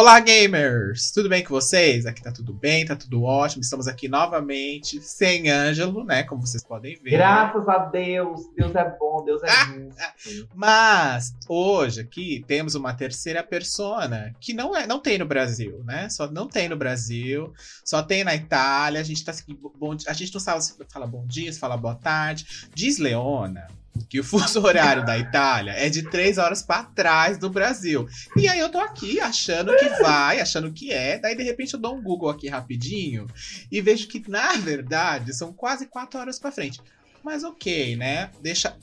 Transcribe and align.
Olá, 0.00 0.20
gamers! 0.20 1.10
Tudo 1.10 1.28
bem 1.28 1.42
com 1.42 1.48
vocês? 1.48 2.06
Aqui 2.06 2.22
tá 2.22 2.30
tudo 2.30 2.52
bem, 2.52 2.86
tá 2.86 2.94
tudo 2.94 3.24
ótimo. 3.24 3.62
Estamos 3.62 3.88
aqui 3.88 4.06
novamente, 4.06 5.02
sem 5.02 5.50
Ângelo, 5.50 6.04
né? 6.04 6.22
Como 6.22 6.40
vocês 6.40 6.62
podem 6.62 6.94
ver. 7.02 7.10
Graças 7.10 7.68
a 7.68 7.78
Deus, 7.78 8.48
Deus 8.54 8.72
é 8.76 8.96
bom, 8.96 9.24
Deus 9.24 9.42
é 9.42 9.48
justo. 9.48 10.48
Mas 10.54 11.34
hoje 11.48 12.02
aqui 12.02 12.44
temos 12.46 12.76
uma 12.76 12.94
terceira 12.94 13.42
persona 13.42 14.32
que 14.38 14.54
não 14.54 14.76
é, 14.76 14.86
não 14.86 15.00
tem 15.00 15.18
no 15.18 15.26
Brasil, 15.26 15.82
né? 15.84 16.08
Só 16.08 16.30
não 16.30 16.46
tem 16.46 16.68
no 16.68 16.76
Brasil, 16.76 17.52
só 17.84 18.00
tem 18.00 18.22
na 18.22 18.36
Itália. 18.36 19.00
A 19.00 19.04
gente 19.04 19.24
tá 19.24 19.32
bom, 19.76 19.96
a 20.06 20.12
gente 20.12 20.32
não 20.32 20.40
sabe 20.40 20.62
se 20.62 20.76
fala 20.88 21.08
bom 21.08 21.26
dia, 21.26 21.52
se 21.52 21.58
fala 21.58 21.76
boa 21.76 21.96
tarde. 21.96 22.68
Diz 22.72 22.98
Leona 22.98 23.66
que 24.06 24.20
o 24.20 24.24
fuso 24.24 24.60
horário 24.60 25.04
da 25.04 25.18
Itália 25.18 25.72
é 25.72 25.88
de 25.88 26.02
três 26.02 26.38
horas 26.38 26.62
para 26.62 26.84
trás 26.84 27.38
do 27.38 27.50
Brasil. 27.50 28.06
E 28.36 28.48
aí 28.48 28.58
eu 28.58 28.68
tô 28.68 28.78
aqui 28.78 29.20
achando 29.20 29.76
que 29.76 29.88
vai, 30.00 30.40
achando 30.40 30.72
que 30.72 30.92
é. 30.92 31.18
Daí 31.18 31.36
de 31.36 31.42
repente 31.42 31.74
eu 31.74 31.80
dou 31.80 31.96
um 31.96 32.02
Google 32.02 32.30
aqui 32.30 32.48
rapidinho 32.48 33.26
e 33.70 33.80
vejo 33.80 34.08
que 34.08 34.22
na 34.28 34.52
verdade 34.54 35.34
são 35.34 35.52
quase 35.52 35.86
quatro 35.86 36.20
horas 36.20 36.38
para 36.38 36.52
frente. 36.52 36.80
Mas 37.22 37.44
ok, 37.44 37.96
né? 37.96 38.30
Deixa 38.40 38.76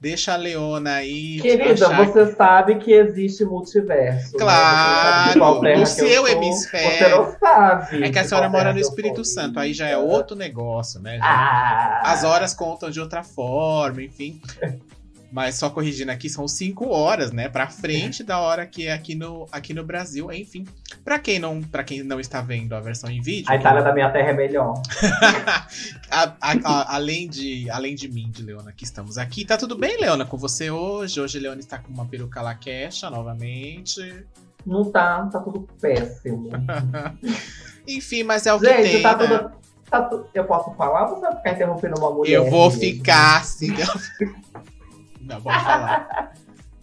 Deixa 0.00 0.34
a 0.34 0.36
Leona 0.36 0.94
aí. 0.94 1.40
Querida, 1.40 1.88
você 2.04 2.32
sabe 2.32 2.76
que 2.76 2.92
existe 2.92 3.44
multiverso. 3.44 4.32
Né? 4.32 4.38
Claro, 4.38 5.60
né? 5.60 5.76
no 5.76 5.86
seu 5.86 6.18
sou, 6.18 6.28
hemisfério. 6.28 6.98
Você 6.98 7.08
não 7.08 7.38
sabe. 7.38 8.04
É 8.04 8.10
que 8.10 8.18
a 8.18 8.24
senhora 8.24 8.48
mora 8.48 8.72
no 8.72 8.78
Espírito 8.78 9.24
Santo, 9.24 9.58
aí 9.58 9.72
já 9.72 9.88
é 9.88 9.96
outro 9.96 10.36
negócio, 10.36 11.00
né? 11.00 11.18
Já, 11.18 11.24
ah. 11.24 12.02
As 12.04 12.22
horas 12.22 12.54
contam 12.54 12.90
de 12.90 13.00
outra 13.00 13.24
forma, 13.24 14.00
enfim. 14.00 14.40
Mas 15.30 15.56
só 15.56 15.68
corrigindo 15.68 16.10
aqui, 16.10 16.28
são 16.28 16.48
5 16.48 16.88
horas, 16.88 17.32
né? 17.32 17.48
Pra 17.48 17.68
frente 17.68 18.24
da 18.24 18.38
hora 18.38 18.66
que 18.66 18.86
é 18.86 18.92
aqui 18.92 19.14
no, 19.14 19.46
aqui 19.52 19.74
no 19.74 19.84
Brasil. 19.84 20.32
Enfim, 20.32 20.66
pra 21.04 21.18
quem, 21.18 21.38
não, 21.38 21.60
pra 21.60 21.84
quem 21.84 22.02
não 22.02 22.18
está 22.18 22.40
vendo 22.40 22.74
a 22.74 22.80
versão 22.80 23.10
em 23.10 23.20
vídeo. 23.20 23.50
A 23.50 23.56
Itália 23.56 23.82
da 23.82 23.92
minha 23.92 24.10
terra 24.10 24.30
é 24.30 24.32
melhor. 24.32 24.74
a, 26.10 26.32
a, 26.40 26.52
a, 26.64 26.94
além, 26.94 27.28
de, 27.28 27.68
além 27.70 27.94
de 27.94 28.08
mim, 28.08 28.30
de 28.30 28.42
Leona, 28.42 28.72
que 28.72 28.84
estamos 28.84 29.18
aqui. 29.18 29.44
Tá 29.44 29.58
tudo 29.58 29.76
bem, 29.76 30.00
Leona, 30.00 30.24
com 30.24 30.38
você 30.38 30.70
hoje? 30.70 31.20
Hoje 31.20 31.38
Leona 31.38 31.60
está 31.60 31.78
com 31.78 31.92
uma 31.92 32.06
peruca 32.06 32.40
laquecha 32.40 33.10
novamente. 33.10 34.24
Não 34.64 34.90
tá, 34.90 35.26
tá 35.26 35.40
tudo 35.40 35.68
péssimo. 35.80 36.50
Enfim, 37.86 38.22
mas 38.22 38.46
é 38.46 38.54
o 38.54 38.58
Gente, 38.58 38.76
que 38.76 38.82
tem. 38.82 39.02
Tá 39.02 39.16
né? 39.16 39.26
tudo, 39.26 39.50
tá 39.90 40.02
tu... 40.02 40.26
Eu 40.32 40.44
posso 40.44 40.74
falar 40.74 41.08
ou 41.08 41.16
você 41.16 41.20
vai 41.20 41.36
ficar 41.36 41.52
interrompendo 41.52 41.98
uma 41.98 42.10
mulher? 42.10 42.32
Eu 42.32 42.50
vou 42.50 42.70
mesmo? 42.70 42.80
ficar 42.80 43.40
assim. 43.40 43.68
Não, 45.28 45.40
vou 45.40 45.52
falar. 45.52 46.32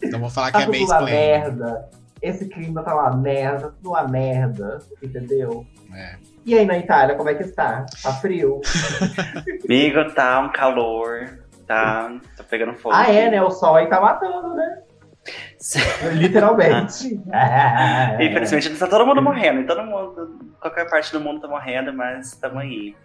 Não 0.04 0.20
vou 0.20 0.30
falar 0.30 0.52
Tá 0.52 0.60
que 0.60 0.64
é 0.66 0.68
uma 0.68 0.78
mansplaining. 0.80 1.12
merda. 1.12 1.90
Esse 2.22 2.46
clima 2.48 2.84
tá 2.84 2.94
uma 2.96 3.16
merda, 3.18 3.70
tudo 3.72 3.90
uma 3.90 4.08
merda, 4.08 4.80
entendeu? 5.02 5.66
É. 5.94 6.16
E 6.46 6.58
aí 6.58 6.66
na 6.66 6.78
Itália, 6.78 7.16
como 7.16 7.30
é 7.30 7.34
que 7.36 7.44
está? 7.44 7.86
Tá 8.02 8.14
frio? 8.14 8.62
Amigo, 9.66 10.12
tá 10.14 10.40
um 10.40 10.52
calor, 10.52 11.40
tá, 11.68 12.12
tá 12.38 12.44
pegando 12.44 12.74
fogo. 12.76 12.96
Ah, 12.96 13.12
é, 13.12 13.30
né? 13.30 13.42
O 13.42 13.50
sol 13.52 13.76
aí 13.76 13.88
tá 13.88 14.00
matando, 14.00 14.54
né? 14.56 14.82
Literalmente. 16.14 17.20
Infelizmente 18.20 18.70
tá 18.78 18.88
todo 18.88 19.06
mundo 19.08 19.22
morrendo, 19.22 19.62
e 19.62 19.66
todo 19.66 19.84
mundo, 19.84 20.56
qualquer 20.62 20.88
parte 20.90 21.12
do 21.12 21.20
mundo 21.20 21.42
tá 21.42 21.48
morrendo, 21.48 21.92
mas 21.94 22.32
tamo 22.38 22.60
aí. 22.60 22.96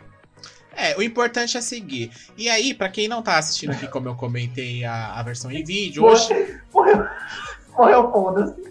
É, 0.76 0.96
o 0.96 1.02
importante 1.02 1.56
é 1.56 1.60
seguir. 1.60 2.10
E 2.36 2.48
aí, 2.48 2.72
pra 2.72 2.88
quem 2.88 3.08
não 3.08 3.22
tá 3.22 3.38
assistindo 3.38 3.72
aqui, 3.72 3.86
como 3.88 4.08
eu 4.08 4.14
comentei 4.14 4.84
a, 4.84 5.18
a 5.18 5.22
versão 5.22 5.50
em 5.50 5.64
vídeo, 5.64 6.04
hoje. 6.04 6.28
Morreu, 6.72 7.06
morreu 7.76 8.10
foda-se. 8.10 8.70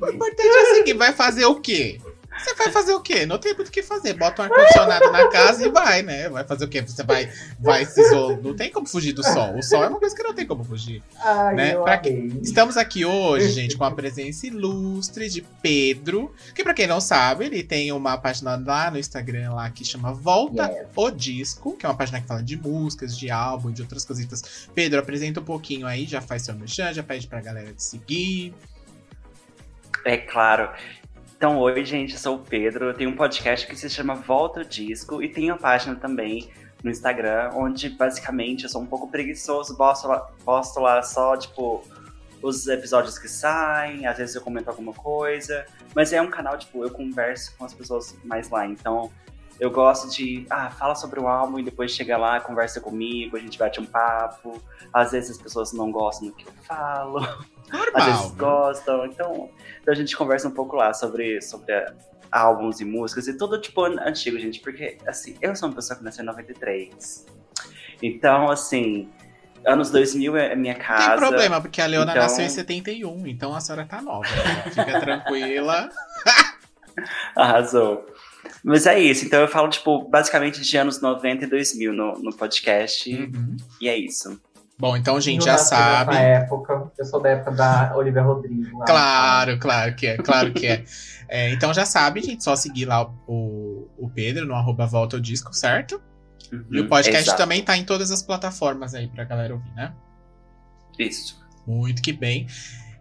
O 0.00 0.06
importante 0.08 0.48
é 0.48 0.74
seguir. 0.74 0.94
Vai 0.94 1.12
fazer 1.12 1.44
o 1.44 1.60
quê? 1.60 2.00
Você 2.38 2.54
vai 2.54 2.70
fazer 2.70 2.92
o 2.92 3.00
quê? 3.00 3.26
Não 3.26 3.38
tem 3.38 3.54
muito 3.54 3.68
o 3.68 3.70
que 3.70 3.82
fazer. 3.82 4.14
Bota 4.14 4.42
um 4.42 4.44
ar-condicionado 4.44 5.10
na 5.10 5.28
casa 5.28 5.66
e 5.66 5.70
vai, 5.70 6.02
né? 6.02 6.28
Vai 6.28 6.44
fazer 6.44 6.64
o 6.64 6.68
quê? 6.68 6.82
Você 6.82 7.02
vai, 7.02 7.30
vai 7.58 7.84
se 7.84 8.00
isolar. 8.00 8.40
Não 8.40 8.54
tem 8.54 8.70
como 8.70 8.86
fugir 8.86 9.12
do 9.12 9.22
sol. 9.22 9.56
O 9.58 9.62
sol 9.62 9.84
é 9.84 9.88
uma 9.88 9.98
coisa 9.98 10.14
que 10.14 10.22
não 10.22 10.34
tem 10.34 10.46
como 10.46 10.64
fugir. 10.64 11.02
Ai, 11.20 11.54
Né? 11.54 11.74
Pra 11.76 11.98
amei. 11.98 12.40
Estamos 12.42 12.76
aqui 12.76 13.04
hoje, 13.04 13.50
gente, 13.50 13.76
com 13.76 13.84
a 13.84 13.90
presença 13.90 14.46
ilustre 14.46 15.28
de 15.28 15.42
Pedro, 15.62 16.32
que 16.54 16.62
pra 16.62 16.74
quem 16.74 16.86
não 16.86 17.00
sabe, 17.00 17.46
ele 17.46 17.62
tem 17.62 17.92
uma 17.92 18.16
página 18.16 18.56
lá 18.64 18.90
no 18.90 18.98
Instagram 18.98 19.52
lá 19.52 19.70
que 19.70 19.84
chama 19.84 20.12
Volta 20.12 20.66
Yes. 20.68 20.86
o 20.94 21.10
Disco, 21.10 21.76
que 21.76 21.86
é 21.86 21.88
uma 21.88 21.96
página 21.96 22.20
que 22.20 22.26
fala 22.26 22.42
de 22.42 22.56
músicas, 22.56 23.16
de 23.16 23.30
álbum, 23.30 23.70
de 23.70 23.82
outras 23.82 24.04
cositas. 24.04 24.68
Pedro, 24.74 24.98
apresenta 25.00 25.40
um 25.40 25.44
pouquinho 25.44 25.86
aí, 25.86 26.06
já 26.06 26.20
faz 26.20 26.42
seu 26.42 26.54
merchan, 26.54 26.92
já 26.92 27.02
pede 27.02 27.26
pra 27.26 27.40
galera 27.40 27.72
te 27.72 27.82
seguir. 27.82 28.54
É 30.04 30.16
claro. 30.16 30.70
Então, 31.38 31.56
oi, 31.60 31.84
gente, 31.84 32.14
eu 32.14 32.18
sou 32.18 32.34
o 32.34 32.38
Pedro. 32.40 32.86
Eu 32.86 32.94
tenho 32.94 33.10
um 33.10 33.14
podcast 33.14 33.64
que 33.64 33.76
se 33.76 33.88
chama 33.88 34.16
Volta 34.16 34.62
o 34.62 34.64
Disco 34.64 35.22
e 35.22 35.28
tenho 35.28 35.54
uma 35.54 35.60
página 35.60 35.94
também 35.94 36.50
no 36.82 36.90
Instagram, 36.90 37.52
onde 37.54 37.90
basicamente 37.90 38.64
eu 38.64 38.68
sou 38.68 38.82
um 38.82 38.86
pouco 38.86 39.08
preguiçoso, 39.08 39.76
posto 39.76 40.08
lá, 40.08 40.18
posto 40.44 40.80
lá 40.80 41.00
só, 41.00 41.36
tipo, 41.36 41.84
os 42.42 42.66
episódios 42.66 43.20
que 43.20 43.28
saem, 43.28 44.04
às 44.04 44.18
vezes 44.18 44.34
eu 44.34 44.42
comento 44.42 44.68
alguma 44.68 44.92
coisa, 44.92 45.64
mas 45.94 46.12
é 46.12 46.20
um 46.20 46.28
canal, 46.28 46.58
tipo, 46.58 46.82
eu 46.82 46.90
converso 46.90 47.56
com 47.56 47.64
as 47.64 47.72
pessoas 47.72 48.18
mais 48.24 48.50
lá, 48.50 48.66
então 48.66 49.08
eu 49.60 49.70
gosto 49.70 50.08
de, 50.10 50.46
ah, 50.50 50.70
fala 50.70 50.94
sobre 50.94 51.18
o 51.20 51.26
álbum 51.28 51.58
e 51.58 51.62
depois 51.62 51.90
chega 51.92 52.16
lá, 52.16 52.40
conversa 52.40 52.80
comigo, 52.80 53.36
a 53.36 53.40
gente 53.40 53.58
bate 53.58 53.80
um 53.80 53.84
papo, 53.86 54.62
às 54.92 55.12
vezes 55.12 55.30
as 55.32 55.38
pessoas 55.38 55.72
não 55.72 55.90
gostam 55.90 56.28
do 56.28 56.34
que 56.34 56.46
eu 56.46 56.52
falo, 56.64 57.18
às 57.18 58.04
vezes 58.04 58.20
Normal. 58.20 58.30
gostam, 58.36 59.06
então, 59.06 59.50
então 59.80 59.92
a 59.92 59.96
gente 59.96 60.16
conversa 60.16 60.46
um 60.48 60.52
pouco 60.52 60.76
lá 60.76 60.92
sobre, 60.94 61.40
sobre 61.42 61.72
a- 61.74 61.92
álbuns 62.30 62.80
e 62.80 62.84
músicas 62.84 63.26
e 63.26 63.36
tudo 63.36 63.60
tipo 63.60 63.82
an- 63.84 64.00
antigo, 64.06 64.38
gente, 64.38 64.60
porque 64.60 64.98
assim, 65.06 65.36
eu 65.40 65.56
sou 65.56 65.68
uma 65.68 65.74
pessoa 65.74 65.96
que 65.98 66.04
nasceu 66.04 66.22
em 66.22 66.26
93. 66.26 67.26
Então, 68.02 68.50
assim, 68.50 69.10
anos 69.66 69.90
2000 69.90 70.36
é 70.36 70.54
minha 70.54 70.74
Não 70.74 70.80
casa. 70.80 71.08
tem 71.08 71.18
problema, 71.18 71.60
porque 71.60 71.80
a 71.80 71.86
Leona 71.86 72.12
Então- 72.12 72.22
nasceu 72.22 72.44
em 72.44 72.48
71, 72.48 73.26
então 73.26 73.54
a 73.54 73.60
senhora 73.60 73.84
tá 73.86 74.00
nova. 74.02 74.28
né? 74.28 74.62
Fica 74.70 75.00
tranquila. 75.00 75.88
Arrasou. 77.34 78.06
Mas 78.64 78.86
é 78.86 78.98
isso, 78.98 79.24
então 79.24 79.40
eu 79.40 79.48
falo, 79.48 79.68
tipo, 79.68 80.08
basicamente 80.08 80.60
de 80.60 80.76
anos 80.76 81.00
90 81.00 81.44
e 81.44 81.48
2000 81.48 81.92
no, 81.92 82.12
no 82.20 82.34
podcast, 82.36 83.14
Uhum. 83.14 83.56
e 83.80 83.88
é 83.88 83.96
isso. 83.96 84.40
Bom, 84.78 84.96
então 84.96 85.16
a 85.16 85.20
gente 85.20 85.38
Eu 85.40 85.46
já 85.46 85.58
sabe. 85.58 86.12
Nessa 86.12 86.22
época, 86.22 86.92
eu 86.96 87.04
sou 87.04 87.20
da 87.20 87.30
época 87.30 87.50
da 87.52 87.92
Olivia 87.98 88.22
Rodrigo. 88.22 88.78
lá. 88.78 88.84
Claro, 88.86 89.58
claro 89.58 89.94
que 89.96 90.06
é, 90.06 90.16
claro 90.16 90.52
que 90.52 90.66
é. 90.66 90.84
É, 91.28 91.50
então 91.52 91.74
já 91.74 91.84
sabe, 91.84 92.20
gente, 92.22 92.42
só 92.44 92.54
seguir 92.56 92.84
lá 92.86 93.02
o, 93.26 93.88
o 93.98 94.08
Pedro 94.14 94.46
no 94.46 94.54
arroba 94.54 94.86
volta 94.86 95.16
ao 95.16 95.20
disco, 95.20 95.52
certo? 95.52 96.00
E 96.70 96.78
o 96.78 96.82
Uhum, 96.82 96.88
podcast 96.88 97.24
exato. 97.24 97.36
também 97.42 97.62
tá 97.62 97.76
em 97.76 97.84
todas 97.84 98.10
as 98.10 98.22
plataformas 98.22 98.94
aí 98.94 99.08
pra 99.08 99.24
galera 99.24 99.52
ouvir, 99.52 99.72
né? 99.74 99.92
Isso. 100.98 101.38
Muito 101.66 102.00
que 102.00 102.12
bem. 102.12 102.46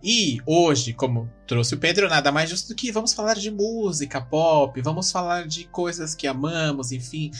E 0.03 0.40
hoje, 0.46 0.94
como 0.94 1.30
trouxe 1.47 1.74
o 1.75 1.78
Pedro, 1.78 2.08
nada 2.08 2.31
mais 2.31 2.50
justo 2.50 2.69
do 2.69 2.75
que 2.75 2.91
vamos 2.91 3.13
falar 3.13 3.34
de 3.35 3.50
música 3.50 4.22
pop, 4.22 4.80
vamos 4.81 5.12
falar 5.12 5.47
de 5.47 5.66
coisas 5.66 6.13
que 6.13 6.28
amamos, 6.28 6.91
enfim. 6.91 7.31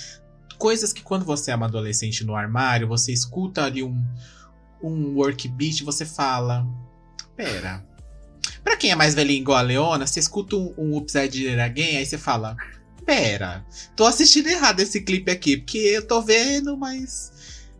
Coisas 0.58 0.92
que 0.92 1.04
quando 1.04 1.24
você 1.24 1.52
é 1.52 1.56
uma 1.56 1.68
adolescente 1.68 2.26
no 2.26 2.36
armário, 2.36 2.88
você 2.88 3.12
escuta 3.12 3.64
ali 3.64 3.84
um, 3.84 4.04
um 4.82 5.16
work 5.16 5.48
beat, 5.50 5.84
você 5.84 6.06
fala. 6.06 6.68
Pera. 7.36 7.86
Pra 8.64 8.76
quem 8.76 8.92
é 8.92 8.96
mais 8.96 9.14
velhinho 9.14 9.42
igual 9.42 9.58
a 9.60 9.62
Leona, 9.62 10.08
você 10.08 10.20
escuta 10.20 10.56
um, 10.56 10.74
um 10.78 10.98
Upside 10.98 11.60
Again, 11.60 11.98
aí 11.98 12.06
você 12.06 12.18
fala. 12.18 12.58
Pera, 13.06 13.66
tô 13.96 14.06
assistindo 14.06 14.48
errado 14.48 14.82
esse 14.82 15.00
clipe 15.02 15.32
aqui, 15.32 15.58
porque 15.58 15.78
eu 15.78 16.06
tô 16.06 16.22
vendo, 16.22 16.76
mas. 16.76 17.32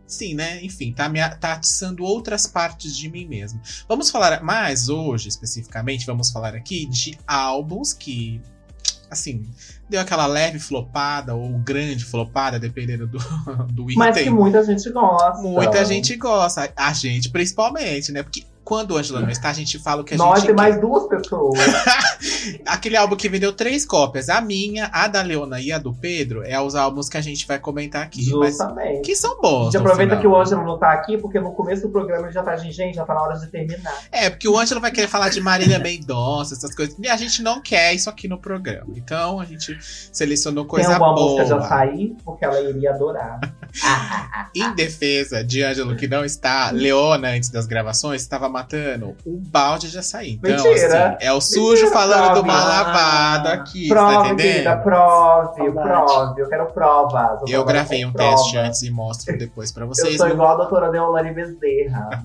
Sim, 0.08 0.34
né? 0.34 0.58
Enfim, 0.64 0.90
tá, 0.90 1.06
me, 1.06 1.20
tá 1.36 1.52
atiçando 1.52 2.02
outras 2.02 2.46
partes 2.46 2.96
de 2.96 3.10
mim 3.10 3.26
mesmo. 3.26 3.60
Vamos 3.86 4.10
falar 4.10 4.42
mais 4.42 4.88
hoje, 4.88 5.28
especificamente, 5.28 6.06
vamos 6.06 6.30
falar 6.30 6.54
aqui 6.54 6.86
de 6.86 7.18
álbuns 7.26 7.92
que, 7.92 8.40
assim, 9.10 9.46
deu 9.86 10.00
aquela 10.00 10.26
leve 10.26 10.58
flopada 10.58 11.34
ou 11.34 11.58
grande 11.58 12.06
flopada, 12.06 12.58
dependendo 12.58 13.06
do, 13.06 13.18
do 13.70 13.84
Mas 13.96 14.16
que 14.16 14.22
item. 14.22 14.32
muita 14.32 14.64
gente 14.64 14.90
gosta. 14.90 15.42
Muita 15.42 15.84
gente 15.84 16.16
gosta, 16.16 16.72
a 16.74 16.92
gente 16.94 17.28
principalmente, 17.28 18.10
né? 18.10 18.22
Porque 18.22 18.44
quando 18.68 18.90
o 18.90 18.98
Angela 18.98 19.20
não 19.22 19.30
está, 19.30 19.48
a 19.48 19.52
gente 19.54 19.78
fala 19.78 20.02
o 20.02 20.04
que 20.04 20.12
a 20.12 20.18
Nós 20.18 20.40
gente 20.42 20.50
e 20.50 20.54
mais 20.54 20.78
duas 20.78 21.08
pessoas. 21.08 21.58
Aquele 22.66 22.98
álbum 22.98 23.16
que 23.16 23.26
vendeu 23.26 23.50
três 23.50 23.86
cópias, 23.86 24.28
a 24.28 24.42
minha, 24.42 24.90
a 24.92 25.08
da 25.08 25.22
Leona 25.22 25.58
e 25.58 25.72
a 25.72 25.78
do 25.78 25.94
Pedro, 25.94 26.42
é 26.44 26.60
os 26.60 26.74
álbuns 26.74 27.08
que 27.08 27.16
a 27.16 27.20
gente 27.22 27.46
vai 27.46 27.58
comentar 27.58 28.02
aqui. 28.02 28.22
Justamente. 28.22 29.00
que 29.00 29.16
são 29.16 29.38
A 29.38 29.40
bons. 29.40 29.64
gente 29.72 29.74
no 29.76 29.80
aproveita 29.80 30.16
final. 30.16 30.20
que 30.20 30.26
o 30.26 30.38
Ângelo 30.38 30.64
não 30.66 30.78
tá 30.78 30.92
aqui, 30.92 31.16
porque 31.16 31.40
no 31.40 31.52
começo 31.52 31.80
do 31.80 31.88
programa 31.88 32.26
ele 32.26 32.32
já 32.34 32.42
tá 32.42 32.56
gente, 32.56 32.94
já 32.94 33.06
tá 33.06 33.14
na 33.14 33.22
hora 33.22 33.38
de 33.38 33.46
terminar. 33.46 34.02
É, 34.12 34.28
porque 34.28 34.46
o 34.46 34.58
Ângelo 34.58 34.82
vai 34.82 34.90
querer 34.90 35.08
falar 35.08 35.30
de 35.30 35.40
Marília 35.40 35.78
Mendonça, 35.78 36.52
essas 36.52 36.74
coisas. 36.74 36.94
E 36.98 37.08
a 37.08 37.16
gente 37.16 37.42
não 37.42 37.62
quer 37.62 37.94
isso 37.94 38.10
aqui 38.10 38.28
no 38.28 38.36
programa. 38.36 38.92
Então 38.94 39.40
a 39.40 39.46
gente 39.46 39.78
selecionou 40.12 40.66
coisa 40.66 40.88
Tem 40.90 40.96
uma 40.98 41.14
boa. 41.14 41.30
música 41.30 41.46
já 41.46 41.62
sair, 41.62 42.14
porque 42.22 42.44
ela 42.44 42.60
iria 42.60 42.90
adorar. 42.90 43.40
Em 44.54 44.74
defesa 44.74 45.42
de 45.42 45.62
Ângelo, 45.62 45.96
que 45.96 46.06
não 46.06 46.22
está, 46.22 46.70
Leona, 46.70 47.28
antes 47.30 47.48
das 47.48 47.66
gravações, 47.66 48.20
estava 48.20 48.57
matando, 48.58 49.16
o 49.24 49.36
balde 49.38 49.90
de 49.90 49.98
açaí. 49.98 50.32
Então, 50.42 50.64
Mentira. 50.64 51.08
assim, 51.10 51.16
é 51.26 51.32
o 51.32 51.40
sujo 51.40 51.70
Mentira, 51.84 51.90
falando 51.92 52.26
do 52.28 52.32
prove. 52.42 52.46
mal 52.48 52.68
lavado 52.68 53.48
aqui, 53.48 53.88
tá 53.88 53.94
Prove, 53.94 54.14
entendendo? 54.28 54.36
querida, 54.52 54.76
prove, 54.76 55.56
Saudade. 55.74 56.12
prove. 56.14 56.40
Eu 56.42 56.48
quero 56.48 56.66
provas. 56.72 57.40
Eu 57.42 57.46
trabalho 57.46 57.66
gravei 57.66 58.04
um 58.04 58.12
provas. 58.12 58.40
teste 58.42 58.56
antes 58.58 58.82
e 58.82 58.90
mostro 58.90 59.38
depois 59.38 59.70
pra 59.72 59.84
Eu 59.84 59.88
vocês. 59.88 60.16
sou 60.16 60.26
viu? 60.26 60.34
igual 60.34 60.52
a 60.52 60.56
doutora 60.56 60.90
Deolane 60.90 61.32
Bezerra. 61.32 62.24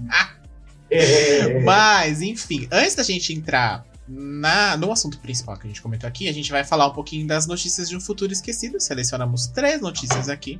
É. 0.92 1.60
Mas, 1.64 2.22
enfim, 2.22 2.68
antes 2.72 2.96
da 2.96 3.04
gente 3.04 3.34
entrar 3.34 3.86
na, 4.08 4.76
no 4.78 4.92
assunto 4.92 5.18
principal 5.20 5.56
que 5.58 5.66
a 5.66 5.68
gente 5.68 5.82
comentou 5.82 6.08
aqui, 6.08 6.28
a 6.28 6.34
gente 6.34 6.52
vai 6.52 6.64
falar 6.64 6.88
um 6.88 6.94
pouquinho 6.94 7.26
das 7.26 7.48
notícias 7.48 7.88
de 7.90 7.96
um 7.96 8.02
futuro 8.02 8.32
esquecido. 8.34 8.80
Selecionamos 8.80 9.48
três 9.48 9.82
notícias 9.82 10.30
aqui. 10.30 10.60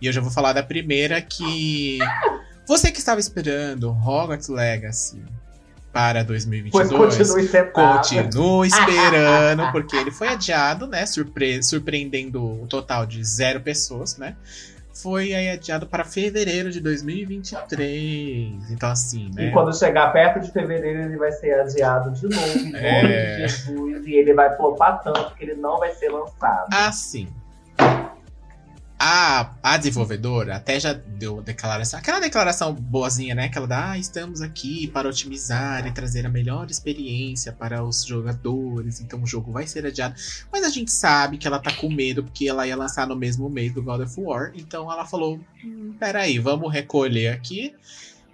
E 0.00 0.06
eu 0.06 0.12
já 0.12 0.20
vou 0.20 0.30
falar 0.30 0.52
da 0.52 0.62
primeira 0.62 1.20
que. 1.22 1.98
Você 2.66 2.90
que 2.90 2.98
estava 2.98 3.20
esperando 3.20 3.90
Hogwarts 3.90 4.48
Legacy 4.48 5.22
para 5.92 6.24
Pois 6.24 6.46
2022. 6.48 6.90
continue. 6.90 7.72
Continua 7.72 8.66
esperando, 8.66 9.72
porque 9.72 9.96
ele 9.96 10.10
foi 10.10 10.28
adiado, 10.28 10.86
né? 10.86 11.06
Surpre 11.06 11.62
surpreendendo 11.62 12.62
o 12.62 12.66
total 12.66 13.06
de 13.06 13.24
zero 13.24 13.60
pessoas, 13.60 14.18
né? 14.18 14.36
Foi 14.92 15.32
aí 15.34 15.50
adiado 15.50 15.86
para 15.86 16.04
fevereiro 16.04 16.70
de 16.70 16.80
2023. 16.80 18.70
Então, 18.70 18.90
assim, 18.90 19.30
né? 19.34 19.48
E 19.48 19.52
quando 19.52 19.76
chegar 19.76 20.12
perto 20.12 20.40
de 20.40 20.50
fevereiro, 20.50 21.02
ele 21.02 21.16
vai 21.16 21.32
ser 21.32 21.52
adiado 21.60 22.10
de 22.12 22.22
novo, 22.24 22.58
em 22.58 22.72
nome 22.72 22.78
É. 22.78 23.36
de 23.36 23.48
Jesus. 23.48 24.06
E 24.06 24.14
ele 24.14 24.32
vai 24.34 24.54
flopar 24.56 25.02
tanto 25.02 25.34
que 25.34 25.44
ele 25.44 25.54
não 25.54 25.78
vai 25.78 25.92
ser 25.94 26.08
lançado. 26.10 26.66
Assim. 26.72 27.28
A, 29.08 29.54
a 29.62 29.76
desenvolvedora 29.76 30.56
até 30.56 30.80
já 30.80 30.92
deu 30.92 31.40
declaração. 31.40 31.96
Aquela 31.96 32.18
declaração 32.18 32.74
boazinha, 32.74 33.36
né? 33.36 33.48
Que 33.48 33.56
ela 33.56 33.66
dá, 33.68 33.92
ah, 33.92 33.98
estamos 33.98 34.42
aqui 34.42 34.88
para 34.88 35.08
otimizar 35.08 35.86
e 35.86 35.92
trazer 35.92 36.26
a 36.26 36.28
melhor 36.28 36.68
experiência 36.68 37.52
para 37.52 37.84
os 37.84 38.04
jogadores. 38.04 39.00
Então 39.00 39.22
o 39.22 39.26
jogo 39.26 39.52
vai 39.52 39.64
ser 39.64 39.86
adiado. 39.86 40.16
Mas 40.50 40.64
a 40.64 40.70
gente 40.70 40.90
sabe 40.90 41.38
que 41.38 41.46
ela 41.46 41.60
tá 41.60 41.72
com 41.72 41.88
medo, 41.88 42.24
porque 42.24 42.48
ela 42.48 42.66
ia 42.66 42.74
lançar 42.74 43.06
no 43.06 43.14
mesmo 43.14 43.48
mês 43.48 43.72
do 43.72 43.80
God 43.80 44.00
of 44.00 44.20
War. 44.20 44.50
Então 44.56 44.90
ela 44.90 45.06
falou: 45.06 45.38
hum, 45.64 45.94
peraí, 46.00 46.40
vamos 46.40 46.72
recolher 46.72 47.28
aqui. 47.28 47.72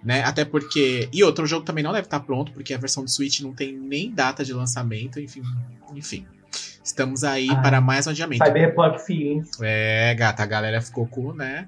Né? 0.03 0.23
Até 0.23 0.43
porque. 0.43 1.07
E 1.13 1.23
outro 1.23 1.45
jogo 1.45 1.63
também 1.63 1.83
não 1.83 1.93
deve 1.93 2.07
estar 2.07 2.21
pronto, 2.21 2.51
porque 2.51 2.73
a 2.73 2.79
versão 2.79 3.03
do 3.03 3.11
Switch 3.11 3.41
não 3.41 3.53
tem 3.53 3.71
nem 3.71 4.11
data 4.11 4.43
de 4.43 4.53
lançamento, 4.53 5.19
enfim. 5.19 5.43
Enfim. 5.93 6.25
Estamos 6.93 7.23
aí 7.23 7.47
Ah. 7.49 7.55
para 7.55 7.81
mais 7.81 8.05
um 8.05 8.11
adiamento. 8.11 8.45
Cyberpunk 8.45 9.01
Feelings. 9.03 9.49
É, 9.59 10.13
gata, 10.13 10.43
a 10.43 10.45
galera 10.45 10.79
ficou 10.79 11.07
com, 11.07 11.33
né? 11.33 11.67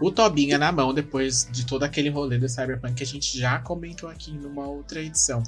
O 0.00 0.10
Tobinha 0.10 0.56
na 0.56 0.72
mão 0.72 0.92
depois 0.94 1.46
de 1.52 1.66
todo 1.66 1.82
aquele 1.84 2.08
rolê 2.08 2.38
do 2.38 2.48
Cyberpunk 2.48 2.94
que 2.94 3.02
a 3.02 3.06
gente 3.06 3.38
já 3.38 3.58
comentou 3.58 4.08
aqui 4.08 4.32
numa 4.32 4.66
outra 4.66 5.00
edição. 5.00 5.42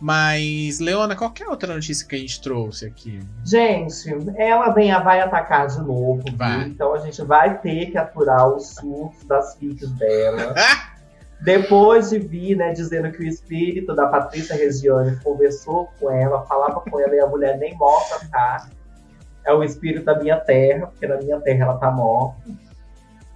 Mas, 0.00 0.78
Leona, 0.78 1.16
qual 1.16 1.32
que 1.32 1.42
é 1.42 1.46
a 1.46 1.50
outra 1.50 1.74
notícia 1.74 2.06
que 2.06 2.14
a 2.14 2.18
gente 2.18 2.40
trouxe 2.40 2.86
aqui? 2.86 3.20
Gente, 3.44 4.08
ela 4.38 4.70
vem, 4.70 4.90
vai 5.02 5.20
atacar 5.20 5.66
de 5.66 5.78
novo. 5.80 6.22
viu? 6.24 6.36
Vai. 6.36 6.68
Então 6.68 6.94
a 6.94 6.98
gente 7.00 7.20
vai 7.22 7.58
ter 7.58 7.90
que 7.90 7.98
aturar 7.98 8.48
os 8.48 8.68
surtos 8.76 9.24
das 9.24 9.56
fics 9.56 9.90
dela. 9.90 10.54
Depois 11.42 12.10
de 12.10 12.18
vir, 12.18 12.56
né, 12.56 12.72
dizendo 12.72 13.10
que 13.10 13.22
o 13.22 13.26
espírito 13.26 13.94
da 13.94 14.06
Patrícia 14.06 14.54
Regiane 14.54 15.16
conversou 15.24 15.88
com 15.98 16.10
ela, 16.10 16.44
falava 16.44 16.80
com 16.80 17.00
ela 17.00 17.14
e 17.14 17.20
a 17.20 17.26
mulher 17.26 17.56
nem 17.58 17.74
morta 17.76 18.20
tá. 18.30 18.68
É 19.44 19.52
o 19.52 19.64
espírito 19.64 20.04
da 20.04 20.18
minha 20.18 20.38
terra, 20.38 20.88
porque 20.88 21.06
na 21.06 21.16
minha 21.16 21.40
terra 21.40 21.64
ela 21.64 21.78
tá 21.78 21.90
morta. 21.90 22.36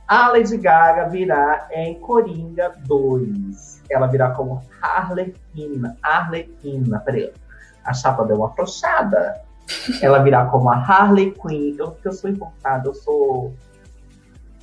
A 0.06 0.28
Lady 0.28 0.58
Gaga 0.58 1.08
virá 1.08 1.66
em 1.70 1.98
Coringa 1.98 2.74
2. 2.86 3.82
Ela 3.88 4.06
virá 4.06 4.32
como 4.32 4.62
Harlequina. 4.82 5.96
Arlequina, 6.02 7.00
peraí. 7.00 7.32
A 7.82 7.94
chapa 7.94 8.24
deu 8.24 8.36
uma 8.36 8.48
afrouxada. 8.48 9.40
Ela 10.02 10.22
virá 10.22 10.44
como 10.46 10.70
a 10.70 10.76
Harley 10.76 11.32
Quinn. 11.32 11.76
Eu, 11.78 11.96
eu 12.04 12.12
sou 12.12 12.28
importada, 12.28 12.88
eu 12.88 12.94
sou 12.94 13.54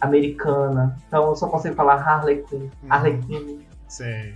americana. 0.01 0.97
Então 1.07 1.29
eu 1.29 1.35
só 1.35 1.47
consigo 1.47 1.75
falar 1.75 1.95
Harley 1.95 2.43
Quinn. 2.43 2.69
Hum. 2.83 2.87
Arlequina. 2.89 3.61
Sei. 3.87 4.35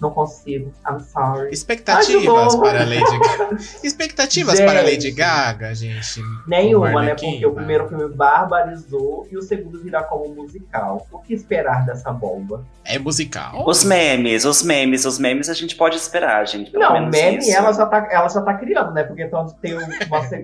Não 0.00 0.10
consigo. 0.10 0.72
I'm 0.88 1.00
sorry. 1.00 1.50
Expectativas 1.52 2.54
para 2.54 2.82
a 2.82 2.84
Lady 2.84 3.18
Gaga. 3.18 3.56
Expectativas 3.82 4.56
Gente. 4.56 4.66
para 4.68 4.80
a 4.80 4.82
Lady 4.82 5.10
Gaga, 5.10 5.74
gente. 5.74 6.22
Nenhuma, 6.46 7.02
né? 7.02 7.14
Porque 7.14 7.44
o 7.44 7.52
primeiro 7.52 7.88
filme 7.88 8.08
barbarizou 8.08 9.26
e 9.30 9.36
o 9.36 9.42
segundo 9.42 9.82
virá 9.82 10.04
como 10.04 10.32
musical. 10.32 11.06
O 11.10 11.18
que 11.18 11.34
esperar 11.34 11.84
dessa 11.84 12.12
bomba? 12.12 12.64
É 12.84 12.96
musical? 12.98 13.66
Os 13.66 13.82
memes, 13.82 14.44
os 14.44 14.62
memes, 14.62 15.04
os 15.04 15.18
memes 15.18 15.48
a 15.48 15.54
gente 15.54 15.74
pode 15.74 15.96
esperar, 15.96 16.46
gente. 16.46 16.70
Pelo 16.70 16.84
Não, 16.84 16.92
menos 16.92 17.10
meme 17.10 17.38
isso. 17.38 17.56
ela 17.56 17.72
já, 17.72 17.84
tá, 17.84 18.08
ela 18.10 18.28
já 18.28 18.40
tá 18.40 18.54
criando, 18.54 18.92
né? 18.92 19.02
Porque 19.02 19.24
então, 19.24 19.46
tem 19.60 19.74
uma, 19.74 19.84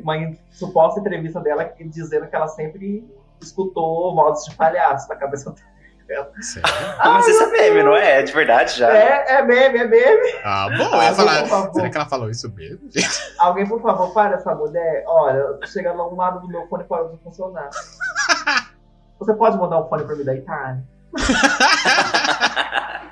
uma 0.02 0.34
suposta 0.50 0.98
entrevista 1.00 1.38
dela 1.38 1.72
dizendo 1.80 2.26
que 2.26 2.34
ela 2.34 2.48
sempre 2.48 3.04
escutou 3.44 4.14
vozes 4.14 4.44
de 4.46 4.56
palhaço 4.56 5.08
na 5.08 5.16
cabeça 5.16 5.54
dela. 6.06 6.30
Ah, 6.98 7.10
mas 7.10 7.26
isso 7.28 7.42
é 7.42 7.46
meme, 7.50 7.82
não 7.82 7.96
é? 7.96 8.20
É 8.20 8.22
de 8.22 8.32
verdade 8.32 8.78
já. 8.78 8.94
É, 8.94 9.36
é 9.36 9.42
meme, 9.42 9.78
é 9.78 9.86
meme. 9.86 10.34
Ah, 10.44 10.68
bom, 10.76 10.94
eu 10.96 11.02
ia 11.02 11.14
falar. 11.14 11.40
por 11.42 11.48
favor. 11.48 11.74
Será 11.74 11.90
que 11.90 11.96
ela 11.96 12.06
falou 12.06 12.30
isso 12.30 12.52
mesmo? 12.54 12.90
gente? 12.90 13.08
Alguém, 13.38 13.66
por 13.66 13.80
favor, 13.82 14.12
para 14.12 14.36
essa 14.36 14.54
mulher. 14.54 15.04
Olha, 15.06 15.58
chega 15.66 15.92
lá 15.92 16.06
um 16.06 16.16
lado 16.16 16.40
do 16.40 16.48
meu 16.48 16.66
fone 16.68 16.84
parou 16.84 17.10
de 17.10 17.22
funcionar. 17.22 17.70
Você 19.18 19.34
pode 19.34 19.56
mandar 19.56 19.80
um 19.80 19.88
fone 19.88 20.04
pra 20.04 20.16
mim 20.16 20.24
da 20.24 20.34
Itália? 20.34 20.84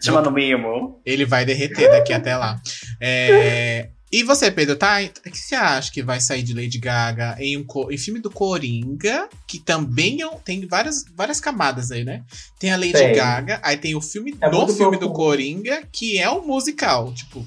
Chamando 0.00 0.30
mimo. 0.30 1.00
Ele 1.04 1.24
vai 1.24 1.44
derreter 1.44 1.90
daqui 1.90 2.12
até 2.12 2.36
lá. 2.36 2.56
É, 3.00 3.90
E 4.10 4.22
você, 4.22 4.50
Pedro, 4.50 4.74
tá? 4.74 4.96
O 5.02 5.30
que 5.30 5.36
você 5.36 5.54
acha 5.54 5.92
que 5.92 6.02
vai 6.02 6.18
sair 6.20 6.42
de 6.42 6.54
Lady 6.54 6.78
Gaga 6.78 7.36
em 7.38 7.58
um 7.58 7.66
em 7.90 7.98
filme 7.98 8.20
do 8.20 8.30
Coringa, 8.30 9.28
que 9.46 9.58
também 9.58 10.22
é 10.22 10.26
um- 10.26 10.38
tem 10.38 10.66
várias, 10.66 11.04
várias 11.14 11.38
camadas 11.40 11.90
aí, 11.90 12.04
né? 12.04 12.24
Tem 12.58 12.72
a 12.72 12.76
Lady 12.76 12.92
Tem. 12.92 13.12
Gaga, 13.14 13.60
aí 13.62 13.76
tem 13.76 13.94
o 13.94 14.00
filme 14.00 14.34
É 14.40 14.48
do 14.48 14.66
filme 14.68 14.96
do. 14.96 15.12
Coringa, 15.12 15.82
que 15.92 16.18
é 16.18 16.30
um 16.30 16.46
musical. 16.46 17.12
Tipo, 17.12 17.46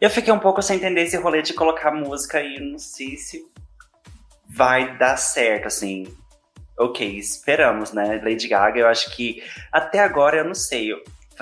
Eu 0.00 0.10
fiquei 0.10 0.32
um 0.32 0.38
pouco 0.40 0.60
sem 0.60 0.76
entender 0.78 1.02
esse 1.02 1.16
rolê 1.16 1.42
de 1.42 1.52
colocar 1.54 1.92
música 1.92 2.42
e 2.42 2.58
não 2.58 2.76
sei 2.78 3.16
se 3.16 3.44
vai 4.48 4.98
dar 4.98 5.16
certo, 5.16 5.66
assim. 5.66 6.04
Ok, 6.76 7.06
esperamos, 7.16 7.92
né? 7.92 8.20
Lady 8.24 8.48
Gaga, 8.48 8.80
eu 8.80 8.88
acho 8.88 9.14
que 9.14 9.40
até 9.70 10.00
agora 10.00 10.38
eu 10.38 10.44
não 10.44 10.54
sei. 10.56 10.88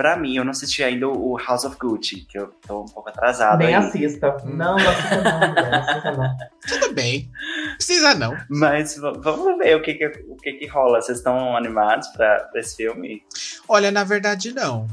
Pra 0.00 0.16
mim, 0.16 0.34
eu 0.34 0.44
não 0.44 0.52
assisti 0.52 0.82
ainda 0.82 1.06
o 1.06 1.36
House 1.36 1.66
of 1.66 1.76
Gucci, 1.76 2.24
que 2.26 2.38
eu 2.38 2.46
tô 2.66 2.80
um 2.84 2.86
pouco 2.86 3.10
atrasado 3.10 3.58
Nem 3.58 3.68
aí. 3.68 3.74
assista. 3.74 4.34
Hum. 4.46 4.56
Não, 4.56 4.74
não 4.78 4.88
assista 4.88 5.20
não, 5.20 5.54
não 5.54 5.74
assista 5.78 6.12
não. 6.12 6.36
tudo 6.80 6.94
bem. 6.94 7.30
Precisa 7.76 8.14
não. 8.14 8.34
Mas 8.48 8.96
vamos 8.96 9.58
ver 9.58 9.76
o 9.76 9.82
que 9.82 9.92
que, 9.92 10.06
o 10.26 10.36
que, 10.36 10.52
que 10.54 10.66
rola. 10.68 11.02
Vocês 11.02 11.18
estão 11.18 11.54
animados 11.54 12.08
pra, 12.08 12.44
pra 12.44 12.60
esse 12.62 12.76
filme? 12.76 13.22
Olha, 13.68 13.90
na 13.90 14.02
verdade, 14.02 14.54
não. 14.54 14.86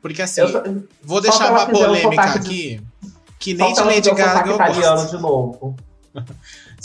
Porque 0.00 0.22
assim, 0.22 0.40
Eu 0.40 0.86
vou 1.02 1.20
deixar 1.20 1.50
uma 1.50 1.64
um 1.64 1.70
polêmica 1.70 2.22
sotaque 2.22 2.38
de- 2.38 2.46
aqui. 2.46 2.80
Que 3.38 3.52
nem 3.52 3.70
de 3.74 3.80
Lady 3.82 4.10
Gaga 4.14 4.48
eu 4.48 4.54
italiano 4.54 4.96
gosto. 4.96 5.14
de 5.16 5.22
novo. 5.22 5.76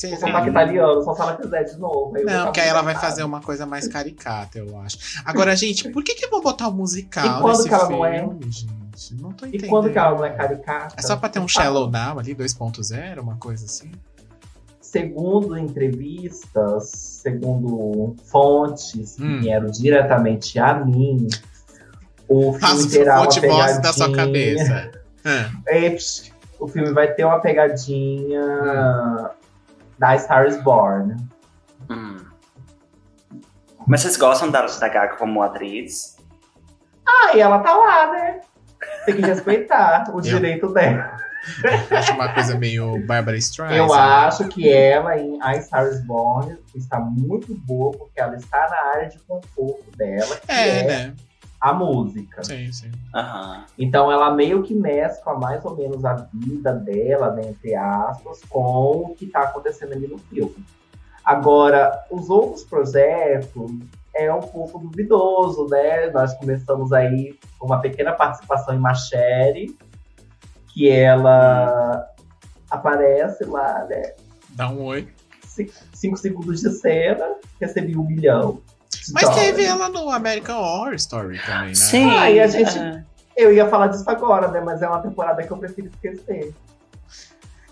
O 0.08 0.16
sotaque 0.16 0.32
viram? 0.32 0.48
italiano, 0.50 1.04
só 1.04 1.14
se 1.14 1.22
ela 1.22 1.38
fizer 1.38 1.64
de 1.64 1.78
novo. 1.80 2.12
vou 2.14 2.24
Não, 2.24 2.46
porque 2.46 2.60
aí 2.60 2.68
ela 2.70 2.82
vai 2.82 2.96
fazer 2.96 3.24
uma 3.24 3.42
coisa 3.42 3.66
mais 3.66 3.88
caricata, 3.88 4.58
eu 4.60 4.78
acho. 4.80 4.98
Agora, 5.26 5.56
gente, 5.56 5.90
por 5.90 6.04
que 6.04 6.16
que 6.16 6.26
eu 6.26 6.30
vou 6.30 6.42
botar 6.42 6.68
o 6.68 6.72
musical 6.74 7.26
E 7.26 7.42
quando 7.42 7.58
nesse 7.58 7.68
que 7.70 7.74
ela 7.74 7.88
filme, 7.88 7.98
não 7.98 8.06
é? 8.06 8.18
gente? 8.52 8.68
Não 9.22 9.32
tô 9.34 9.46
E 9.46 9.50
entendendo. 9.50 9.70
quando 9.70 9.90
que 9.92 9.98
ela 9.98 10.16
não 10.18 10.26
é 10.26 10.30
caricata? 10.32 10.96
É 10.98 11.02
só 11.02 11.16
pra 11.16 11.30
ter 11.30 11.40
um 11.40 11.48
Shallow 11.48 11.90
Now 11.90 12.20
ali, 12.20 12.34
2.0, 12.36 13.20
uma 13.20 13.36
coisa 13.38 13.66
assim? 13.66 13.92
Segundo 14.82 15.58
entrevistas, 15.58 16.90
segundo 17.22 18.16
fontes 18.26 19.16
que 19.16 19.24
Hum. 19.24 19.40
vieram 19.42 19.68
diretamente 19.70 20.58
a 20.60 20.74
mim, 20.74 21.28
o 22.28 22.54
filme 22.54 22.90
terá 22.90 23.22
uma 23.22 23.30
pegadinha... 23.30 23.80
da 23.82 23.94
sua 23.94 24.12
cabeça. 24.12 24.92
É, 25.68 25.96
o 26.60 26.66
filme 26.68 26.92
vai 26.94 27.14
ter 27.14 27.26
uma 27.26 27.40
pegadinha 27.40 28.42
Hum. 28.42 29.28
Da 30.00 30.18
Star 30.18 30.48
is 30.48 30.58
Born. 30.64 31.18
Hum. 31.90 32.18
Mas 33.86 34.02
vocês 34.02 34.18
gostam 34.18 34.50
da, 34.50 34.66
da 34.66 34.88
Gaga 34.88 35.16
como 35.18 35.44
atriz? 35.44 36.18
Ah, 37.06 37.36
e 37.36 37.40
ela 37.40 37.60
tá 37.60 37.74
lá, 37.76 38.12
né? 38.12 38.42
Tem 39.06 39.16
que 39.16 39.22
respeitar 39.22 40.06
o 40.14 40.22
direito 40.22 40.72
dela. 40.72 41.18
acho 41.92 42.14
uma 42.14 42.34
coisa 42.34 42.58
meio 42.58 43.06
Barbara 43.06 43.38
Streisand. 43.38 43.76
Eu 43.76 43.94
acho 43.94 44.48
que 44.48 44.70
ela 44.70 45.18
em 45.18 45.42
A 45.42 45.60
Star 45.62 45.88
is 45.88 46.06
Born 46.06 46.58
está 46.76 47.00
muito 47.00 47.56
boa, 47.56 47.92
porque 47.92 48.20
ela 48.20 48.36
está 48.36 48.68
na 48.70 48.92
área 48.92 49.10
de 49.10 49.20
conforto 49.20 49.90
dela, 49.98 50.36
que 50.36 50.52
É, 50.52 50.80
é, 50.80 50.84
né? 50.84 51.16
A 51.60 51.74
música. 51.74 52.44
Sim, 52.44 52.72
sim. 52.72 52.92
Aham. 53.14 53.66
Então 53.78 54.12
ela 54.12 54.32
meio 54.32 54.64
que 54.64 54.74
mescla 54.74 55.38
mais 55.38 55.64
ou 55.66 55.76
menos 55.76 56.06
a 56.06 56.28
vida 56.34 56.74
dela, 56.74 57.32
né, 57.32 57.42
entre 57.50 57.76
aspas, 57.76 58.42
com 58.50 59.12
o 59.12 59.16
que 59.16 59.26
está 59.26 59.42
acontecendo 59.42 59.94
ali 59.94 60.08
no 60.08 60.18
filme. 60.18 60.56
Agora, 61.24 62.06
os 62.10 62.30
outros 62.30 62.64
projetos, 62.64 63.72
é 64.16 64.34
um 64.34 64.42
pouco 64.42 64.80
duvidoso, 64.80 65.68
né? 65.68 66.10
Nós 66.12 66.34
começamos 66.36 66.92
aí 66.92 67.38
com 67.58 67.68
uma 67.68 67.80
pequena 67.80 68.12
participação 68.12 68.76
em 68.76 68.80
Machere, 68.80 69.78
que 70.74 70.90
ela 70.90 72.08
aparece 72.70 73.46
lá, 73.46 73.86
né? 73.90 74.14
Dá 74.50 74.70
um 74.70 74.84
oi. 74.84 75.08
Cinco 75.94 76.18
segundos 76.18 76.62
de 76.62 76.70
cena, 76.72 77.36
recebi 77.60 77.98
um 77.98 78.04
milhão. 78.04 78.62
Mas 79.12 79.24
dólares. 79.24 79.44
teve 79.44 79.64
ela 79.64 79.90
no 79.90 80.10
American 80.10 80.60
Horror 80.60 80.94
Story 80.96 81.40
também, 81.46 81.70
né? 81.70 81.76
Sim. 81.76 82.10
Ah, 82.10 82.30
e 82.30 82.40
a 82.40 82.48
gente. 82.48 82.78
É. 82.78 83.04
Eu 83.36 83.54
ia 83.54 83.68
falar 83.70 83.88
disso 83.88 84.04
agora, 84.08 84.50
né? 84.50 84.60
Mas 84.62 84.82
é 84.82 84.88
uma 84.88 85.02
temporada 85.02 85.42
que 85.44 85.52
eu 85.52 85.58
prefiro 85.58 85.88
esquecer. 85.88 86.54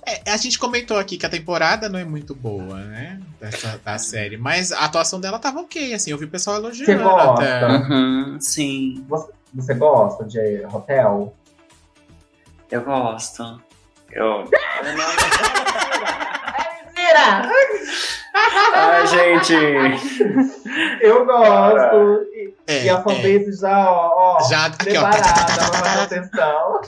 É, 0.05 0.31
a 0.31 0.37
gente 0.37 0.57
comentou 0.57 0.97
aqui 0.97 1.17
que 1.17 1.25
a 1.25 1.29
temporada 1.29 1.89
não 1.89 1.99
é 1.99 2.05
muito 2.05 2.33
boa, 2.33 2.79
né? 2.79 3.19
Dessa, 3.41 3.77
da 3.83 3.97
série. 3.97 4.37
Mas 4.37 4.71
a 4.71 4.85
atuação 4.85 5.19
dela 5.19 5.37
tava 5.37 5.59
ok, 5.59 5.93
assim. 5.93 6.11
Eu 6.11 6.17
vi 6.17 6.23
o 6.23 6.29
pessoal 6.29 6.55
elogiando. 6.55 6.93
Você 6.93 6.97
gosta? 6.97 7.43
Até. 7.43 7.67
Uhum, 7.67 8.37
sim. 8.39 9.05
Você, 9.09 9.31
você, 9.53 9.73
gosta 9.73 10.23
de 10.23 10.65
Hotel? 10.71 11.35
Eu 12.71 12.81
gosto. 12.83 13.61
Eu. 14.09 14.45
é 14.79 14.93
mentira! 16.85 17.51
Ai, 18.73 19.07
gente. 19.07 19.53
Eu 21.01 21.25
gosto. 21.25 22.27
É, 22.67 22.85
e 22.85 22.89
a 22.89 23.01
fanbase 23.01 23.49
é. 23.49 23.51
já, 23.53 23.91
ó, 23.91 24.37
ó 24.37 24.49
já, 24.49 24.65
aqui, 24.65 24.97
ó. 24.97 26.03
atenção. 26.03 26.81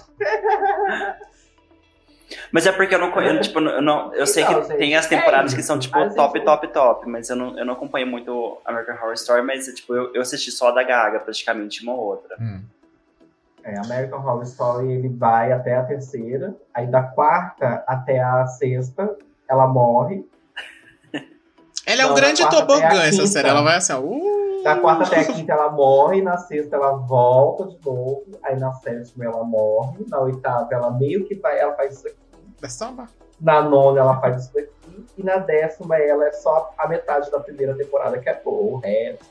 Mas 2.51 2.65
é 2.65 2.71
porque 2.71 2.93
eu 2.93 2.99
não 2.99 3.11
conheço, 3.11 3.41
tipo, 3.41 3.59
eu, 3.59 3.81
não, 3.81 4.13
eu 4.13 4.27
sei 4.27 4.43
então, 4.43 4.61
que 4.61 4.75
tem 4.75 4.95
as 4.95 5.07
temporadas 5.07 5.53
é 5.53 5.55
que 5.55 5.63
são, 5.63 5.79
tipo, 5.79 5.97
top, 6.13 6.43
top, 6.43 6.67
top, 6.67 7.09
mas 7.09 7.29
eu 7.29 7.35
não, 7.35 7.57
eu 7.57 7.65
não 7.65 7.73
acompanho 7.73 8.07
muito 8.07 8.59
American 8.65 8.95
Horror 8.95 9.13
Story, 9.13 9.41
mas, 9.41 9.65
tipo, 9.67 9.95
eu, 9.95 10.13
eu 10.13 10.21
assisti 10.21 10.51
só 10.51 10.69
a 10.69 10.71
da 10.71 10.83
Gaga, 10.83 11.19
praticamente, 11.19 11.83
uma 11.83 11.93
ou 11.93 11.99
outra. 11.99 12.35
Hum. 12.39 12.61
É, 13.63 13.77
American 13.79 14.19
Horror 14.19 14.43
Story, 14.43 14.91
ele 14.91 15.09
vai 15.09 15.51
até 15.51 15.75
a 15.75 15.83
terceira, 15.83 16.55
aí 16.73 16.87
da 16.87 17.03
quarta 17.03 17.83
até 17.87 18.19
a 18.19 18.45
sexta, 18.47 19.15
ela 19.47 19.67
morre. 19.67 20.25
Ela 21.89 22.03
é 22.03 22.05
um 22.05 22.13
grande 22.13 22.47
tobogã, 22.47 23.01
essa 23.03 23.25
série, 23.25 23.49
ela 23.49 23.63
vai 23.63 23.77
assim, 23.77 23.93
ó, 23.93 23.99
uh! 23.99 24.63
Da 24.63 24.75
quarta 24.75 25.05
até 25.05 25.21
a 25.21 25.25
quinta 25.25 25.53
ela 25.53 25.71
morre, 25.71 26.21
na 26.21 26.37
sexta 26.37 26.75
ela 26.75 26.91
volta 26.91 27.65
de 27.65 27.79
novo, 27.83 28.25
aí 28.43 28.59
na 28.59 28.71
sétima 28.73 29.25
ela 29.25 29.43
morre, 29.43 30.05
na 30.07 30.19
oitava 30.19 30.67
ela 30.71 30.91
meio 30.91 31.25
que 31.25 31.33
vai, 31.33 31.57
ela 31.59 31.73
faz 31.73 31.95
isso 31.95 32.07
aqui. 32.07 32.17
É 32.61 32.69
samba. 32.69 33.07
Na 33.41 33.63
nona 33.63 34.01
ela 34.01 34.19
faz 34.21 34.43
isso 34.43 34.53
daqui, 34.53 34.69
e 35.17 35.23
na 35.23 35.37
décima 35.37 35.97
ela 35.97 36.27
é 36.27 36.31
só 36.31 36.71
a 36.77 36.87
metade 36.87 37.31
da 37.31 37.39
primeira 37.39 37.75
temporada 37.75 38.19
que 38.19 38.29
é 38.29 38.39
boa, 38.39 38.75
o 38.75 38.77
resto. 38.77 39.25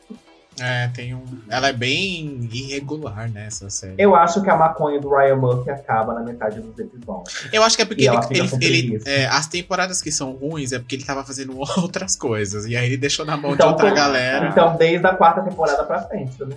É, 0.61 0.89
tem 0.89 1.15
um. 1.15 1.25
Ela 1.49 1.69
é 1.69 1.73
bem 1.73 2.49
irregular, 2.53 3.31
né, 3.31 3.47
essa 3.47 3.69
série. 3.71 3.95
Eu 3.99 4.15
acho 4.15 4.43
que 4.43 4.51
a 4.51 4.57
maconha 4.57 5.01
do 5.01 5.09
Ryan 5.09 5.37
Murphy 5.37 5.71
acaba 5.71 6.15
na 6.15 6.21
metade 6.21 6.61
dos 6.61 6.79
episódios. 6.79 7.49
Eu 7.53 7.63
acho 7.63 7.77
que 7.77 7.83
é 7.83 7.85
porque 7.85 8.05
ele. 8.05 8.17
ele, 8.61 8.97
ele 8.97 9.03
é, 9.07 9.27
as 9.27 9.47
temporadas 9.47 10.03
que 10.03 10.11
são 10.11 10.33
ruins 10.33 10.73
é 10.73 10.79
porque 10.79 10.97
ele 10.97 11.05
tava 11.05 11.25
fazendo 11.25 11.59
outras 11.79 12.17
coisas. 12.17 12.67
E 12.67 12.77
aí 12.77 12.87
ele 12.87 12.97
deixou 12.97 13.25
na 13.25 13.37
mão 13.37 13.53
então, 13.53 13.69
de 13.69 13.73
outra 13.73 13.91
galera. 13.91 14.49
Então, 14.49 14.77
desde 14.77 15.07
a 15.07 15.15
quarta 15.15 15.43
temporada 15.43 15.85
pra 15.85 16.03
frente, 16.03 16.43
né? 16.45 16.57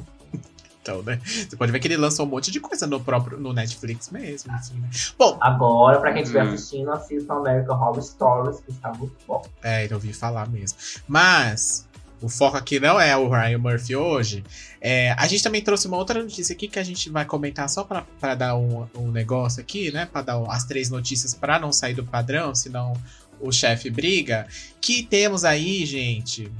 Então, 0.82 1.04
né? 1.04 1.20
Você 1.24 1.56
pode 1.56 1.72
ver 1.72 1.80
que 1.80 1.88
ele 1.88 1.98
lançou 1.98 2.26
um 2.26 2.30
monte 2.30 2.50
de 2.50 2.60
coisa 2.60 2.88
no 2.88 3.00
próprio 3.00 3.40
no 3.40 3.54
Netflix 3.54 4.10
mesmo. 4.10 4.52
Assim, 4.54 4.74
né? 4.80 4.90
Bom. 5.18 5.38
Agora, 5.40 6.00
pra 6.00 6.12
quem 6.12 6.24
estiver 6.24 6.44
hum. 6.44 6.54
assistindo, 6.54 6.92
assista 6.92 7.34
American 7.34 7.80
Horror 7.80 8.02
Stories, 8.02 8.60
que 8.62 8.72
está 8.72 8.92
muito 8.94 9.16
bom. 9.28 9.44
É, 9.62 9.86
eu 9.86 9.94
ouvi 9.94 10.12
falar 10.12 10.50
mesmo. 10.50 10.78
Mas 11.08 11.88
o 12.22 12.30
foco 12.30 12.56
aqui 12.56 12.80
não 12.80 13.02
é 13.02 13.18
o 13.18 13.28
Ryan 13.28 13.58
Murphy 13.58 13.96
hoje. 13.96 14.44
É, 14.80 15.14
a 15.18 15.28
gente 15.28 15.44
também 15.44 15.62
trouxe 15.62 15.88
uma 15.88 15.98
outra 15.98 16.22
notícia 16.22 16.54
aqui 16.54 16.68
que 16.68 16.78
a 16.78 16.84
gente 16.84 17.10
vai 17.10 17.26
comentar 17.26 17.68
só 17.68 17.84
para 17.84 18.36
dar 18.36 18.56
um, 18.56 18.88
um, 18.96 19.12
negócio 19.12 19.60
aqui, 19.60 19.92
né? 19.92 20.06
Para 20.06 20.22
dar 20.22 20.44
as 20.50 20.64
três 20.64 20.90
notícias 20.90 21.34
para 21.34 21.60
não 21.60 21.74
sair 21.74 21.96
do 21.96 22.06
padrão, 22.06 22.54
senão 22.54 22.94
o 23.40 23.52
chefe 23.52 23.90
briga. 23.90 24.48
Que 24.80 25.04
temos 25.04 25.44
aí, 25.44 25.86
gente. 25.86 26.52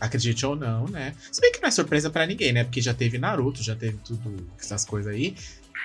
Acredite 0.00 0.44
ou 0.44 0.56
não, 0.56 0.86
né? 0.86 1.14
Se 1.30 1.40
bem 1.40 1.52
que 1.52 1.60
não 1.60 1.68
é 1.68 1.70
surpresa 1.70 2.10
para 2.10 2.26
ninguém, 2.26 2.52
né? 2.52 2.64
Porque 2.64 2.80
já 2.80 2.92
teve 2.92 3.16
Naruto, 3.16 3.62
já 3.62 3.76
teve 3.76 3.98
tudo 3.98 4.46
essas 4.58 4.84
coisas 4.84 5.14
aí. 5.14 5.36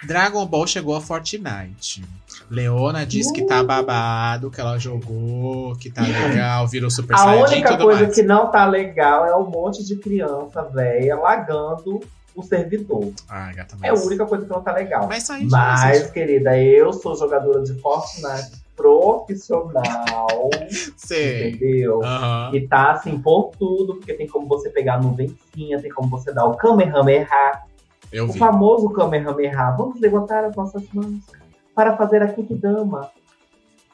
Dragon 0.04 0.46
Ball 0.46 0.68
chegou 0.68 0.96
a 0.96 1.02
Fortnite. 1.02 2.04
Leona 2.50 3.06
disse 3.06 3.30
uh. 3.30 3.34
que 3.34 3.44
tá 3.44 3.62
uh! 3.62 3.66
babado, 3.66 4.50
que 4.50 4.60
ela 4.60 4.78
jogou, 4.78 5.76
que 5.76 5.92
tá 5.92 6.02
legal, 6.02 6.68
virou 6.68 6.90
Super 6.90 7.16
A 7.16 7.18
Saiyajin 7.18 7.54
única 7.56 7.78
coisa 7.78 8.04
mais. 8.04 8.16
que 8.16 8.24
não 8.24 8.52
tá 8.52 8.66
legal 8.66 9.26
é 9.26 9.36
um 9.36 9.50
monte 9.50 9.84
de 9.86 9.96
criança 9.96 10.64
velha 10.64 11.16
lagando 11.16 12.00
o 12.36 12.44
servidor. 12.44 13.12
Ah, 13.28 13.52
gata, 13.54 13.76
mas... 13.80 13.90
É 13.90 13.90
a 13.90 14.06
única 14.06 14.26
coisa 14.26 14.46
que 14.46 14.52
não 14.52 14.62
tá 14.62 14.74
legal. 14.74 15.08
Mas, 15.08 15.28
mas 15.50 16.10
querida, 16.12 16.58
eu 16.58 16.94
sou 16.94 17.16
jogadora 17.16 17.62
de 17.64 17.74
Fortnite 17.80 18.60
profissional. 18.76 20.50
Sei. 20.96 21.50
Entendeu? 21.50 22.00
Uhum. 22.00 22.56
E 22.56 22.66
tá 22.66 22.94
assim 22.94 23.20
por 23.20 23.52
tudo, 23.60 23.96
porque 23.96 24.14
tem 24.14 24.28
como 24.28 24.48
você 24.48 24.70
pegar 24.70 24.96
a 24.96 25.02
nuvencinha, 25.02 25.82
tem 25.82 25.92
como 25.92 26.10
você 26.10 26.32
dar 26.32 26.46
o 26.46 26.56
Kamehameha 26.56 27.28
eu 28.12 28.26
o 28.26 28.32
vi. 28.32 28.40
famoso 28.40 28.90
Kamehameha. 28.90 29.72
Vamos 29.72 30.00
levantar 30.00 30.44
as 30.44 30.56
nossas 30.56 30.84
mãos 30.94 31.22
para 31.76 31.96
fazer 31.96 32.22
a 32.22 32.28
Kikidama. 32.28 33.10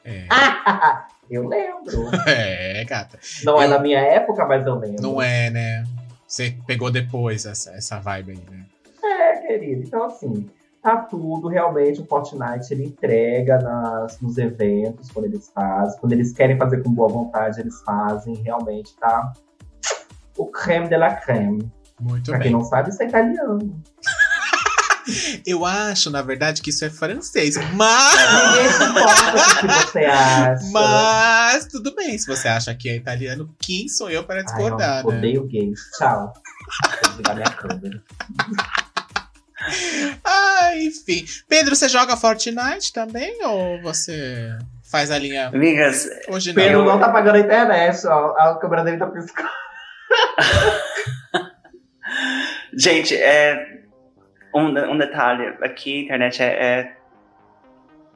É. 0.04 0.26
eu 1.30 1.48
lembro. 1.48 2.06
É, 2.26 2.84
gata. 2.84 3.18
Não 3.44 3.56
eu... 3.56 3.62
é 3.62 3.68
da 3.68 3.78
minha 3.78 4.00
época, 4.00 4.44
mas 4.46 4.66
eu 4.66 4.74
lembro. 4.76 5.02
Não 5.02 5.20
é, 5.20 5.50
né? 5.50 5.84
Você 6.26 6.56
pegou 6.66 6.90
depois 6.90 7.46
essa, 7.46 7.70
essa 7.70 7.98
vibe 8.00 8.32
aí, 8.32 8.42
né? 8.50 8.66
É, 9.02 9.36
querido. 9.46 9.82
Então, 9.82 10.04
assim, 10.04 10.48
tá 10.82 10.96
tudo. 10.96 11.48
Realmente, 11.48 12.00
o 12.00 12.06
Fortnite 12.06 12.72
ele 12.72 12.84
entrega 12.86 13.58
nas, 13.58 14.20
nos 14.20 14.36
eventos, 14.38 15.10
quando 15.10 15.26
eles 15.26 15.50
fazem. 15.54 16.00
Quando 16.00 16.12
eles 16.12 16.32
querem 16.32 16.56
fazer 16.56 16.82
com 16.82 16.92
boa 16.92 17.08
vontade, 17.08 17.60
eles 17.60 17.80
fazem. 17.82 18.34
Realmente, 18.42 18.94
tá 18.96 19.32
o 20.36 20.46
creme 20.46 20.88
de 20.88 20.96
la 20.96 21.14
creme. 21.14 21.70
Muito 22.00 22.30
pra 22.30 22.38
bem. 22.38 22.48
quem 22.48 22.52
não 22.52 22.64
sabe, 22.64 22.90
isso 22.90 23.02
é 23.02 23.06
italiano. 23.06 23.82
Eu 25.46 25.64
acho, 25.64 26.10
na 26.10 26.20
verdade, 26.20 26.60
que 26.60 26.70
isso 26.70 26.84
é 26.84 26.90
francês. 26.90 27.54
Mas. 27.74 28.80
O 28.80 29.60
que 29.60 29.66
você 29.68 30.04
acha. 30.04 30.64
Mas 30.72 31.66
tudo 31.66 31.94
bem. 31.94 32.18
Se 32.18 32.26
você 32.26 32.48
acha 32.48 32.74
que 32.74 32.88
é 32.88 32.96
italiano, 32.96 33.54
quem 33.60 33.88
sou 33.88 34.10
eu 34.10 34.24
para 34.24 34.42
discordar? 34.42 34.96
Ai, 34.96 35.02
eu 35.02 35.10
né? 35.12 35.18
odeio 35.18 35.46
gays. 35.46 35.80
Tchau. 35.96 36.32
Vou 36.32 37.08
desligar 37.10 37.36
minha 37.36 37.50
câmera. 37.50 38.02
Ah, 40.22 40.76
enfim. 40.76 41.24
Pedro, 41.48 41.74
você 41.74 41.88
joga 41.88 42.16
Fortnite 42.16 42.92
também? 42.92 43.44
Ou 43.44 43.82
você 43.82 44.56
faz 44.84 45.10
a 45.10 45.18
linha. 45.18 45.48
Amigas. 45.48 46.06
Hoje 46.28 46.52
não. 46.52 46.62
Pedro 46.62 46.84
não 46.84 47.00
tá 47.00 47.08
pagando 47.08 47.36
a 47.36 47.40
internet, 47.40 48.06
ó. 48.06 48.36
A 48.36 48.58
câmera 48.60 48.84
dele 48.84 48.98
tá 48.98 49.06
piscando. 49.06 49.48
Gente, 52.76 53.16
é, 53.16 53.78
um, 54.54 54.66
um 54.92 54.98
detalhe, 54.98 55.54
aqui 55.62 56.00
a 56.00 56.04
internet 56.04 56.42
é, 56.42 56.46
é 56.46 56.92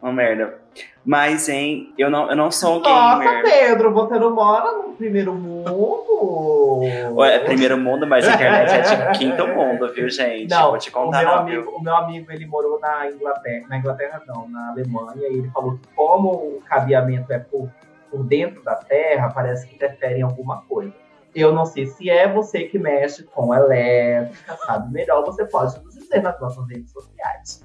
uma 0.02 0.12
merda. 0.12 0.60
Mas, 1.04 1.48
hein, 1.48 1.94
eu 1.96 2.10
não, 2.10 2.28
eu 2.28 2.36
não 2.36 2.50
sou 2.50 2.80
gamer. 2.82 3.26
Nossa, 3.26 3.42
Pedro, 3.42 3.92
você 3.92 4.18
não 4.18 4.34
mora 4.34 4.70
no 4.72 4.94
primeiro 4.94 5.32
mundo. 5.32 6.82
É 7.24 7.38
primeiro 7.38 7.78
mundo, 7.78 8.06
mas 8.06 8.28
a 8.28 8.34
internet 8.34 8.70
é 8.70 8.82
tipo 8.82 9.18
quinto 9.18 9.48
mundo, 9.48 9.90
viu, 9.94 10.10
gente? 10.10 10.50
Não, 10.50 10.70
Vou 10.70 10.78
te 10.78 10.90
contar, 10.90 11.20
o 11.20 11.22
meu, 11.22 11.32
não, 11.32 11.38
amigo, 11.38 11.62
viu? 11.62 11.76
o 11.76 11.82
meu 11.82 11.96
amigo, 11.96 12.30
ele 12.30 12.46
morou 12.46 12.78
na 12.78 13.10
Inglaterra, 13.10 13.66
na 13.68 13.78
Inglaterra 13.78 14.22
não, 14.26 14.46
na 14.46 14.70
Alemanha, 14.70 15.26
e 15.26 15.38
ele 15.38 15.50
falou 15.50 15.78
que 15.78 15.88
como 15.94 16.28
o 16.32 16.62
cabeamento 16.66 17.32
é 17.32 17.38
por, 17.38 17.70
por 18.10 18.22
dentro 18.24 18.62
da 18.62 18.74
terra, 18.74 19.30
parece 19.34 19.66
que 19.66 19.74
interfere 19.74 20.20
em 20.20 20.22
alguma 20.22 20.62
coisa. 20.68 20.92
Eu 21.34 21.52
não 21.52 21.64
sei 21.64 21.86
se 21.86 22.10
é 22.10 22.30
você 22.32 22.64
que 22.64 22.78
mexe 22.78 23.22
com 23.24 23.54
elétrica, 23.54 24.56
sabe 24.66 24.92
melhor, 24.92 25.24
você 25.24 25.44
pode 25.44 25.80
nos 25.82 25.94
dizer 25.94 26.22
nas 26.22 26.40
nossas 26.40 26.68
redes 26.68 26.90
sociais. 26.90 27.64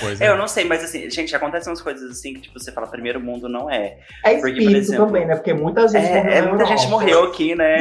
Pois 0.00 0.20
é. 0.20 0.28
Eu 0.28 0.36
não 0.36 0.46
sei, 0.46 0.64
mas 0.64 0.84
assim, 0.84 1.10
gente, 1.10 1.34
acontecem 1.34 1.70
umas 1.70 1.82
coisas 1.82 2.10
assim 2.10 2.34
que, 2.34 2.42
tipo, 2.42 2.58
você 2.58 2.70
fala, 2.70 2.86
primeiro 2.86 3.20
mundo 3.20 3.48
não 3.48 3.70
é. 3.70 3.98
É 4.24 4.34
espírito 4.34 4.62
Porque, 4.62 4.76
exemplo, 4.76 5.06
também, 5.06 5.26
né? 5.26 5.34
Porque 5.34 5.54
muita 5.54 5.88
gente 5.88 6.06
é, 6.06 6.22
morreu. 6.22 6.32
É, 6.32 6.42
muita 6.42 6.66
gente 6.66 6.88
morreu 6.88 7.24
aqui, 7.24 7.54
né? 7.54 7.78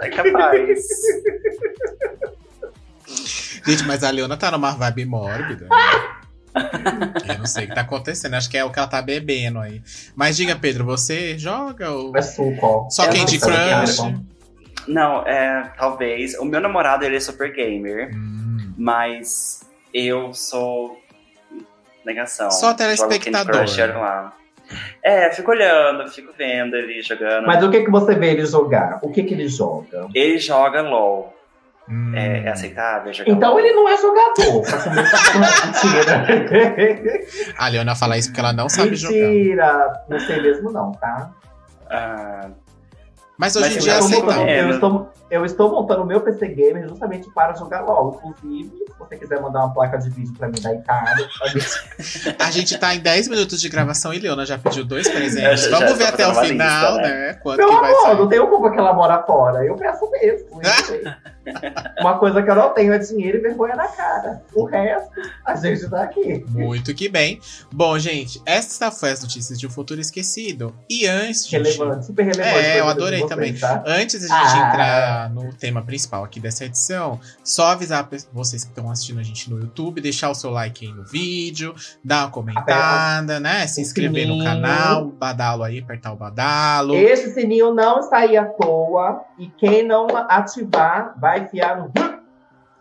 É 0.00 0.08
capaz. 0.10 0.80
gente, 3.64 3.84
mas 3.86 4.02
a 4.02 4.10
Leona 4.10 4.36
tá 4.36 4.50
numa 4.50 4.72
vibe 4.72 5.04
mórbida. 5.04 5.68
Eu 7.28 7.38
não 7.38 7.46
sei 7.46 7.64
o 7.64 7.68
que 7.68 7.74
tá 7.74 7.80
acontecendo, 7.80 8.34
acho 8.34 8.50
que 8.50 8.58
é 8.58 8.64
o 8.64 8.70
que 8.70 8.78
ela 8.78 8.88
tá 8.88 9.00
bebendo 9.00 9.58
aí. 9.58 9.82
Mas 10.14 10.36
diga, 10.36 10.56
Pedro, 10.56 10.84
você 10.84 11.38
joga 11.38 11.90
ou. 11.90 12.16
É 12.16 12.22
suco. 12.22 12.88
Só 12.90 13.08
quem 13.08 13.24
de 13.24 13.38
Crush? 13.38 13.98
Não, 14.86 15.26
é, 15.26 15.72
talvez. 15.78 16.34
O 16.38 16.44
meu 16.44 16.60
namorado, 16.60 17.04
ele 17.04 17.16
é 17.16 17.20
super 17.20 17.52
gamer, 17.52 18.10
hum. 18.14 18.74
mas 18.76 19.62
eu 19.94 20.34
sou 20.34 21.00
negação. 22.04 22.50
Só 22.50 22.74
telespectador. 22.74 23.60
Crush, 23.60 23.78
lá. 23.78 24.32
É, 25.02 25.30
fico 25.30 25.50
olhando, 25.50 26.08
fico 26.10 26.32
vendo 26.36 26.76
ele 26.76 27.02
jogando. 27.02 27.46
Mas 27.46 27.62
o 27.62 27.70
que, 27.70 27.82
que 27.82 27.90
você 27.90 28.14
vê 28.14 28.30
ele 28.30 28.46
jogar? 28.46 28.98
O 29.02 29.10
que, 29.10 29.22
que 29.22 29.34
ele 29.34 29.48
joga? 29.48 30.08
Ele 30.14 30.38
joga 30.38 30.82
LOL. 30.82 31.34
Hum. 31.88 32.14
É, 32.14 32.44
é 32.44 32.48
aceitável 32.48 33.12
jogar 33.12 33.30
Então 33.32 33.58
ele 33.58 33.72
não 33.72 33.88
é 33.88 33.96
jogador. 33.96 34.62
Mentira. 35.40 36.26
A 37.58 37.68
Leona 37.68 37.94
fala 37.94 38.16
isso 38.16 38.28
porque 38.28 38.40
ela 38.40 38.52
não 38.52 38.68
sabe 38.68 38.94
jogar. 38.94 39.16
Mentira. 39.16 40.02
Não 40.08 40.20
sei 40.20 40.40
mesmo 40.40 40.70
não, 40.70 40.92
tá? 40.92 41.30
Ah, 41.90 42.48
Mas 43.36 43.56
hoje 43.56 43.74
Mas 43.74 43.76
em 43.76 43.80
dia 43.80 43.92
é 43.92 44.00
já 44.00 44.46
eu, 44.48 44.70
estou 44.70 45.10
eu, 45.32 45.40
né? 45.40 45.46
estou, 45.46 45.70
montando 45.70 46.02
o 46.02 46.06
meu 46.06 46.20
PC 46.20 46.48
Gamer 46.48 46.88
justamente 46.88 47.28
para 47.30 47.54
jogar 47.54 47.80
LOL. 47.82 48.20
Inclusive, 48.24 48.70
se 48.70 48.98
você 48.98 49.16
quiser 49.16 49.40
mandar 49.40 49.60
uma 49.64 49.72
placa 49.74 49.98
de 49.98 50.10
vídeo 50.10 50.34
pra 50.36 50.48
mim 50.48 50.60
da 50.60 50.74
Itália, 50.74 51.28
A 52.38 52.50
gente 52.50 52.76
tá 52.78 52.94
em 52.94 53.00
10 53.00 53.28
minutos 53.28 53.60
de 53.60 53.68
gravação 53.68 54.12
e 54.12 54.18
Leona 54.18 54.44
já 54.46 54.58
pediu 54.58 54.84
dois 54.84 55.08
presentes. 55.08 55.62
já- 55.64 55.70
já 55.70 55.76
Vamos 55.78 55.92
tô 55.92 55.98
ver 55.98 56.06
até 56.06 56.26
o 56.26 56.34
final, 56.34 56.96
lista, 56.96 57.08
né? 57.08 57.34
Quanto 57.42 57.58
Meu 57.58 57.68
que 57.68 57.74
vai 57.74 57.90
amor, 57.90 58.02
sair. 58.02 58.16
não 58.18 58.28
tenho 58.28 58.46
culpa 58.48 58.70
que 58.70 58.78
ela 58.78 58.92
mora 58.92 59.22
fora. 59.22 59.64
Eu 59.64 59.74
peço 59.76 60.10
mesmo. 60.10 60.60
Uma 62.00 62.18
coisa 62.18 62.40
que 62.40 62.48
eu 62.48 62.54
não 62.54 62.70
tenho 62.72 62.92
é 62.92 62.98
dinheiro 62.98 63.38
e 63.38 63.40
vergonha 63.40 63.74
na 63.74 63.88
cara. 63.88 64.42
O 64.54 64.64
resto, 64.64 65.10
a 65.44 65.56
gente 65.56 65.88
tá 65.90 66.02
aqui. 66.04 66.44
Muito 66.48 66.94
que 66.94 67.08
bem. 67.08 67.40
Bom, 67.72 67.98
gente, 67.98 68.40
esta 68.46 68.90
foi 68.92 69.10
as 69.10 69.22
notícias 69.22 69.58
de 69.58 69.66
um 69.66 69.70
futuro 69.70 70.00
esquecido. 70.00 70.72
E 70.88 71.06
antes, 71.06 71.46
gente, 71.48 71.76
Relevante, 71.76 72.06
super 72.06 72.22
relevante. 72.24 72.58
É, 72.66 72.78
eu 72.80 72.88
adorei 72.88 73.18
vocês, 73.20 73.30
também. 73.30 73.54
tá? 73.54 73.82
Antes 73.84 74.20
da 74.20 74.38
gente 74.38 74.56
Ah. 74.56 74.68
entrar 74.68 75.21
no 75.28 75.52
tema 75.52 75.82
principal 75.82 76.24
aqui 76.24 76.38
dessa 76.38 76.64
edição, 76.64 77.20
só 77.42 77.68
avisar 77.68 78.08
vocês 78.32 78.64
que 78.64 78.70
estão 78.70 78.90
assistindo 78.90 79.20
a 79.20 79.22
gente 79.22 79.50
no 79.50 79.60
YouTube, 79.60 80.00
deixar 80.00 80.30
o 80.30 80.34
seu 80.34 80.50
like 80.50 80.86
aí 80.86 80.92
no 80.92 81.04
vídeo, 81.04 81.74
dar 82.04 82.24
uma 82.24 82.30
comentada, 82.30 83.40
né? 83.40 83.66
Se 83.66 83.80
inscrever 83.80 84.26
no 84.26 84.34
sininho. 84.34 84.44
canal, 84.44 85.06
badalo 85.06 85.62
aí, 85.62 85.80
apertar 85.80 86.12
o 86.12 86.16
badalo. 86.16 86.94
Esse 86.94 87.34
sininho 87.34 87.74
não 87.74 88.02
aí 88.12 88.36
à 88.36 88.44
toa. 88.44 89.24
E 89.38 89.48
quem 89.48 89.86
não 89.86 90.06
ativar 90.28 91.14
vai 91.18 91.40
enfiar 91.40 91.76
no. 91.78 91.92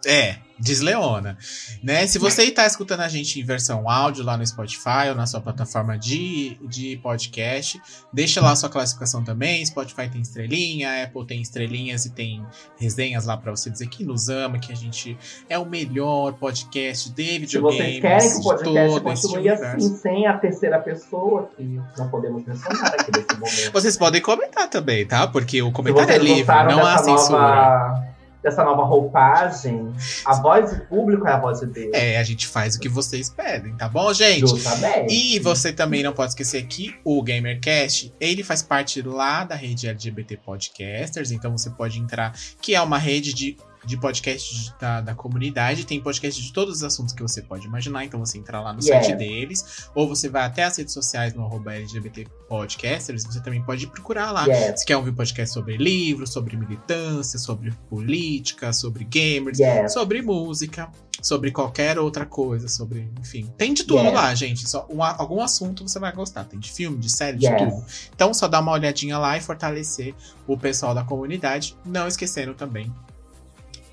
É, 0.05 0.37
diz 0.61 0.79
Leona. 0.79 1.37
Né? 1.83 2.05
Se 2.05 2.19
você 2.19 2.43
está 2.43 2.65
escutando 2.65 3.01
a 3.01 3.07
gente 3.07 3.39
em 3.39 3.43
versão 3.43 3.89
áudio 3.89 4.23
lá 4.23 4.37
no 4.37 4.45
Spotify 4.45 5.09
ou 5.09 5.15
na 5.15 5.25
sua 5.25 5.41
plataforma 5.41 5.97
de, 5.97 6.57
de 6.61 6.97
podcast, 6.97 7.81
deixa 8.13 8.39
lá 8.39 8.51
a 8.51 8.55
sua 8.55 8.69
classificação 8.69 9.23
também. 9.23 9.65
Spotify 9.65 10.07
tem 10.07 10.21
estrelinha, 10.21 11.03
Apple 11.03 11.25
tem 11.25 11.41
estrelinhas 11.41 12.05
e 12.05 12.11
tem 12.11 12.45
resenhas 12.77 13.25
lá 13.25 13.35
para 13.35 13.51
você 13.51 13.69
dizer 13.69 13.87
que 13.87 14.03
nos 14.03 14.29
ama, 14.29 14.59
que 14.59 14.71
a 14.71 14.75
gente 14.75 15.17
é 15.49 15.57
o 15.57 15.65
melhor 15.65 16.33
podcast 16.33 17.11
de 17.11 17.25
Se 17.25 17.39
videogames 17.39 17.77
vocês 17.77 18.01
querem 18.01 18.29
que 18.29 18.35
o 18.35 18.43
podcast 18.43 19.01
continue 19.01 19.49
assim, 19.49 19.95
sem 19.97 20.27
a 20.27 20.37
terceira 20.37 20.79
pessoa, 20.79 21.49
que 21.57 21.81
não 21.97 22.09
podemos 22.09 22.45
mencionar 22.45 22.93
aqui 22.93 23.11
nesse 23.11 23.33
momento. 23.33 23.73
Vocês 23.73 23.97
podem 23.97 24.21
comentar 24.21 24.69
também, 24.69 25.05
tá? 25.05 25.27
Porque 25.27 25.61
o 25.61 25.67
Se 25.67 25.73
comentário 25.73 26.13
é 26.13 26.17
livre, 26.17 26.55
não 26.65 26.85
há 26.85 26.97
censura. 26.99 27.39
nova, 27.39 28.10
dessa 28.41 28.63
nova 28.63 28.83
roupagem, 28.83 29.93
a 30.25 30.33
voz 30.41 30.71
do 30.71 30.85
público 30.85 31.27
é 31.27 31.31
a 31.31 31.39
voz 31.39 31.59
de 31.59 31.67
Deus. 31.67 31.91
É, 31.93 32.17
a 32.17 32.23
gente 32.23 32.47
faz 32.47 32.75
o 32.75 32.79
que 32.79 32.89
vocês 32.89 33.29
pedem, 33.29 33.75
tá 33.75 33.87
bom, 33.87 34.11
gente? 34.13 34.47
Justamente. 34.47 35.13
E 35.13 35.39
você 35.39 35.71
também 35.71 36.03
não 36.03 36.13
pode 36.13 36.31
esquecer 36.31 36.65
que 36.65 36.95
o 37.03 37.21
GamerCast, 37.21 38.13
ele 38.19 38.43
faz 38.43 38.61
parte 38.61 39.01
lá 39.01 39.43
da 39.43 39.55
rede 39.55 39.87
LGBT 39.87 40.37
Podcasters, 40.37 41.31
então 41.31 41.55
você 41.57 41.69
pode 41.69 41.99
entrar, 41.99 42.33
que 42.61 42.73
é 42.73 42.81
uma 42.81 42.97
rede 42.97 43.33
de, 43.33 43.57
de 43.85 43.97
podcasts 43.97 44.73
da, 44.79 45.01
da 45.01 45.15
comunidade, 45.15 45.85
tem 45.85 45.99
podcast 45.99 46.41
de 46.41 46.53
todos 46.53 46.77
os 46.77 46.83
assuntos 46.83 47.13
que 47.13 47.21
você 47.21 47.41
pode 47.41 47.65
imaginar, 47.65 48.05
então 48.05 48.19
você 48.19 48.37
entra 48.37 48.61
lá 48.61 48.71
no 48.73 48.79
Yes. 48.79 48.87
site 48.87 49.15
deles, 49.15 49.87
ou 49.95 50.07
você 50.07 50.29
vai 50.29 50.43
até 50.43 50.63
as 50.63 50.77
redes 50.77 50.93
sociais 50.93 51.33
no 51.33 51.43
arroba 51.43 51.73
LGBT 51.73 52.27
Podcasters, 52.47 53.23
você 53.23 53.41
também 53.41 53.61
pode 53.63 53.87
procurar 53.87 54.31
lá. 54.31 54.45
Yes, 54.45 54.81
Se 54.81 54.85
quer 54.85 54.97
ouvir 54.97 55.13
podcast 55.13 55.53
sobre 55.53 55.77
livros, 55.77 56.31
sobre 56.31 56.55
militância, 56.55 57.39
sobre 57.39 57.71
política, 57.89 58.71
sobre 58.73 59.03
gamers, 59.03 59.59
yes. 59.59 59.93
sobre 59.93 60.21
música, 60.21 60.89
sobre 61.21 61.51
qualquer 61.51 61.97
outra 61.99 62.25
coisa, 62.25 62.67
sobre, 62.67 63.09
enfim, 63.19 63.51
tem 63.57 63.73
de 63.73 63.83
tudo 63.83 64.11
lá, 64.11 64.33
gente. 64.35 64.67
Só 64.67 64.87
um, 64.89 65.03
algum 65.03 65.41
assunto 65.41 65.87
você 65.87 65.99
vai 65.99 66.11
gostar, 66.11 66.43
tem 66.45 66.59
de 66.59 66.71
filme, 66.71 66.97
de 66.97 67.09
série, 67.09 67.37
de 67.37 67.47
tudo. 67.55 67.83
Então 68.13 68.33
só 68.33 68.47
dá 68.47 68.59
uma 68.59 68.71
olhadinha 68.71 69.17
lá 69.17 69.37
e 69.37 69.41
fortalecer 69.41 70.13
o 70.47 70.57
pessoal 70.57 70.93
da 70.93 71.03
comunidade, 71.03 71.77
não 71.85 72.07
esquecendo 72.07 72.53
também 72.53 72.91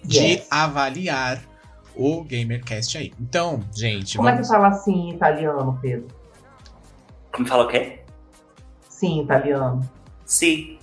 de 0.08 0.18
Yes. 0.18 0.46
avaliar 0.50 1.40
o 1.94 2.24
GamerCast 2.24 2.96
aí. 2.96 3.12
Então, 3.20 3.62
gente, 3.76 4.16
Como 4.16 4.28
é 4.28 4.32
que 4.36 4.42
vamos 4.42 4.48
fala 4.48 4.72
sim 4.72 4.92
em 5.10 5.14
italiano, 5.14 5.78
Pedro? 5.82 6.06
como 7.32 7.46
fala 7.46 7.64
o 7.64 7.68
quê? 7.68 8.00
Sim, 8.88 9.18
em 9.20 9.24
italiano. 9.24 9.88
Sim. 10.24 10.78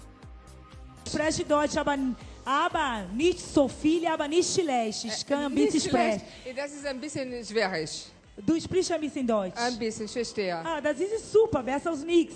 Deutsch, 1.47 1.77
aber, 1.77 1.97
aber 2.45 3.05
nicht 3.13 3.39
so 3.39 3.67
viele, 3.67 4.07
aber 4.11 4.27
nicht 4.27 4.49
schlecht. 4.53 5.05
Ich 5.05 5.25
kann 5.25 5.45
ein 5.45 5.55
bisschen 5.55 5.73
Nicht 5.73 5.89
schlecht. 5.89 6.21
sprechen. 6.21 6.55
Das 6.55 6.71
ist 6.73 6.85
ein 6.85 6.99
bisschen 6.99 7.43
schwierig. 7.45 8.07
Du 8.45 8.59
sprichst 8.59 8.91
ein 8.91 8.99
bisschen 9.01 9.25
Deutsch. 9.25 9.55
Ein 9.57 9.77
bisschen, 9.77 10.05
ich 10.05 10.11
verstehe. 10.11 10.55
Ah, 10.55 10.81
das 10.81 10.99
ist 10.99 11.31
super, 11.31 11.63
besser 11.63 11.91
als 11.91 12.03
nichts. 12.03 12.35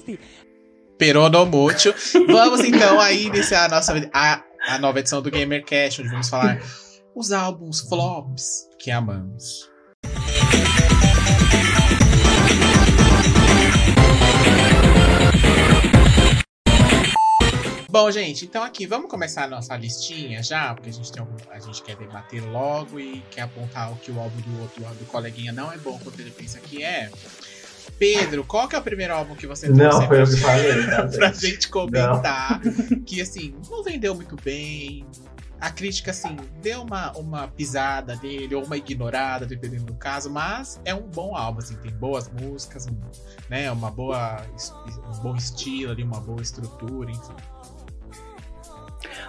peronomútil. 0.98 1.94
Vamos 2.28 2.62
então 2.62 3.00
aí 3.00 3.26
iniciar 3.28 3.66
a 3.66 3.70
nossa 3.70 3.94
a, 4.14 4.44
a 4.70 4.78
nova 4.80 5.00
edição 5.00 5.22
do 5.22 5.32
GamerCast, 5.32 6.02
onde 6.02 6.10
vamos 6.12 6.30
falar 6.30 6.60
os 7.16 7.32
álbuns 7.32 7.82
flops 7.82 8.68
que 8.80 8.92
amamos. 8.92 9.70
Bom, 17.92 18.12
gente, 18.12 18.46
então 18.46 18.64
aqui 18.64 18.86
vamos 18.86 19.10
começar 19.10 19.46
a 19.46 19.48
nossa 19.48 19.76
listinha 19.76 20.44
já, 20.44 20.76
porque 20.76 20.90
a 20.90 20.94
gente, 20.94 21.12
tem 21.12 21.22
algum- 21.22 21.36
a 21.52 21.60
gente 21.60 21.82
quer 21.82 21.96
debater 21.96 22.40
logo 22.52 23.00
e 23.00 23.22
quer 23.32 23.42
apontar 23.42 23.92
o 23.92 23.96
que 23.96 24.12
o 24.12 24.20
álbum 24.20 24.40
do 24.42 24.62
outro 24.62 24.84
do 24.96 25.06
coleguinha 25.06 25.52
não 25.52 25.72
é 25.72 25.78
bom 25.78 25.98
quanto 25.98 26.20
ele 26.20 26.30
pensa 26.30 26.60
que 26.60 26.84
é. 26.84 27.10
Pedro, 27.98 28.44
qual 28.44 28.68
que 28.68 28.76
é 28.76 28.80
o 28.80 28.82
primeiro 28.82 29.14
álbum 29.14 29.36
que 29.36 29.46
você 29.48 29.66
trouxe 29.68 29.82
Não, 29.84 29.98
foi 29.98 30.08
pra 30.08 30.18
eu 30.20 30.26
que 30.26 30.38
falei, 30.38 30.86
tá, 30.88 31.08
pra 31.08 31.32
gente? 31.32 31.68
comentar 31.70 32.62
que 33.06 33.22
assim, 33.22 33.56
não 33.70 33.84
vendeu 33.84 34.16
muito 34.16 34.36
bem. 34.44 35.06
A 35.62 35.70
crítica, 35.70 36.12
assim, 36.12 36.38
deu 36.62 36.84
uma, 36.84 37.12
uma 37.18 37.48
pisada 37.50 38.18
nele, 38.24 38.56
ou 38.56 38.64
uma 38.64 38.78
ignorada, 38.78 39.46
dependendo 39.46 39.84
do 39.84 39.94
caso, 39.94 40.30
mas 40.30 40.80
é 40.86 40.96
um 40.96 41.02
bom 41.02 41.36
álbum, 41.36 41.60
assim, 41.60 41.76
tem 41.76 41.92
boas 41.92 42.32
músicas, 42.32 42.88
um, 42.88 42.96
né, 43.50 43.70
uma 43.70 43.92
boa, 43.92 44.38
um 45.14 45.22
bom 45.22 45.36
estilo 45.36 45.92
ali, 45.92 46.02
uma 46.02 46.22
boa 46.22 46.42
estrutura, 46.42 47.12
enfim. 47.12 47.34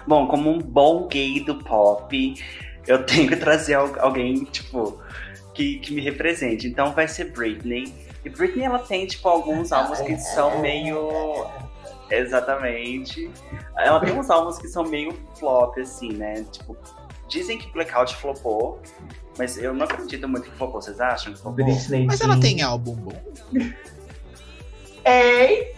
Bom, 0.07 0.27
como 0.27 0.49
um 0.49 0.59
bom 0.59 1.07
gay 1.07 1.43
do 1.43 1.55
pop, 1.55 2.33
eu 2.87 3.05
tenho 3.05 3.27
que 3.27 3.35
trazer 3.35 3.73
al- 3.73 3.99
alguém, 3.99 4.45
tipo, 4.45 4.99
que, 5.53 5.79
que 5.79 5.93
me 5.93 6.01
represente. 6.01 6.65
Então 6.67 6.93
vai 6.93 7.07
ser 7.09 7.31
Britney. 7.31 7.93
E 8.23 8.29
Britney, 8.29 8.65
ela 8.65 8.79
tem, 8.79 9.05
tipo, 9.07 9.27
alguns 9.27 9.71
álbuns 9.71 9.99
que 10.01 10.15
são 10.17 10.59
meio. 10.59 11.45
Exatamente. 12.09 13.31
Ela 13.77 13.99
tem 13.99 14.13
uns 14.17 14.29
álbuns 14.29 14.57
que 14.57 14.67
são 14.67 14.83
meio 14.83 15.17
flop, 15.39 15.77
assim, 15.79 16.13
né? 16.13 16.45
Tipo, 16.51 16.77
dizem 17.27 17.57
que 17.57 17.71
Blackout 17.71 18.15
flopou, 18.17 18.79
mas 19.37 19.57
eu 19.57 19.73
não 19.73 19.85
acredito 19.85 20.27
muito 20.27 20.49
que 20.49 20.57
flopou. 20.57 20.81
Vocês 20.81 20.99
acham 20.99 21.33
que 21.33 21.39
flopou? 21.39 21.63
Britney 21.65 22.05
Mas 22.05 22.19
ela 22.21 22.39
tem 22.39 22.61
álbum 22.61 22.95
bom. 22.95 23.13
Ei! 25.05 25.73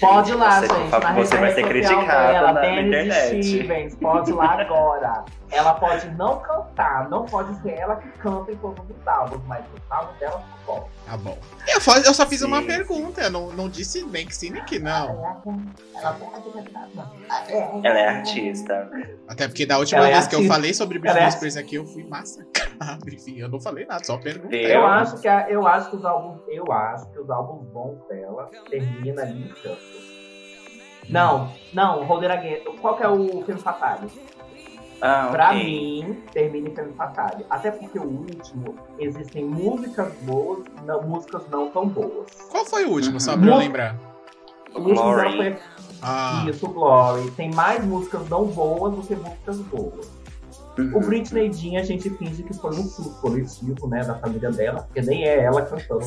Pode 0.00 0.30
ir 0.30 0.34
lá, 0.36 0.60
Você- 0.60 0.68
gente. 0.68 0.90
Na 0.90 1.12
você 1.12 1.36
vai 1.36 1.54
ser 1.54 1.66
criticada 1.66 2.52
na 2.52 2.60
Dennis 2.60 2.86
internet. 2.86 3.42
Stevens, 3.44 3.94
pode 3.96 4.30
ir 4.30 4.34
lá 4.34 4.60
agora. 4.60 5.24
Ela 5.50 5.74
pode 5.74 6.08
não 6.10 6.40
cantar, 6.40 7.08
não 7.08 7.24
pode 7.24 7.54
ser 7.62 7.70
ela 7.70 7.96
que 7.96 8.08
canta 8.18 8.52
em 8.52 8.56
todos 8.56 8.84
os 8.90 9.08
álbuns, 9.08 9.40
mas 9.46 9.64
o 9.64 9.94
álbum 9.94 10.12
dela 10.18 10.42
é 10.44 10.66
bom. 10.66 10.88
Tá 11.06 11.16
bom. 11.16 11.38
Eu, 11.66 11.80
fa- 11.80 11.98
eu 12.00 12.12
só 12.12 12.26
fiz 12.26 12.40
Sim. 12.40 12.46
uma 12.46 12.62
pergunta, 12.62 13.22
eu 13.22 13.30
não, 13.30 13.50
não 13.52 13.68
disse 13.68 14.04
nem 14.04 14.26
que 14.26 14.36
sim 14.36 14.50
nem 14.50 14.62
que 14.66 14.78
não. 14.78 15.08
Ela 15.96 16.12
pode 16.12 16.50
cantar. 16.52 16.88
Ela 17.82 17.98
é 17.98 18.08
artista. 18.08 18.90
Até 19.26 19.48
porque 19.48 19.64
da 19.64 19.78
última 19.78 20.00
Ela 20.00 20.08
é 20.08 20.12
vez 20.12 20.26
que 20.26 20.34
eu 20.34 20.44
falei 20.46 20.74
sobre 20.74 20.98
Britney 20.98 21.22
é 21.22 21.30
Spears 21.30 21.56
aqui, 21.56 21.76
eu 21.76 21.86
fui 21.86 22.04
massacrado. 22.04 23.08
Enfim, 23.10 23.38
eu 23.38 23.48
não 23.48 23.58
falei 23.60 23.86
nada, 23.86 24.04
só 24.04 24.18
perguntei. 24.18 24.74
Eu 24.74 24.86
acho 24.86 25.18
que 25.18 25.28
a- 25.28 25.48
eu 25.50 25.66
acho 25.66 25.88
que 25.90 25.96
os 25.96 26.04
álbuns, 26.04 26.42
eu 26.48 26.70
acho 26.70 27.08
que 27.10 27.18
os 27.20 27.30
álbuns 27.30 27.66
bons 27.72 28.06
dela 28.08 28.50
terminam 28.70 29.22
ali 29.24 29.44
em 29.48 29.48
canto. 29.62 30.08
Não, 31.08 31.50
não, 31.72 32.04
Roller 32.04 32.30
Again. 32.30 32.64
Qual 32.82 32.94
que 32.96 33.02
é 33.02 33.08
o 33.08 33.42
filme 33.46 33.60
Fatale? 33.60 34.10
Ah, 35.00 35.28
Pra 35.30 35.50
ok. 35.50 35.64
mim, 35.64 36.22
termina 36.32 36.68
em 36.70 36.74
filme 36.74 36.92
Fatale. 36.94 37.44
Até 37.48 37.70
porque 37.70 37.98
o 37.98 38.02
último, 38.04 38.74
existem 38.98 39.44
músicas 39.44 40.12
boas, 40.22 40.64
não, 40.84 41.02
músicas 41.02 41.42
não 41.50 41.70
tão 41.70 41.88
boas. 41.88 42.26
Qual 42.50 42.64
foi 42.64 42.84
o 42.84 42.90
último, 42.90 43.20
só 43.20 43.34
Uhum. 43.34 43.40
pra 43.42 43.50
eu 43.50 43.56
lembrar? 43.58 43.96
O 44.74 44.80
último 44.80 45.14
foi 45.36 45.56
Ah, 46.02 46.44
isso, 46.48 46.68
Glory. 46.68 47.30
Tem 47.32 47.50
mais 47.52 47.84
músicas 47.84 48.28
não 48.28 48.44
boas 48.46 48.94
do 48.94 49.02
que 49.02 49.14
músicas 49.16 49.56
boas. 49.62 50.08
O 50.76 50.80
Uhum. 50.80 51.00
Britney 51.00 51.52
Jean, 51.52 51.80
a 51.80 51.82
gente 51.82 52.08
finge 52.10 52.42
que 52.44 52.54
foi 52.54 52.70
um 52.70 52.84
surto 52.84 53.20
coletivo, 53.20 53.88
né, 53.88 54.04
da 54.04 54.14
família 54.16 54.50
dela, 54.52 54.82
porque 54.82 55.00
nem 55.02 55.24
é 55.24 55.42
ela 55.42 55.62
cantando 55.62 56.06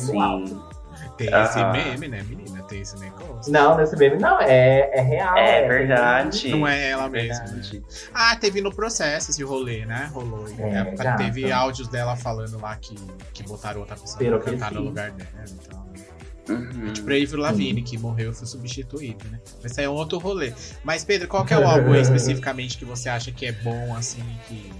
Sim. 0.96 1.04
álbum. 1.04 1.16
Tem 1.16 1.28
esse 1.42 1.64
meme, 1.64 2.08
né, 2.08 2.22
menina? 2.28 2.62
Tem 2.64 2.80
esse 2.80 2.98
negócio. 2.98 3.52
Não, 3.52 3.76
nesse 3.76 3.96
meme 3.96 4.18
não, 4.18 4.40
é, 4.40 4.90
é 4.92 5.00
real. 5.00 5.36
É 5.36 5.66
verdade. 5.68 6.48
Não 6.50 6.66
é 6.66 6.90
ela 6.90 7.08
mesma. 7.08 7.44
Verdade. 7.44 7.80
né? 7.80 7.84
Ah, 8.14 8.36
teve 8.36 8.60
no 8.60 8.74
processo 8.74 9.30
esse 9.30 9.42
rolê, 9.42 9.84
né? 9.86 10.10
Rolou. 10.12 10.46
É, 10.58 10.70
Na 10.72 10.78
época 10.80 11.04
gata. 11.04 11.24
teve 11.24 11.50
áudios 11.52 11.88
dela 11.88 12.16
falando 12.16 12.60
lá 12.60 12.76
que, 12.76 12.94
que 13.32 13.42
botaram 13.42 13.80
outra 13.80 13.96
pessoa 13.96 14.10
Espero 14.22 14.38
pra 14.40 14.44
que 14.52 14.58
cantar 14.58 14.72
no 14.72 14.80
lugar 14.82 15.10
dela. 15.10 15.30
Então, 15.64 15.82
Uhum. 16.48 16.92
Tipo, 16.92 17.06
Avril 17.08 17.36
Lavigne, 17.36 17.82
que 17.82 17.96
morreu 17.96 18.32
e 18.32 18.34
foi 18.34 18.48
substituído, 18.48 19.24
né? 19.30 19.38
Mas 19.62 19.78
aí 19.78 19.84
é 19.84 19.88
um 19.88 19.92
outro 19.92 20.18
rolê. 20.18 20.52
Mas, 20.82 21.04
Pedro, 21.04 21.28
qual 21.28 21.44
que 21.44 21.54
é 21.54 21.58
o 21.58 21.64
álbum 21.64 21.92
aí, 21.92 22.00
especificamente 22.02 22.76
que 22.76 22.84
você 22.84 23.08
acha 23.08 23.30
que 23.30 23.46
é 23.46 23.52
bom, 23.52 23.94
assim, 23.94 24.24
que 24.48 24.72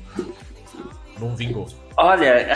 não 1.20 1.36
vingou? 1.36 1.68
Olha, 1.96 2.52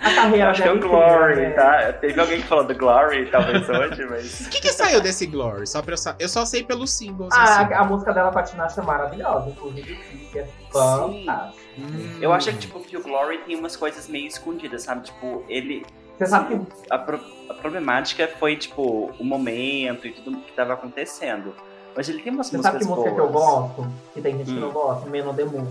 A 0.00 0.14
carreira 0.14 0.46
eu 0.46 0.50
acho 0.50 0.62
que 0.62 0.68
é 0.68 0.72
o 0.72 0.78
dela 0.78 0.88
Glory, 0.88 1.36
né? 1.40 1.50
tá? 1.50 1.92
Teve 1.94 2.20
alguém 2.20 2.40
que 2.40 2.46
falou 2.48 2.64
do 2.64 2.74
Glory, 2.74 3.30
talvez 3.30 3.68
hoje, 3.68 4.06
mas. 4.10 4.40
O 4.46 4.50
que, 4.50 4.60
que 4.60 4.72
saiu 4.72 5.00
desse 5.00 5.26
Glory? 5.26 5.66
Só 5.66 5.80
pra 5.82 5.92
eu, 5.94 5.98
sa- 5.98 6.16
eu 6.18 6.28
só 6.28 6.44
sei 6.44 6.62
pelos 6.64 6.90
singles, 6.90 7.30
Ah, 7.32 7.62
assim. 7.62 7.74
a 7.74 7.84
música 7.84 8.12
dela 8.12 8.32
com 8.32 8.38
a 8.38 8.42
Tinashe 8.42 8.78
é 8.78 8.82
maravilhosa, 8.82 9.50
inclusive 9.50 9.94
clipe 9.94 10.38
é 10.38 10.46
fantástico. 10.72 11.64
Hum. 11.78 12.18
Eu 12.20 12.32
acho 12.32 12.50
que, 12.50 12.58
tipo, 12.58 12.80
que 12.80 12.96
o 12.96 13.02
Glory 13.02 13.38
tem 13.38 13.56
umas 13.56 13.76
coisas 13.76 14.08
meio 14.08 14.26
escondidas, 14.26 14.82
sabe? 14.82 15.04
Tipo, 15.04 15.44
ele. 15.48 15.84
Você 16.18 16.26
sabe 16.26 16.56
que 16.56 16.72
A, 16.90 16.98
pro- 16.98 17.20
a 17.50 17.54
problemática 17.54 18.28
foi, 18.38 18.56
tipo, 18.56 19.12
o 19.18 19.24
momento 19.24 20.06
e 20.06 20.12
tudo 20.12 20.36
que 20.38 20.52
tava 20.52 20.74
acontecendo. 20.74 21.54
Mas 21.96 22.08
ele 22.08 22.20
tem 22.22 22.32
umas 22.32 22.48
Você 22.48 22.56
músicas 22.56 22.82
sabe 22.82 22.84
que 22.84 22.90
música 22.90 23.10
boas. 23.10 23.14
que 23.14 23.20
eu 23.20 23.32
gosto? 23.32 23.92
Que 24.14 24.20
tem 24.20 24.36
gente 24.38 24.46
que 24.50 24.56
Hum. 24.56 24.60
não 24.60 24.70
gosta? 24.70 25.08
Men 25.08 25.26
on 25.28 25.34
the 25.34 25.44
Moon. 25.44 25.66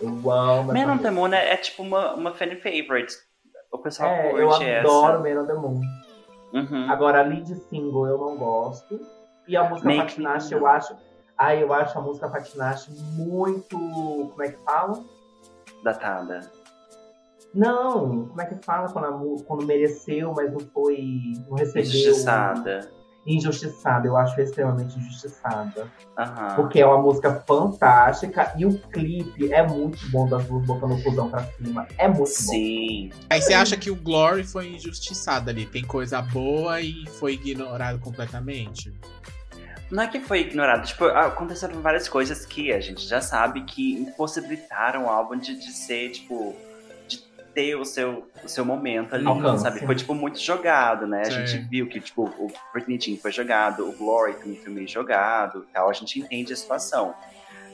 Eu 0.00 0.30
amo 0.30 0.72
Man 0.72 0.80
essa 0.80 0.92
on 0.92 0.98
the. 0.98 1.10
Moon 1.10 1.32
é, 1.32 1.52
é 1.52 1.56
tipo 1.56 1.82
uma, 1.82 2.14
uma 2.14 2.32
fan 2.32 2.56
favorite. 2.56 3.14
O 3.72 3.78
pessoal 3.78 4.08
É, 4.08 4.32
eu 4.32 4.48
curte 4.48 4.70
adoro 4.70 5.22
Men 5.22 5.38
on 5.38 5.46
the 5.46 5.54
Moon. 5.54 5.80
essa. 6.52 6.74
Uhum. 6.74 6.90
Agora, 6.90 7.20
a 7.20 7.22
lead 7.22 7.54
single 7.68 8.06
eu 8.06 8.18
não 8.18 8.36
gosto. 8.36 9.00
E 9.46 9.56
a 9.56 9.68
música 9.68 9.88
Make 9.88 10.02
Patinache 10.02 10.52
eu 10.52 10.66
acho... 10.66 10.94
Ah, 11.36 11.54
eu 11.54 11.72
acho 11.72 11.98
a 11.98 12.00
música 12.00 12.28
Patinache 12.28 12.90
muito... 13.16 13.78
Como 13.78 14.42
é 14.42 14.48
que 14.48 14.58
fala? 14.64 15.04
Datada. 15.82 16.50
Não, 17.54 18.26
como 18.26 18.40
é 18.40 18.46
que 18.46 18.64
fala 18.64 18.88
quando, 18.92 19.04
a 19.06 19.44
quando 19.44 19.66
mereceu, 19.66 20.32
mas 20.34 20.52
não 20.52 20.60
foi... 20.60 21.32
Não 21.48 21.56
recebeu... 21.56 21.82
Injustiçada. 21.82 22.90
Injustiçada. 23.28 24.08
Eu 24.08 24.16
acho 24.16 24.40
extremamente 24.40 24.98
injustiçada. 24.98 25.86
Aham. 26.16 26.54
Porque 26.56 26.80
é 26.80 26.86
uma 26.86 27.00
música 27.00 27.44
fantástica 27.46 28.52
e 28.56 28.64
o 28.64 28.78
clipe 28.78 29.52
é 29.52 29.66
muito 29.66 29.98
bom 30.10 30.26
das 30.26 30.44
duas 30.46 30.64
botando 30.64 30.92
o 30.92 31.02
cuzão 31.02 31.30
pra 31.30 31.44
cima. 31.44 31.86
É 31.98 32.08
muito 32.08 32.20
bom. 32.20 32.26
Sim. 32.26 33.10
Aí 33.28 33.40
você 33.40 33.52
acha 33.52 33.76
que 33.76 33.90
o 33.90 33.96
Glory 33.96 34.44
foi 34.44 34.68
injustiçado 34.68 35.50
ali? 35.50 35.66
Tem 35.66 35.84
coisa 35.84 36.22
boa 36.22 36.80
e 36.80 37.06
foi 37.18 37.34
ignorado 37.34 37.98
completamente? 37.98 38.92
Não 39.90 40.02
é 40.02 40.06
que 40.06 40.20
foi 40.20 40.40
ignorado, 40.40 40.86
tipo, 40.86 41.04
aconteceram 41.06 41.80
várias 41.80 42.08
coisas 42.08 42.44
que 42.44 42.72
a 42.72 42.80
gente 42.80 43.06
já 43.06 43.22
sabe 43.22 43.64
que 43.64 43.94
impossibilitaram 43.94 45.06
o 45.06 45.08
álbum 45.08 45.38
de, 45.38 45.58
de 45.58 45.72
ser, 45.72 46.10
tipo, 46.10 46.54
ter 47.58 47.74
o 47.74 47.84
seu, 47.84 48.30
o 48.44 48.48
seu 48.48 48.64
momento 48.64 49.16
ali, 49.16 49.26
Alcance. 49.26 49.64
sabe? 49.64 49.84
Foi, 49.84 49.96
tipo, 49.96 50.14
muito 50.14 50.38
jogado, 50.38 51.08
né? 51.08 51.22
A 51.22 51.24
Sim. 51.24 51.44
gente 51.44 51.68
viu 51.68 51.88
que, 51.88 51.98
tipo, 52.00 52.22
o 52.22 52.52
Britney 52.72 53.00
Jean 53.00 53.16
foi 53.16 53.32
jogado, 53.32 53.88
o 53.88 53.92
Glory 53.92 54.34
também 54.34 54.54
foi 54.54 54.72
meio 54.72 54.86
jogado 54.86 55.66
e 55.68 55.72
tal, 55.72 55.90
a 55.90 55.92
gente 55.92 56.20
entende 56.20 56.52
a 56.52 56.56
situação. 56.56 57.12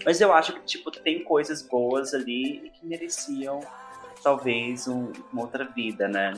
Mas 0.02 0.22
eu 0.22 0.32
acho 0.32 0.54
que, 0.54 0.60
tipo, 0.64 0.90
tem 0.90 1.22
coisas 1.22 1.60
boas 1.60 2.14
ali 2.14 2.72
que 2.80 2.86
mereciam, 2.86 3.60
talvez, 4.24 4.88
um- 4.88 5.12
uma 5.32 5.42
outra 5.42 5.64
vida, 5.66 6.08
né? 6.08 6.32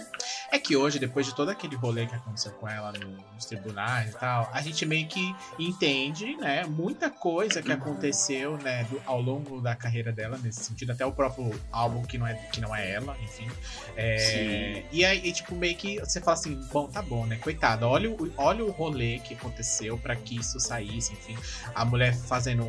É 0.50 0.58
que 0.58 0.76
hoje, 0.76 0.98
depois 0.98 1.24
de 1.26 1.34
todo 1.34 1.48
aquele 1.50 1.76
rolê 1.76 2.06
que 2.06 2.14
aconteceu 2.14 2.50
com 2.52 2.68
ela 2.68 2.92
no- 2.92 3.16
nos 3.34 3.46
tribunais 3.46 4.10
e 4.10 4.18
tal, 4.18 4.50
a 4.52 4.60
gente 4.60 4.84
meio 4.84 5.06
que 5.06 5.34
entende, 5.58 6.36
né, 6.36 6.64
muita 6.64 7.08
coisa 7.08 7.62
que 7.62 7.70
aconteceu, 7.72 8.56
né, 8.58 8.84
do- 8.84 9.00
ao 9.06 9.20
longo 9.20 9.60
da 9.60 9.74
carreira 9.76 10.12
dela, 10.12 10.38
nesse 10.42 10.64
sentido, 10.64 10.90
até 10.92 11.06
o 11.06 11.12
próprio 11.12 11.50
álbum 11.70 12.02
que 12.02 12.18
não 12.18 12.26
é, 12.26 12.34
que 12.34 12.60
não 12.60 12.74
é 12.74 12.90
ela, 12.90 13.16
enfim. 13.22 13.48
É, 13.96 14.18
Sim. 14.18 14.86
e 14.92 15.04
aí, 15.04 15.20
e, 15.24 15.32
tipo, 15.32 15.54
meio 15.54 15.76
que 15.76 15.98
você 16.00 16.20
fala 16.20 16.34
assim, 16.36 16.60
bom, 16.72 16.88
tá 16.88 17.00
bom, 17.02 17.24
né, 17.26 17.36
coitada, 17.36 17.86
olha, 17.86 18.10
o- 18.10 18.32
olha 18.36 18.64
o 18.64 18.70
rolê 18.70 19.20
que 19.20 19.34
aconteceu 19.34 19.96
pra 19.98 20.16
que 20.16 20.36
isso 20.38 20.58
saísse, 20.58 21.12
enfim. 21.12 21.36
A 21.74 21.84
mulher 21.84 22.14
fazendo 22.16 22.66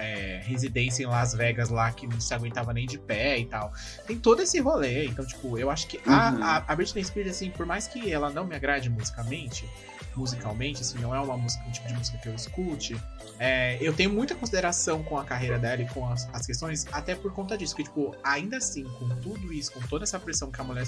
é, 0.00 0.40
residência 0.44 1.02
em 1.02 1.06
Las 1.06 1.34
Vegas 1.34 1.70
lá, 1.70 1.90
que 1.90 2.06
não 2.06 2.20
se 2.20 2.32
aguentava 2.32 2.72
nem 2.72 2.86
de 2.86 2.98
pé 2.98 3.38
e 3.38 3.46
tal. 3.46 3.72
Tem 4.06 4.16
todo 4.18 4.42
esse 4.42 4.57
rolê, 4.60 5.06
então, 5.06 5.24
tipo, 5.24 5.58
eu 5.58 5.70
acho 5.70 5.86
que 5.86 6.00
a, 6.06 6.30
Uhum. 6.30 6.42
a, 6.42 6.64
a 6.68 6.76
Britney 6.76 7.04
Spears, 7.04 7.30
assim, 7.30 7.50
por 7.50 7.66
mais 7.66 7.86
que 7.86 8.12
ela 8.12 8.30
não 8.30 8.46
me 8.46 8.54
agrade 8.54 8.88
musicalmente, 8.90 9.68
musicalmente, 10.16 10.80
assim, 10.80 10.98
não 10.98 11.14
é 11.14 11.20
uma 11.20 11.36
música, 11.36 11.64
um 11.64 11.70
tipo 11.70 11.86
de 11.86 11.94
música 11.94 12.18
que 12.18 12.28
eu 12.28 12.34
escute, 12.34 13.00
é, 13.38 13.78
eu 13.80 13.92
tenho 13.92 14.10
muita 14.10 14.34
consideração 14.34 15.02
com 15.04 15.16
a 15.16 15.24
carreira 15.24 15.58
dela 15.58 15.82
e 15.82 15.88
com 15.88 16.08
as, 16.10 16.28
as 16.32 16.44
questões, 16.44 16.86
até 16.90 17.14
por 17.14 17.32
conta 17.32 17.56
disso, 17.56 17.74
que, 17.76 17.84
tipo, 17.84 18.14
ainda 18.24 18.56
assim, 18.56 18.84
com 18.98 19.08
tudo 19.20 19.52
isso, 19.52 19.70
com 19.72 19.80
toda 19.80 20.04
essa 20.04 20.18
pressão 20.18 20.50
que 20.50 20.60
a 20.60 20.64
mulher, 20.64 20.84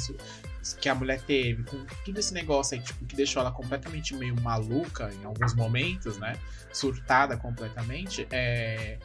que 0.80 0.88
a 0.88 0.94
mulher 0.94 1.22
teve, 1.22 1.62
com 1.62 1.84
tudo 2.04 2.18
esse 2.18 2.34
negócio 2.34 2.76
aí, 2.76 2.82
tipo, 2.82 3.04
que 3.04 3.14
deixou 3.14 3.40
ela 3.40 3.52
completamente 3.52 4.14
meio 4.14 4.34
maluca 4.40 5.10
em 5.20 5.24
alguns 5.24 5.54
momentos, 5.54 6.16
né, 6.18 6.36
surtada 6.72 7.36
completamente, 7.36 8.26
é... 8.30 8.98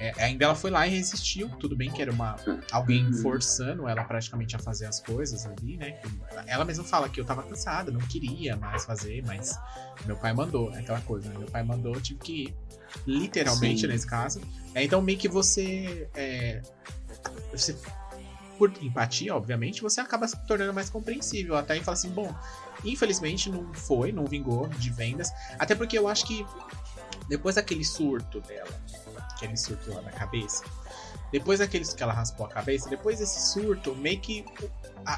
é, 0.00 0.12
ainda 0.22 0.44
ela 0.44 0.54
foi 0.54 0.70
lá 0.70 0.86
e 0.86 0.90
resistiu. 0.90 1.48
Tudo 1.60 1.76
bem 1.76 1.90
que 1.90 2.00
era 2.02 2.10
uma 2.12 2.36
alguém 2.70 3.06
Uhum. 3.06 3.12
forçando 3.22 3.88
ela 3.88 4.04
praticamente 4.04 4.54
a 4.56 4.58
fazer 4.58 4.86
as 4.86 5.00
coisas 5.00 5.44
ali, 5.46 5.76
né? 5.76 5.98
ela- 6.30 6.44
Ela 6.46 6.64
mesma 6.64 6.84
fala 6.84 7.08
que 7.08 7.20
eu 7.20 7.24
tava 7.24 7.42
cansada, 7.42 7.90
não 7.90 8.00
queria 8.00 8.56
mais 8.56 8.84
fazer, 8.84 9.22
mas 9.26 9.58
meu 10.06 10.16
pai 10.16 10.32
mandou, 10.32 10.72
é 10.74 10.78
aquela 10.80 11.00
coisa, 11.00 11.28
né? 11.28 11.36
Meu 11.38 11.48
pai 11.48 11.62
mandou, 11.62 11.94
eu 11.94 12.00
tive 12.00 12.20
que 12.20 12.32
ir. 12.44 12.54
Literalmente 13.06 13.82
Sim. 13.82 13.86
nesse 13.88 14.06
caso. 14.06 14.40
É, 14.74 14.82
então 14.84 15.00
meio 15.02 15.18
que 15.18 15.28
você. 15.28 16.08
é, 16.14 16.62
você 17.52 17.76
por 18.56 18.72
empatia, 18.82 19.36
obviamente, 19.36 19.80
você 19.82 20.00
acaba 20.00 20.26
se 20.26 20.36
tornando 20.44 20.74
mais 20.74 20.90
compreensível. 20.90 21.54
Até 21.56 21.76
e 21.76 21.80
fala 21.80 21.96
assim, 21.96 22.10
bom, 22.10 22.34
infelizmente 22.84 23.48
não 23.48 23.72
foi, 23.72 24.10
não 24.10 24.24
vingou 24.26 24.66
de 24.66 24.90
vendas. 24.90 25.30
Até 25.60 25.76
porque 25.76 25.96
eu 25.96 26.08
acho 26.08 26.26
que 26.26 26.44
depois 27.28 27.54
daquele 27.54 27.84
surto 27.84 28.40
dela, 28.40 28.68
aquele 29.38 29.56
surto 29.56 29.94
lá 29.94 30.02
na 30.02 30.10
cabeça, 30.10 30.64
depois 31.32 31.58
daqueles 31.60 31.92
que 31.94 32.02
ela 32.02 32.12
raspou 32.12 32.46
a 32.46 32.48
cabeça, 32.48 32.88
depois 32.90 33.18
desse 33.18 33.52
surto, 33.52 33.94
meio 33.94 34.20
que, 34.20 34.44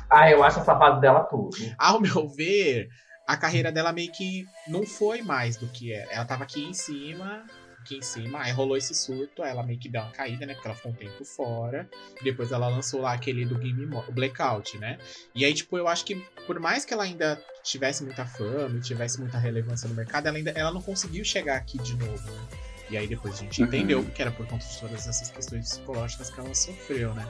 Ah, 0.08 0.30
eu 0.30 0.42
acho 0.44 0.60
essa 0.60 0.76
fase 0.76 1.00
dela 1.00 1.20
tudo. 1.24 1.50
ao 1.78 2.00
meu 2.00 2.28
ver, 2.28 2.88
a 3.26 3.36
carreira 3.36 3.72
dela 3.72 3.92
meio 3.92 4.10
que 4.12 4.44
não 4.68 4.86
foi 4.86 5.22
mais 5.22 5.56
do 5.56 5.66
que 5.68 5.92
era. 5.92 6.10
Ela 6.12 6.24
tava 6.24 6.42
aqui 6.44 6.64
em 6.64 6.74
cima, 6.74 7.44
aqui 7.80 7.96
em 7.96 8.02
cima, 8.02 8.40
aí 8.40 8.50
rolou 8.52 8.76
esse 8.76 8.92
surto, 8.94 9.42
aí 9.42 9.50
ela 9.50 9.62
meio 9.62 9.78
que 9.78 9.88
deu 9.88 10.02
uma 10.02 10.10
caída, 10.10 10.44
né? 10.44 10.54
Porque 10.54 10.66
ela 10.66 10.76
ficou 10.76 10.90
um 10.92 10.94
tempo 10.96 11.24
fora. 11.24 11.88
Depois 12.22 12.50
ela 12.52 12.68
lançou 12.68 13.00
lá 13.00 13.12
aquele 13.12 13.44
do 13.44 13.56
Game 13.56 13.86
o 13.94 14.12
Blackout, 14.12 14.76
né? 14.78 14.98
E 15.34 15.44
aí, 15.44 15.54
tipo, 15.54 15.78
eu 15.78 15.86
acho 15.86 16.04
que 16.04 16.16
por 16.46 16.58
mais 16.58 16.84
que 16.84 16.92
ela 16.92 17.04
ainda 17.04 17.40
tivesse 17.62 18.02
muita 18.02 18.26
fama 18.26 18.76
e 18.76 18.80
tivesse 18.80 19.20
muita 19.20 19.38
relevância 19.38 19.88
no 19.88 19.94
mercado, 19.94 20.26
ela 20.26 20.36
ainda 20.36 20.50
ela 20.50 20.72
não 20.72 20.82
conseguiu 20.82 21.24
chegar 21.24 21.56
aqui 21.56 21.78
de 21.78 21.94
novo, 21.96 22.30
né? 22.32 22.48
E 22.90 22.96
aí 22.96 23.06
depois 23.06 23.34
a 23.34 23.38
gente 23.38 23.60
Uhum. 23.62 23.68
entendeu 23.68 24.04
que 24.04 24.20
era 24.20 24.30
por 24.32 24.46
conta 24.46 24.66
de 24.66 24.78
todas 24.78 25.06
essas 25.06 25.30
questões 25.30 25.68
psicológicas 25.70 26.28
que 26.30 26.40
ela 26.40 26.54
sofreu, 26.54 27.14
né? 27.14 27.26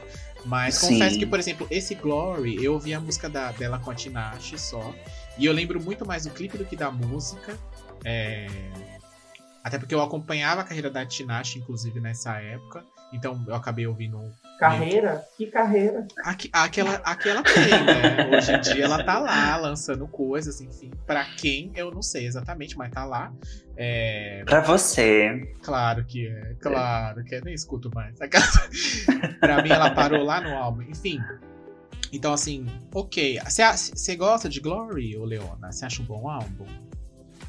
Mas 0.47 0.77
Sim. 0.77 0.95
confesso 0.95 1.19
que, 1.19 1.27
por 1.27 1.39
exemplo, 1.39 1.67
esse 1.71 1.95
Glory, 1.95 2.65
eu 2.65 2.73
ouvi 2.73 2.95
a 2.95 3.01
música 3.01 3.29
da, 3.29 3.53
dela 3.53 3.79
com 3.79 3.91
a 3.91 3.95
Tinashe 3.95 4.59
só. 4.59 4.95
E 5.37 5.45
eu 5.45 5.53
lembro 5.53 5.81
muito 5.81 6.07
mais 6.07 6.25
do 6.25 6.31
clipe 6.31 6.57
do 6.57 6.65
que 6.65 6.75
da 6.77 6.91
música. 6.91 7.59
É, 8.05 8.47
Até 9.63 9.79
porque 9.79 9.95
eu 9.95 10.01
acompanhava 10.01 10.63
a 10.63 10.65
carreira 10.65 10.91
da 10.91 11.05
Tinashe, 11.05 11.59
inclusive, 11.59 12.01
nessa 12.01 12.39
época. 12.41 12.83
Então 13.13 13.45
eu 13.47 13.55
acabei 13.55 13.87
ouvindo 13.87 14.19
Carreira? 14.61 15.25
Que 15.39 15.47
carreira? 15.47 16.07
Aqui, 16.23 16.51
aquela, 16.53 16.95
aquela 16.97 17.43
tem, 17.43 17.55
né? 17.71 18.37
Hoje 18.37 18.53
em 18.53 18.61
dia 18.61 18.85
ela 18.85 19.03
tá 19.03 19.19
lá 19.19 19.57
lançando 19.57 20.07
coisas, 20.07 20.61
enfim. 20.61 20.91
Pra 21.07 21.25
quem, 21.25 21.73
eu 21.75 21.91
não 21.91 22.03
sei 22.03 22.27
exatamente, 22.27 22.77
mas 22.77 22.91
tá 22.93 23.05
lá. 23.07 23.33
É, 23.75 24.43
Pra 24.45 24.61
você. 24.61 25.55
claro 25.63 26.05
que 26.05 26.29
é, 26.29 26.55
claro 26.61 27.25
que 27.25 27.37
é, 27.37 27.41
nem 27.41 27.55
escuto 27.55 27.91
mais. 27.95 28.19
pra 29.41 29.63
mim, 29.63 29.71
ela 29.71 29.91
parou 29.91 30.23
lá 30.23 30.43
no 30.43 30.55
álbum. 30.55 30.83
Enfim. 30.83 31.19
Então, 32.13 32.33
assim, 32.33 32.67
ok. 32.95 33.39
Você 33.47 34.15
gosta 34.17 34.49
de 34.49 34.61
Glory, 34.61 35.17
ô 35.17 35.25
Leona? 35.25 35.73
Você 35.73 35.87
acha 35.87 36.03
um 36.03 36.05
bom 36.05 36.29
álbum? 36.29 36.67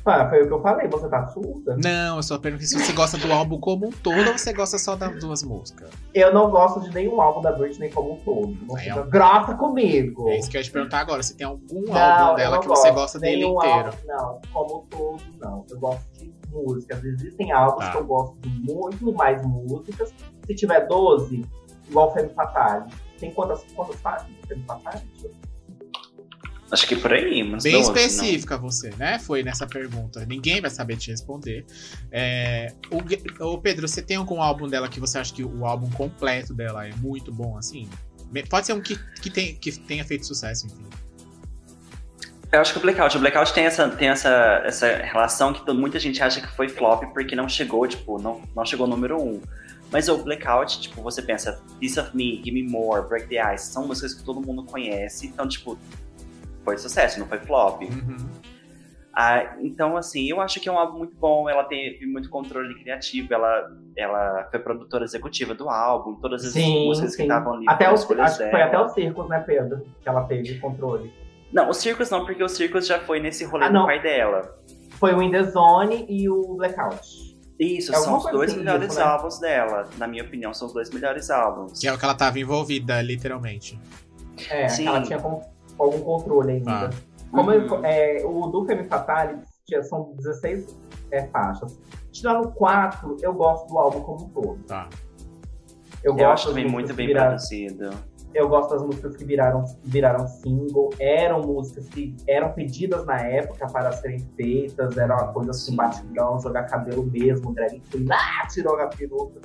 Ah, 0.03 0.27
foi 0.29 0.41
o 0.43 0.47
que 0.47 0.53
eu 0.53 0.61
falei, 0.61 0.87
você 0.87 1.07
tá 1.07 1.27
surda? 1.27 1.77
Não, 1.83 2.17
eu 2.17 2.23
só 2.23 2.39
pergunto 2.39 2.63
se 2.63 2.75
você 2.77 2.91
gosta 2.91 3.17
do 3.19 3.31
álbum 3.31 3.59
como 3.59 3.87
um 3.87 3.91
todo 3.91 4.29
ou 4.31 4.37
você 4.37 4.51
gosta 4.51 4.79
só 4.79 4.95
das 4.95 5.19
duas 5.19 5.43
músicas. 5.43 5.89
Eu 6.13 6.33
não 6.33 6.49
gosto 6.49 6.79
de 6.81 6.89
nenhum 6.93 7.21
álbum 7.21 7.41
da 7.41 7.51
Britney 7.51 7.89
como 7.91 8.13
um 8.13 8.17
todo. 8.17 8.57
Aí, 8.75 8.85
seja 8.85 9.01
ó. 9.01 9.03
grossa 9.03 9.53
comigo. 9.53 10.27
É 10.29 10.39
isso 10.39 10.49
que 10.49 10.57
eu 10.57 10.61
ia 10.61 10.65
te 10.65 10.71
perguntar 10.71 10.99
agora. 11.01 11.21
Se 11.21 11.35
tem 11.37 11.45
algum 11.45 11.81
Não, 11.85 11.95
álbum 11.97 12.35
dela 12.35 12.59
que 12.59 12.67
você 12.67 12.89
gosta 12.91 13.19
dele 13.19 13.37
Nenhum 13.43 13.57
inteiro. 13.57 13.77
álbum, 13.85 13.97
não, 14.07 14.41
como 14.51 14.77
um 14.79 14.85
todo, 14.87 15.23
não. 15.39 15.65
Eu 15.69 15.79
gosto 15.79 16.11
de 16.17 16.31
músicas. 16.51 17.03
Existem 17.03 17.51
álbuns 17.51 17.85
Tá. 17.85 17.91
que 17.91 17.97
eu 17.97 18.05
gosto 18.05 18.39
de 18.39 18.49
muito 18.73 19.13
mais 19.13 19.45
músicas. 19.45 20.11
Se 20.47 20.55
tiver 20.55 20.87
12, 20.87 21.45
igual 21.87 22.11
Femme 22.13 22.29
Fatale. 22.29 22.85
Tem 23.19 23.31
quantas, 23.31 23.63
quantas 23.75 23.97
fases? 24.01 24.27
Femme 24.47 24.63
Fatale? 24.65 25.01
Deixa 25.11 25.27
eu- 25.27 25.50
Acho 26.71 26.88
que 26.88 26.95
por 26.95 27.12
aí, 27.12 27.43
mas 27.43 27.63
Bem 27.63 27.81
específica 27.81 28.55
não. 28.55 28.63
você, 28.63 28.91
né? 28.97 29.19
Foi 29.19 29.43
nessa 29.43 29.67
pergunta. 29.67 30.25
Ninguém 30.25 30.62
vai 30.62 30.69
saber 30.69 30.95
te 30.95 31.12
responder. 31.12 31.65
É, 32.10 32.73
o, 32.89 33.45
o, 33.45 33.57
Pedro, 33.57 33.88
você 33.88 34.01
tem 34.01 34.15
algum 34.15 34.41
álbum 34.41 34.69
dela 34.69 34.88
que 34.88 34.97
você 34.97 35.17
acha 35.17 35.34
que 35.34 35.43
o 35.43 35.65
álbum 35.65 35.89
completo 35.89 36.53
dela 36.53 36.88
é 36.88 36.93
muito 36.95 37.29
bom, 37.29 37.57
assim? 37.57 37.89
Pode 38.49 38.65
ser 38.65 38.73
um 38.73 38.81
que, 38.81 38.97
que, 39.21 39.29
tem, 39.29 39.55
que 39.55 39.71
tenha 39.79 40.05
feito 40.05 40.25
sucesso, 40.25 40.67
enfim. 40.67 40.86
Eu 42.53 42.62
acho 42.62 42.71
que 42.71 42.79
o 42.79 42.81
Blackout, 42.81 43.17
o 43.17 43.19
Blackout 43.19 43.53
tem 43.53 43.65
essa, 43.65 43.89
tem 43.89 44.07
essa, 44.07 44.62
essa 44.65 44.88
relação 44.88 45.53
que 45.53 45.69
muita 45.73 45.99
gente 45.99 46.23
acha 46.23 46.39
que 46.39 46.47
foi 46.55 46.69
flop 46.69 47.03
porque 47.13 47.36
não 47.36 47.49
chegou, 47.49 47.86
tipo, 47.86 48.21
não, 48.21 48.41
não 48.55 48.65
chegou 48.65 48.88
número 48.88 49.21
um. 49.21 49.41
Mas 49.91 50.07
o 50.07 50.17
Blackout, 50.17 50.79
tipo, 50.79 51.01
você 51.01 51.21
pensa, 51.21 51.62
Piece 51.79 51.99
of 51.99 52.15
Me, 52.15 52.41
Give 52.43 52.51
Me 52.51 52.63
More, 52.63 53.07
Break 53.07 53.27
the 53.27 53.53
Ice, 53.53 53.71
são 53.73 53.88
músicas 53.88 54.13
que 54.13 54.23
todo 54.23 54.39
mundo 54.39 54.63
conhece, 54.63 55.27
então, 55.27 55.45
tipo, 55.47 55.77
foi 56.63 56.78
sucesso, 56.78 57.19
não 57.19 57.28
foi 57.28 57.39
flop. 57.39 57.82
Uhum. 57.82 58.17
Ah, 59.13 59.58
então, 59.60 59.97
assim, 59.97 60.30
eu 60.30 60.39
acho 60.39 60.60
que 60.60 60.69
é 60.69 60.71
um 60.71 60.80
álbum 60.80 61.00
muito 61.00 61.15
bom. 61.17 61.50
Ela 61.50 61.65
teve 61.65 62.06
muito 62.06 62.30
controle 62.30 62.74
criativo. 62.76 63.34
Ela, 63.34 63.69
ela 63.97 64.47
foi 64.50 64.60
produtora 64.60 65.04
executiva 65.04 65.54
do 65.54 65.69
álbum, 65.69 66.15
todas 66.15 66.45
as 66.45 66.54
sim, 66.54 66.86
músicas 66.86 67.12
sim. 67.12 67.17
que 67.17 67.24
estavam 67.24 67.56
ali. 67.56 67.65
Até 67.67 67.89
o, 67.89 67.93
acho 67.93 68.08
dela. 68.08 68.30
que 68.30 68.50
foi 68.52 68.62
até 68.62 68.80
o 68.80 68.88
Circus, 68.89 69.28
né, 69.28 69.43
Pedro? 69.45 69.86
Que 70.02 70.08
ela 70.08 70.24
teve 70.24 70.58
controle. 70.60 71.13
Não, 71.52 71.69
o 71.69 71.74
Circus 71.74 72.10
não, 72.10 72.26
porque 72.26 72.41
o 72.41 72.47
Circus 72.47 72.88
já 72.88 73.00
foi 73.00 73.19
nesse 73.19 73.43
rolê 73.43 73.65
ah, 73.65 73.69
do 73.69 73.86
pai 73.86 74.02
dela. 74.02 74.58
Foi 74.91 75.13
o 75.13 75.21
In 75.21 75.32
The 75.32 75.43
Zone 75.43 76.06
e 76.08 76.30
o 76.30 76.56
Blackout. 76.56 77.32
Isso, 77.60 77.93
é 77.93 77.97
são 77.97 78.17
os 78.17 78.26
dois 78.32 78.56
melhores 78.56 78.88
isso, 78.88 79.00
né? 79.00 79.06
álbuns 79.06 79.39
dela. 79.39 79.89
Na 79.97 80.08
minha 80.08 80.24
opinião, 80.24 80.54
são 80.54 80.67
os 80.67 80.74
dois 80.74 80.89
melhores 80.89 81.30
álbuns. 81.30 81.80
Que 81.80 81.88
é 81.88 81.93
o 81.93 81.97
que 81.97 82.06
ela 82.06 82.15
tava 82.15 82.39
envolvida, 82.39 83.02
literalmente. 83.02 83.80
É, 84.50 84.67
Sim. 84.67 84.88
ela 84.88 85.02
tinha 85.02 85.19
algum 85.83 86.01
controle 86.01 86.53
ainda. 86.53 86.89
Ah. 86.89 86.89
Como 87.31 87.49
uhum. 87.49 87.85
é, 87.85 88.23
o 88.25 88.47
do 88.47 88.65
Femme 88.65 88.83
Fatale 88.87 89.39
tinha, 89.65 89.81
são 89.83 90.13
16 90.17 90.77
é, 91.11 91.27
faixas. 91.27 91.79
Tirando 92.11 92.51
4, 92.51 93.17
eu 93.21 93.33
gosto 93.33 93.67
do 93.67 93.77
álbum 93.77 94.01
como 94.01 94.25
um 94.25 94.29
todo. 94.29 94.63
Tá. 94.65 94.89
Eu, 96.03 96.17
eu 96.17 96.29
acho 96.29 96.49
também 96.49 96.67
muito 96.67 96.93
bem 96.93 97.07
viraram, 97.07 97.29
produzido. 97.29 97.89
Eu 98.33 98.47
gosto 98.47 98.71
das 98.71 98.81
músicas 98.81 99.15
que 99.15 99.23
viraram, 99.23 99.63
viraram 99.83 100.27
single. 100.27 100.89
Eram 100.99 101.41
músicas 101.41 101.87
que 101.89 102.15
eram 102.27 102.51
pedidas 102.53 103.05
na 103.05 103.19
época 103.19 103.67
para 103.67 103.91
serem 103.91 104.19
feitas. 104.35 104.97
Era 104.97 105.15
uma 105.15 105.33
coisa 105.33 105.51
assim, 105.51 105.75
batidão, 105.75 106.39
jogar 106.39 106.63
cabelo 106.63 107.05
mesmo, 107.05 107.53
drag 107.53 107.79
queen, 107.91 108.07
ah, 108.11 108.47
tirou 108.47 108.79
a 108.79 108.87
peruca, 108.87 109.39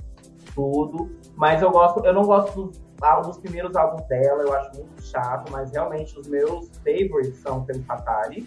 tudo. 0.57 1.15
Mas 1.37 1.63
eu 1.63 1.71
gosto, 1.71 2.05
eu 2.05 2.13
não 2.13 2.23
gosto 2.23 2.65
dos 2.65 2.87
dos 3.27 3.39
primeiros 3.39 3.77
álbuns 3.77 4.07
dela, 4.09 4.43
eu 4.43 4.53
acho 4.55 4.75
muito 4.75 5.03
chato, 5.03 5.53
mas 5.53 5.71
realmente 5.71 6.19
os 6.19 6.27
meus 6.27 6.69
favorites 6.79 7.39
são 7.41 7.65
Femme 7.67 7.85
Fatale, 7.85 8.47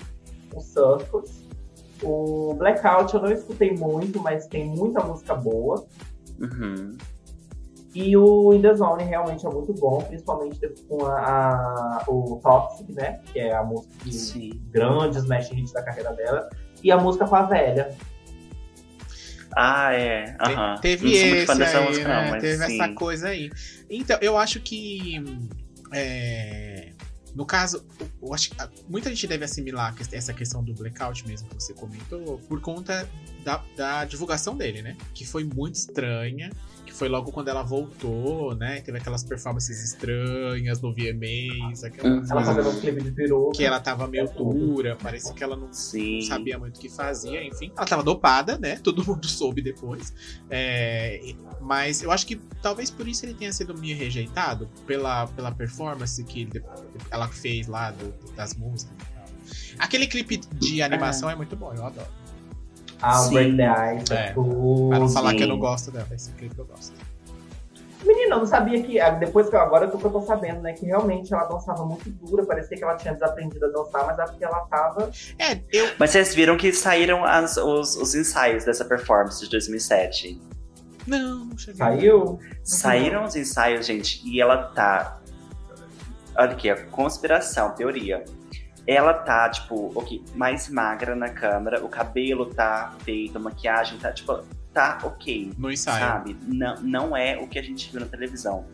o 0.53 0.59
Circus, 0.59 1.47
o 2.01 2.55
Blackout 2.55 3.13
eu 3.13 3.21
não 3.21 3.31
escutei 3.31 3.75
muito, 3.75 4.19
mas 4.19 4.47
tem 4.47 4.65
muita 4.65 5.03
música 5.03 5.35
boa. 5.35 5.85
Uhum. 6.39 6.97
E 7.93 8.15
o 8.15 8.53
In 8.53 8.61
The 8.61 8.75
Zone 8.75 9.03
realmente 9.03 9.45
é 9.45 9.49
muito 9.49 9.73
bom, 9.73 9.99
principalmente 10.01 10.59
com 10.87 11.05
a, 11.05 11.17
a, 11.19 12.03
o 12.07 12.39
Toxic, 12.41 12.91
né? 12.93 13.19
Que 13.25 13.39
é 13.39 13.55
a 13.55 13.63
música 13.63 13.93
de 14.05 14.13
Sim. 14.13 14.61
grandes 14.69 15.23
smash 15.23 15.51
hits 15.51 15.73
da 15.73 15.81
carreira 15.81 16.13
dela. 16.13 16.49
E 16.83 16.91
a 16.91 16.97
música 16.97 17.27
com 17.27 17.35
a 17.35 17.43
velha, 17.43 17.95
ah, 19.55 19.93
é. 19.93 20.37
Uhum. 20.41 20.75
Te, 20.75 20.81
teve 20.81 21.11
esse 21.11 21.51
aí, 21.51 21.85
música, 21.87 22.07
né? 22.07 22.31
não, 22.31 22.39
Teve 22.39 22.65
sim. 22.65 22.81
essa 22.81 22.93
coisa 22.93 23.29
aí. 23.29 23.51
Então, 23.89 24.17
eu 24.21 24.37
acho 24.37 24.59
que. 24.59 25.23
É, 25.91 26.91
no 27.35 27.45
caso, 27.45 27.85
eu 28.21 28.33
acho 28.33 28.49
que 28.49 28.57
muita 28.87 29.09
gente 29.09 29.25
deve 29.27 29.45
assimilar 29.45 29.95
essa 30.11 30.33
questão 30.33 30.63
do 30.63 30.73
blackout 30.73 31.27
mesmo 31.27 31.47
que 31.49 31.55
você 31.55 31.73
comentou, 31.73 32.39
por 32.47 32.59
conta 32.61 33.07
da, 33.43 33.63
da 33.75 34.05
divulgação 34.05 34.55
dele, 34.55 34.81
né? 34.81 34.97
Que 35.13 35.25
foi 35.25 35.43
muito 35.43 35.75
estranha 35.75 36.49
foi 36.99 37.07
logo 37.07 37.31
quando 37.31 37.47
ela 37.47 37.63
voltou, 37.63 38.53
né? 38.55 38.81
Teve 38.81 38.97
aquelas 38.97 39.23
performances 39.23 39.81
estranhas 39.81 40.81
no 40.81 40.93
VMAs, 40.93 41.85
aquela. 41.85 42.17
Ela 42.29 42.43
fazendo 42.43 42.69
um 42.69 42.79
clipe 42.81 43.01
de 43.01 43.11
peruca. 43.11 43.55
Que 43.55 43.63
ela 43.63 43.79
tava 43.79 44.05
meio 44.05 44.27
dura, 44.27 44.97
parecia 44.97 45.33
que 45.33 45.41
ela 45.41 45.55
não 45.55 45.71
Sim. 45.71 46.21
sabia 46.23 46.59
muito 46.59 46.75
o 46.75 46.79
que 46.79 46.89
fazia, 46.89 47.41
enfim. 47.41 47.71
Ela 47.77 47.85
tava 47.85 48.03
dopada, 48.03 48.57
né? 48.57 48.75
Todo 48.83 49.05
mundo 49.05 49.25
soube 49.27 49.61
depois. 49.61 50.13
É, 50.49 51.33
mas 51.61 52.03
eu 52.03 52.11
acho 52.11 52.27
que 52.27 52.35
talvez 52.61 52.91
por 52.91 53.07
isso 53.07 53.25
ele 53.25 53.33
tenha 53.33 53.53
sido 53.53 53.73
meio 53.77 53.97
rejeitado, 53.97 54.67
pela, 54.85 55.25
pela 55.27 55.53
performance 55.53 56.21
que 56.25 56.49
ela 57.09 57.29
fez 57.29 57.67
lá 57.67 57.91
do, 57.91 58.13
das 58.35 58.55
músicas 58.55 58.93
e 58.99 59.13
tal. 59.13 59.19
Aquele 59.79 60.05
clipe 60.05 60.41
de 60.55 60.81
animação 60.81 61.29
é, 61.29 61.33
é 61.33 61.35
muito 61.37 61.55
bom, 61.55 61.73
eu 61.73 61.85
adoro. 61.85 62.19
Ah, 63.01 63.21
o 63.21 63.29
Break 63.29 63.55
the 63.55 63.95
Ice. 63.95 64.13
É. 64.13 64.33
Tudo. 64.33 64.89
Pra 64.89 64.99
não 64.99 65.09
falar 65.09 65.33
que 65.33 65.43
eu 65.43 65.47
não 65.47 65.59
gosto 65.59 65.91
dela, 65.91 66.07
esse 66.11 66.31
clipe 66.31 66.57
eu 66.57 66.65
gosto. 66.65 66.93
Menina, 68.05 68.35
eu 68.35 68.39
não 68.39 68.45
sabia 68.45 68.81
que. 68.81 68.99
Ah, 68.99 69.11
depois 69.11 69.49
que 69.49 69.55
eu, 69.55 69.59
agora 69.59 69.87
que 69.87 69.95
eu 69.95 69.99
tô 69.99 70.21
sabendo, 70.21 70.61
né? 70.61 70.73
Que 70.73 70.85
realmente 70.85 71.33
ela 71.33 71.45
dançava 71.45 71.85
muito 71.85 72.09
dura, 72.09 72.45
parecia 72.45 72.77
que 72.77 72.83
ela 72.83 72.95
tinha 72.95 73.13
desaprendido 73.13 73.65
a 73.65 73.69
dançar, 73.69 74.05
mas 74.05 74.19
é 74.19 74.25
porque 74.25 74.43
ela 74.43 74.59
tava. 74.61 75.11
É, 75.37 75.59
eu. 75.71 75.89
Mas 75.97 76.11
vocês 76.11 76.33
viram 76.33 76.57
que 76.57 76.71
saíram 76.71 77.25
as, 77.25 77.57
os, 77.57 77.95
os 77.95 78.15
ensaios 78.15 78.63
dessa 78.63 78.85
performance 78.85 79.43
de 79.43 79.49
2007? 79.49 80.41
Não, 81.05 81.45
não 81.45 81.57
cheguei. 81.57 81.77
Saiu? 81.77 82.39
Saíram 82.63 83.23
os 83.25 83.35
ensaios, 83.35 83.85
gente, 83.85 84.21
e 84.25 84.41
ela 84.41 84.63
tá. 84.69 85.19
Olha 86.37 86.51
aqui, 86.51 86.69
a 86.69 86.85
conspiração, 86.85 87.71
teoria 87.71 88.23
ela 88.87 89.13
tá, 89.13 89.49
tipo, 89.49 89.91
ok, 89.97 90.23
mais 90.35 90.69
magra 90.69 91.15
na 91.15 91.29
câmera, 91.29 91.83
o 91.83 91.89
cabelo 91.89 92.47
tá 92.47 92.95
feito, 93.03 93.37
a 93.37 93.39
maquiagem 93.39 93.99
tá, 93.99 94.11
tipo, 94.11 94.43
tá 94.73 94.99
ok. 95.03 95.51
No 95.57 95.71
ensaio. 95.71 95.99
Sabe? 95.99 96.37
Não, 96.47 96.75
não 96.81 97.17
é 97.17 97.37
o 97.37 97.47
que 97.47 97.59
a 97.59 97.61
gente 97.61 97.91
viu 97.91 97.99
na 97.99 98.07
televisão. 98.07 98.65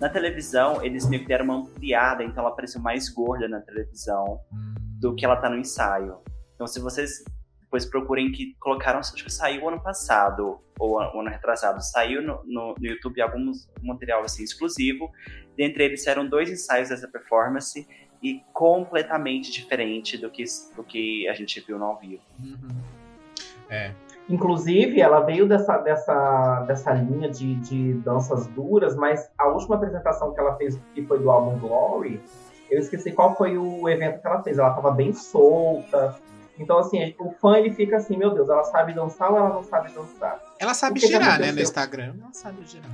Na 0.00 0.08
televisão, 0.08 0.84
eles 0.84 1.08
meio 1.08 1.22
que 1.22 1.28
deram 1.28 1.44
uma 1.44 1.56
ampliada, 1.58 2.24
então 2.24 2.44
ela 2.44 2.54
pareceu 2.54 2.80
mais 2.80 3.08
gorda 3.08 3.48
na 3.48 3.60
televisão 3.60 4.40
hum. 4.52 4.74
do 5.00 5.14
que 5.14 5.24
ela 5.24 5.36
tá 5.36 5.48
no 5.48 5.56
ensaio. 5.56 6.18
Então, 6.54 6.66
se 6.66 6.80
vocês 6.80 7.24
depois 7.60 7.86
procurem 7.86 8.30
que 8.30 8.54
colocaram, 8.60 9.00
acho 9.00 9.14
que 9.14 9.32
saiu 9.32 9.68
ano 9.68 9.82
passado, 9.82 10.60
ou 10.78 11.00
ano 11.00 11.28
retrasado, 11.28 11.80
saiu 11.82 12.22
no, 12.22 12.42
no, 12.44 12.74
no 12.78 12.86
YouTube 12.86 13.20
alguns 13.20 13.68
material 13.82 14.22
assim 14.22 14.44
exclusivo. 14.44 15.10
Dentre 15.56 15.84
eles 15.84 16.06
eram 16.06 16.28
dois 16.28 16.50
ensaios 16.50 16.88
dessa 16.88 17.08
performance 17.08 17.86
e 18.24 18.42
completamente 18.54 19.52
diferente 19.52 20.16
do 20.16 20.30
que, 20.30 20.44
do 20.74 20.82
que 20.82 21.28
a 21.28 21.34
gente 21.34 21.60
viu 21.60 21.78
no 21.78 21.84
ao 21.84 21.98
vivo. 21.98 22.22
Uhum. 22.42 22.74
É. 23.68 23.92
Inclusive, 24.30 24.98
ela 24.98 25.20
veio 25.20 25.46
dessa, 25.46 25.76
dessa, 25.76 26.64
dessa 26.66 26.92
linha 26.94 27.28
de, 27.28 27.54
de 27.56 27.92
danças 27.94 28.46
duras, 28.46 28.96
mas 28.96 29.30
a 29.36 29.48
última 29.48 29.76
apresentação 29.76 30.32
que 30.32 30.40
ela 30.40 30.56
fez, 30.56 30.80
que 30.94 31.04
foi 31.04 31.18
do 31.18 31.30
álbum 31.30 31.58
Glory, 31.58 32.18
eu 32.70 32.78
esqueci 32.78 33.12
qual 33.12 33.36
foi 33.36 33.58
o 33.58 33.86
evento 33.86 34.22
que 34.22 34.26
ela 34.26 34.42
fez. 34.42 34.58
Ela 34.58 34.70
tava 34.70 34.90
bem 34.90 35.12
solta. 35.12 36.16
Então, 36.58 36.78
assim, 36.78 37.14
o 37.18 37.30
fã 37.32 37.58
ele 37.58 37.74
fica 37.74 37.96
assim, 37.96 38.16
meu 38.16 38.30
Deus, 38.30 38.48
ela 38.48 38.64
sabe 38.64 38.94
dançar 38.94 39.30
ou 39.30 39.36
ela 39.36 39.50
não 39.50 39.62
sabe 39.62 39.92
dançar? 39.92 40.40
Ela 40.58 40.72
sabe 40.72 41.00
girar, 41.00 41.38
né, 41.38 41.52
no 41.52 41.60
Instagram. 41.60 42.14
Ela 42.22 42.32
sabe 42.32 42.64
girar. 42.64 42.90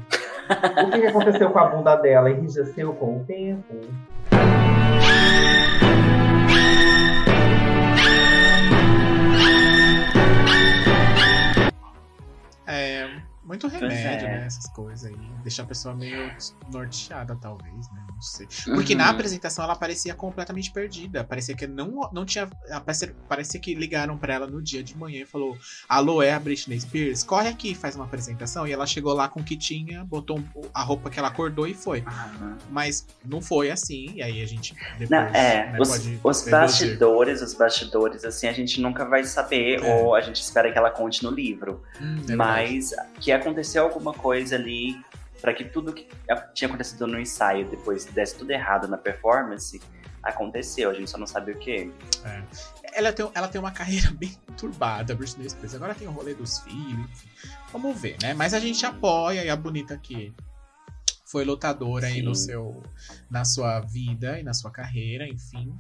o 0.84 0.90
que, 0.90 1.00
que 1.00 1.06
aconteceu 1.06 1.50
com 1.50 1.58
a 1.60 1.66
bunda 1.66 1.94
dela? 1.94 2.30
Enrijeceu 2.30 2.92
com 2.94 3.18
o 3.18 3.24
tempo? 3.24 3.76
É, 12.66 13.08
muito 13.50 13.66
remédio, 13.66 14.28
é. 14.28 14.38
né? 14.38 14.46
Essas 14.46 14.68
coisas 14.68 15.06
aí. 15.06 15.16
Deixar 15.42 15.64
a 15.64 15.66
pessoa 15.66 15.92
meio 15.92 16.30
norteada, 16.72 17.34
talvez, 17.34 17.90
né? 17.90 18.00
Não 18.08 18.22
sei. 18.22 18.46
Porque 18.76 18.92
uhum. 18.92 18.98
na 18.98 19.10
apresentação 19.10 19.64
ela 19.64 19.74
parecia 19.74 20.14
completamente 20.14 20.70
perdida. 20.70 21.24
Parecia 21.24 21.56
que 21.56 21.66
não, 21.66 22.08
não 22.12 22.24
tinha. 22.24 22.46
Parecia, 22.84 23.12
parecia 23.28 23.58
que 23.58 23.74
ligaram 23.74 24.16
para 24.16 24.34
ela 24.34 24.46
no 24.46 24.62
dia 24.62 24.84
de 24.84 24.96
manhã 24.96 25.22
e 25.22 25.26
falou: 25.26 25.58
Alô, 25.88 26.22
é 26.22 26.32
a 26.32 26.38
Britney 26.38 26.80
Spears? 26.80 27.24
Corre 27.24 27.48
aqui, 27.48 27.74
faz 27.74 27.96
uma 27.96 28.04
apresentação. 28.04 28.68
E 28.68 28.72
ela 28.72 28.86
chegou 28.86 29.12
lá 29.14 29.28
com 29.28 29.40
o 29.40 29.44
que 29.44 29.56
tinha, 29.56 30.04
botou 30.04 30.40
a 30.72 30.82
roupa 30.84 31.10
que 31.10 31.18
ela 31.18 31.28
acordou 31.28 31.66
e 31.66 31.74
foi. 31.74 32.02
Uhum. 32.02 32.56
Mas 32.70 33.04
não 33.24 33.42
foi 33.42 33.72
assim. 33.72 34.12
E 34.14 34.22
aí 34.22 34.42
a 34.42 34.46
gente. 34.46 34.76
Depois, 34.96 35.10
não, 35.10 35.18
é, 35.34 35.72
né, 35.72 35.78
os, 35.80 36.08
os 36.22 36.48
bastidores, 36.48 37.42
os 37.42 37.54
bastidores, 37.54 38.24
assim, 38.24 38.46
a 38.46 38.52
gente 38.52 38.80
nunca 38.80 39.04
vai 39.04 39.24
saber. 39.24 39.82
É. 39.82 39.94
Ou 39.94 40.14
a 40.14 40.20
gente 40.20 40.40
espera 40.40 40.70
que 40.70 40.78
ela 40.78 40.90
conte 40.90 41.24
no 41.24 41.32
livro. 41.32 41.82
Hum, 42.00 42.22
é 42.28 42.36
Mas 42.36 42.94
que 43.18 43.32
aconteceu 43.40 43.84
alguma 43.84 44.12
coisa 44.12 44.56
ali 44.56 45.00
para 45.40 45.54
que 45.54 45.64
tudo 45.64 45.92
que 45.92 46.06
tinha 46.54 46.68
acontecido 46.68 47.06
no 47.06 47.18
ensaio 47.18 47.68
depois 47.68 48.04
desse 48.06 48.36
tudo 48.36 48.50
errado 48.50 48.86
na 48.86 48.98
performance 48.98 49.80
aconteceu, 50.22 50.90
a 50.90 50.94
gente 50.94 51.10
só 51.10 51.18
não 51.18 51.26
sabe 51.26 51.52
o 51.52 51.58
que. 51.58 51.90
É. 52.24 52.42
Ela, 52.92 53.12
tem, 53.12 53.30
ela 53.34 53.48
tem 53.48 53.60
uma 53.60 53.70
carreira 53.70 54.10
bem 54.18 54.36
turbada, 54.56 55.14
Britney 55.14 55.48
Spears. 55.48 55.74
Agora 55.74 55.94
tem 55.94 56.06
o 56.06 56.10
rolê 56.10 56.34
dos 56.34 56.58
filhos, 56.60 57.08
enfim. 57.10 57.28
Vamos 57.72 58.00
ver, 58.00 58.16
né? 58.22 58.34
Mas 58.34 58.52
a 58.54 58.60
gente 58.60 58.84
apoia 58.84 59.44
e 59.44 59.48
a 59.48 59.56
bonita 59.56 59.96
que 59.96 60.34
foi 61.24 61.44
lutadora 61.44 62.08
Sim. 62.08 62.14
aí 62.14 62.22
no 62.22 62.34
seu, 62.34 62.82
na 63.30 63.44
sua 63.44 63.80
vida 63.80 64.38
e 64.38 64.42
na 64.42 64.52
sua 64.52 64.70
carreira, 64.70 65.26
enfim. 65.26 65.74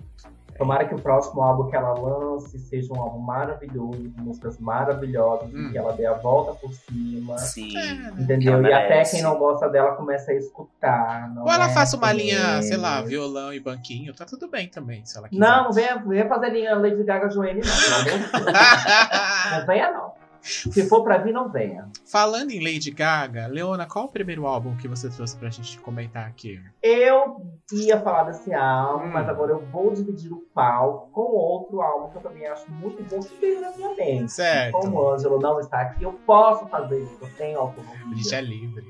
Tomara 0.60 0.84
que 0.84 0.94
o 0.94 1.00
próximo 1.00 1.40
álbum 1.40 1.70
que 1.70 1.74
ela 1.74 1.94
lance 1.98 2.58
seja 2.58 2.92
um 2.92 3.00
álbum 3.00 3.18
maravilhoso, 3.18 4.12
com 4.14 4.20
músicas 4.24 4.58
maravilhosas, 4.58 5.48
Hum. 5.54 5.68
e 5.68 5.72
que 5.72 5.78
ela 5.78 5.94
dê 5.94 6.04
a 6.04 6.12
volta 6.12 6.52
por 6.52 6.70
cima. 6.74 7.38
Sim. 7.38 7.72
Entendeu? 8.18 8.58
Ela 8.58 8.68
E 8.68 8.72
até 8.74 9.02
quem 9.04 9.22
não 9.22 9.38
gosta 9.38 9.70
dela 9.70 9.92
começa 9.96 10.30
a 10.32 10.34
escutar. 10.34 11.32
Não 11.34 11.44
Ou 11.44 11.50
ela 11.50 11.70
é 11.70 11.72
faça 11.72 11.96
uma 11.96 12.08
como 12.08 12.20
linha, 12.20 12.60
sei 12.60 12.76
lá, 12.76 13.00
violão 13.00 13.54
e 13.54 13.58
banquinho, 13.58 14.12
tá 14.12 14.26
tudo 14.26 14.50
bem 14.50 14.68
também, 14.68 15.02
se 15.06 15.16
ela 15.16 15.30
quiser. 15.30 15.40
Não, 15.40 15.64
não 15.64 15.72
venha, 15.72 15.96
venha 15.96 16.28
fazer 16.28 16.50
linha 16.50 16.74
Lady 16.76 17.02
Gaga 17.04 17.30
Joanne, 17.30 17.62
não. 17.64 18.04
Pelo 18.04 18.18
amor 18.18 18.26
de 18.26 18.32
Deus. 18.32 18.44
Não 19.50 19.66
venha, 19.66 19.90
não. 19.92 20.09
Se 20.42 20.88
for 20.88 21.02
pra 21.04 21.18
vir, 21.18 21.32
não 21.32 21.50
venha. 21.50 21.88
Falando 22.06 22.50
em 22.50 22.62
Lady 22.62 22.90
Gaga, 22.90 23.46
Leona, 23.46 23.86
qual 23.86 24.06
o 24.06 24.08
primeiro 24.08 24.46
álbum 24.46 24.74
que 24.76 24.88
você 24.88 25.08
trouxe 25.10 25.36
pra 25.36 25.50
gente 25.50 25.78
comentar 25.80 26.26
aqui? 26.26 26.60
Eu 26.82 27.44
ia 27.72 28.00
falar 28.00 28.24
desse 28.24 28.52
álbum, 28.54 29.04
Hum. 29.06 29.10
mas 29.12 29.28
agora 29.28 29.52
eu 29.52 29.60
vou 29.66 29.92
dividir 29.92 30.32
o 30.32 30.40
palco 30.54 31.10
com 31.12 31.20
outro 31.20 31.80
álbum 31.82 32.10
que 32.10 32.16
eu 32.18 32.22
também 32.22 32.46
acho 32.46 32.70
muito 32.70 33.02
bom 33.04 33.20
que 33.20 33.36
veio 33.40 33.60
na 33.60 33.70
minha 33.76 33.94
mente. 33.94 34.32
Certo. 34.32 34.72
Como 34.72 34.96
o 34.98 35.10
Ângelo 35.12 35.38
não 35.38 35.60
está 35.60 35.80
aqui, 35.82 36.02
eu 36.04 36.12
posso 36.26 36.66
fazer 36.68 37.02
isso, 37.02 37.18
eu 37.20 37.28
tenho 37.36 37.58
A 37.58 37.62
autonomia. 37.62 38.16
gente 38.16 38.34
é 38.34 38.40
livre. 38.40 38.84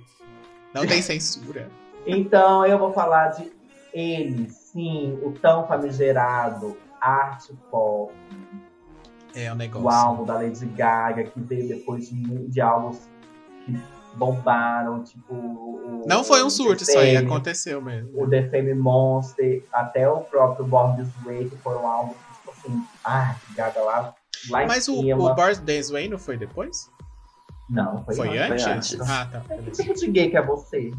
Não 0.74 0.86
tem 0.86 1.02
censura. 1.02 1.68
Então 2.06 2.64
eu 2.64 2.78
vou 2.78 2.94
falar 2.94 3.28
de 3.28 3.52
ele, 3.92 4.48
sim, 4.48 5.18
o 5.22 5.32
tão 5.32 5.66
famigerado 5.66 6.74
Art 6.98 7.50
Pop, 7.70 8.10
É 9.34 9.52
o 9.52 9.54
negócio. 9.54 9.86
o 9.86 9.90
álbum 9.90 10.24
da 10.24 10.34
Lady 10.34 10.66
Gaga, 10.66 11.24
que 11.24 11.40
veio 11.40 11.68
depois 11.68 12.08
de, 12.08 12.48
de 12.48 12.60
álbuns 12.60 12.98
que 13.64 13.78
bombaram, 14.14 15.02
tipo. 15.04 15.34
o- 15.34 16.02
Não 16.06 16.24
foi 16.24 16.42
um 16.42 16.50
surto 16.50 16.82
isso 16.82 16.98
aí, 16.98 17.16
aconteceu 17.16 17.80
mesmo. 17.80 18.10
O 18.22 18.28
The 18.28 18.48
Fame 18.48 18.74
Monster, 18.74 19.62
até 19.72 20.08
o 20.08 20.18
próprio 20.20 20.66
Born 20.66 20.96
This 21.02 21.12
Way, 21.24 21.48
que 21.50 21.56
foram 21.58 21.86
álbuns 21.86 22.16
que, 22.16 22.34
tipo 22.38 22.50
assim, 22.50 22.82
ai, 23.04 23.36
Gaga 23.54 23.80
lá, 23.80 24.14
lá 24.48 24.66
Mas 24.66 24.88
o, 24.88 24.98
o 25.00 25.34
Boris 25.34 25.58
Dance 25.58 25.92
Way 25.92 26.08
não 26.08 26.18
foi 26.18 26.36
depois? 26.36 26.90
Não, 27.68 28.02
foi, 28.04 28.16
Foi, 28.16 28.36
antes. 28.36 28.66
antes? 28.66 28.94
antes. 28.94 29.08
Ah, 29.10 29.28
tá. 29.30 29.40
Que 29.62 29.70
tipo 29.70 29.94
de 29.94 30.08
gay 30.10 30.28
que 30.28 30.36
é 30.36 30.42
você? 30.44 30.90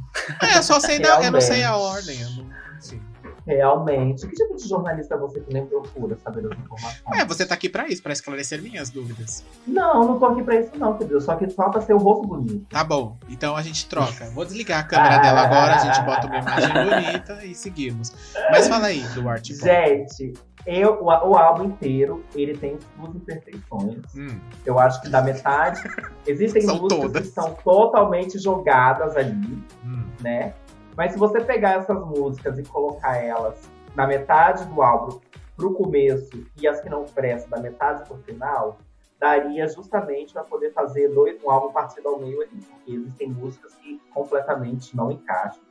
É, 0.41 0.57
eu 0.57 0.63
só 0.63 0.79
sei 0.79 0.99
da, 0.99 1.21
eu 1.21 1.29
não 1.31 1.41
sei 1.41 1.63
a 1.65 1.75
ordem. 1.75 2.17
Eu 2.21 2.29
não, 2.29 2.45
enfim. 2.77 3.01
Realmente. 3.45 4.27
Que 4.27 4.35
tipo 4.35 4.55
de 4.55 4.67
jornalista 4.67 5.17
você 5.17 5.39
que 5.39 5.53
nem 5.53 5.65
procura 5.65 6.17
saber 6.23 6.45
as 6.45 6.59
informações? 6.59 7.19
É, 7.19 7.25
você 7.25 7.45
tá 7.45 7.53
aqui 7.55 7.69
pra 7.69 7.87
isso, 7.87 8.01
pra 8.03 8.13
esclarecer 8.13 8.61
minhas 8.61 8.89
dúvidas. 8.89 9.43
Não, 9.65 10.05
não 10.05 10.19
tô 10.19 10.25
aqui 10.27 10.43
pra 10.43 10.55
isso 10.59 10.71
não, 10.77 10.97
querido. 10.97 11.19
Só 11.21 11.35
que 11.35 11.49
falta 11.49 11.81
ser 11.81 11.93
o 11.93 11.97
rosto 11.97 12.27
bonito. 12.27 12.65
Tá 12.69 12.83
bom, 12.83 13.17
então 13.29 13.55
a 13.55 13.61
gente 13.61 13.87
troca. 13.87 14.29
Vou 14.31 14.45
desligar 14.45 14.79
a 14.79 14.83
câmera 14.83 15.17
dela 15.19 15.41
agora, 15.41 15.75
a 15.75 15.79
gente 15.79 16.05
bota 16.05 16.27
uma 16.27 16.37
imagem 16.37 16.69
bonita 16.73 17.45
e 17.45 17.55
seguimos. 17.55 18.13
Mas 18.51 18.67
fala 18.67 18.87
aí 18.87 19.01
do 19.15 19.27
Art. 19.27 19.47
Gente, 19.51 20.33
eu, 20.65 20.99
o, 21.01 21.05
o 21.05 21.35
álbum 21.35 21.65
inteiro, 21.65 22.23
ele 22.35 22.55
tem 22.55 22.77
suas 22.95 23.15
imperfeições. 23.15 23.97
Hum, 24.15 24.39
Eu 24.65 24.77
acho 24.79 25.01
que 25.01 25.09
da 25.09 25.21
metade... 25.21 25.81
Existem 26.27 26.61
São 26.61 26.77
músicas 26.77 27.01
todas. 27.01 27.27
que 27.27 27.33
são 27.33 27.53
totalmente 27.63 28.37
jogadas 28.37 29.17
ali, 29.17 29.63
hum. 29.83 30.03
né? 30.19 30.53
Mas 30.95 31.13
se 31.13 31.17
você 31.19 31.41
pegar 31.41 31.79
essas 31.79 31.99
músicas 32.05 32.59
e 32.59 32.63
colocar 32.63 33.17
elas 33.17 33.69
na 33.95 34.05
metade 34.07 34.65
do 34.65 34.81
álbum 34.81 35.19
pro 35.55 35.73
começo 35.73 36.45
e 36.59 36.67
as 36.67 36.81
que 36.81 36.89
não 36.89 37.05
prestam 37.05 37.49
da 37.49 37.59
metade 37.59 38.07
pro 38.07 38.17
final, 38.19 38.77
daria 39.19 39.67
justamente 39.67 40.33
para 40.33 40.43
poder 40.43 40.73
fazer 40.73 41.09
dois, 41.09 41.41
um 41.43 41.51
álbum 41.51 41.71
partido 41.71 42.07
ao 42.07 42.19
meio 42.19 42.41
ali. 42.41 42.61
Porque 42.69 42.91
existem 42.93 43.29
músicas 43.29 43.73
que 43.75 44.01
completamente 44.13 44.95
não 44.95 45.11
encaixam. 45.11 45.61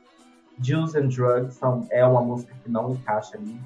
Juice 0.61 0.97
and 0.97 1.07
Drugs 1.07 1.55
são, 1.55 1.87
é 1.89 2.05
uma 2.05 2.21
música 2.21 2.53
que 2.63 2.69
não 2.69 2.91
encaixa 2.91 3.35
ali. 3.37 3.59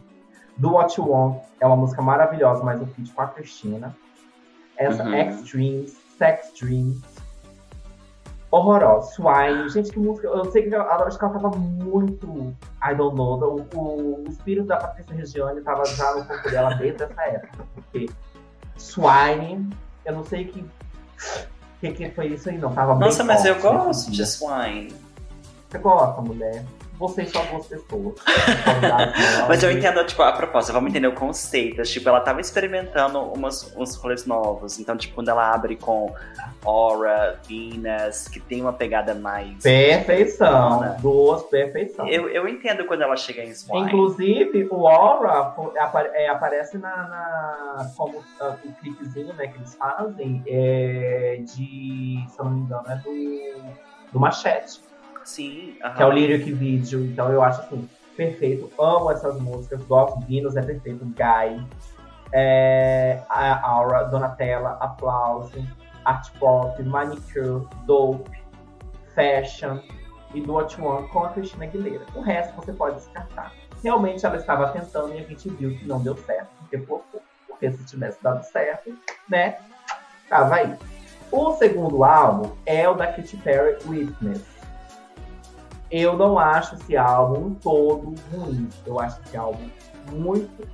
Do 0.57 0.71
What 0.73 0.99
You 0.99 1.09
Want 1.09 1.43
é 1.59 1.65
uma 1.65 1.75
música 1.75 2.01
maravilhosa, 2.01 2.63
mas 2.63 2.81
o 2.81 2.85
feat 2.85 3.11
com 3.13 3.21
a 3.21 3.27
Cristina. 3.27 3.95
Essa 4.77 5.03
Uhum. 5.03 5.13
Extremes, 5.13 5.97
Sex 6.17 6.53
Dreams, 6.59 7.01
horrorosa. 8.55 9.11
Swine, 9.11 9.69
gente, 9.69 9.91
que 9.91 9.99
música. 9.99 10.27
Eu 10.27 10.51
sei 10.51 10.63
que 10.63 10.73
ela, 10.73 10.85
acho 11.05 11.17
que 11.17 11.25
ela 11.25 11.33
tava 11.33 11.49
muito. 11.57 12.55
I 12.83 12.95
don't 12.95 13.15
know. 13.15 13.67
O, 13.73 13.77
o, 13.77 14.23
o 14.23 14.29
espírito 14.29 14.67
da 14.67 14.77
Patrícia 14.77 15.15
Regiane 15.15 15.61
tava 15.61 15.85
já 15.85 16.15
no 16.15 16.25
corpo 16.25 16.49
dela 16.49 16.73
desde 16.75 17.03
essa 17.03 17.21
época. 17.21 17.65
Porque 17.73 18.09
Swine, 18.77 19.69
eu 20.05 20.13
não 20.13 20.23
sei 20.23 20.45
que. 20.45 20.65
que, 21.81 21.91
que 21.91 22.09
foi 22.11 22.27
isso 22.27 22.49
aí, 22.49 22.57
não. 22.57 22.73
Tava 22.73 22.93
bem 22.93 23.07
Nossa, 23.07 23.23
mas 23.23 23.43
eu 23.45 23.55
nesse 23.55 23.67
gosto 23.67 24.11
de 24.11 24.25
Swine. 24.25 24.95
Você 25.69 25.77
gosta, 25.77 26.21
mulher? 26.21 26.63
Vocês 26.97 27.29
são 27.29 27.43
boas 27.47 27.67
pessoas. 27.67 28.15
Mas 29.47 29.63
eu 29.63 29.71
entendo, 29.71 30.03
tipo, 30.05 30.21
a 30.21 30.31
proposta, 30.31 30.71
vamos 30.71 30.89
entender 30.89 31.07
o 31.07 31.13
conceito. 31.13 31.81
Tipo, 31.83 32.09
ela 32.09 32.21
tava 32.21 32.39
experimentando 32.41 33.19
umas, 33.21 33.73
uns 33.75 33.95
rolês 33.95 34.25
novos. 34.25 34.79
Então, 34.79 34.95
tipo, 34.95 35.15
quando 35.15 35.29
ela 35.29 35.53
abre 35.53 35.75
com 35.75 36.13
Aura, 36.63 37.39
Venus, 37.47 38.27
que 38.27 38.39
tem 38.39 38.61
uma 38.61 38.73
pegada 38.73 39.13
mais. 39.13 39.61
Perfeição. 39.61 40.79
Né? 40.81 40.97
Duas 41.01 41.43
perfeição. 41.43 42.07
Eu, 42.07 42.29
eu 42.29 42.47
entendo 42.47 42.85
quando 42.85 43.01
ela 43.01 43.15
chega 43.15 43.43
em 43.43 43.53
Swine. 43.53 43.87
Inclusive, 43.87 44.67
o 44.71 44.87
Aura 44.87 45.53
é, 46.13 46.27
aparece 46.29 46.77
na, 46.77 46.89
na- 46.95 47.91
como 47.95 48.23
ah, 48.39 48.55
o 48.63 48.71
clipezinho 48.73 49.33
né, 49.33 49.47
que 49.47 49.57
eles 49.57 49.75
fazem 49.75 50.43
é 50.47 51.39
de, 51.41 52.25
se 52.29 52.39
eu 52.39 52.45
não 52.45 52.51
me 52.51 52.61
engano, 52.61 52.83
é 52.89 52.95
do, 52.95 54.11
do 54.13 54.19
Machete, 54.19 54.79
Sim, 55.25 55.75
que 55.95 56.01
é 56.01 56.05
o 56.05 56.09
aham. 56.09 56.13
lyric 56.13 56.51
video. 56.53 57.03
Então 57.05 57.31
eu 57.31 57.41
acho 57.41 57.61
assim, 57.61 57.89
perfeito. 58.15 58.71
Amo 58.79 59.11
essas 59.11 59.39
músicas, 59.41 59.81
gosto. 59.83 60.19
Venus 60.27 60.55
é 60.55 60.61
perfeito, 60.61 61.03
Guy, 61.03 61.67
é, 62.31 63.21
a 63.29 63.67
Aura, 63.67 64.03
Donatella, 64.03 64.77
Aplauso, 64.79 65.51
Art 66.05 66.31
Pop, 66.39 66.81
Manicure, 66.83 67.67
Dope, 67.85 68.31
Fashion 69.15 69.79
e 70.33 70.41
Do 70.41 70.53
What 70.53 70.79
You 70.79 70.87
Want 70.87 71.09
com 71.09 71.23
a 71.23 71.29
Cristina 71.29 71.65
Aguilera. 71.65 72.05
O 72.13 72.21
resto 72.21 72.55
você 72.55 72.71
pode 72.73 72.95
descartar. 72.97 73.51
Realmente 73.83 74.25
ela 74.25 74.35
estava 74.37 74.69
tentando 74.69 75.13
e 75.13 75.19
a 75.19 75.23
gente 75.23 75.49
viu 75.49 75.77
que 75.77 75.87
não 75.87 76.01
deu 76.01 76.15
certo. 76.17 76.49
Porque, 76.59 76.77
pô, 76.77 77.01
porque 77.47 77.71
se 77.71 77.83
tivesse 77.85 78.21
dado 78.21 78.43
certo, 78.43 78.95
né? 79.29 79.57
Tava 80.29 80.55
aí. 80.55 80.75
O 81.31 81.53
segundo 81.53 82.03
álbum 82.03 82.51
é 82.65 82.87
o 82.87 82.93
da 82.93 83.07
Katy 83.07 83.37
Perry, 83.37 83.77
Witness. 83.87 84.54
Eu 85.91 86.17
não 86.17 86.37
acho 86.39 86.75
esse 86.75 86.97
álbum 86.97 87.53
todo 87.55 88.15
ruim. 88.33 88.67
Eu 88.85 88.99
acho 88.99 89.19
esse 89.25 89.37
álbum 89.37 89.69
muito 90.11 90.67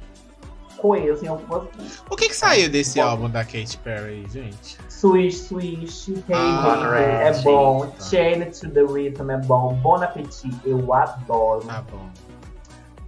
coeso 0.77 1.23
em 1.23 1.27
algumas 1.27 1.63
músicas. 1.77 2.03
O 2.09 2.15
que 2.15 2.27
que 2.29 2.35
saiu 2.35 2.69
desse 2.69 2.99
Bom. 2.99 3.05
álbum 3.07 3.29
da 3.29 3.43
Katy 3.43 3.77
Perry, 3.83 4.25
gente? 4.29 4.77
Swish, 4.89 5.37
Swish, 5.43 6.09
Hey 6.27 6.35
Ah, 6.35 6.97
Hey, 6.97 7.27
é 7.27 7.41
bom. 7.43 7.85
tá. 7.87 8.03
Chain 8.05 8.45
to 8.51 8.69
the 8.69 8.81
Rhythm 8.81 9.29
é 9.31 9.37
bom. 9.37 9.75
Bon 9.75 9.95
Appetit, 10.01 10.55
eu 10.65 10.91
adoro. 10.93 11.65
Tá 11.67 11.83
bom. 11.91 12.09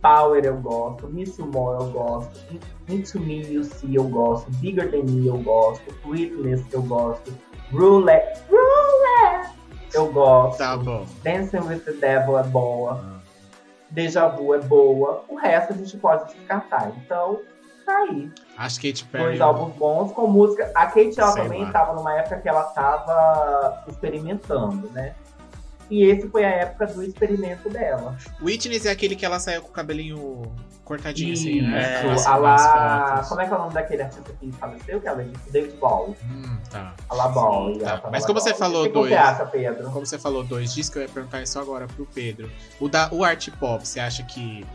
Power 0.01 0.43
eu 0.43 0.57
gosto. 0.57 1.07
Miss 1.07 1.37
You 1.39 1.47
More 1.47 1.81
eu 1.81 1.89
gosto. 1.91 2.37
Into 2.89 3.19
Me 3.21 3.41
You 3.47 3.63
See 3.63 3.95
eu 3.95 4.03
gosto. 4.03 4.51
Bigger 4.57 4.91
Than 4.91 5.03
Me 5.03 5.27
eu 5.27 5.37
gosto. 5.37 5.83
Witness 6.05 6.61
eu 6.73 6.81
gosto. 6.83 7.33
Roulette, 7.71 8.41
Roulette 8.51 9.55
eu 9.93 10.11
gosto. 10.11 10.57
Tá 10.57 10.75
bom. 10.77 11.05
Dancing 11.23 11.59
with 11.59 11.79
the 11.79 11.91
Devil 11.93 12.39
é 12.39 12.43
boa. 12.43 13.01
Ah. 13.03 13.19
Deja 13.89 14.27
Vu 14.27 14.53
é 14.55 14.59
boa. 14.59 15.23
O 15.27 15.35
resto 15.35 15.73
a 15.73 15.75
gente 15.75 15.95
pode 15.97 16.33
descartar. 16.33 16.91
Então, 16.97 17.39
tá 17.85 17.95
aí. 17.97 18.31
Acho 18.57 18.79
que 18.79 18.91
Katy 18.91 19.05
Perry. 19.05 19.23
Dois 19.25 19.41
álbuns 19.41 19.75
bons 19.75 20.11
com 20.13 20.27
música. 20.27 20.71
A 20.73 20.87
Kate 20.87 21.19
ela 21.19 21.31
Sei 21.31 21.43
também 21.43 21.61
lá. 21.61 21.67
estava 21.67 21.93
numa 21.93 22.15
época 22.15 22.39
que 22.39 22.49
ela 22.49 22.61
estava 22.67 23.83
experimentando, 23.87 24.89
né? 24.91 25.13
E 25.89 26.03
esse 26.05 26.27
foi 26.29 26.43
a 26.43 26.49
época 26.49 26.87
do 26.87 27.03
experimento 27.03 27.69
dela. 27.69 28.17
Witness 28.41 28.85
é 28.85 28.91
aquele 28.91 29.15
que 29.15 29.25
ela 29.25 29.39
saiu 29.39 29.61
com 29.61 29.69
o 29.69 29.71
cabelinho 29.71 30.41
cortadinho, 30.83 31.33
assim, 31.33 31.61
né? 31.61 31.99
Isso, 31.99 32.07
Nas- 32.07 32.27
a 32.27 32.35
lá. 32.35 33.25
Como 33.27 33.41
é 33.41 33.45
que 33.47 33.53
é 33.53 33.55
o 33.55 33.59
nome 33.59 33.73
daquele 33.73 34.01
artista 34.01 34.33
que 34.39 34.51
faleceu? 34.53 34.99
Que 35.01 35.07
é 35.07 35.13
o 35.13 35.15
David 35.51 35.75
Bowie. 35.77 36.15
Hum, 36.25 36.57
tá. 36.69 36.93
A 37.09 37.15
La 37.15 37.27
Bowie. 37.29 37.79
Tá, 37.79 37.99
ela 38.01 38.09
mas 38.11 38.25
como 38.25 38.39
você 38.39 38.53
falou 38.53 38.83
que 38.87 38.93
dois- 38.93 39.09
você 39.09 39.15
acha, 39.15 39.45
Pedro? 39.45 39.91
Como 39.91 40.05
você 40.05 40.17
falou 40.19 40.43
dois 40.43 40.73
discos, 40.73 40.95
eu 40.97 41.01
ia 41.03 41.09
perguntar 41.09 41.41
isso 41.41 41.57
agora 41.59 41.87
pro 41.87 42.05
Pedro. 42.05 42.49
O, 42.79 42.89
da, 42.89 43.09
o 43.11 43.23
art 43.23 43.49
pop, 43.59 43.85
você 43.87 43.99
acha 43.99 44.23
que 44.23 44.65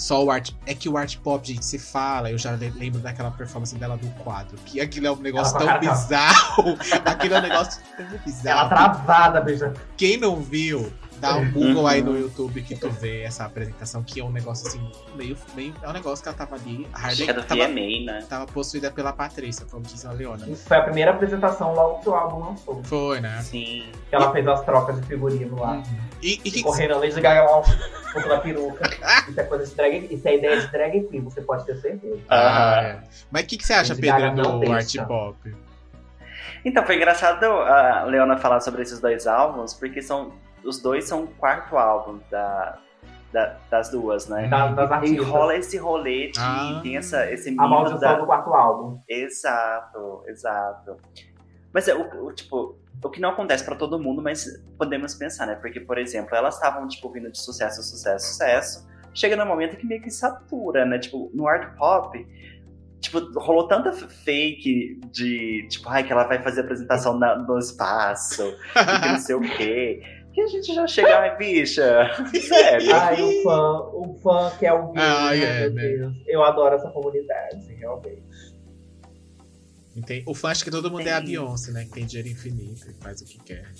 só 0.00 0.24
o 0.24 0.30
art. 0.30 0.50
É 0.66 0.74
que 0.74 0.88
o 0.88 0.96
art 0.96 1.16
pop, 1.18 1.46
gente, 1.46 1.64
se 1.64 1.78
fala, 1.78 2.30
eu 2.30 2.38
já 2.38 2.52
le- 2.52 2.70
lembro 2.70 3.00
daquela 3.00 3.30
performance 3.30 3.74
dela 3.76 3.96
do 3.96 4.08
quadro. 4.22 4.56
Que 4.64 4.80
aquilo 4.80 5.06
é 5.06 5.12
um 5.12 5.16
negócio 5.16 5.56
Ela 5.56 5.58
tão 5.58 5.68
a 5.68 5.78
cara 5.78 5.92
bizarro. 5.94 6.78
aquilo 7.04 7.34
é 7.34 7.38
um 7.38 7.42
negócio 7.42 7.82
tão 7.96 8.06
Ela 8.06 8.18
bizarro. 8.18 8.68
travada, 8.68 9.40
beija. 9.40 9.74
Quem 9.96 10.16
não 10.16 10.36
viu, 10.40 10.92
dá 11.20 11.36
um 11.36 11.50
Google 11.52 11.82
Uhum. 11.82 11.86
aí 11.86 12.02
no 12.02 12.18
YouTube 12.18 12.62
que 12.62 12.74
tu 12.74 12.88
vê 12.90 13.22
essa 13.22 13.44
apresentação, 13.44 14.02
que 14.02 14.20
é 14.20 14.24
um 14.24 14.32
negócio 14.32 14.66
assim, 14.66 14.80
meio. 15.14 15.36
meio 15.54 15.74
é 15.82 15.88
um 15.88 15.92
negócio 15.92 16.22
que 16.22 16.28
ela 16.28 16.36
tava 16.36 16.56
ali. 16.56 16.88
A 16.92 16.96
Acho 16.96 17.06
Harley 17.06 17.24
que 17.24 17.30
é 17.30 17.34
tava, 17.34 17.68
VMA, 17.68 18.12
né? 18.12 18.26
tava 18.28 18.46
possuída 18.46 18.90
pela 18.90 19.12
Patrícia, 19.12 19.66
como 19.70 19.82
diz 19.82 20.04
a 20.04 20.12
Leona. 20.12 20.48
Isso 20.48 20.66
foi 20.66 20.76
a 20.78 20.82
primeira 20.82 21.10
apresentação 21.10 21.74
logo 21.74 22.00
que 22.00 22.08
o 22.08 22.14
álbum 22.14 22.48
lançou. 22.48 22.82
Foi, 22.84 23.20
né? 23.20 23.40
Sim. 23.42 23.84
Que 24.08 24.14
ela 24.14 24.32
fez 24.32 24.46
as 24.48 24.64
trocas 24.64 25.00
de 25.00 25.06
figurino 25.06 25.58
lá. 25.60 25.82
E, 26.22 26.40
e 26.44 26.50
que, 26.50 26.62
Correndo 26.62 26.94
a 26.94 26.98
Lady 26.98 27.20
Gaga 27.20 27.42
lá. 27.42 27.62
Com 28.12 28.18
aquela 28.18 28.40
peruca. 28.40 28.90
Isso 29.28 29.40
é 29.40 29.44
coisa 29.44 29.66
de 29.66 29.74
drag 29.74 30.08
Isso 30.10 30.26
é 30.26 30.36
ideia 30.36 30.60
de 30.60 30.66
drag 30.66 31.00
queen, 31.08 31.20
você 31.22 31.40
pode 31.40 31.64
ter 31.64 31.76
certeza. 31.76 32.18
Ah, 32.28 32.80
é. 32.82 32.98
Mas 33.30 33.44
o 33.44 33.46
que, 33.46 33.56
que 33.56 33.66
você 33.66 33.72
acha, 33.72 33.94
Pedro, 33.94 34.34
do 34.34 34.72
art 34.72 34.96
pop? 35.06 35.54
Então, 36.64 36.84
foi 36.84 36.96
engraçado 36.96 37.44
a 37.44 38.04
Leona 38.04 38.36
falar 38.36 38.60
sobre 38.60 38.82
esses 38.82 39.00
dois 39.00 39.26
álbuns, 39.26 39.72
porque 39.74 40.02
são 40.02 40.32
os 40.64 40.80
dois 40.80 41.04
são 41.04 41.24
o 41.24 41.26
quarto 41.28 41.76
álbum 41.76 42.20
da, 42.30 42.78
da- 43.32 43.56
das 43.70 43.90
duas, 43.90 44.28
né? 44.28 44.48
Da- 44.48 44.68
das 44.68 44.90
E 44.90 44.92
artistas. 44.94 45.26
rola 45.26 45.56
esse 45.56 45.76
rolê 45.78 46.30
de 46.30 46.38
Ah. 46.40 46.80
tem 46.82 46.96
essa, 46.96 47.30
esse 47.30 47.48
A 47.48 47.52
mito 47.52 47.68
maldição 47.68 47.98
da, 48.00 48.14
do 48.14 48.26
quarto 48.26 48.52
álbum. 48.54 48.98
Exato, 49.08 50.22
exato. 50.26 50.96
Mas 51.72 51.86
é, 51.88 51.94
o, 51.94 52.26
o, 52.26 52.32
tipo, 52.32 52.76
o 53.02 53.08
que 53.10 53.20
não 53.20 53.30
acontece 53.30 53.64
pra 53.64 53.76
todo 53.76 53.98
mundo, 53.98 54.20
mas 54.20 54.60
podemos 54.76 55.14
pensar, 55.14 55.46
né? 55.46 55.54
Porque, 55.54 55.80
por 55.80 55.96
exemplo, 55.98 56.34
elas 56.34 56.54
estavam, 56.56 56.86
tipo, 56.88 57.08
vindo 57.10 57.30
de 57.30 57.38
sucesso, 57.38 57.82
sucesso, 57.82 58.26
sucesso. 58.28 58.88
Chega 59.14 59.36
no 59.36 59.46
momento 59.46 59.76
que 59.76 59.86
meio 59.86 60.02
que 60.02 60.10
satura, 60.10 60.84
né? 60.84 60.98
Tipo, 60.98 61.30
no 61.32 61.46
art 61.48 61.76
pop, 61.76 62.26
tipo, 63.00 63.18
rolou 63.38 63.66
tanta 63.66 63.92
fake 63.92 65.00
de, 65.12 65.66
tipo, 65.68 65.88
ai, 65.88 66.02
que 66.04 66.12
ela 66.12 66.24
vai 66.24 66.42
fazer 66.42 66.60
apresentação 66.62 67.16
na- 67.18 67.36
no 67.36 67.58
espaço, 67.58 68.42
e 68.42 69.00
que 69.00 69.08
não 69.08 69.18
sei 69.18 69.34
o 69.36 69.40
quê. 69.40 70.02
Que 70.32 70.40
a 70.42 70.46
gente 70.46 70.72
já 70.72 70.86
chega, 70.86 71.18
ai, 71.18 71.36
bicha, 71.36 72.08
sério. 72.48 72.94
Ai, 72.94 73.20
o 73.20 73.42
fã, 73.42 73.80
o 73.92 74.18
fã 74.22 74.52
que 74.58 74.64
é 74.66 74.72
o 74.72 74.92
gay, 74.92 75.02
Ah, 75.02 75.30
né, 75.30 75.36
é, 75.38 75.60
meu 75.68 75.74
né? 75.74 75.82
Deus. 75.82 76.16
Eu 76.26 76.44
adoro 76.44 76.76
essa 76.76 76.88
comunidade, 76.90 77.72
realmente. 77.74 78.22
Entendi. 79.96 80.22
O 80.26 80.34
fã 80.34 80.50
acha 80.50 80.64
que 80.64 80.70
todo 80.70 80.88
mundo 80.90 81.06
é 81.06 81.12
a. 81.12 81.20
Beyoncé, 81.20 81.72
né? 81.72 81.84
Que 81.84 81.90
tem 81.90 82.06
dinheiro 82.06 82.28
infinito 82.28 82.88
e 82.88 82.94
faz 83.02 83.20
o 83.20 83.24
que 83.24 83.38
quer. 83.42 83.70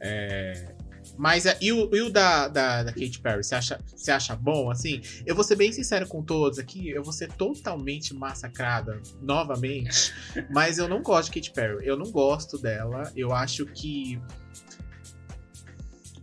É, 0.00 0.74
Mas 1.16 1.44
é, 1.44 1.58
e 1.60 1.72
o, 1.72 1.92
e 1.92 2.00
o 2.02 2.08
da, 2.08 2.46
da, 2.46 2.84
da 2.84 2.92
Katy 2.92 3.18
Perry, 3.20 3.42
você 3.42 3.56
acha, 3.56 3.80
você 3.96 4.12
acha 4.12 4.36
bom? 4.36 4.70
Assim, 4.70 5.00
eu 5.26 5.34
vou 5.34 5.42
ser 5.42 5.56
bem 5.56 5.72
sincero 5.72 6.06
com 6.06 6.22
todos 6.22 6.56
aqui, 6.60 6.88
eu 6.88 7.02
vou 7.02 7.12
ser 7.12 7.32
totalmente 7.32 8.14
massacrada 8.14 9.00
novamente, 9.20 10.14
mas 10.50 10.78
eu 10.78 10.86
não 10.88 11.02
gosto 11.02 11.32
de 11.32 11.40
Katy 11.40 11.50
Perry. 11.52 11.84
Eu 11.84 11.96
não 11.96 12.12
gosto 12.12 12.56
dela. 12.58 13.10
Eu 13.16 13.32
acho 13.32 13.66
que 13.66 14.20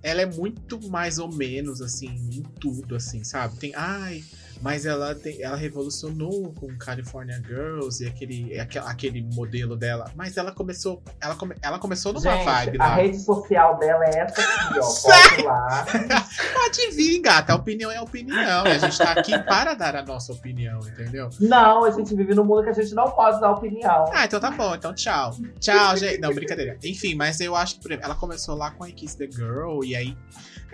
ela 0.06 0.22
é 0.22 0.26
muito 0.28 0.80
mais 0.88 1.18
ou 1.18 1.34
menos 1.34 1.82
assim 1.82 2.10
em 2.32 2.44
tudo, 2.60 2.96
assim, 2.96 3.24
sabe? 3.24 3.58
Tem, 3.58 3.74
ai, 3.74 4.24
mas 4.62 4.86
ela, 4.86 5.14
tem, 5.16 5.42
ela 5.42 5.56
revolucionou 5.56 6.54
com 6.54 6.68
California 6.78 7.42
Girls 7.46 8.04
e 8.04 8.08
aquele, 8.08 8.60
aque- 8.60 8.78
aquele 8.80 9.22
modelo 9.34 9.76
dela. 9.76 10.12
Mas 10.16 10.38
ela 10.38 10.52
começou, 10.52 11.02
ela, 11.22 11.36
come, 11.36 11.56
ela 11.62 11.78
começou 11.80 12.14
numa 12.14 12.22
Gente, 12.22 12.46
vibe 12.46 12.78
a 12.82 12.88
lá. 12.88 12.96
rede 12.96 13.20
social 13.20 13.78
dela 13.78 14.04
é 14.06 14.20
essa 14.20 14.42
aqui, 14.42 14.80
ó. 14.80 15.46
Lá. 15.46 15.86
Pode 16.54 16.92
vir, 16.92 17.20
gata. 17.22 17.54
A 17.54 17.56
opinião 17.56 17.92
é 17.92 17.98
a 17.98 18.02
opinião. 18.02 18.66
E 18.66 18.70
a 18.72 18.78
gente 18.78 18.98
tá 18.98 19.12
aqui 19.12 19.38
para 19.44 19.74
dar 19.74 19.96
a 19.96 20.02
nossa 20.04 20.34
opinião, 20.34 20.80
entendeu? 20.80 21.30
Não, 21.40 21.84
a 21.86 21.92
gente 21.92 22.16
vive 22.16 22.34
num 22.34 22.44
mundo 22.44 22.64
que 22.64 22.70
a 22.70 22.74
gente 22.74 22.94
não 22.96 23.10
pode 23.12 23.40
dar 23.40 23.52
opinião. 23.52 24.06
Ah, 24.14 24.26
então 24.26 24.40
tá 24.40 24.52
bom. 24.52 24.74
Então 24.76 24.94
tchau. 24.94 25.36
Tchau, 25.60 25.98
gente. 25.98 26.20
Não, 26.20 26.34
brincadeira. 26.34 26.78
Enfim, 26.84 27.16
mas 27.16 27.40
eu 27.40 27.56
acho 27.56 27.76
que 27.76 27.82
por 27.82 27.92
exemplo, 27.92 28.06
ela 28.06 28.16
começou 28.16 28.56
lá 28.56 28.72
com 28.72 28.84
a 28.84 28.88
Kiss 28.92 29.18
the 29.18 29.28
Girl 29.30 29.84
e 29.84 29.96
aí 29.96 30.18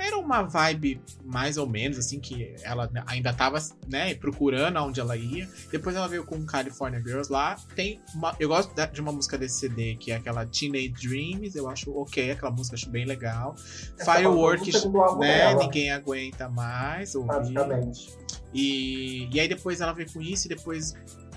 era 0.02 0.18
uma 0.18 0.44
vibe 0.44 1.02
mais 1.24 1.58
ou 1.58 1.68
menos 1.68 1.98
assim 1.98 2.20
que 2.20 2.56
ela 2.64 2.90
ainda 3.06 3.34
tava, 3.34 3.60
né, 3.88 4.14
procurando 4.16 4.78
aonde 4.78 5.00
ela 5.00 5.16
ia. 5.16 5.48
Depois 5.72 5.96
ela 5.96 6.08
veio 6.08 6.24
com 6.24 6.44
California 6.46 7.00
Girls 7.00 7.32
lá. 7.32 7.56
Tem 7.76 8.02
uma, 8.14 8.36
eu 8.40 8.50
gosto 8.50 8.74
de 8.92 9.02
uma 9.02 9.12
música 9.12 9.38
desse 9.38 9.60
CD 9.60 9.96
que 9.96 10.12
é 10.12 10.16
aquela 10.16 10.46
Teenage 10.46 10.90
Dreams, 10.90 11.56
eu 11.56 11.70
acho 11.70 11.92
OK, 11.92 12.32
aquela 12.32 12.52
música 12.52 12.76
acho 12.76 12.90
bem 12.90 13.06
legal. 13.06 13.56
Essa 13.98 14.14
Fireworks, 14.14 14.86
né, 15.20 15.54
ninguém 15.56 15.92
aguenta 15.92 16.50
mais 16.50 17.16
ouvir. 17.16 17.28
Praticamente. 17.28 18.22
E, 18.54 19.30
e 19.32 19.40
aí 19.40 19.48
depois 19.48 19.82
ela 19.82 19.94
veio 19.94 20.12
com 20.12 20.22
isso 20.22 20.48
e 20.48 20.50
depois. 20.50 20.94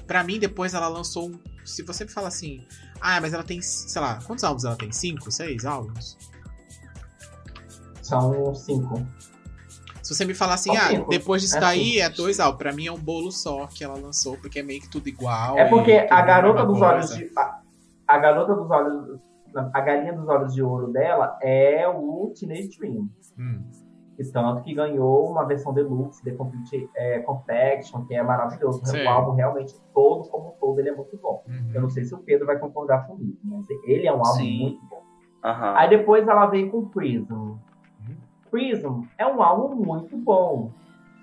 Pra 0.06 0.22
mim, 0.22 0.38
depois 0.38 0.74
ela 0.74 0.88
lançou 0.88 1.30
um. 1.30 1.38
Se 1.64 1.82
você 1.82 2.04
me 2.04 2.10
fala 2.10 2.28
assim. 2.28 2.66
Ah, 3.00 3.20
mas 3.20 3.32
ela 3.32 3.42
tem, 3.42 3.60
sei 3.62 4.00
lá, 4.00 4.20
quantos 4.22 4.44
álbuns 4.44 4.64
ela 4.64 4.76
tem? 4.76 4.90
Cinco? 4.92 5.30
Seis 5.30 5.64
álbuns? 5.64 6.16
São 8.04 8.54
cinco. 8.54 9.02
Se 10.02 10.14
você 10.14 10.24
me 10.26 10.34
falar 10.34 10.54
assim, 10.54 10.76
ah, 10.76 10.88
cinco. 10.90 11.08
depois 11.08 11.40
disso 11.40 11.56
É 11.56 11.60
daí 11.60 11.92
cinco. 11.94 12.02
é 12.02 12.08
dois 12.10 12.38
álbuns. 12.40 12.58
Pra 12.58 12.72
mim 12.72 12.86
é 12.86 12.92
um 12.92 12.98
bolo 12.98 13.30
só 13.32 13.66
que 13.66 13.82
ela 13.82 13.94
lançou, 13.98 14.36
porque 14.36 14.58
é 14.58 14.62
meio 14.62 14.80
que 14.82 14.90
tudo 14.90 15.08
igual. 15.08 15.58
É 15.58 15.64
porque 15.66 15.92
e 15.92 16.02
tudo 16.02 16.12
a 16.12 16.22
garota 16.22 16.66
dos 16.66 16.78
coisa. 16.78 16.94
olhos 16.94 17.16
de. 17.16 17.30
A, 17.36 17.60
a 18.06 18.18
garota 18.18 18.54
dos 18.54 18.70
olhos. 18.70 19.18
A 19.72 19.80
galinha 19.80 20.12
dos 20.12 20.28
olhos 20.28 20.52
de 20.52 20.62
ouro 20.62 20.92
dela 20.92 21.38
é 21.40 21.86
o 21.88 22.32
Teenage 22.38 22.76
Dream. 22.78 23.08
Hum. 23.38 23.62
E 24.18 24.24
tanto 24.24 24.62
que 24.62 24.74
ganhou 24.74 25.30
uma 25.30 25.44
versão 25.44 25.72
deluxe, 25.72 26.22
The 26.22 26.32
Complete 26.32 26.88
é, 26.96 27.20
Confection, 27.20 28.04
que 28.04 28.14
é 28.14 28.22
maravilhoso. 28.22 28.84
Sim. 28.84 29.04
O 29.04 29.08
álbum 29.08 29.32
realmente 29.34 29.74
todo 29.94 30.28
como 30.28 30.48
um 30.48 30.52
todo 30.60 30.78
ele 30.80 30.88
é 30.90 30.94
muito 30.94 31.16
bom. 31.16 31.42
Eu 31.48 31.52
Uhum. 31.76 31.82
não 31.82 31.88
sei 31.90 32.04
se 32.04 32.14
o 32.14 32.18
Pedro 32.18 32.46
vai 32.46 32.58
concordar 32.58 33.06
comigo, 33.06 33.38
mas 33.44 33.64
ele 33.84 34.06
é 34.06 34.12
um 34.12 34.16
álbum 34.24 34.38
Sim. 34.40 34.60
muito 34.60 34.80
bom. 34.86 35.02
Aham. 35.44 35.74
Aí 35.76 35.88
depois 35.88 36.26
ela 36.28 36.46
veio 36.46 36.70
com 36.70 36.86
Prism. 36.88 37.54
Prism 38.54 39.02
é 39.18 39.26
um 39.26 39.42
álbum 39.42 39.74
muito 39.74 40.16
bom, 40.16 40.70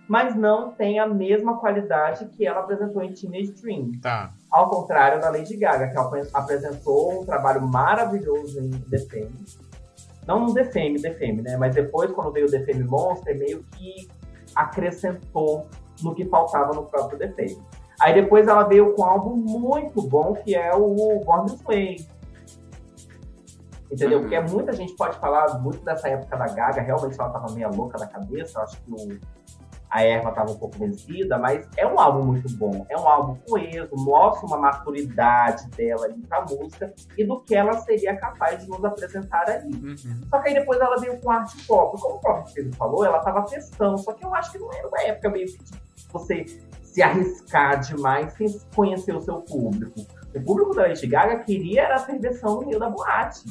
mas 0.05 0.35
não 0.35 0.73
tem 0.73 0.99
a 0.99 1.07
mesma 1.07 1.57
qualidade 1.57 2.25
que 2.25 2.45
ela 2.45 2.59
apresentou 2.59 3.01
em 3.01 3.13
Teenage 3.13 3.53
Dream. 3.53 3.93
Tá. 4.01 4.33
Ao 4.51 4.69
contrário 4.69 5.21
da 5.21 5.29
Lady 5.29 5.55
Gaga, 5.55 5.87
que 5.87 5.97
ela 5.97 6.11
apresentou 6.33 7.21
um 7.21 7.25
trabalho 7.25 7.65
maravilhoso 7.65 8.59
em 8.59 8.71
The 8.71 8.97
Fame. 8.97 9.45
Não 10.27 10.41
no 10.41 10.53
The 10.53 10.65
Fame, 10.65 11.01
The 11.01 11.13
Fame, 11.13 11.41
né? 11.41 11.55
Mas 11.55 11.73
depois, 11.73 12.11
quando 12.11 12.33
veio 12.33 12.47
o 12.47 12.51
The 12.51 12.65
Fame 12.65 12.83
Monster, 12.83 13.39
meio 13.39 13.63
que 13.77 14.09
acrescentou 14.53 15.67
no 16.03 16.13
que 16.13 16.25
faltava 16.25 16.73
no 16.73 16.83
próprio 16.83 17.17
The 17.17 17.29
Fame. 17.29 17.63
Aí 18.01 18.13
depois 18.13 18.45
ela 18.45 18.63
veio 18.63 18.93
com 18.93 19.03
um 19.03 19.05
álbum 19.05 19.35
muito 19.37 20.01
bom, 20.01 20.33
que 20.33 20.53
é 20.53 20.75
o 20.75 21.23
Born 21.23 21.49
This 21.49 21.61
Way. 21.61 22.07
Entendeu? 23.91 24.19
Uhum. 24.19 24.29
Porque 24.29 24.39
muita 24.39 24.73
gente 24.73 24.95
pode 24.95 25.17
falar 25.19 25.59
muito 25.59 25.83
dessa 25.83 26.07
época 26.07 26.37
da 26.37 26.47
Gaga, 26.47 26.81
realmente 26.81 27.19
ela 27.19 27.29
tava 27.29 27.51
meio 27.53 27.75
louca 27.75 27.97
da 27.97 28.07
cabeça, 28.07 28.61
acho 28.61 28.81
que 28.81 28.91
o, 28.91 29.19
a 29.91 30.03
erva 30.03 30.31
tava 30.31 30.51
um 30.51 30.57
pouco 30.57 30.77
vencida, 30.79 31.37
mas 31.37 31.67
é 31.75 31.85
um 31.85 31.99
álbum 31.99 32.23
muito 32.23 32.49
bom, 32.55 32.85
é 32.89 32.97
um 32.97 33.05
álbum 33.05 33.35
coeso, 33.45 33.89
mostra 33.93 34.47
uma 34.47 34.57
maturidade 34.57 35.67
dela 35.71 36.05
ali 36.05 36.21
pra 36.21 36.45
música 36.45 36.93
e 37.17 37.25
do 37.25 37.41
que 37.41 37.53
ela 37.53 37.73
seria 37.81 38.15
capaz 38.15 38.63
de 38.63 38.69
nos 38.69 38.83
apresentar 38.85 39.49
ali. 39.49 39.75
Uhum. 39.75 40.21
Só 40.29 40.39
que 40.39 40.47
aí 40.47 40.53
depois 40.53 40.79
ela 40.79 40.95
veio 40.95 41.19
com 41.19 41.29
arte 41.29 41.67
pop. 41.67 41.99
Como 42.01 42.15
o 42.15 42.19
próprio 42.19 42.53
Pedro 42.53 42.73
falou, 42.77 43.03
ela 43.03 43.19
tava 43.19 43.45
testando. 43.45 43.97
Só 43.97 44.13
que 44.13 44.23
eu 44.23 44.33
acho 44.33 44.53
que 44.53 44.59
não 44.59 44.71
era 44.73 44.87
uma 44.87 45.01
época 45.01 45.29
meio 45.29 45.47
que 45.47 45.59
você 46.09 46.45
se 46.81 47.01
arriscar 47.01 47.81
demais 47.81 48.33
sem 48.33 48.47
conhecer 48.73 49.13
o 49.13 49.19
seu 49.19 49.41
público. 49.41 50.05
O 50.33 50.41
público 50.41 50.73
da 50.73 50.83
Lady 50.83 51.05
Gaga 51.05 51.39
queria 51.39 51.83
era 51.83 51.97
a 51.97 52.01
perversão 52.01 52.61
no 52.61 52.67
meio 52.67 52.79
da 52.79 52.89
boate. 52.89 53.43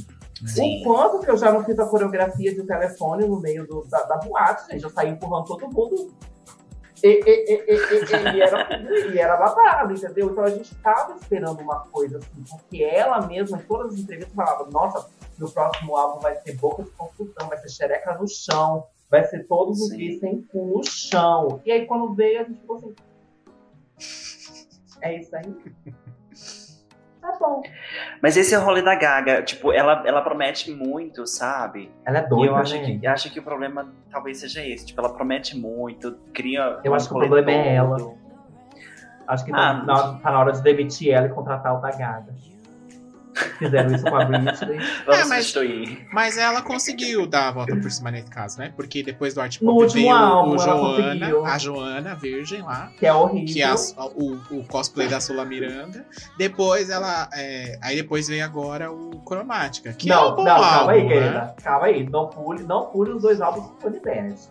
Sim. 0.47 0.81
O 0.81 0.85
quanto 0.85 1.21
que 1.21 1.31
eu 1.31 1.37
já 1.37 1.53
não 1.53 1.65
fiz 1.65 1.79
a 1.79 1.87
coreografia 1.87 2.55
de 2.55 2.63
telefone 2.65 3.27
no 3.27 3.41
meio 3.41 3.67
do- 3.67 3.85
da, 3.89 4.03
da 4.05 4.17
boate, 4.17 4.71
gente. 4.71 4.83
Eu 4.85 4.91
saí 4.91 5.11
empurrando 5.11 5.45
todo 5.47 5.69
mundo. 5.71 6.13
E, 7.03 7.09
e, 7.09 7.55
e, 7.55 8.37
e, 8.37 8.41
era, 8.43 8.69
e 9.15 9.19
era 9.19 9.37
babado, 9.37 9.95
entendeu? 9.95 10.31
Então 10.31 10.45
a 10.45 10.51
gente 10.51 10.75
tava 10.77 11.15
esperando 11.17 11.61
uma 11.61 11.81
coisa 11.87 12.19
assim, 12.19 12.45
porque 12.51 12.83
ela 12.85 13.27
mesma, 13.27 13.57
em 13.59 13.63
todas 13.63 13.95
as 13.95 13.99
entrevistas, 14.01 14.35
falava: 14.35 14.69
Nossa, 14.71 15.09
meu 15.39 15.49
próximo 15.51 15.97
álbum 15.97 16.21
vai 16.21 16.37
ser 16.37 16.57
boca 16.57 16.83
de 16.83 16.91
construção, 16.91 17.49
vai 17.49 17.57
ser 17.57 17.71
xereca 17.71 18.15
no 18.19 18.29
chão, 18.29 18.85
vai 19.11 19.25
ser 19.25 19.47
todos 19.47 19.81
os 19.81 19.97
dias 19.97 20.21
sem 20.21 20.43
cu 20.43 20.67
no 20.77 20.85
chão. 20.85 21.63
E 21.65 21.73
aí 21.73 21.87
quando 21.87 22.13
veio, 22.15 22.41
a 22.41 22.45
gente 22.45 22.61
ficou 22.61 22.77
assim: 22.77 22.95
É 25.01 25.17
isso 25.19 25.35
aí? 25.35 25.55
Tá 27.21 27.37
bom. 27.39 27.63
Mas 28.23 28.37
esse 28.37 28.55
é 28.55 28.59
o 28.59 28.63
rolê 28.63 28.81
da 28.83 28.95
Gaga, 28.95 29.43
tipo, 29.43 29.73
ela, 29.73 30.03
ela 30.07 30.23
promete 30.23 30.71
muito, 30.73 31.27
sabe? 31.27 31.91
Ela 32.05 32.19
é 32.21 32.25
E 32.25 32.29
doida, 32.29 32.47
eu 32.53 32.57
acho 32.57 32.75
né? 32.77 32.85
que, 32.99 33.07
eu 33.07 33.11
acho 33.13 33.31
que 33.31 33.39
o 33.39 33.43
problema 33.43 33.93
talvez 34.11 34.39
seja 34.41 34.65
esse. 34.65 34.87
Tipo, 34.87 35.01
ela 35.01 35.13
promete 35.13 35.57
muito, 35.57 36.19
cria. 36.33 36.79
Eu 36.83 36.95
acho 36.95 37.09
que 37.09 37.15
o 37.15 37.19
problema 37.19 37.51
é 37.51 37.75
ela. 37.75 37.97
todo. 37.99 38.19
Acho 39.29 39.45
que 39.45 39.53
Ah, 39.53 39.57
tá, 39.57 39.73
na, 39.85 39.95
tá 40.19 40.31
na 40.33 40.41
hora 40.41 40.53
de 40.53 40.63
demitir 40.63 41.13
ela 41.13 41.27
e 41.27 41.31
contratar 41.31 41.77
o 41.77 41.81
da 41.81 41.91
Gaga. 41.91 42.35
Fizeram 43.59 43.95
isso 43.95 44.05
com 44.05 44.17
a 44.17 44.25
Britney. 44.25 44.79
Vamos 45.07 45.21
É, 45.21 45.25
mas-. 45.25 45.55
Mas 46.13 46.37
ela 46.39 46.63
conseguiu 46.63 47.27
dar 47.27 47.49
a 47.49 47.53
volta 47.53 47.77
por 47.77 47.91
cima 47.91 48.11
nesse 48.11 48.31
caso, 48.31 48.59
né? 48.59 48.73
Porque 48.75 49.03
depois 49.03 49.35
do 49.35 49.41
Art 49.41 49.61
No 49.61 49.73
Pop 49.73 49.83
último 49.85 50.03
veio 50.03 50.15
álbum, 50.17 50.59
Joana, 50.59 51.27
a 51.45 51.59
Joana, 51.59 52.13
a 52.13 52.15
Virgem 52.15 52.63
lá. 52.63 52.91
Que 52.99 53.07
é 53.07 53.13
horrível. 53.13 53.53
que 53.53 53.63
é 53.63 53.67
a- 53.67 53.75
o, 54.15 54.39
o 54.51 54.65
cosplay 54.67 55.09
da 55.09 55.21
Sula 55.21 55.45
Miranda. 55.45 56.07
Depois 56.39 56.91
ela. 56.91 57.29
é, 57.35 57.79
aí 57.83 57.97
depois 57.97 58.29
veio 58.29 58.45
agora 58.45 58.91
o 58.91 59.21
Cromática, 59.21 59.93
que 59.93 60.11
é 60.11 60.15
não, 60.15 60.33
um 60.33 60.37
bom 60.37 60.45
não, 60.45 60.61
calma 60.61 60.93
aí, 60.93 61.01
álbum, 61.01 61.09
né? 61.09 61.21
querida. 61.21 61.55
Calma 61.63 61.87
aí. 61.87 62.09
Não 62.09 62.27
pule, 62.29 62.63
não 62.65 62.87
pule 62.87 63.11
os 63.13 63.23
dois 63.23 63.41
álbuns 63.41 63.71
com 63.81 63.89
Universe. 63.89 64.49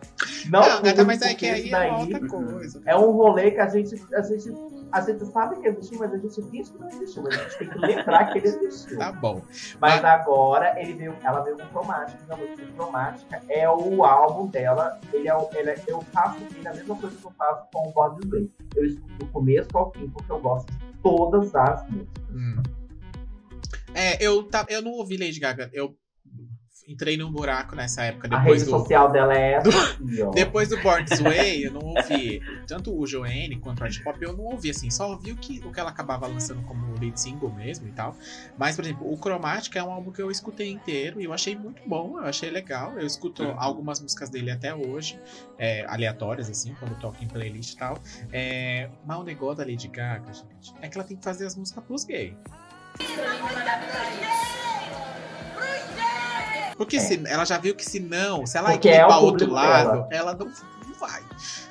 Não, 0.49 0.59
Não, 0.61 0.77
pule, 0.77 0.81
gata, 0.91 1.03
mas 1.05 1.21
é 1.21 1.33
que 1.33 1.45
aí 1.47 1.69
é 1.71 1.91
outra 1.91 2.27
coisa. 2.27 2.81
é 2.85 2.95
um 2.95 3.11
rolê 3.11 3.51
que 3.51 3.59
a 3.59 3.67
gente, 3.67 3.95
a 4.13 4.21
gente 4.21 4.49
A 4.91 5.01
gente 5.01 5.25
sabe 5.27 5.59
que 5.61 5.67
existiu, 5.67 5.99
mas 5.99 6.13
a 6.13 6.17
gente 6.17 6.41
finge 6.49 6.71
que 6.71 6.79
não 6.79 6.87
existiu. 6.89 7.23
Mas 7.23 7.35
a 7.39 7.43
gente 7.43 7.57
tem 7.59 7.69
que 7.69 7.77
lembrar 7.79 8.31
que 8.31 8.37
ele 8.39 8.47
existiu. 8.47 8.97
Tá 8.97 9.11
bom. 9.11 9.41
Mas 9.79 10.03
agora 10.03 10.79
ele 10.81 10.93
veio, 10.93 11.15
ela 11.23 11.41
veio 11.41 11.57
com 11.57 11.65
cromática. 11.67 12.19
Então, 12.23 12.39
o 12.39 12.73
cromática 12.73 13.41
é 13.49 13.69
o 13.69 14.03
álbum 14.03 14.47
dela. 14.47 14.99
Ele 15.13 15.27
é, 15.27 15.35
o- 15.35 15.49
ele 15.53 15.69
é- 15.69 15.83
eu 15.87 16.01
faço 16.11 16.37
assim, 16.43 16.67
a 16.67 16.73
mesma 16.73 16.95
coisa 16.95 17.15
que 17.15 17.23
eu 17.25 17.31
faço 17.37 17.67
com 17.71 17.87
o 17.89 17.91
Body 17.93 18.25
Slay. 18.25 18.51
Eu 18.75 18.85
escuto 18.85 19.13
do 19.15 19.25
começo 19.27 19.69
ao 19.75 19.91
fim, 19.91 20.09
porque 20.09 20.31
eu 20.31 20.39
gosto 20.39 20.71
de 20.71 20.93
todas 21.03 21.53
as 21.55 21.87
músicas. 21.89 22.23
Hum. 22.31 22.63
É, 23.93 24.23
eu, 24.23 24.43
tá, 24.43 24.65
eu 24.69 24.81
não 24.81 24.91
ouvi 24.91 25.17
Lady 25.17 25.39
Gaga. 25.39 25.69
Eu 25.73 25.95
entrei 26.89 27.15
num 27.15 27.31
buraco 27.31 27.75
nessa 27.75 28.03
época. 28.03 28.27
a 28.27 28.39
Depois 28.39 28.61
rede 28.61 28.71
do, 28.71 28.77
social 28.79 29.11
dela 29.11 29.33
é 29.37 29.53
essa 29.53 29.69
aqui, 29.93 30.21
ó. 30.23 30.31
depois 30.31 30.67
do 30.69 30.77
Born 30.81 31.05
This 31.05 31.19
Way, 31.21 31.67
eu 31.67 31.71
não 31.71 31.81
ouvi 31.81 32.41
tanto 32.67 32.97
o 32.97 33.05
Joanne 33.05 33.57
quanto 33.57 33.81
o 33.81 33.83
Art 33.83 34.01
Pop. 34.03 34.17
Eu 34.21 34.35
não 34.35 34.45
ouvi 34.45 34.71
assim. 34.71 34.89
Só 34.89 35.09
ouvi 35.11 35.31
o 35.31 35.35
que, 35.37 35.59
o 35.65 35.71
que 35.71 35.79
ela 35.79 35.89
acabava 35.91 36.25
lançando 36.27 36.61
como 36.63 36.99
lead 36.99 37.19
single 37.19 37.51
mesmo 37.53 37.87
e 37.87 37.91
tal. 37.91 38.15
Mas, 38.57 38.75
por 38.75 38.83
exemplo, 38.83 39.11
o 39.11 39.15
Chromatic 39.17 39.75
é 39.75 39.83
um 39.83 39.91
álbum 39.91 40.11
que 40.11 40.21
eu 40.21 40.31
escutei 40.31 40.69
inteiro 40.71 41.21
e 41.21 41.25
eu 41.25 41.31
achei 41.33 41.55
muito 41.55 41.81
bom. 41.85 42.17
Eu 42.17 42.25
achei 42.25 42.49
legal. 42.49 42.97
Eu 42.99 43.05
escuto 43.05 43.43
Uhum. 43.43 43.53
algumas 43.57 44.01
músicas 44.01 44.29
dele 44.29 44.49
até 44.51 44.73
hoje, 44.73 45.19
é, 45.57 45.85
aleatórias, 45.85 46.49
assim, 46.49 46.75
quando 46.79 46.99
toco 46.99 47.23
em 47.23 47.27
playlist 47.27 47.73
e 47.73 47.77
tal. 47.77 47.97
É, 48.33 48.89
mas 49.05 49.17
o 49.19 49.23
negócio 49.23 49.57
da 49.57 49.63
Lady 49.63 49.87
Gaga, 49.87 50.33
gente, 50.33 50.73
é 50.81 50.87
que 50.89 50.97
ela 50.97 51.05
tem 51.07 51.15
que 51.15 51.23
fazer 51.23 51.45
as 51.45 51.55
músicas 51.55 51.83
pros 51.83 52.03
gays. 52.03 52.33
Porque 56.80 56.95
É. 56.95 56.99
se, 57.01 57.21
ela 57.27 57.43
já 57.43 57.57
viu 57.57 57.75
que 57.75 57.84
se 57.84 57.99
não, 57.99 58.45
se 58.47 58.57
ela 58.57 58.71
Porque 58.71 58.88
ir 58.88 58.93
é 58.93 59.03
o 59.03 59.07
pra 59.07 59.17
outro 59.17 59.51
lado, 59.51 59.91
dela. 59.91 60.07
ela 60.11 60.34
não 60.34 60.49
vai. 61.00 61.22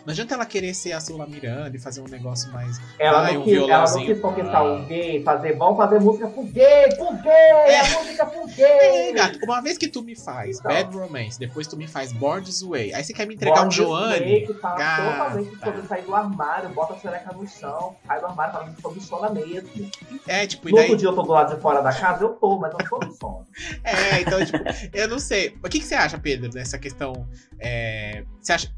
Não 0.04 0.12
adianta 0.12 0.34
ela 0.34 0.46
querer 0.46 0.74
ser 0.74 0.92
a 0.92 1.00
Sula 1.00 1.26
Miranda 1.26 1.76
e 1.76 1.78
fazer 1.80 2.00
um 2.00 2.08
negócio 2.08 2.50
mais. 2.52 2.80
Ela, 2.98 3.26
Ai, 3.26 3.34
não 3.34 3.42
um 3.42 3.44
quis, 3.44 3.52
ela 3.54 3.60
não 3.62 3.68
violãozinho. 3.68 4.06
quis 4.06 4.20
conquistar 4.20 4.58
Ah. 4.58 4.62
o 4.74 4.84
gay, 4.86 5.22
fazer 5.22 5.52
bom, 5.56 5.76
fazer 5.76 6.00
música 6.00 6.28
pro 6.28 6.42
gay, 6.44 6.88
pro 6.96 7.14
gay, 7.22 7.76
a 7.76 7.98
música 7.98 8.26
pro 8.26 8.42
É, 8.48 8.54
gay. 8.54 9.12
gato, 9.12 9.38
uma 9.44 9.60
vez 9.60 9.76
que 9.78 9.88
tu 9.88 10.02
me 10.02 10.16
faz 10.16 10.58
Então. 10.58 10.70
Bad 10.72 10.96
Romance, 10.96 11.38
depois 11.38 11.66
tu 11.66 11.76
me 11.76 11.86
faz 11.86 12.12
Born 12.12 12.42
This 12.44 12.62
Way, 12.62 12.94
aí 12.94 13.04
você 13.04 13.12
quer 13.12 13.26
me 13.26 13.34
entregar 13.34 13.56
Born 13.56 13.68
um 13.68 13.70
Joanne. 13.70 14.18
Way, 14.24 14.46
que 14.46 14.54
fala 14.54 14.76
gata. 14.78 15.12
totalmente 15.12 15.58
sobre 15.64 15.82
sair 15.86 16.02
do 16.02 16.14
armário, 16.14 16.68
bota 16.70 16.94
a 16.94 16.98
xereca 16.98 17.32
no 17.32 17.46
chão, 17.46 17.96
sai 18.06 18.20
do 18.20 18.26
armário 18.26 18.52
falando 18.52 18.80
sobre 18.80 19.00
sono 19.00 19.34
mesmo. 19.34 19.90
É, 20.26 20.46
tipo, 20.46 20.68
e 20.68 20.72
No 20.72 20.76
daí. 20.78 20.84
outro 20.86 20.96
dia 20.98 21.08
eu 21.08 21.14
tô 21.14 21.22
do 21.22 21.32
lado 21.32 21.54
de 21.54 21.60
fora 21.60 21.80
da 21.82 21.92
casa, 21.92 22.24
eu 22.24 22.30
tô, 22.30 22.58
mas 22.58 22.72
eu 22.72 22.78
não 22.78 22.86
tô 22.88 23.06
no 23.06 23.12
sono. 23.12 23.46
É, 23.84 24.20
então, 24.20 24.44
tipo, 24.44 24.58
eu 24.92 25.08
não 25.08 25.18
sei. 25.18 25.56
O 25.64 25.68
que, 25.68 25.80
que 25.80 25.84
você 25.84 25.94
acha, 25.94 26.18
Pedro, 26.18 26.48
dessa 26.48 26.78
questão? 26.78 27.28
é, 27.60 28.24
você 28.40 28.52
acha. 28.52 28.68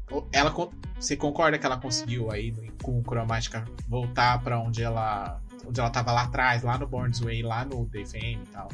Ela, 0.41 0.51
você 0.99 1.15
concorda 1.15 1.57
que 1.57 1.65
ela 1.65 1.77
conseguiu 1.77 2.31
aí 2.31 2.53
com 2.83 2.99
o 2.99 3.03
Chromatica 3.03 3.63
voltar 3.87 4.41
pra 4.43 4.59
onde 4.59 4.83
ela. 4.83 5.39
Onde 5.65 5.79
ela 5.79 5.89
tava 5.91 6.11
lá 6.11 6.23
atrás, 6.23 6.63
lá 6.63 6.77
no 6.77 6.87
Born 6.87 7.11
This 7.11 7.19
Way, 7.21 7.43
lá 7.43 7.63
no 7.63 7.85
The 7.85 8.03
Fame 8.05 8.39
e 8.43 8.47
tal. 8.51 8.67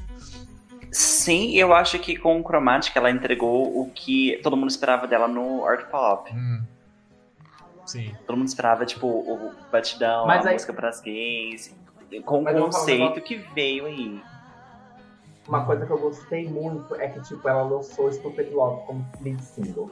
Sim, 0.89 1.51
eu 1.57 1.73
acho 1.73 1.99
que 1.99 2.15
com 2.15 2.39
o 2.39 2.43
Chromatic 2.43 2.95
ela 2.95 3.11
entregou 3.11 3.81
o 3.81 3.91
que 3.91 4.39
todo 4.41 4.55
mundo 4.55 4.69
esperava 4.69 5.05
dela 5.05 5.27
no 5.27 5.65
art 5.65 5.85
pop. 5.89 6.31
Hum. 6.33 6.63
Sim. 7.85 8.15
Todo 8.25 8.37
mundo 8.37 8.47
esperava, 8.47 8.85
tipo, 8.85 9.05
o 9.07 9.53
batidão, 9.71 10.25
Mas 10.25 10.45
a 10.45 10.49
aí- 10.49 10.55
música 10.55 10.73
pras 10.73 11.01
gays, 11.01 11.75
com 12.25 12.39
o 12.39 12.43
Mas 12.43 12.55
um 12.55 12.61
conceito 12.63 13.21
que 13.21 13.35
veio 13.53 13.85
aí. 13.85 14.21
Uma 15.47 15.65
coisa 15.65 15.85
que 15.85 15.91
eu 15.91 15.97
gostei 15.99 16.47
muito 16.49 16.95
é 16.95 17.07
que, 17.09 17.21
tipo, 17.21 17.47
ela 17.47 17.63
lançou 17.63 18.11
Stupid 18.11 18.51
Love 18.51 18.85
como 18.85 19.05
lead 19.21 19.41
single. 19.43 19.91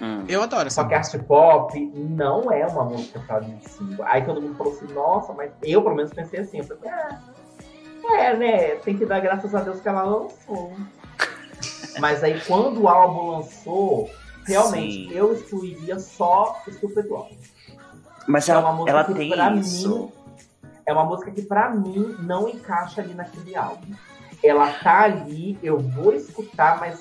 Hum. 0.00 0.24
Eu 0.28 0.42
adoro 0.42 0.66
essa 0.66 0.82
Só 0.82 0.88
que 0.88 0.96
música. 0.96 1.16
Art 1.18 1.26
Pop 1.26 1.92
não 1.96 2.52
é 2.52 2.66
uma 2.66 2.84
música 2.84 3.20
pra 3.26 3.38
lead 3.38 3.68
single. 3.68 4.04
Aí 4.06 4.24
todo 4.24 4.40
mundo 4.40 4.56
falou 4.56 4.72
assim, 4.72 4.92
nossa, 4.92 5.32
mas 5.32 5.50
eu 5.62 5.82
pelo 5.82 5.94
menos 5.96 6.12
pensei 6.12 6.40
assim, 6.40 6.58
eu 6.58 6.64
falei, 6.64 6.88
ah, 6.90 7.20
é, 8.16 8.36
né, 8.36 8.68
tem 8.76 8.96
que 8.96 9.04
dar 9.04 9.20
graças 9.20 9.54
a 9.54 9.60
Deus 9.60 9.80
que 9.80 9.88
ela 9.88 10.02
lançou. 10.02 10.72
mas 12.00 12.22
aí 12.22 12.40
quando 12.46 12.82
o 12.82 12.88
álbum 12.88 13.30
lançou, 13.32 14.08
realmente 14.46 15.08
Sim. 15.08 15.12
eu 15.12 15.32
excluiria 15.34 15.98
só 15.98 16.60
Stupid 16.70 17.06
Love. 17.06 17.36
Mas 18.26 18.48
É 18.48 18.52
ela, 18.52 18.60
uma 18.60 18.72
música 18.72 18.90
ela 18.90 19.04
que 19.04 19.14
tem 19.14 19.30
pra 19.30 19.52
isso. 19.54 19.98
mim 19.98 20.12
é 20.86 20.92
uma 20.92 21.04
música 21.04 21.30
que 21.30 21.42
pra 21.42 21.70
mim 21.70 22.14
não 22.20 22.48
encaixa 22.48 23.00
ali 23.00 23.14
naquele 23.14 23.56
álbum. 23.56 23.92
Ela 24.42 24.70
tá 24.72 25.00
ali, 25.02 25.58
eu 25.62 25.78
vou 25.78 26.12
escutar, 26.14 26.78
mas 26.78 27.00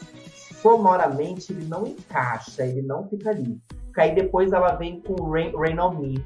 sonoramente 0.62 1.52
ele 1.54 1.66
não 1.66 1.86
encaixa, 1.86 2.66
ele 2.66 2.82
não 2.82 3.08
fica 3.08 3.30
ali. 3.30 3.60
Porque 3.86 4.02
aí 4.02 4.16
depois 4.16 4.52
ela 4.52 4.76
vem 4.76 5.02
com 5.02 5.30
Rain, 5.32 5.52
Rain 5.56 5.80
on 5.80 5.94
Me. 5.96 6.26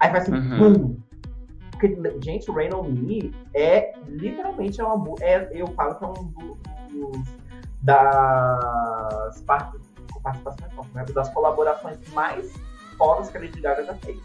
Aí 0.00 0.10
faz 0.10 0.24
assim, 0.24 0.34
Uhum. 0.34 0.58
bum! 0.72 0.96
Porque, 1.70 1.96
gente, 2.22 2.50
Rain 2.50 2.72
on 2.74 2.84
Me 2.84 3.32
é 3.54 3.92
literalmente 4.08 4.80
é 4.80 4.84
uma 4.84 5.14
é, 5.20 5.48
eu 5.52 5.66
falo 5.68 5.94
que 5.94 6.04
é 6.04 6.06
um 6.08 6.12
do- 6.12 6.58
dos 6.90 7.28
das 7.80 9.40
partes 9.42 9.80
né? 10.94 11.04
das 11.14 11.28
colaborações 11.32 11.96
mais 12.12 12.52
fodas 12.96 13.30
que 13.30 13.36
a 13.38 13.40
Lady 13.40 13.60
Gaga 13.60 13.84
já 13.84 13.94
fez. 13.94 14.18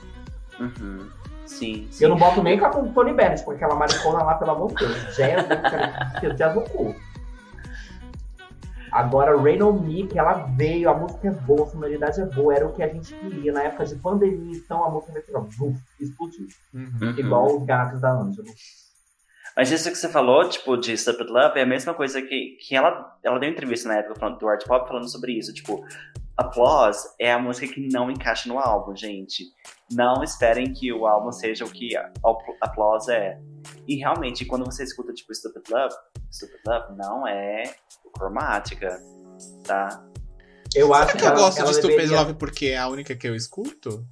Uhum. 0.59 1.07
Sim, 1.45 1.87
sim. 1.91 2.03
Eu 2.03 2.09
não 2.09 2.17
boto 2.17 2.41
nem 2.41 2.57
com 2.57 2.65
a 2.65 2.69
Tony 2.69 3.13
Bennett, 3.13 3.43
porque 3.43 3.63
aquela 3.63 3.77
maricona 3.77 4.23
lá, 4.23 4.35
pelo 4.35 4.51
amor 4.51 4.69
de 4.69 4.75
Deus. 4.75 5.15
Jazz, 5.15 5.45
jazz 6.37 6.55
no 6.55 6.61
cu. 6.61 6.95
Agora, 8.93 9.35
Rain 9.35 9.59
on 9.63 9.79
Me, 9.79 10.05
que 10.05 10.19
ela 10.19 10.45
veio, 10.55 10.87
a 10.87 10.93
música 10.93 11.27
é 11.27 11.31
boa, 11.31 11.65
a 11.65 11.71
sonoridade 11.71 12.21
é 12.21 12.25
boa, 12.27 12.53
era 12.53 12.67
o 12.67 12.73
que 12.73 12.83
a 12.83 12.87
gente 12.87 13.11
queria 13.15 13.51
na 13.51 13.63
época 13.63 13.87
de 13.87 13.95
pandemia, 13.95 14.55
então 14.55 14.83
a 14.83 14.91
música 14.91 15.17
assim, 15.17 15.31
ó, 15.33 15.43
explodiu. 15.99 16.47
Uhum. 16.71 16.91
Uhum. 17.01 17.09
Igual 17.17 17.57
os 17.57 17.65
gatos 17.65 18.01
da 18.01 18.11
Angela. 18.11 18.47
Mas 19.55 19.69
isso 19.71 19.89
que 19.89 19.95
você 19.95 20.09
falou, 20.09 20.47
tipo, 20.49 20.75
de 20.75 20.97
Stupid 20.97 21.29
Love, 21.29 21.59
é 21.59 21.63
a 21.63 21.65
mesma 21.65 21.93
coisa 21.93 22.21
que, 22.21 22.57
que 22.59 22.75
ela, 22.75 23.17
ela 23.23 23.37
deu 23.39 23.49
entrevista 23.49 23.87
na 23.87 23.97
época 23.99 24.19
falando, 24.19 24.39
do 24.39 24.47
Art 24.47 24.65
Pop 24.65 24.87
falando 24.87 25.07
sobre 25.11 25.33
isso. 25.37 25.53
Tipo, 25.53 25.85
Applause 26.35 27.07
é 27.19 27.31
a 27.31 27.37
música 27.37 27.71
que 27.71 27.87
não 27.91 28.09
encaixa 28.09 28.49
no 28.49 28.57
álbum, 28.57 28.95
gente. 28.95 29.43
Não 29.91 30.23
esperem 30.23 30.73
que 30.73 30.91
o 30.91 31.05
álbum 31.05 31.31
seja 31.31 31.63
o 31.65 31.69
que 31.69 31.89
Applause 32.61 33.11
é. 33.11 33.39
E 33.87 33.95
realmente, 33.97 34.43
quando 34.43 34.65
você 34.65 34.83
escuta, 34.83 35.13
tipo, 35.13 35.33
Stupid 35.35 35.63
Love, 35.69 35.93
Stupid 36.31 36.59
Love 36.65 36.95
não 36.97 37.27
é 37.27 37.61
cromática, 38.17 38.99
tá? 39.63 40.03
Eu 40.75 40.91
acho 40.93 41.11
Será 41.11 41.19
que 41.19 41.25
eu 41.25 41.29
ela- 41.29 41.37
gosto 41.39 41.59
ela 41.59 41.69
de 41.69 41.75
Stupid 41.75 41.95
deveria- 41.97 42.17
Love 42.19 42.33
porque 42.35 42.65
é 42.67 42.77
a 42.79 42.87
única 42.87 43.15
que 43.15 43.27
eu 43.27 43.35
escuto? 43.35 44.03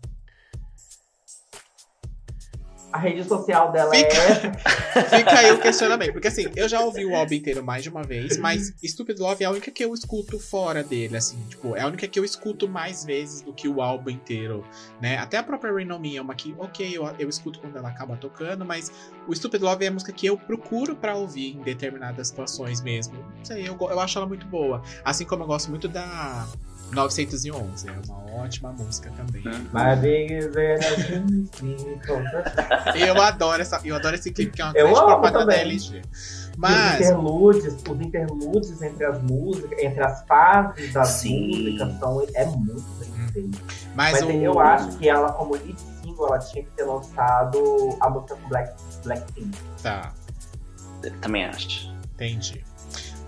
A 2.91 2.97
rede 2.97 3.23
social 3.23 3.71
dela 3.71 3.93
Fica- 3.95 4.15
é. 4.17 4.51
Fica 5.17 5.39
aí 5.39 5.51
o 5.51 5.59
questionamento. 5.59 6.11
Porque 6.13 6.27
assim, 6.27 6.47
eu 6.55 6.67
já 6.67 6.81
ouvi 6.81 7.05
o 7.05 7.15
álbum 7.15 7.33
inteiro 7.33 7.63
mais 7.63 7.83
de 7.83 7.89
uma 7.89 8.03
vez, 8.03 8.37
mas 8.37 8.73
Stupid 8.83 9.17
Love 9.19 9.43
é 9.43 9.47
a 9.47 9.51
única 9.51 9.71
que 9.71 9.83
eu 9.83 9.93
escuto 9.93 10.37
fora 10.39 10.83
dele, 10.83 11.15
assim, 11.15 11.37
tipo, 11.49 11.75
é 11.75 11.81
a 11.81 11.87
única 11.87 12.07
que 12.07 12.19
eu 12.19 12.25
escuto 12.25 12.67
mais 12.67 13.05
vezes 13.05 13.41
do 13.41 13.53
que 13.53 13.67
o 13.67 13.81
álbum 13.81 14.09
inteiro, 14.09 14.63
né? 15.01 15.17
Até 15.17 15.37
a 15.37 15.43
própria 15.43 15.71
Rain 15.73 15.89
On 15.91 15.99
Me 15.99 16.17
é 16.17 16.21
uma 16.21 16.35
que, 16.35 16.53
ok, 16.57 16.89
eu, 16.91 17.07
eu 17.17 17.29
escuto 17.29 17.59
quando 17.59 17.77
ela 17.77 17.89
acaba 17.89 18.17
tocando, 18.17 18.65
mas 18.65 18.91
o 19.27 19.33
Stupid 19.35 19.61
Love 19.61 19.85
é 19.85 19.87
a 19.87 19.91
música 19.91 20.11
que 20.11 20.25
eu 20.25 20.37
procuro 20.37 20.95
pra 20.95 21.15
ouvir 21.15 21.55
em 21.55 21.61
determinadas 21.61 22.27
situações 22.27 22.81
mesmo. 22.81 23.15
Não 23.37 23.45
sei, 23.45 23.67
eu, 23.67 23.77
eu 23.79 23.99
acho 23.99 24.17
ela 24.17 24.27
muito 24.27 24.45
boa. 24.47 24.81
Assim 25.03 25.25
como 25.25 25.43
eu 25.43 25.47
gosto 25.47 25.69
muito 25.69 25.87
da 25.87 26.45
911, 26.91 27.87
é 27.87 27.91
uma 28.07 28.43
ótima 28.43 28.71
música 28.73 29.11
também. 29.15 29.43
Hum. 29.47 29.67
My 29.73 29.95
biggest 29.99 30.55
enemy. 30.57 31.49
Eu 32.95 33.21
adoro 33.21 33.61
essa, 33.61 33.79
eu 33.83 33.95
adoro 33.95 34.15
esse 34.15 34.31
clipe 34.31 34.51
que 34.53 34.61
é 34.61 34.65
uma 34.65 34.73
Eu 34.75 34.87
grande 34.87 34.99
amo 34.99 35.07
propaganda. 35.07 35.53
LG. 35.55 36.01
Os 36.11 36.51
Mas 36.57 37.01
interludes, 37.01 37.65
os 37.89 38.01
interludes 38.01 38.81
entre 38.81 39.05
as 39.05 39.21
músicas, 39.23 39.79
entre 39.79 40.03
as 40.03 40.23
fases 40.25 40.93
das 40.93 41.07
Sim. 41.09 41.47
músicas, 41.47 41.99
são, 41.99 42.27
é 42.33 42.45
muito 42.45 42.81
bem 42.99 43.27
feito. 43.29 43.59
Mas, 43.95 44.13
Mas 44.13 44.23
o... 44.23 44.31
eu 44.31 44.59
acho 44.59 44.97
que 44.97 45.07
ela, 45.09 45.31
como 45.33 45.53
lead 45.55 45.75
single, 46.01 46.27
ela 46.27 46.39
tinha 46.39 46.63
que 46.63 46.69
ter 46.71 46.83
lançado 46.83 47.97
a 48.01 48.09
música 48.09 48.35
com 48.35 48.49
Black, 48.49 48.73
Blackpink. 49.03 49.57
Tá, 49.81 50.13
Eu 51.03 51.11
também 51.19 51.45
acho. 51.45 51.89
entendi. 52.13 52.63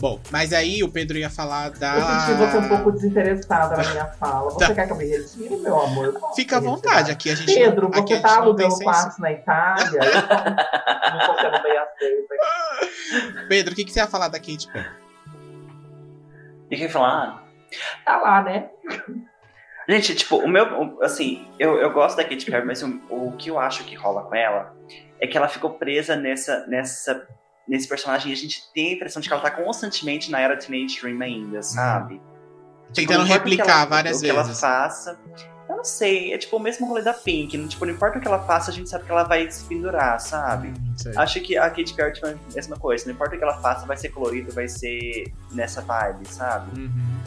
Bom, 0.04 0.20
mas 0.30 0.52
aí 0.52 0.84
o 0.84 0.92
Pedro 0.92 1.18
ia 1.18 1.30
falar 1.30 1.70
da. 1.70 1.96
Eu 1.96 2.02
senti 2.02 2.34
você 2.38 2.58
um 2.58 2.68
pouco 2.68 2.92
desinteressada 2.92 3.78
na 3.82 3.90
minha 3.90 4.06
fala. 4.08 4.52
Você 4.52 4.68
Tá. 4.68 4.76
quer 4.76 4.86
que 4.86 4.92
eu 4.92 4.98
me 4.98 5.06
retire, 5.06 5.56
meu 5.56 5.80
amor? 5.80 6.06
Eu 6.08 6.34
Fica 6.36 6.58
à 6.58 6.60
vontade, 6.60 7.10
aqui 7.10 7.30
a 7.30 7.36
gente. 7.36 7.54
Pedro, 7.56 7.88
aqui 7.88 8.14
você 8.18 8.22
tá 8.22 8.36
alugando 8.40 8.78
quartos 8.80 9.18
na 9.20 9.32
Itália? 9.32 10.00
Eu 10.02 10.04
não 11.20 11.26
tô 11.26 11.42
sendo 11.42 11.64
bem 11.64 11.78
aceita. 11.78 13.48
Pedro, 13.48 13.72
o 13.72 13.76
que, 13.78 13.86
que 13.86 13.94
você 13.94 14.00
ia 14.02 14.08
falar 14.08 14.28
da 14.28 14.40
Katy 14.40 14.68
Perry? 14.74 14.90
E 16.70 16.76
quer 16.76 16.90
falar? 16.90 17.42
Tá 18.04 18.18
lá, 18.18 18.42
né? 18.44 18.68
Gente, 19.88 20.16
tipo, 20.16 20.36
o 20.36 20.50
meu. 20.50 20.66
o- 20.82 21.02
Assim, 21.02 21.48
eu, 21.58 21.78
eu 21.78 21.94
gosto 21.94 22.18
da 22.18 22.26
Katy 22.26 22.46
Perry, 22.46 22.66
mas 22.66 22.84
o, 22.84 22.90
o 23.10 23.32
que 23.38 23.50
eu 23.50 23.58
acho 23.58 23.86
que 23.86 23.96
rola 23.96 24.24
com 24.24 24.36
ela 24.36 24.76
é 25.22 25.28
que 25.28 25.38
ela 25.38 25.48
ficou 25.48 25.70
presa 25.76 26.18
nessa, 26.18 26.68
nessa, 26.68 27.26
nesse 27.68 27.88
personagem 27.88 28.30
e 28.30 28.34
a 28.34 28.38
gente 28.38 28.64
tem 28.74 28.90
a 28.92 28.94
impressão 28.96 29.22
de 29.22 29.28
que 29.28 29.34
ela 29.34 29.42
tá 29.42 29.52
constantemente 29.52 30.30
na 30.30 30.40
era 30.40 30.58
Teenage 30.58 31.00
Dream 31.02 31.22
ainda, 31.22 31.62
sabe? 31.62 32.16
Tipo, 32.92 32.94
Tentando 32.94 33.24
replicar 33.24 33.64
ela- 33.70 33.86
várias 33.86 34.18
o 34.20 34.22
que 34.22 34.30
ela 34.30 34.44
vezes. 34.44 34.60
faça. 34.60 35.18
Ela 35.68 35.78
não 35.78 35.84
sei, 35.86 36.34
é 36.34 36.38
tipo 36.38 36.58
o 36.58 36.60
mesmo 36.60 36.86
rolê 36.86 37.02
da 37.02 37.14
Pink. 37.14 37.58
Não, 37.58 37.68
tipo, 37.68 37.86
não 37.86 37.94
importa 37.94 38.18
o 38.18 38.22
que 38.22 38.28
ela 38.28 38.44
faça, 38.46 38.70
a 38.70 38.74
gente 38.74 38.90
sabe 38.90 39.06
que 39.06 39.12
ela 39.12 39.24
vai 39.24 39.50
se 39.50 39.64
pendurar, 39.64 40.20
sabe? 40.20 40.68
Hum. 40.68 41.12
Acho 41.16 41.40
que 41.40 41.58
a 41.58 41.70
Katy 41.70 41.94
Perry 41.94 42.20
é 42.22 42.30
a 42.32 42.36
mesma 42.54 42.78
coisa. 42.78 43.06
Não 43.06 43.14
importa 43.14 43.36
o 43.36 43.38
que 43.38 43.44
ela 43.44 43.60
faça, 43.62 43.86
vai 43.86 43.96
ser 43.96 44.10
colorido, 44.10 44.52
vai 44.52 44.68
ser 44.68 45.24
nessa 45.52 45.82
vibe, 45.82 46.28
sabe? 46.28 46.82
Uhum. 46.82 47.24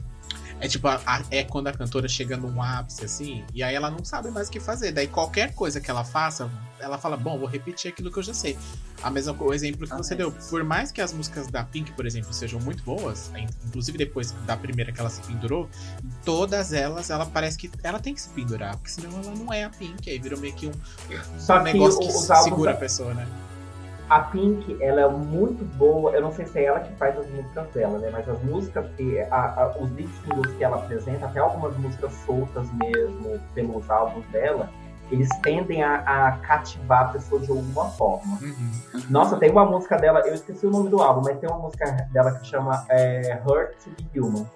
É 0.58 0.66
tipo, 0.68 0.88
a- 0.88 1.00
a- 1.06 1.22
é 1.30 1.44
quando 1.44 1.66
a 1.66 1.72
cantora 1.72 2.08
chega 2.08 2.34
num 2.36 2.62
ápice, 2.62 3.04
assim, 3.04 3.44
e 3.52 3.62
aí 3.62 3.74
ela 3.74 3.90
não 3.90 4.02
sabe 4.04 4.30
mais 4.30 4.48
o 4.48 4.50
que 4.50 4.58
fazer. 4.58 4.90
Daí 4.90 5.06
qualquer 5.06 5.52
coisa 5.54 5.80
que 5.82 5.90
ela 5.90 6.02
faça, 6.02 6.50
ela 6.80 6.96
fala, 6.96 7.14
bom, 7.16 7.38
vou 7.38 7.46
repetir 7.46 7.90
aquilo 7.92 8.10
que 8.10 8.18
eu 8.18 8.22
já 8.22 8.32
sei. 8.32 8.56
A 9.02 9.10
mesma 9.10 9.36
o 9.38 9.52
exemplo 9.52 9.86
que 9.86 9.92
Ah, 9.92 9.98
você 9.98 10.14
é. 10.14 10.16
deu. 10.16 10.32
Por 10.32 10.64
mais 10.64 10.90
que 10.90 11.02
as 11.02 11.12
músicas 11.12 11.46
da 11.48 11.62
Pink, 11.62 11.92
por 11.92 12.06
exemplo, 12.06 12.32
sejam 12.32 12.58
muito 12.60 12.82
boas, 12.84 13.30
in- 13.36 13.46
inclusive 13.66 13.98
depois 13.98 14.30
da 14.46 14.56
primeira 14.56 14.90
que 14.92 14.98
ela 14.98 15.10
se 15.10 15.20
pendurou, 15.22 15.68
todas 16.24 16.72
elas, 16.72 17.10
ela 17.10 17.26
parece 17.26 17.58
que 17.58 17.70
ela 17.82 17.98
tem 18.00 18.14
que 18.14 18.22
se 18.22 18.30
pendurar, 18.30 18.76
porque 18.76 18.90
senão 18.90 19.10
ela 19.22 19.34
não 19.34 19.52
é 19.52 19.64
a 19.64 19.70
Pink. 19.70 20.08
Aí 20.08 20.18
virou 20.18 20.40
meio 20.40 20.54
que 20.54 20.66
um, 20.66 20.70
um 20.70 21.64
que 21.64 21.72
negócio 21.72 22.00
que, 22.00 22.06
álbuns 22.06 22.44
segura 22.44 22.70
da- 22.72 22.76
a 22.78 22.80
pessoa, 22.80 23.12
né? 23.12 23.26
A 24.08 24.20
Pink, 24.20 24.76
ela 24.80 25.00
é 25.00 25.08
muito 25.08 25.64
boa. 25.76 26.12
Eu 26.12 26.22
não 26.22 26.30
sei 26.32 26.46
se 26.46 26.58
é 26.60 26.64
ela 26.64 26.80
que 26.80 26.92
faz 26.94 27.18
as 27.18 27.28
músicas 27.28 27.66
dela, 27.70 27.98
né? 27.98 28.08
Mas 28.12 28.28
as 28.28 28.40
músicas 28.44 28.86
que. 28.96 29.18
a- 29.20 29.54
a- 29.62 29.74
os 29.80 29.90
lead 29.92 30.08
singles 30.24 30.52
que 30.56 30.62
ela 30.64 30.76
apresenta, 30.76 31.26
até 31.26 31.40
algumas 31.40 31.76
músicas 31.76 32.12
soltas 32.24 32.68
mesmo 32.74 33.40
pelos 33.54 33.90
álbuns 33.90 34.24
dela, 34.26 34.70
eles 35.10 35.28
tendem 35.42 35.82
a, 35.82 35.96
a 36.28 36.32
cativar 36.38 37.02
a 37.02 37.12
pessoa 37.12 37.40
de 37.40 37.50
alguma 37.50 37.86
forma. 37.90 38.38
Uhum. 38.40 39.02
Nossa, 39.10 39.36
tem 39.36 39.50
uma 39.50 39.64
música 39.64 39.96
dela, 39.96 40.20
eu 40.20 40.34
esqueci 40.34 40.66
o 40.66 40.70
nome 40.70 40.88
do 40.88 41.00
álbum, 41.02 41.22
mas 41.24 41.38
tem 41.38 41.48
uma 41.48 41.58
música 41.58 41.90
dela 42.12 42.32
que 42.32 42.46
chama 42.46 42.84
é, 42.88 43.40
Hurt 43.46 43.72
to 43.84 43.90
Be 44.12 44.20
Human. 44.20 44.46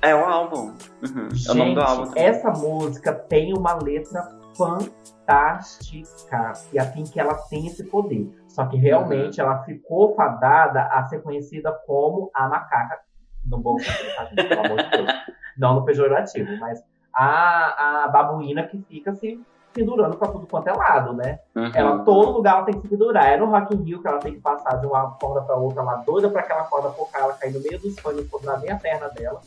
É 0.00 0.14
o 0.14 0.24
álbum. 0.24 0.74
Uhum. 1.02 1.28
é 1.48 1.50
o 1.50 1.54
nome 1.54 1.74
do 1.74 1.80
álbum. 1.80 2.04
Gente, 2.04 2.14
também. 2.14 2.24
essa 2.28 2.50
música 2.50 3.12
tem 3.12 3.52
uma 3.52 3.74
letra 3.74 4.37
fantástica. 4.58 6.52
E 6.72 6.78
a 6.78 6.84
Pink, 6.84 7.18
ela 7.18 7.34
tem 7.48 7.66
esse 7.66 7.84
poder. 7.84 8.28
Só 8.48 8.66
que 8.66 8.76
realmente 8.76 9.40
ela 9.40 9.62
ficou 9.62 10.14
fadada 10.14 10.82
a 10.82 11.06
ser 11.08 11.22
conhecida 11.22 11.72
como 11.86 12.30
a 12.34 12.48
macaca. 12.48 12.98
No 13.46 13.58
bom 13.58 13.78
sentido, 13.78 14.16
tá, 14.16 14.24
gente? 14.24 14.48
Pelo 14.48 14.66
amor 14.66 14.82
de 14.82 14.90
Deus. 14.90 15.08
Não 15.56 15.74
no 15.74 15.84
pejorativo, 15.84 16.58
mas 16.58 16.82
a, 17.14 18.04
a 18.04 18.08
babuína 18.08 18.64
que 18.64 18.82
fica 18.82 19.14
se 19.14 19.40
pendurando 19.72 20.16
pra 20.16 20.28
tudo 20.28 20.46
quanto 20.46 20.68
é 20.68 20.72
lado, 20.72 21.12
né? 21.14 21.38
Uhum. 21.54 21.70
Ela, 21.74 21.98
todo 22.00 22.32
lugar 22.32 22.56
ela 22.56 22.64
tem 22.64 22.74
que 22.74 22.80
se 22.80 22.88
pendurar. 22.88 23.26
É 23.26 23.36
no 23.36 23.46
Rock 23.46 23.74
in 23.74 23.82
Rio 23.82 24.02
que 24.02 24.08
ela 24.08 24.18
tem 24.18 24.34
que 24.34 24.40
passar 24.40 24.76
de 24.76 24.86
uma 24.86 25.12
corda 25.12 25.42
pra 25.42 25.56
outra, 25.56 25.82
ela 25.82 25.96
doida 25.96 26.28
pra 26.30 26.40
aquela 26.40 26.64
corda 26.64 26.90
focar, 26.90 27.22
ela 27.22 27.34
cair 27.34 27.52
no 27.52 27.60
meio 27.60 27.78
dos 27.78 27.98
fãs, 28.00 28.16
não 28.16 28.24
sobrar 28.24 28.60
nem 28.60 28.70
a 28.70 28.76
perna 28.76 29.08
dela. 29.08 29.40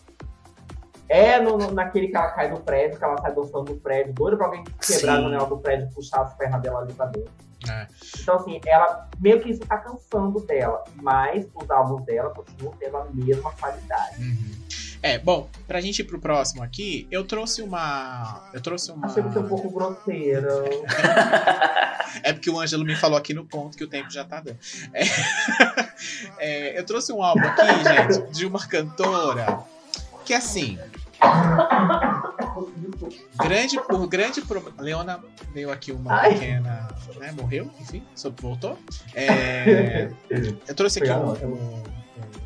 É 1.13 1.41
no, 1.41 1.57
no- 1.57 1.71
naquele 1.71 2.07
que 2.07 2.15
ela 2.15 2.29
cai 2.31 2.49
do 2.49 2.61
prédio, 2.61 2.97
que 2.97 3.03
ela 3.03 3.19
sai 3.21 3.33
dançando 3.35 3.73
no 3.73 3.79
prédio, 3.79 4.13
doida 4.13 4.37
pra 4.37 4.45
alguém 4.45 4.63
quebrar 4.63 4.79
Sim. 4.81 5.07
a 5.09 5.21
janela 5.21 5.45
do 5.45 5.57
prédio 5.57 5.87
e 5.89 5.93
puxar 5.93 6.21
as 6.21 6.33
pernas 6.35 6.61
dela 6.61 6.79
ali 6.79 6.93
pra 6.93 7.05
dentro. 7.07 7.29
É. 7.69 7.87
Então, 8.19 8.37
assim, 8.37 8.59
ela 8.65 9.07
meio 9.19 9.39
que 9.41 9.51
isso 9.51 9.59
tá 9.61 9.77
cansando 9.77 10.39
dela, 10.45 10.83
mas 10.95 11.45
os 11.53 11.69
álbuns 11.69 12.03
dela 12.05 12.29
continuam 12.31 12.73
tendo 12.79 12.97
a 12.97 13.05
mesma 13.13 13.51
qualidade. 13.51 14.21
Uhum. 14.21 14.51
É, 15.03 15.17
bom, 15.19 15.49
pra 15.67 15.81
gente 15.81 15.99
ir 15.99 16.05
pro 16.05 16.19
próximo 16.19 16.63
aqui, 16.63 17.07
eu 17.11 17.23
trouxe 17.25 17.61
uma. 17.61 18.49
Eu 18.53 18.61
trouxe 18.61 18.91
uma. 18.91 19.07
Achei 19.07 19.21
você 19.21 19.39
um 19.39 19.47
pouco 19.47 19.69
grosseira. 19.69 20.47
É 22.23 22.33
porque 22.33 22.49
o 22.49 22.59
Ângelo 22.59 22.83
me 22.83 22.93
falou 22.93 23.17
aqui 23.17 23.33
no 23.33 23.45
ponto 23.45 23.77
que 23.77 23.85
o 23.85 23.87
tempo 23.87 24.11
já 24.11 24.25
tá 24.25 24.41
dando. 24.41 24.57
É. 24.93 25.01
É, 26.39 26.77
eu 26.79 26.83
trouxe 26.85 27.13
um 27.13 27.21
álbum 27.23 27.39
aqui, 27.41 27.61
gente, 27.83 28.31
de 28.31 28.45
uma 28.45 28.65
cantora 28.67 29.59
que 30.25 30.33
assim. 30.33 30.77
Grande 33.43 33.79
por 33.87 34.07
grande 34.07 34.41
problema. 34.41 34.81
Leona 34.81 35.19
deu 35.53 35.71
aqui 35.71 35.91
uma 35.91 36.13
Ai. 36.21 36.33
pequena. 36.33 36.87
Né, 37.19 37.31
morreu, 37.33 37.69
enfim, 37.79 38.03
só 38.15 38.29
voltou. 38.29 38.77
É, 39.13 40.09
eu 40.67 40.75
trouxe 40.75 40.99
aqui 40.99 41.11
um, 41.11 41.31
um, 41.47 41.83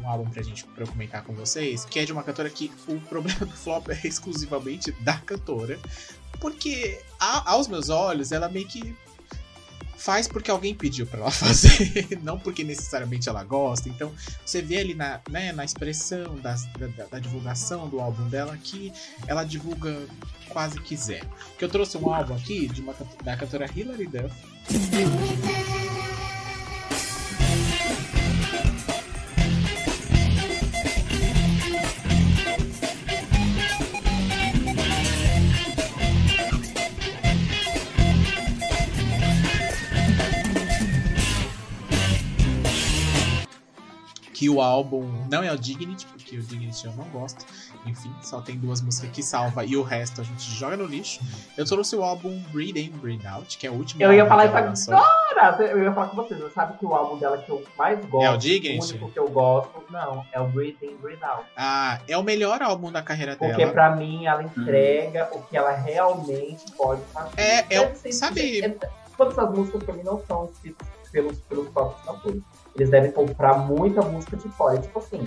um 0.04 0.10
álbum 0.10 0.30
pra 0.30 0.42
gente 0.44 0.66
pra 0.66 0.86
comentar 0.86 1.24
com 1.24 1.34
vocês, 1.34 1.86
que 1.86 2.00
é 2.00 2.06
de 2.06 2.12
uma 2.12 2.24
cantora 2.24 2.50
que 2.50 2.72
o 2.88 3.00
problema 3.02 3.40
do 3.40 3.52
flop 3.52 3.90
é 3.90 4.08
exclusivamente 4.08 4.92
da 5.02 5.18
cantora. 5.18 5.80
Porque, 6.40 7.00
a- 7.20 7.52
aos 7.52 7.68
meus 7.68 7.90
olhos, 7.90 8.32
ela 8.32 8.50
meio 8.50 8.68
que 8.68 8.96
faz 9.98 10.28
porque 10.28 10.52
alguém 10.52 10.74
pediu 10.76 11.06
pra 11.08 11.20
ela 11.22 11.32
fazer, 11.32 12.08
não 12.22 12.38
porque 12.40 12.64
necessariamente 12.64 13.28
ela 13.30 13.44
gosta. 13.44 13.90
Então, 13.90 14.12
você 14.46 14.62
vê 14.62 14.78
ali 14.80 14.94
na, 14.94 15.20
né, 15.30 15.52
na 15.52 15.64
expressão 15.66 16.36
da, 16.38 16.56
da- 17.10 17.20
divulgação 17.20 17.88
do 17.88 18.00
álbum 18.00 18.28
dela 18.30 18.58
que 18.58 18.92
ela 19.28 19.44
divulga 19.44 19.98
quase 20.50 20.80
quiser. 20.82 21.24
Que 21.58 21.66
eu 21.66 21.70
trouxe 21.70 21.98
um 21.98 22.14
álbum 22.14 22.36
aqui 22.36 22.68
de 22.68 22.82
uma, 22.82 22.94
da 23.24 23.36
cantora 23.36 23.70
Hilary 23.76 24.08
Duff. 24.08 25.65
Que 44.36 44.50
o 44.50 44.60
álbum 44.62 45.10
não 45.32 45.42
é 45.42 45.52
o 45.54 45.58
Dignity, 45.58 46.06
porque 46.08 46.38
o 46.38 46.42
Dignity 46.44 46.86
eu 46.86 46.92
não 46.94 47.06
gosto. 47.06 47.46
Enfim, 47.86 48.14
só 48.22 48.42
tem 48.42 48.58
duas 48.58 48.82
músicas 48.82 49.10
que 49.12 49.24
salva 49.24 49.64
e 49.64 49.78
o 49.78 49.82
resto 49.82 50.20
a 50.20 50.24
gente 50.26 50.44
joga 50.52 50.76
no 50.76 50.86
lixo. 50.86 51.22
Eu 51.56 51.64
trouxe 51.66 51.96
o 51.96 52.04
álbum 52.04 52.38
Breathe 52.52 52.78
In, 52.80 52.90
Breathe 52.98 53.26
Out, 53.26 53.58
que 53.58 53.66
é 53.66 53.70
o 53.72 53.74
último 53.76 54.02
Eu 54.04 54.12
ia 54.12 54.26
falar 54.26 54.46
isso 54.74 54.92
agora! 54.92 55.64
Eu 55.72 55.82
ia 55.84 55.94
falar 55.94 56.08
com 56.08 56.18
vocês. 56.18 56.38
Você 56.40 56.50
sabe 56.54 56.78
que 56.78 56.86
o 56.86 56.94
álbum 56.94 57.18
dela 57.18 57.38
que 57.38 57.50
eu 57.50 57.64
mais 57.78 58.04
gosto, 58.06 58.26
É 58.26 58.32
o 58.32 58.38
Dignity? 58.38 58.90
único 58.92 59.12
que 59.12 59.20
eu 59.20 59.30
gosto, 59.30 59.84
não, 59.90 60.26
é 60.34 60.40
o 60.42 60.48
Breathe 60.48 60.84
In, 60.84 60.98
Breathe 60.98 61.24
Out. 61.24 61.46
Ah, 61.56 62.00
é 62.06 62.18
o 62.18 62.24
melhor 62.24 62.62
álbum 62.62 62.92
da 62.92 63.02
carreira 63.02 63.38
Porque 63.38 63.56
dela. 63.56 63.72
pra 63.72 63.96
mim 63.96 64.26
ela 64.26 64.44
entrega 64.44 65.30
o 65.32 65.42
que 65.44 65.56
ela 65.56 65.72
realmente 65.72 66.66
pode 66.76 67.02
fazer. 67.14 67.30
É, 67.40 67.66
é 67.70 67.82
o- 67.88 67.96
ser- 67.96 68.12
sabe- 68.12 68.62
é- 68.66 68.76
Todas 69.18 69.38
essas 69.38 69.50
músicas 69.56 69.82
pra 69.84 69.94
mim 69.94 70.04
não 70.04 70.22
são 70.28 70.50
escritas 70.52 70.86
pelos, 71.10 71.38
pelos 71.40 71.70
próprios 71.70 72.02
cantores. 72.06 72.42
Eles 72.76 72.90
devem 72.90 73.12
comprar 73.12 73.58
muita 73.60 74.02
música 74.02 74.36
de 74.36 74.50
fora. 74.50 74.78
Tipo 74.78 75.00
assim, 75.00 75.24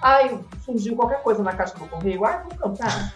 ai, 0.00 0.38
surgiu 0.64 0.96
qualquer 0.96 1.22
coisa 1.22 1.42
na 1.42 1.52
caixa 1.52 1.74
do 1.74 1.86
correio, 1.86 2.24
ai, 2.24 2.42
vou 2.44 2.56
cantar. 2.56 3.14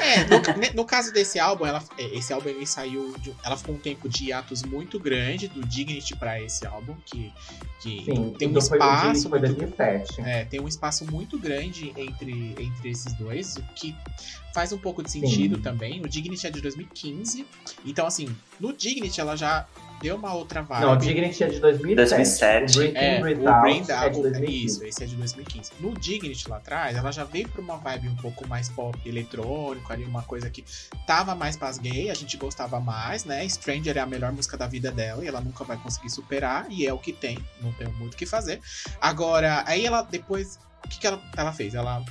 É, 0.00 0.24
no, 0.24 0.74
no 0.76 0.84
caso 0.84 1.12
desse 1.12 1.38
álbum, 1.38 1.66
ela, 1.66 1.82
é, 1.98 2.16
esse 2.16 2.32
álbum 2.32 2.48
ele 2.48 2.66
saiu. 2.66 3.14
de- 3.18 3.34
ela 3.44 3.56
ficou 3.56 3.74
um 3.74 3.78
tempo 3.78 4.08
de 4.08 4.26
hiatos 4.26 4.62
muito 4.62 4.98
grande 4.98 5.48
do 5.48 5.60
Dignity 5.66 6.16
pra 6.16 6.40
esse 6.40 6.66
álbum, 6.66 6.94
que, 7.04 7.32
que 7.80 8.04
Sim, 8.04 8.34
tem 8.38 8.48
um 8.48 8.58
espaço 8.58 9.28
foi 9.28 9.38
muito 9.40 9.54
2007. 9.56 10.20
É, 10.22 10.44
tem 10.44 10.60
um 10.60 10.68
espaço 10.68 11.04
muito 11.10 11.38
grande 11.38 11.92
entre, 11.96 12.54
entre 12.58 12.90
esses 12.90 13.12
dois, 13.14 13.56
o 13.56 13.62
que 13.74 13.94
faz 14.54 14.72
um 14.72 14.78
pouco 14.78 15.02
de 15.02 15.10
sentido 15.10 15.56
Sim. 15.56 15.62
também. 15.62 16.00
O 16.04 16.08
Dignity 16.08 16.46
é 16.46 16.50
de 16.50 16.60
2015, 16.60 17.46
então 17.84 18.06
assim, 18.06 18.28
no 18.58 18.72
Dignity 18.72 19.20
ela 19.20 19.36
já 19.36 19.66
deu 20.02 20.16
uma 20.16 20.32
outra 20.34 20.62
vibe. 20.62 20.82
Não, 20.86 20.92
o 20.94 20.96
Dignity 20.96 21.44
é 21.44 21.48
de 21.48 21.60
2007. 21.60 21.96
2007. 21.96 22.72
O 22.72 22.80
Breathe 22.80 22.96
É, 22.96 23.18
o 23.18 23.60
Bring 23.60 23.84
é 23.88 24.08
de 24.08 24.22
2015. 24.22 24.64
isso, 24.64 24.84
esse 24.84 25.04
é 25.04 25.06
de 25.06 25.14
2015. 25.16 25.70
No 25.78 25.92
Dignity 25.98 26.48
lá 26.48 26.56
atrás, 26.56 26.96
ela 26.96 27.12
já 27.12 27.22
veio 27.24 27.48
pra 27.48 27.60
uma 27.60 27.76
vibe 27.76 28.08
um 28.08 28.16
pouco 28.16 28.48
mais 28.48 28.68
pop 28.70 28.98
eletrônico, 29.50 29.92
ali 29.92 30.04
uma 30.04 30.22
coisa 30.22 30.48
que 30.48 30.64
tava 31.06 31.34
mais 31.34 31.56
pras 31.56 31.78
gay, 31.78 32.10
a 32.10 32.14
gente 32.14 32.36
gostava 32.36 32.80
mais, 32.80 33.24
né? 33.24 33.46
Stranger 33.48 33.96
é 33.96 34.00
a 34.00 34.06
melhor 34.06 34.32
música 34.32 34.56
da 34.56 34.66
vida 34.66 34.90
dela 34.90 35.24
e 35.24 35.28
ela 35.28 35.40
nunca 35.40 35.64
vai 35.64 35.76
conseguir 35.76 36.10
superar, 36.10 36.66
e 36.70 36.86
é 36.86 36.92
o 36.92 36.98
que 36.98 37.12
tem, 37.12 37.38
não 37.60 37.72
tem 37.72 37.88
muito 37.88 38.14
o 38.14 38.16
que 38.16 38.26
fazer. 38.26 38.60
Agora, 39.00 39.64
aí 39.66 39.84
ela 39.84 40.02
depois, 40.02 40.58
o 40.84 40.88
que, 40.88 41.00
que 41.00 41.06
ela, 41.06 41.20
ela 41.36 41.52
fez? 41.52 41.74
Ela 41.74 42.04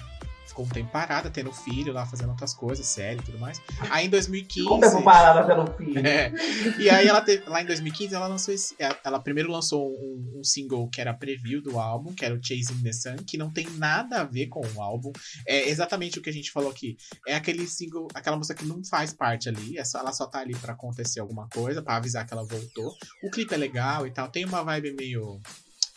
ficou 0.50 0.66
um 0.66 0.70
tempo 0.70 0.92
parada, 0.92 1.30
tendo 1.30 1.52
filho 1.52 1.94
lá, 1.94 2.06
fazendo 2.06 2.30
outras 2.30 2.54
coisas, 2.54 2.86
série 2.86 3.20
e 3.20 3.24
tudo 3.24 3.40
mais. 3.40 3.62
Aí 3.90 4.08
em 4.08 4.10
2015. 4.10 4.68
Como 4.68 4.82
tempo 4.82 5.04
parada 5.04 5.46
pelo 5.48 5.68
filho. 5.78 6.06
É. 6.06 6.32
E 6.80 6.90
aí 6.90 7.08
ela 7.08 7.22
teve, 7.22 7.48
lá 7.50 7.62
em 7.62 7.66
2015 7.66 8.14
ela 8.14 8.28
lançou 8.28 8.54
esse, 8.54 8.76
ela- 8.78 8.98
ela 9.04 9.20
primeiro 9.20 9.52
lançou 9.52 9.90
um, 9.92 10.40
um 10.40 10.44
single 10.44 10.90
que 10.90 11.00
era 11.00 11.14
preview 11.14 11.62
do 11.62 11.80
álbum, 11.80 12.14
que 12.14 12.26
era 12.26 12.34
o 12.36 12.40
Chasing 12.44 12.82
the 12.84 12.92
Sun, 12.92 13.16
que 13.26 13.38
não 13.38 13.50
tem 13.52 13.68
nada 13.78 14.22
a 14.22 14.24
ver 14.24 14.48
com 14.48 14.62
o 14.76 14.82
álbum. 14.82 15.12
É 15.48 15.70
exatamente 15.70 16.20
o 16.20 16.22
que 16.22 16.30
a 16.30 16.34
gente 16.34 16.52
falou 16.52 16.70
aqui. 16.72 16.98
É 17.28 17.36
aquele 17.36 17.66
single, 17.68 18.08
aquela 18.14 18.36
música 18.38 18.56
que 18.60 18.66
não 18.66 18.84
faz 18.84 19.14
parte 19.14 19.48
ali, 19.50 19.78
é 19.78 19.86
só, 19.86 20.00
ela 20.00 20.12
só 20.12 20.26
tá 20.26 20.40
ali 20.40 20.56
pra 20.56 20.74
acontecer 20.74 21.20
alguma 21.20 21.48
coisa, 21.50 21.82
pra 21.82 21.96
avisar 21.98 22.26
que 22.26 22.34
ela 22.34 22.44
voltou. 22.44 22.94
O 23.24 23.30
clipe 23.30 23.54
é 23.54 23.58
legal 23.58 24.06
e 24.08 24.12
tal, 24.12 24.28
tem 24.30 24.46
uma 24.46 24.64
vibe 24.64 24.94
meio 24.94 25.40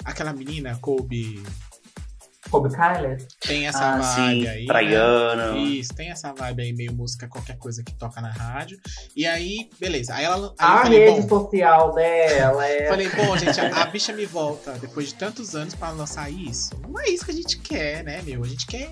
aquela 0.05 0.33
menina 0.33 0.77
Kobe 0.81 1.43
Kobe 2.53 2.69
Kyler. 2.75 3.27
tem 3.41 3.67
essa 3.67 3.95
Ah, 3.95 3.99
vibe 3.99 4.15
sim, 4.43 4.49
aí. 4.49 4.61
né? 4.61 4.67
praiano. 4.67 5.57
Isso, 5.59 5.95
tem 5.95 6.11
essa 6.11 6.33
vibe 6.33 6.63
aí, 6.63 6.73
meio 6.73 6.93
música, 6.93 7.27
qualquer 7.27 7.57
coisa 7.57 7.83
que 7.83 7.93
toca 7.95 8.21
na 8.21 8.31
rádio. 8.31 8.79
E 9.17 9.27
aí, 9.27 9.71
beleza. 9.81 10.15
Aí 10.15 10.25
ela. 10.25 10.55
Aí 10.59 10.79
A 10.79 10.83
falei, 10.83 10.99
rede 11.11 11.23
bom, 11.23 11.29
social 11.29 11.95
dela 11.95 12.67
é. 12.67 12.87
falei, 12.91 13.09
bom, 13.09 13.37
gente, 13.39 13.59
a, 13.61 13.83
a 13.83 13.87
bicha 13.87 14.13
me 14.13 14.27
volta 14.27 14.73
depois 14.73 15.09
de 15.09 15.15
tantos 15.15 15.55
anos 15.57 15.75
pra 15.75 15.91
lançar 15.91 16.31
isso. 16.31 16.71
Não 16.87 17.01
é 17.01 17.09
isso 17.09 17.25
que 17.25 17.31
a 17.31 17.35
gente 17.35 17.59
quer, 17.59 18.05
né, 18.05 18.21
meu? 18.23 18.45
A 18.45 18.47
gente 18.47 18.67
quer 18.67 18.91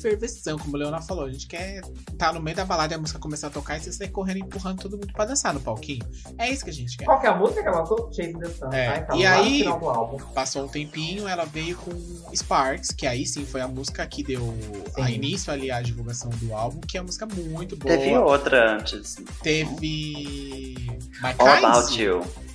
ferveção, 0.00 0.58
como 0.58 0.74
o 0.74 0.78
Leona 0.78 1.00
falou. 1.02 1.24
A 1.26 1.30
gente 1.30 1.46
quer 1.46 1.82
tá 2.18 2.32
no 2.32 2.40
meio 2.40 2.56
da 2.56 2.64
balada 2.64 2.94
e 2.94 2.96
a 2.96 2.98
música 2.98 3.18
começar 3.18 3.48
a 3.48 3.50
tocar 3.50 3.76
e 3.76 3.80
você 3.80 3.92
sair 3.92 4.08
correndo 4.08 4.38
empurrando 4.38 4.80
todo 4.80 4.96
mundo 4.96 5.12
pra 5.12 5.24
dançar 5.26 5.52
no 5.52 5.60
palquinho. 5.60 6.04
É 6.38 6.50
isso 6.50 6.64
que 6.64 6.70
a 6.70 6.72
gente 6.72 6.96
quer. 6.96 7.04
Qual 7.04 7.20
que 7.20 7.26
é 7.26 7.30
a 7.30 7.36
música 7.36 7.62
que 7.62 7.68
ela 7.68 7.78
lançou? 7.80 8.10
Chasing 8.12 8.38
the 8.38 8.48
Sun. 8.48 8.72
É, 8.72 8.88
tá? 8.90 8.96
Então, 8.98 9.16
e 9.18 9.26
aí- 9.26 9.66
álbum. 9.66 10.16
Passou 10.34 10.64
um 10.64 10.68
tempinho, 10.68 11.26
ela 11.28 11.44
veio 11.44 11.76
com 11.76 11.90
Sparks, 12.34 12.85
que 12.92 13.06
aí 13.06 13.26
sim 13.26 13.44
foi 13.44 13.60
a 13.60 13.68
música 13.68 14.06
que 14.06 14.22
deu 14.22 14.54
a 14.96 15.10
início 15.10 15.52
ali 15.52 15.70
à 15.70 15.80
divulgação 15.80 16.30
do 16.30 16.54
álbum, 16.54 16.80
que 16.80 16.96
é 16.96 17.00
uma 17.00 17.06
música 17.06 17.26
muito 17.26 17.76
boa. 17.76 17.96
Teve 17.96 18.16
outra 18.16 18.76
antes. 18.76 19.16
Teve. 19.42 20.76
My 21.22 21.34
All 21.38 21.56
Kinds? 21.56 21.64
About 21.64 22.02
You. 22.02 22.45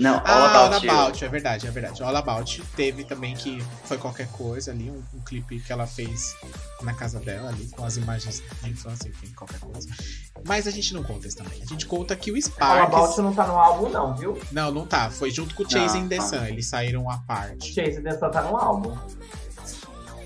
Não, 0.00 0.14
All 0.14 0.22
Ah, 0.24 0.56
All 0.56 0.66
About 0.66 0.86
You. 0.86 0.92
About, 0.92 1.24
é 1.24 1.28
verdade, 1.28 1.66
é 1.66 1.70
verdade. 1.70 2.02
All 2.02 2.16
About 2.16 2.62
teve 2.74 3.04
também 3.04 3.34
que 3.34 3.60
foi 3.84 3.98
qualquer 3.98 4.28
coisa 4.28 4.70
ali, 4.70 4.90
um, 4.90 5.02
um 5.14 5.20
clipe 5.20 5.60
que 5.60 5.72
ela 5.72 5.86
fez 5.86 6.34
na 6.82 6.94
casa 6.94 7.20
dela 7.20 7.50
ali, 7.50 7.68
com 7.68 7.84
as 7.84 7.96
imagens 7.96 8.42
de 8.62 8.70
infância, 8.70 9.08
enfim, 9.08 9.30
qualquer 9.34 9.60
coisa. 9.60 9.88
Mas 10.46 10.66
a 10.66 10.70
gente 10.70 10.94
não 10.94 11.02
conta 11.02 11.28
isso 11.28 11.36
também. 11.36 11.62
A 11.62 11.66
gente 11.66 11.84
conta 11.86 12.16
que 12.16 12.30
o 12.30 12.34
All 12.34 12.40
Sparks. 12.40 12.94
About 12.94 13.20
não 13.20 13.34
tá 13.34 13.46
no 13.46 13.58
álbum, 13.58 13.88
não, 13.90 14.16
viu? 14.16 14.40
Não, 14.50 14.70
não 14.70 14.86
tá. 14.86 15.10
Foi 15.10 15.30
junto 15.30 15.54
com 15.54 15.64
o 15.64 15.70
Chasing 15.70 16.02
Não, 16.02 16.08
the 16.08 16.16
não. 16.16 16.28
Sun. 16.28 16.44
Eles 16.46 16.66
saíram 16.66 17.10
à 17.10 17.18
parte. 17.18 17.74
Chasing 17.74 18.02
the 18.02 18.12
Sun 18.18 18.30
tá 18.30 18.42
no 18.42 18.56
álbum. 18.56 18.96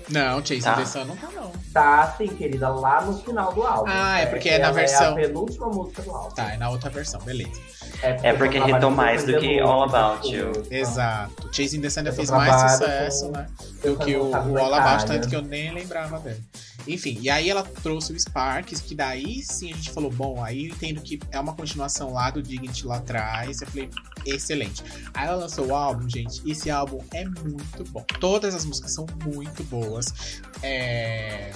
Não, 0.09 0.39
Chasing 0.39 0.61
Tá. 0.61 0.73
the 0.75 0.85
Sun 0.85 1.05
não 1.05 1.15
tá, 1.15 1.27
não. 1.35 1.51
Tá, 1.73 2.13
sim, 2.17 2.27
querida, 2.27 2.69
lá 2.69 3.01
no 3.01 3.17
final 3.19 3.51
do 3.53 3.63
álbum. 3.63 3.85
Ah, 3.87 4.19
é 4.19 4.25
porque 4.27 4.49
é 4.49 4.59
na 4.59 4.65
ela 4.67 4.73
versão- 4.73 5.17
É 5.17 5.23
a 5.23 5.27
penúltima 5.27 5.67
música 5.67 6.01
do 6.03 6.11
álbum. 6.11 6.35
Tá, 6.35 6.53
é 6.53 6.57
na 6.57 6.69
outra 6.69 6.89
versão, 6.89 7.19
beleza. 7.21 7.59
É 8.01 8.33
porque 8.33 8.57
hitou 8.57 8.89
que 8.91 8.95
mais 8.95 9.23
do 9.25 9.37
que 9.39 9.59
All 9.59 9.83
About 9.83 10.27
You. 10.31 10.51
Exato. 10.69 11.49
Chasing 11.51 11.81
the 11.81 11.89
Sun 11.89 11.99
ainda 12.01 12.13
fez 12.13 12.29
mais 12.29 12.71
sucesso, 12.73 13.25
com- 13.25 13.31
né? 13.31 13.47
Do 13.83 13.97
que 13.97 14.15
o, 14.15 14.25
o 14.25 14.29
na 14.31 14.61
All 14.61 14.73
About, 14.73 15.05
tanto 15.05 15.27
que 15.29 15.35
eu 15.35 15.41
nem 15.41 15.73
lembrava 15.73 16.19
dele. 16.19 16.41
Enfim, 16.87 17.17
e 17.21 17.29
aí 17.29 17.49
ela 17.49 17.63
trouxe 17.63 18.13
o 18.13 18.19
Sparks, 18.19 18.81
que 18.81 18.93
daí 18.93 19.41
sim 19.43 19.71
a 19.71 19.75
gente 19.75 19.91
falou, 19.91 20.11
bom, 20.11 20.43
aí 20.43 20.67
eu 20.67 20.75
entendo 20.75 21.01
que 21.01 21.19
é 21.31 21.39
uma 21.39 21.53
continuação 21.53 22.13
lá 22.13 22.29
do 22.29 22.41
Dignity 22.41 22.85
lá 22.85 22.97
atrás. 22.97 23.61
Eu 23.61 23.67
falei, 23.67 23.89
excelente. 24.25 24.83
Aí 25.13 25.27
ela 25.27 25.37
lançou 25.37 25.67
o 25.67 25.75
álbum, 25.75 26.09
gente. 26.09 26.41
Esse 26.49 26.69
álbum 26.69 26.99
é 27.13 27.25
muito 27.25 27.83
bom. 27.91 28.05
Todas 28.19 28.53
as 28.53 28.65
músicas 28.65 28.93
são 28.93 29.05
muito 29.23 29.63
boas. 29.63 30.41
É... 30.61 31.51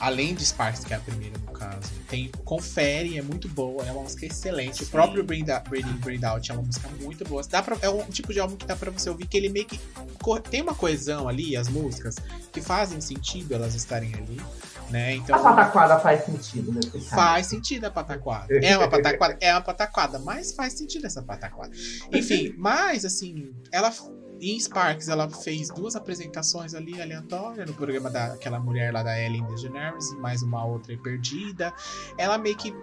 Além 0.00 0.34
de 0.34 0.44
Sparks, 0.46 0.82
que 0.84 0.94
é 0.94 0.96
a 0.96 1.00
primeira 1.00 1.36
no 1.38 1.52
caso, 1.52 1.92
tem 2.08 2.30
Confere, 2.44 3.18
é 3.18 3.22
muito 3.22 3.48
boa, 3.48 3.84
é 3.86 3.92
uma 3.92 4.02
música 4.02 4.24
excelente. 4.26 4.82
O 4.82 4.86
Sim. 4.86 4.90
próprio 4.90 5.22
Breathe 5.22 5.50
Out- 5.50 5.68
Breathe 5.68 5.88
In, 5.90 5.96
Breathe 5.98 6.24
Out 6.24 6.50
é 6.50 6.54
uma 6.54 6.62
música 6.62 6.88
muito 7.02 7.22
boa. 7.24 7.42
Dá 7.48 7.62
pra, 7.62 7.76
é 7.82 7.88
um 7.90 8.02
tipo 8.04 8.32
de 8.32 8.40
álbum 8.40 8.56
que 8.56 8.64
dá 8.66 8.74
pra 8.74 8.90
você 8.90 9.10
ouvir 9.10 9.26
que 9.26 9.36
ele 9.36 9.50
meio 9.50 9.66
que 9.66 9.78
tem 10.50 10.62
uma 10.62 10.74
coesão 10.74 11.28
ali, 11.28 11.54
as 11.56 11.68
músicas, 11.68 12.16
que 12.50 12.60
fazem 12.62 13.00
sentido 13.00 13.54
elas 13.54 13.74
estarem 13.74 14.14
ali, 14.14 14.40
né? 14.88 15.16
Então 15.16 15.36
A 15.36 15.42
pataquada 15.42 15.98
faz 16.00 16.24
sentido 16.24 16.72
caso. 16.72 17.04
faz 17.10 17.46
sentido 17.46 17.84
a 17.84 17.90
pataquada. 17.90 18.46
É 18.64 18.76
uma 18.78 18.88
pataquada, 18.88 19.36
é 19.40 19.52
uma 19.52 19.60
pataquada, 19.60 20.18
mas 20.18 20.52
faz 20.52 20.72
sentido 20.72 21.06
essa 21.06 21.22
pataquada. 21.22 21.72
Enfim, 22.12 22.54
mas 22.58 23.04
assim, 23.04 23.52
ela 23.70 23.92
em 24.40 24.58
Sparks 24.58 25.08
ela 25.08 25.28
fez 25.28 25.68
duas 25.68 25.94
apresentações 25.94 26.74
ali 26.74 27.00
aleatórias 27.00 27.66
no 27.66 27.74
programa 27.74 28.08
daquela 28.08 28.58
mulher 28.58 28.92
lá 28.92 29.02
da 29.02 29.20
Ellen 29.20 29.44
DeGeneres 29.44 30.10
e 30.10 30.16
mais 30.16 30.42
uma 30.42 30.64
outra 30.64 30.96
perdida. 30.96 31.72
Ela 32.16 32.38
meio 32.38 32.56
que, 32.56 32.74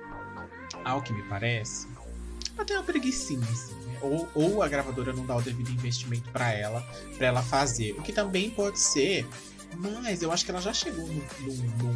ao 0.84 1.02
que 1.02 1.12
me 1.14 1.24
parece, 1.24 1.88
ela 2.56 2.66
tem 2.66 2.76
uma 2.76 2.84
preguiçinha, 2.84 3.48
assim, 3.52 3.76
né? 3.86 3.98
ou, 4.02 4.28
ou 4.34 4.64
a 4.64 4.68
gravadora 4.68 5.14
não 5.14 5.26
dá 5.26 5.36
o 5.36 5.42
devido 5.42 5.70
investimento 5.70 6.30
pra 6.32 6.52
ela, 6.52 6.86
pra 7.18 7.28
ela 7.28 7.42
fazer. 7.42 7.92
O 7.94 8.02
que 8.02 8.14
também 8.14 8.50
pode 8.50 8.80
ser, 8.80 9.28
mas 9.76 10.22
eu 10.22 10.32
acho 10.32 10.44
que 10.46 10.52
ela 10.52 10.62
já 10.62 10.74
chegou 10.74 11.06
num, 11.08 11.22
num- 11.42 11.94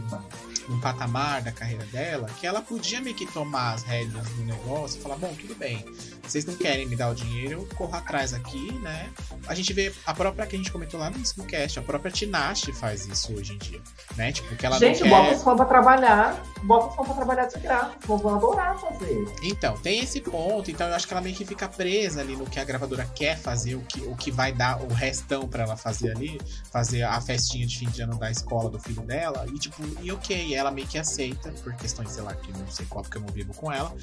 num- 0.70 0.80
patamar 0.80 1.42
da 1.42 1.52
carreira 1.52 1.84
dela 1.86 2.28
que 2.40 2.48
ela 2.48 2.62
podia 2.62 3.02
meio 3.02 3.16
que 3.16 3.26
tomar 3.26 3.74
as 3.74 3.84
rédeas 3.84 4.28
do 4.30 4.44
negócio 4.46 5.00
e 5.00 5.02
falar: 5.02 5.16
bom, 5.18 5.34
tudo 5.40 5.54
bem, 5.56 5.84
vocês 6.24 6.46
não 6.46 6.56
querem 6.56 6.88
me 6.88 6.96
dar 6.96 7.10
o 7.10 7.16
dinheiro, 7.16 7.68
eu 7.70 7.76
corro 7.76 7.96
atrás 7.96 8.34
aqui, 8.34 8.72
né? 8.80 9.10
A 9.48 9.54
gente 9.56 9.74
vê 9.74 9.94
a 10.06 10.14
própria 10.14 10.46
que 10.48 10.56
a 10.56 10.58
gente 10.60 10.72
comentou 10.72 11.00
lá 11.00 11.10
no 11.10 11.22
no 11.38 11.46
cast, 11.46 11.78
a 11.80 11.82
própria 11.82 12.12
Tinashe 12.12 12.72
faz 12.74 13.06
isso 13.06 13.34
hoje 13.34 13.54
em 13.54 13.58
dia, 13.58 13.82
né? 14.16 14.32
Tipo, 14.32 14.56
que 14.56 14.66
ela 14.66 14.78
Gente, 14.80 15.02
não 15.02 15.10
bota 15.10 15.30
quer. 15.30 15.36
os 15.36 15.44
fãs 15.44 15.56
pra 15.58 15.66
trabalhar. 15.66 16.44
Bota 16.64 16.88
os 16.90 16.96
fãs 16.96 17.06
pra 17.08 17.16
trabalhar 17.16 17.46
de 17.46 17.60
graça. 17.60 17.92
Fãs 18.02 18.22
vão 18.22 18.36
adorar 18.36 18.80
fazer. 18.80 19.26
Então, 19.44 19.78
tem 19.78 20.00
esse 20.00 20.20
ponto, 20.22 20.70
então 20.72 20.88
eu 20.88 20.94
acho 20.96 21.08
que 21.08 21.14
ela 21.14 21.22
meio 21.22 21.36
que 21.36 21.46
fica 21.46 21.68
presa 21.70 22.22
ali 22.22 22.36
no 22.36 22.46
que 22.46 22.60
a 22.60 22.64
gravadora 22.64 23.06
quer 23.16 23.38
fazer, 23.38 23.76
o 23.76 23.82
que, 23.82 24.02
o 24.02 24.16
que 24.16 24.32
vai 24.32 24.52
dar 24.54 24.82
o 24.82 24.88
restão 24.94 25.48
pra 25.48 25.64
ela 25.64 25.78
fazer 25.78 26.12
ali, 26.16 26.40
fazer 26.72 27.04
a 27.04 27.20
festinha 27.22 27.61
de 27.66 27.78
fim 27.78 27.90
de 27.90 28.02
ano 28.02 28.18
da 28.18 28.30
escola 28.32 28.70
do 28.70 28.80
filho 28.80 29.02
dela, 29.02 29.46
e 29.54 29.58
tipo, 29.60 29.82
e 30.02 30.12
ok, 30.12 30.54
ela 30.56 30.72
meio 30.72 30.88
que 30.88 30.98
aceita, 30.98 31.52
por 31.64 31.74
questões, 31.76 32.12
sei 32.12 32.24
lá, 32.24 32.34
que 32.34 32.52
não 32.52 32.68
sei 32.70 32.86
qual, 32.88 33.04
porque 33.04 33.18
eu 33.18 33.22
não 33.22 33.30
vivo 33.30 33.54
com 33.54 33.72
ela, 33.72 33.94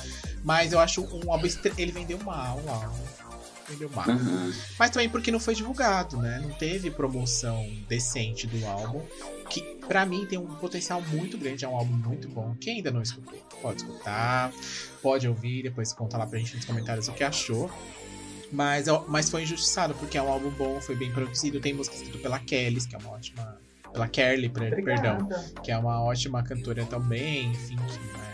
mas 0.45 0.73
eu 0.73 0.81
acho 0.81 1.03
um 1.03 1.33
álbum, 1.33 1.47
estre- 1.47 1.73
ele 1.79 1.93
vendeu 1.93 2.19
mal, 2.19 2.59
o 2.65 2.71
álbum, 2.71 3.05
vendeu 3.69 3.91
mal. 3.91 4.09
Uhum. 4.09 4.53
Mas 4.79 4.91
também 4.91 5.09
porque 5.09 5.31
não 5.31 5.41
foi 5.41 5.55
divulgado, 5.55 6.17
né? 6.19 6.41
Não 6.43 6.51
teve 6.55 6.91
promoção 6.91 7.69
decente 7.89 8.47
do 8.47 8.67
álbum. 8.67 9.03
Que 9.51 9.63
pra 9.89 10.05
mim 10.05 10.27
tem 10.27 10.39
um 10.39 10.47
potencial 10.57 11.01
muito 11.01 11.39
grande, 11.39 11.65
é 11.65 11.69
um 11.69 11.75
álbum 11.75 11.95
muito 11.95 12.29
bom. 12.29 12.55
Quem 12.61 12.77
ainda 12.77 12.91
não 12.91 13.01
escutou, 13.01 13.39
pode 13.63 13.81
escutar, 13.83 14.53
pode 15.03 15.27
ouvir, 15.27 15.63
depois 15.63 15.91
conta 15.93 16.19
lá 16.19 16.27
pra 16.27 16.39
gente 16.39 16.55
nos 16.57 16.67
comentários 16.67 17.09
o 17.09 17.13
que 17.13 17.25
achou. 17.25 17.71
Mas, 18.51 18.89
é- 18.89 19.03
mas 19.09 19.29
foi 19.29 19.43
injustiçado, 19.43 19.95
porque 19.95 20.17
é 20.17 20.23
um 20.23 20.29
álbum 20.31 20.51
bom, 20.51 20.81
foi 20.81 20.95
bem 20.97 21.13
produzido. 21.13 21.61
Tem 21.61 21.75
música 21.75 21.95
escrita 21.97 22.19
pela 22.19 22.39
Kelly, 22.39 22.81
que 22.87 22.95
é 22.95 22.99
uma 22.99 23.11
ótima. 23.11 23.59
Pela 23.93 24.07
Kerly, 24.09 24.49
per- 24.51 24.85
perdão. 24.85 25.29
Que 25.63 25.71
é 25.73 25.79
uma 25.79 26.03
ótima 26.03 26.43
cantora 26.43 26.85
também, 26.85 27.51
enfim, 27.51 27.77
que 27.77 27.99
não 28.13 28.23
é 28.25 28.29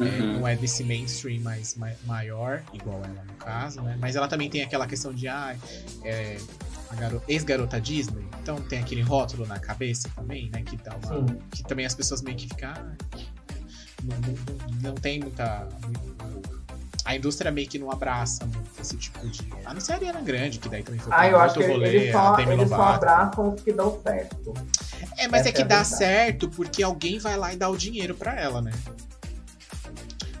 é, 0.00 0.02
Uhum. 0.02 0.32
não 0.40 0.48
é 0.48 0.56
desse 0.56 0.82
mainstream 0.82 1.40
mais 1.40 1.76
ma- 1.76 1.92
maior, 2.04 2.60
igual 2.72 2.96
ela 3.04 3.24
no 3.24 3.34
caso, 3.34 3.80
né? 3.80 3.96
Mas 4.00 4.16
ela 4.16 4.26
também 4.26 4.50
tem 4.50 4.60
aquela 4.62 4.88
questão 4.88 5.14
de 5.14 5.28
ah, 5.28 5.56
é, 6.02 6.36
ex-garota 7.28 7.80
Disney, 7.80 8.26
então 8.42 8.56
tem 8.62 8.80
aquele 8.80 9.02
rótulo 9.02 9.46
na 9.46 9.58
cabeça 9.60 10.08
também, 10.16 10.50
né? 10.50 10.62
Que, 10.62 10.76
dá 10.78 10.96
uma, 10.96 11.24
que 11.52 11.62
também 11.62 11.86
as 11.86 11.94
pessoas 11.94 12.22
meio 12.22 12.36
que 12.36 12.48
ficam. 12.48 12.70
ah, 12.70 12.92
não, 14.02 14.16
não- 14.18 14.32
não- 14.32 14.80
não 14.90 14.94
tem 14.96 15.20
muita. 15.20 15.68
A 17.04 17.14
indústria 17.14 17.50
meio 17.50 17.68
que 17.68 17.78
não 17.78 17.90
abraça 17.90 18.44
muito 18.46 18.70
esse 18.80 18.96
tipo 18.96 19.18
de. 19.28 19.46
A 19.64 19.74
não 19.74 19.80
ser 19.80 19.92
a 19.92 19.96
Ariana 19.96 20.20
Grande, 20.22 20.58
que 20.58 20.68
daí 20.68 20.82
também 20.82 21.00
foi 21.00 21.12
Ah, 21.14 21.28
eu 21.28 21.38
acho 21.38 21.54
que 21.58 21.66
rolê, 21.66 21.88
eles 21.96 22.14
a 22.14 22.22
só, 22.34 22.38
eles 22.40 22.68
só 22.68 22.82
abraçam 22.82 23.54
os 23.54 23.62
que 23.62 23.72
dão 23.72 24.00
certo. 24.02 24.54
É, 25.18 25.28
mas 25.28 25.40
é 25.46 25.50
Essa 25.50 25.52
que 25.52 25.60
é 25.62 25.64
a 25.64 25.68
dá 25.68 25.74
verdade. 25.82 25.96
certo 25.96 26.48
porque 26.48 26.82
alguém 26.82 27.18
vai 27.18 27.36
lá 27.36 27.52
e 27.52 27.56
dá 27.56 27.68
o 27.68 27.76
dinheiro 27.76 28.14
pra 28.14 28.38
ela, 28.40 28.62
né? 28.62 28.72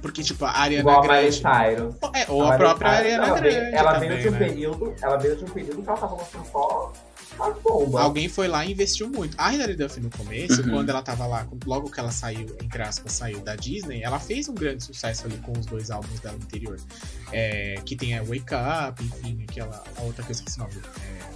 Porque, 0.00 0.22
tipo, 0.22 0.44
a 0.44 0.50
Ariana 0.50 0.80
Igual 0.82 1.02
a 1.02 1.06
Grande. 1.06 1.32
Cyrus. 1.36 1.94
É, 2.14 2.26
ou 2.28 2.42
a 2.42 2.44
Miley 2.44 2.58
própria 2.58 2.90
Cyrus, 2.90 3.04
Ariana 3.06 3.34
veio- 3.40 3.54
Grande. 3.54 3.76
Ela 3.76 3.94
também, 3.94 4.08
veio 4.10 4.22
de 4.22 4.28
um 4.28 4.32
né? 4.32 4.38
período. 4.38 4.94
Ela 5.02 5.16
veio 5.16 5.36
de 5.36 5.44
um 5.44 5.48
período 5.48 5.82
que 5.82 5.88
ela 5.88 5.98
tava 5.98 6.14
lançando 6.16 6.46
só 6.52 6.92
as 7.40 7.58
bombas. 7.62 8.00
Alguém 8.00 8.28
foi 8.28 8.48
lá 8.48 8.64
e 8.64 8.72
investiu 8.72 9.08
muito. 9.08 9.34
A 9.38 9.52
Hilary 9.54 9.76
Duff 9.76 10.00
no 10.00 10.10
começo, 10.10 10.62
Uhum. 10.62 10.70
quando 10.70 10.90
ela 10.90 11.02
tava 11.02 11.26
lá, 11.26 11.46
logo 11.66 11.90
que 11.90 11.98
ela 12.00 12.10
saiu, 12.10 12.46
entre 12.62 12.82
aspas, 12.82 13.12
saiu 13.12 13.40
da 13.40 13.56
Disney, 13.56 14.02
ela 14.02 14.18
fez 14.18 14.48
um 14.48 14.54
grande 14.54 14.84
sucesso 14.84 15.26
ali 15.26 15.36
com 15.38 15.52
os 15.58 15.66
dois 15.66 15.90
álbuns 15.90 16.20
dela 16.20 16.36
anterior. 16.36 16.78
É, 17.32 17.76
que 17.84 17.96
tem 17.96 18.16
a 18.16 18.22
Wake 18.22 18.44
Up, 18.88 19.02
enfim, 19.04 19.44
aquela 19.48 19.82
a 19.96 20.02
outra 20.02 20.22
coisa 20.24 20.42
que 20.42 20.48
esse 20.48 20.58
nome. 20.58 20.72
É, 20.74 21.33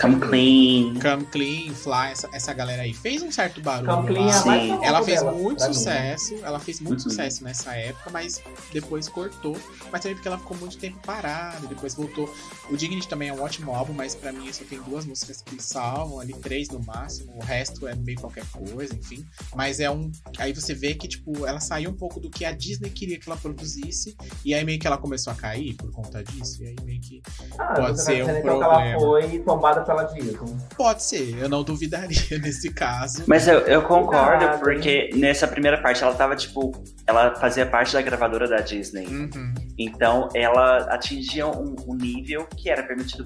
Come 0.00 0.18
Clean. 0.18 0.94
Come 0.98 1.26
Clean, 1.26 1.74
Fly, 1.74 2.10
essa, 2.12 2.28
essa 2.32 2.52
galera 2.54 2.82
aí. 2.82 2.94
Fez 2.94 3.22
um 3.22 3.30
certo 3.30 3.60
barulho. 3.60 3.90
Come 3.94 4.06
Clean 4.08 4.26
lá. 4.26 4.56
é 4.56 4.60
Sim. 4.60 4.78
Ela 4.84 5.02
fez 5.02 5.20
dela, 5.20 5.32
muito 5.32 5.62
mim. 5.66 5.74
sucesso, 5.74 6.34
ela 6.42 6.58
fez 6.58 6.80
muito 6.80 6.94
Uhum. 7.04 7.10
sucesso 7.10 7.44
nessa 7.44 7.74
época, 7.76 8.08
mas 8.10 8.40
depois 8.72 9.08
cortou. 9.08 9.56
Mas 9.92 10.00
também 10.00 10.14
porque 10.16 10.26
ela 10.28 10.38
ficou 10.38 10.56
muito 10.56 10.78
tempo 10.78 10.98
parada, 11.04 11.66
depois 11.66 11.94
voltou. 11.94 12.32
O 12.70 12.76
Dignity 12.76 13.06
também 13.06 13.28
é 13.28 13.32
um 13.34 13.42
ótimo 13.42 13.74
álbum, 13.74 13.92
mas 13.92 14.14
pra 14.14 14.32
mim 14.32 14.50
só 14.52 14.64
tem 14.64 14.80
duas 14.82 15.04
músicas 15.04 15.42
que 15.42 15.62
salvam, 15.62 16.18
ali 16.18 16.32
três 16.32 16.70
no 16.70 16.80
máximo, 16.82 17.32
o 17.36 17.42
resto 17.44 17.86
é 17.86 17.94
meio 17.94 18.18
qualquer 18.18 18.44
coisa, 18.46 18.94
enfim. 18.94 19.24
Mas 19.54 19.80
é 19.80 19.90
um. 19.90 20.10
Aí 20.38 20.52
você 20.54 20.72
vê 20.72 20.94
que, 20.94 21.06
tipo, 21.06 21.44
ela 21.46 21.60
saiu 21.60 21.90
um 21.90 21.94
pouco 21.94 22.18
do 22.18 22.30
que 22.30 22.44
a 22.46 22.52
Disney 22.52 22.88
queria 22.88 23.18
que 23.18 23.28
ela 23.28 23.36
produzisse, 23.38 24.16
e 24.44 24.54
aí 24.54 24.64
meio 24.64 24.78
que 24.78 24.86
ela 24.86 24.96
começou 24.96 25.30
a 25.32 25.36
cair 25.36 25.74
por 25.74 25.90
conta 25.92 26.24
disso, 26.24 26.62
e 26.62 26.68
aí 26.68 26.76
meio 26.84 27.00
que. 27.00 27.22
Ah, 27.58 27.74
Pode 27.74 28.02
ser 28.02 28.24
um 28.24 28.28
então 28.30 28.34
que 28.36 28.40
problema. 28.42 28.82
ela 28.84 28.98
foi 28.98 29.38
tombada 29.40 29.73
pela 29.82 30.04
Disney. 30.04 30.38
Pode 30.76 31.02
ser, 31.02 31.38
eu 31.38 31.48
não 31.48 31.62
duvidaria 31.62 32.38
nesse 32.38 32.72
caso. 32.72 33.24
Mas 33.26 33.48
eu, 33.48 33.60
eu 33.60 33.82
concordo, 33.82 34.58
porque 34.58 35.10
nessa 35.14 35.46
primeira 35.46 35.80
parte 35.80 36.02
ela 36.02 36.14
tava, 36.14 36.36
tipo, 36.36 36.72
ela 37.06 37.34
fazia 37.36 37.66
parte 37.66 37.92
da 37.92 38.02
gravadora 38.02 38.48
da 38.48 38.58
Disney. 38.58 39.06
Uhum. 39.06 39.54
Então 39.78 40.28
ela 40.34 40.78
atingia 40.94 41.46
um, 41.46 41.74
um 41.86 41.94
nível 41.94 42.46
que 42.56 42.70
era 42.70 42.82
permitido 42.82 43.24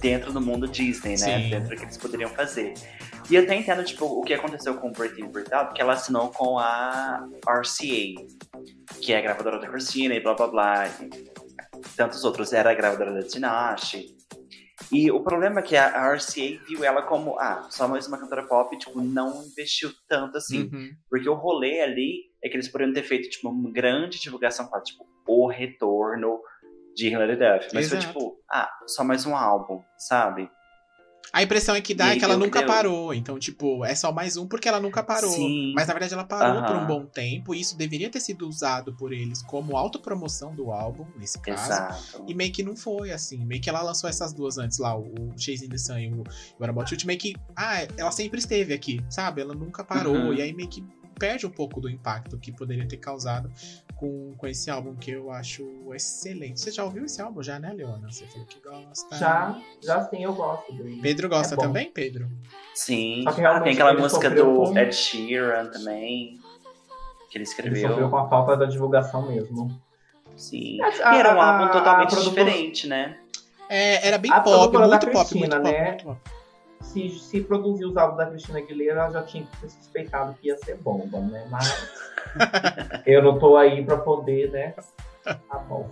dentro 0.00 0.32
do 0.32 0.40
mundo 0.40 0.66
Disney, 0.66 1.10
né? 1.10 1.16
Sim. 1.16 1.50
Dentro 1.50 1.68
do 1.68 1.76
que 1.76 1.84
eles 1.84 1.96
poderiam 1.96 2.30
fazer. 2.30 2.74
E 3.28 3.36
eu 3.36 3.42
até 3.42 3.54
entendo, 3.54 3.84
tipo, 3.84 4.06
o 4.06 4.22
que 4.22 4.34
aconteceu 4.34 4.74
com 4.74 4.88
o 4.88 4.92
Breath 4.92 5.18
In, 5.18 5.28
Breath 5.28 5.52
Out, 5.52 5.74
que 5.74 5.80
ela 5.80 5.92
assinou 5.92 6.30
com 6.30 6.58
a 6.58 7.28
RCA, 7.46 8.26
que 9.00 9.12
é 9.12 9.18
a 9.18 9.20
gravadora 9.20 9.60
da 9.60 9.68
Christina 9.68 10.14
e 10.14 10.20
blá 10.20 10.34
blá 10.34 10.48
blá. 10.48 10.88
E 10.88 11.88
tantos 11.96 12.24
outros, 12.24 12.52
era 12.52 12.70
a 12.70 12.74
gravadora 12.74 13.12
da 13.12 13.22
Tinashe. 13.22 14.16
E 14.92 15.10
o 15.10 15.20
problema 15.20 15.60
é 15.60 15.62
que 15.62 15.76
a 15.76 16.12
RCA 16.12 16.58
viu 16.66 16.84
ela 16.84 17.02
como, 17.02 17.38
ah, 17.38 17.66
só 17.70 17.86
mais 17.86 18.06
uma 18.06 18.18
cantora 18.18 18.46
pop, 18.46 18.76
tipo, 18.76 19.00
não 19.00 19.44
investiu 19.44 19.90
tanto 20.08 20.36
assim. 20.36 20.70
Uhum. 20.72 20.90
Porque 21.08 21.28
o 21.28 21.34
rolê 21.34 21.80
ali 21.80 22.30
é 22.42 22.48
que 22.48 22.56
eles 22.56 22.68
poderiam 22.68 22.94
ter 22.94 23.02
feito, 23.02 23.28
tipo, 23.28 23.48
uma 23.48 23.70
grande 23.70 24.20
divulgação 24.20 24.66
para 24.68 24.80
tipo, 24.80 25.06
o 25.26 25.46
retorno 25.46 26.40
de 26.94 27.08
Hilary 27.08 27.36
Duff. 27.36 27.68
Mas 27.72 27.88
foi 27.88 27.98
Exato. 27.98 28.06
tipo, 28.06 28.36
ah, 28.50 28.70
só 28.86 29.04
mais 29.04 29.26
um 29.26 29.36
álbum, 29.36 29.82
sabe? 29.98 30.50
A 31.32 31.42
impressão 31.42 31.74
é 31.74 31.80
que 31.80 31.94
dá 31.94 32.08
é 32.08 32.18
que 32.18 32.24
ela 32.24 32.34
que 32.34 32.40
nunca 32.40 32.64
parou. 32.64 33.14
Então, 33.14 33.38
tipo, 33.38 33.84
é 33.84 33.94
só 33.94 34.10
mais 34.10 34.36
um 34.36 34.46
porque 34.46 34.68
ela 34.68 34.80
nunca 34.80 35.02
parou. 35.02 35.30
Sim. 35.30 35.72
Mas 35.74 35.86
na 35.86 35.94
verdade 35.94 36.14
ela 36.14 36.24
parou 36.24 36.62
por 36.64 36.76
um 36.76 36.86
bom 36.86 37.04
tempo. 37.04 37.54
E 37.54 37.60
isso 37.60 37.76
deveria 37.76 38.10
ter 38.10 38.20
sido 38.20 38.48
usado 38.48 38.94
por 38.94 39.12
eles 39.12 39.42
como 39.42 39.76
autopromoção 39.76 40.54
do 40.54 40.72
álbum, 40.72 41.06
nesse 41.16 41.38
caso. 41.40 41.64
Exato. 41.64 42.24
E 42.26 42.34
meio 42.34 42.52
que 42.52 42.62
não 42.62 42.74
foi, 42.74 43.12
assim. 43.12 43.44
Meio 43.44 43.60
que 43.60 43.68
ela 43.68 43.82
lançou 43.82 44.08
essas 44.08 44.32
duas 44.32 44.58
antes 44.58 44.78
lá, 44.78 44.96
o 44.96 45.10
o 45.20 45.38
Chasing 45.38 45.68
the 45.68 45.78
Sun 45.78 45.98
e 45.98 46.12
o 46.12 46.24
What 46.58 46.70
About 46.70 46.94
You. 46.94 47.00
Meio 47.06 47.18
que, 47.18 47.36
ah, 47.56 47.86
ela 47.96 48.10
sempre 48.10 48.38
esteve 48.38 48.72
aqui, 48.72 49.00
sabe? 49.08 49.40
Ela 49.40 49.54
nunca 49.54 49.84
parou. 49.84 50.14
Uhum. 50.14 50.34
E 50.34 50.42
aí 50.42 50.52
meio 50.52 50.68
que 50.68 50.84
perde 51.20 51.46
um 51.46 51.50
pouco 51.50 51.80
do 51.80 51.88
impacto 51.88 52.38
que 52.38 52.50
poderia 52.50 52.88
ter 52.88 52.96
causado 52.96 53.52
com, 53.94 54.34
com 54.36 54.46
esse 54.46 54.70
álbum 54.70 54.96
que 54.96 55.10
eu 55.10 55.30
acho 55.30 55.62
excelente. 55.94 56.58
Você 56.58 56.70
já 56.72 56.82
ouviu 56.82 57.04
esse 57.04 57.20
álbum 57.20 57.42
já, 57.42 57.58
né, 57.60 57.72
Leona? 57.72 58.10
Você 58.10 58.24
falou 58.26 58.46
que 58.46 58.58
gosta. 58.58 59.16
Já, 59.16 59.60
já 59.82 60.02
sim, 60.08 60.24
eu 60.24 60.32
gosto 60.32 60.72
dele. 60.72 60.98
Pedro 61.02 61.28
gosta 61.28 61.54
É 61.54 61.58
também, 61.58 61.90
Pedro? 61.92 62.26
Sim. 62.74 63.22
Ah, 63.26 63.32
tem 63.60 63.72
aquela 63.74 63.92
ele 63.92 64.00
música 64.00 64.30
do 64.30 64.44
com- 64.64 64.78
Ed 64.78 64.92
Sheeran 64.94 65.66
também. 65.70 66.40
Que 67.30 67.36
ele 67.38 67.44
Ele 67.44 67.44
escreveu. 67.44 67.88
sofreu 67.90 68.08
com 68.10 68.16
a 68.16 68.28
falta 68.28 68.56
da 68.56 68.64
divulgação 68.64 69.28
mesmo. 69.30 69.78
Sim. 70.36 70.78
A- 70.82 71.14
E 71.14 71.18
era 71.18 71.36
um 71.36 71.40
a- 71.40 71.52
álbum 71.52 71.64
a 71.66 71.68
totalmente 71.68 72.16
diferente, 72.22 72.86
né? 72.88 73.18
É, 73.68 74.08
era 74.08 74.16
bem 74.18 74.32
A 74.32 74.40
pop, 74.40 74.76
muito 74.76 74.88
pop, 74.88 75.28
Cristina, 75.28 75.60
muito 75.60 75.62
pop, 75.62 75.72
né? 75.78 75.88
muito 75.90 76.04
pop. 76.04 76.20
Se, 76.80 77.08
se 77.10 77.40
produzir 77.42 77.84
os 77.84 77.96
álbuns 77.96 78.16
da 78.18 78.26
Cristina 78.26 78.58
Aguilera, 78.58 79.00
ela 79.02 79.10
já 79.10 79.22
tinha 79.22 79.44
que 79.44 79.56
ter 79.58 79.68
suspeitado 79.70 80.34
que 80.40 80.48
ia 80.48 80.56
ser 80.58 80.76
bomba, 80.78 81.20
né? 81.20 81.46
Mas 81.50 81.88
eu 83.06 83.22
não 83.22 83.38
tô 83.38 83.56
aí 83.56 83.84
pra 83.84 83.98
poder, 83.98 84.50
né? 84.50 84.74
Tá 85.22 85.58
bom. 85.68 85.88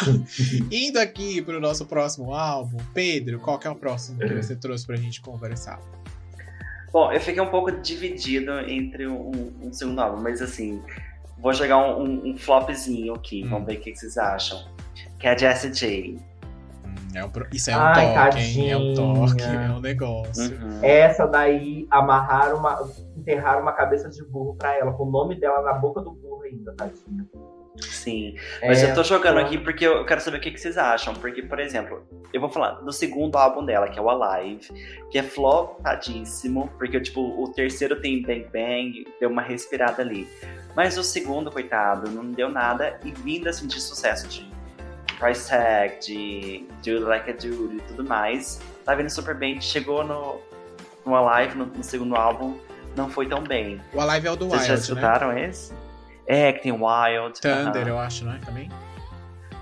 Indo 0.72 0.98
aqui 0.98 1.42
pro 1.42 1.60
nosso 1.60 1.84
próximo 1.86 2.34
álbum, 2.34 2.78
Pedro, 2.94 3.38
qual 3.38 3.58
que 3.58 3.66
é 3.66 3.70
o 3.70 3.76
próximo 3.76 4.18
que 4.18 4.34
você 4.34 4.56
trouxe 4.56 4.86
pra 4.86 4.96
gente 4.96 5.20
conversar? 5.20 5.78
Bom, 6.92 7.12
eu 7.12 7.20
fiquei 7.20 7.42
um 7.42 7.50
pouco 7.50 7.70
dividido 7.72 8.52
entre 8.60 9.06
um, 9.06 9.30
um 9.60 9.72
segundo 9.72 10.00
álbum, 10.00 10.22
mas 10.22 10.40
assim, 10.40 10.82
vou 11.38 11.52
jogar 11.52 11.76
um, 11.78 12.02
um- 12.02 12.30
um 12.30 12.38
flopzinho 12.38 13.14
aqui, 13.14 13.44
Hum. 13.44 13.50
vamos 13.50 13.66
ver 13.66 13.78
o 13.78 13.80
que 13.80 13.92
que 13.92 13.98
vocês 13.98 14.16
acham. 14.16 14.64
Que 15.18 15.26
é 15.26 15.32
a 15.32 15.36
Jessie 15.36 15.70
J. 15.72 16.18
É 17.14 17.24
um 17.24 17.30
isso 17.52 17.70
é 17.70 17.76
um 17.76 17.80
Ai, 17.80 18.14
toque, 18.14 18.38
hein? 18.42 18.70
É 18.72 18.76
um 18.76 18.94
toque, 18.94 19.42
é 19.42 19.70
um 19.70 19.80
negócio. 19.80 20.56
Uhum. 20.60 20.80
Essa 20.82 21.26
daí, 21.26 21.86
amarraram 21.90 22.58
uma. 22.58 22.88
enterraram 23.16 23.62
uma 23.62 23.72
cabeça 23.72 24.08
de 24.08 24.24
burro 24.24 24.54
pra 24.56 24.76
ela, 24.76 24.92
com 24.92 25.04
o 25.04 25.10
nome 25.10 25.38
dela 25.38 25.62
na 25.62 25.74
boca 25.74 26.00
do 26.00 26.10
burro 26.12 26.42
ainda, 26.42 26.72
tadinha. 26.74 27.24
Sim. 27.80 28.36
Mas 28.62 28.82
É, 28.84 28.90
eu 28.90 28.94
tô 28.94 29.02
jogando 29.02 29.38
então- 29.40 29.46
aqui 29.46 29.58
porque 29.58 29.84
eu 29.84 30.04
quero 30.06 30.20
saber 30.20 30.36
o 30.36 30.40
que, 30.40 30.50
que 30.52 30.60
vocês 30.60 30.78
acham. 30.78 31.12
Porque, 31.14 31.42
por 31.42 31.58
exemplo, 31.58 32.06
eu 32.32 32.40
vou 32.40 32.48
falar 32.48 32.72
do 32.82 32.92
segundo 32.92 33.36
álbum 33.36 33.64
dela, 33.64 33.88
que 33.88 33.98
é 33.98 34.02
o 34.02 34.08
Alive, 34.08 34.68
que 35.10 35.18
é 35.18 35.22
flopadíssimo, 35.22 36.68
porque 36.78 37.00
tipo, 37.00 37.20
o 37.20 37.48
terceiro 37.52 38.00
tem 38.00 38.22
Bang 38.22 38.46
Bang, 38.52 39.04
deu 39.20 39.28
uma 39.28 39.42
respirada 39.42 40.02
ali. 40.02 40.28
Mas 40.76 40.96
o 40.98 41.02
segundo, 41.04 41.50
coitado, 41.50 42.10
não 42.10 42.30
deu 42.30 42.48
nada 42.48 42.98
e 43.04 43.10
vindo 43.10 43.48
assim 43.48 43.66
de 43.66 43.80
sucesso 43.80 44.28
de 44.28 44.48
Price 45.18 45.48
Tag, 45.48 45.98
de 46.00 46.66
Do 46.84 47.06
Like 47.06 47.30
a 47.30 47.32
Dude 47.34 47.76
e 47.76 47.80
tudo 47.88 48.04
mais, 48.04 48.60
tá 48.84 48.94
vindo 48.94 49.10
super 49.10 49.34
bem. 49.34 49.60
Chegou 49.60 50.04
no, 50.04 50.40
no 51.04 51.14
Alive, 51.16 51.56
no, 51.56 51.66
no 51.66 51.82
segundo 51.84 52.14
álbum, 52.16 52.56
não 52.96 53.08
foi 53.08 53.26
tão 53.26 53.42
bem. 53.42 53.80
O 53.92 54.00
Alive 54.00 54.26
é 54.26 54.30
o 54.30 54.36
do 54.36 54.48
Vocês 54.48 54.66
já 54.66 54.74
Wild, 54.74 54.76
né? 54.76 54.82
escutaram 55.00 55.38
esse? 55.38 55.72
É, 56.26 56.52
que 56.52 56.62
tem 56.62 56.72
Wild. 56.72 57.40
Thunder, 57.40 57.82
aham. 57.82 57.88
eu 57.88 57.98
acho, 57.98 58.24
não 58.24 58.32
é? 58.32 58.38
Também? 58.38 58.70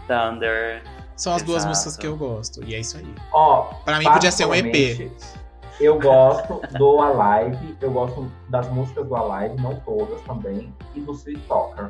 Thunder. 0.07 0.83
São 1.17 1.35
as 1.35 1.43
duas 1.43 1.65
músicas 1.65 1.97
que 1.97 2.07
eu 2.07 2.17
gosto. 2.17 2.63
E 2.65 2.75
é 2.75 2.81
isso 2.81 2.97
aí. 2.97 3.15
Ó, 3.33 3.63
Pra 3.85 3.99
mim 3.99 4.05
podia 4.05 4.31
ser 4.31 4.47
um 4.47 4.55
EP. 4.55 5.11
Eu 5.81 5.99
gosto 5.99 6.61
do 6.77 7.01
Alive, 7.01 7.77
eu 7.81 7.91
gosto 7.91 8.31
das 8.49 8.69
músicas 8.69 9.07
do 9.07 9.17
Alive, 9.17 9.61
não 9.61 9.75
todas 9.81 10.21
também, 10.23 10.73
e 10.95 11.01
do 11.01 11.13
Sweet 11.13 11.41
Talker. 11.49 11.89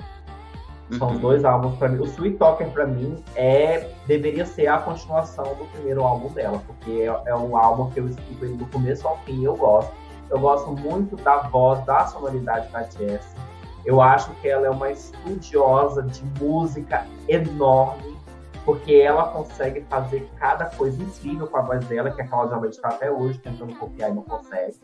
São 0.98 1.08
Uhum. 1.08 1.14
os 1.14 1.20
dois 1.20 1.44
álbuns 1.44 1.76
pra 1.78 1.88
mim. 1.88 1.98
O 2.00 2.04
Sweet 2.06 2.36
Talker, 2.36 2.68
pra 2.70 2.86
mim, 2.86 3.22
é 3.34 3.88
deveria 4.06 4.44
ser 4.46 4.66
a 4.66 4.78
continuação 4.78 5.44
do 5.44 5.64
primeiro 5.72 6.02
álbum 6.02 6.28
dela, 6.32 6.62
porque 6.66 6.90
é, 6.90 7.30
é 7.30 7.34
um 7.34 7.56
álbum 7.56 7.90
que 7.90 8.00
eu 8.00 8.08
escuto 8.08 8.44
ele 8.44 8.56
do 8.56 8.66
começo 8.66 9.06
ao 9.08 9.18
fim 9.20 9.40
e 9.40 9.44
eu 9.44 9.56
gosto. 9.56 9.92
Eu 10.30 10.38
gosto 10.38 10.70
muito 10.72 11.16
da 11.16 11.38
voz, 11.38 11.84
da 11.84 12.06
sonoridade 12.06 12.68
da 12.70 12.82
Jessie. 12.82 13.36
Eu 13.84 14.00
acho 14.00 14.30
que 14.36 14.48
ela 14.48 14.66
é 14.66 14.70
uma 14.70 14.90
estudiosa 14.90 16.02
de 16.02 16.22
música 16.40 17.04
enorme, 17.28 18.16
porque 18.64 18.94
ela 18.94 19.24
consegue 19.30 19.84
fazer 19.90 20.30
cada 20.38 20.66
coisa 20.66 21.02
incrível 21.02 21.46
com 21.48 21.56
a 21.58 21.62
voz 21.62 21.84
dela, 21.86 22.10
que 22.10 22.22
a 22.22 22.26
Cláudia 22.28 22.56
Leite 22.58 22.76
está 22.76 22.88
até 22.90 23.10
hoje 23.10 23.38
tentando 23.40 23.74
copiar 23.74 24.10
e 24.10 24.14
não 24.14 24.22
consegue. 24.22 24.76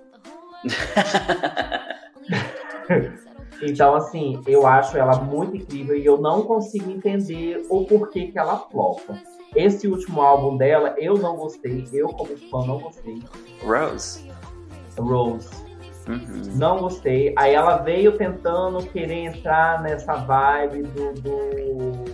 Então, 3.63 3.95
assim, 3.95 4.41
eu 4.47 4.67
acho 4.67 4.97
ela 4.97 5.17
muito 5.17 5.57
incrível 5.57 5.97
e 5.97 6.05
eu 6.05 6.19
não 6.19 6.43
consigo 6.43 6.91
entender 6.91 7.67
o 7.69 7.85
porquê 7.85 8.29
que 8.29 8.39
ela 8.39 8.57
flopa. 8.71 9.19
Esse 9.57 9.89
último 9.89 10.21
álbum 10.21 10.57
dela, 10.57 10.95
eu 10.99 11.15
não 11.19 11.37
gostei. 11.37 11.89
Eu, 11.93 12.09
como 12.09 12.37
fã, 12.37 12.67
não 12.67 12.79
gostei. 12.79 13.23
Rose. 13.65 14.31
Rose. 14.99 15.49
Uhum. 16.07 16.43
Não 16.55 16.79
gostei. 16.79 17.35
Aí 17.37 17.55
ela 17.55 17.79
veio 17.79 18.17
tentando 18.17 18.79
querer 18.87 19.25
entrar 19.25 19.83
nessa 19.83 20.15
vibe 20.15 20.83
do, 20.83 21.13
do, 21.15 22.05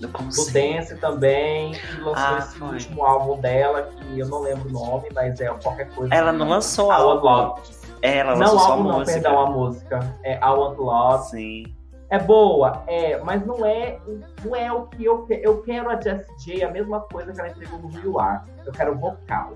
Do 0.00 0.52
dance 0.52 0.96
também. 0.96 1.72
E 1.74 2.00
lançou 2.00 2.14
Ah, 2.16 2.38
esse 2.38 2.58
foi. 2.58 2.68
último 2.68 3.04
álbum 3.04 3.40
dela, 3.40 3.90
que 3.98 4.18
eu 4.18 4.28
não 4.28 4.40
lembro 4.40 4.68
o 4.68 4.72
nome, 4.72 5.08
mas 5.14 5.40
é 5.40 5.48
qualquer 5.62 5.90
coisa. 5.90 6.14
Ela 6.14 6.32
não 6.32 6.48
lançou 6.48 6.90
álbum. 6.90 7.54
É, 8.02 8.18
ela 8.18 8.32
Não, 8.32 8.40
lançou 8.40 8.58
só 8.58 8.72
álbum 8.72 8.88
não, 8.88 8.98
música. 8.98 9.12
perdão, 9.20 9.38
a 9.40 9.50
música. 9.50 10.18
É 10.24 10.34
I 10.36 10.50
Want 10.50 10.78
Love. 10.78 11.30
Sim. 11.30 11.64
É 12.10 12.18
boa, 12.18 12.84
é, 12.86 13.16
mas 13.24 13.46
não 13.46 13.64
é, 13.64 13.98
não 14.44 14.54
é 14.54 14.70
o 14.70 14.86
que 14.86 15.02
eu 15.04 15.22
quero. 15.24 15.40
Eu 15.42 15.62
quero 15.62 15.88
a 15.88 15.98
Jessie 15.98 16.26
J, 16.58 16.64
a 16.64 16.70
mesma 16.70 17.00
coisa 17.00 17.32
que 17.32 17.40
ela 17.40 17.48
entregou 17.48 17.78
no 17.78 17.88
Rio 17.88 18.18
Ar. 18.18 18.46
Eu 18.66 18.72
quero 18.72 18.94
vocal. 18.98 19.54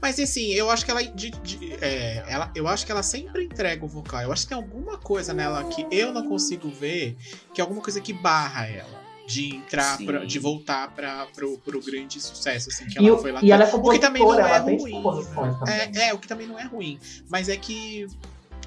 Mas 0.00 0.16
assim, 0.20 0.52
eu 0.52 0.70
acho 0.70 0.84
que 0.84 0.92
ela, 0.92 1.02
de- 1.02 1.30
de- 1.30 1.74
é, 1.84 2.22
ela. 2.28 2.52
Eu 2.54 2.68
acho 2.68 2.86
que 2.86 2.92
ela 2.92 3.02
sempre 3.02 3.46
entrega 3.46 3.84
o 3.84 3.88
vocal. 3.88 4.20
Eu 4.22 4.32
acho 4.32 4.42
que 4.44 4.50
tem 4.50 4.56
alguma 4.56 4.96
coisa 4.96 5.34
nela 5.34 5.64
que 5.64 5.84
eu 5.90 6.12
não 6.12 6.28
consigo 6.28 6.68
ver, 6.68 7.16
que 7.52 7.60
é 7.60 7.64
alguma 7.64 7.82
coisa 7.82 8.00
que 8.00 8.12
barra 8.12 8.66
ela. 8.68 9.07
De 9.28 9.56
entrar, 9.56 9.98
pra, 9.98 10.24
de 10.24 10.38
voltar 10.38 10.90
pra, 10.94 11.26
pro, 11.34 11.58
pro 11.58 11.82
grande 11.82 12.18
sucesso, 12.18 12.70
assim, 12.70 12.86
que 12.86 12.98
E, 12.98 13.06
ela 13.06 13.16
o- 13.16 13.20
foi 13.20 13.30
lá 13.30 13.40
e 13.42 13.52
ela 13.52 13.64
é. 13.64 13.74
O 13.74 13.82
que 13.90 13.98
também 13.98 14.22
não 14.22 14.40
é 14.40 14.56
ruim. 14.58 15.02
também. 15.02 15.68
É, 15.68 16.08
é, 16.08 16.14
o 16.14 16.18
que 16.18 16.26
também 16.26 16.46
não 16.46 16.58
é 16.58 16.64
ruim. 16.64 16.98
Mas 17.28 17.50
é 17.50 17.56
que 17.58 18.06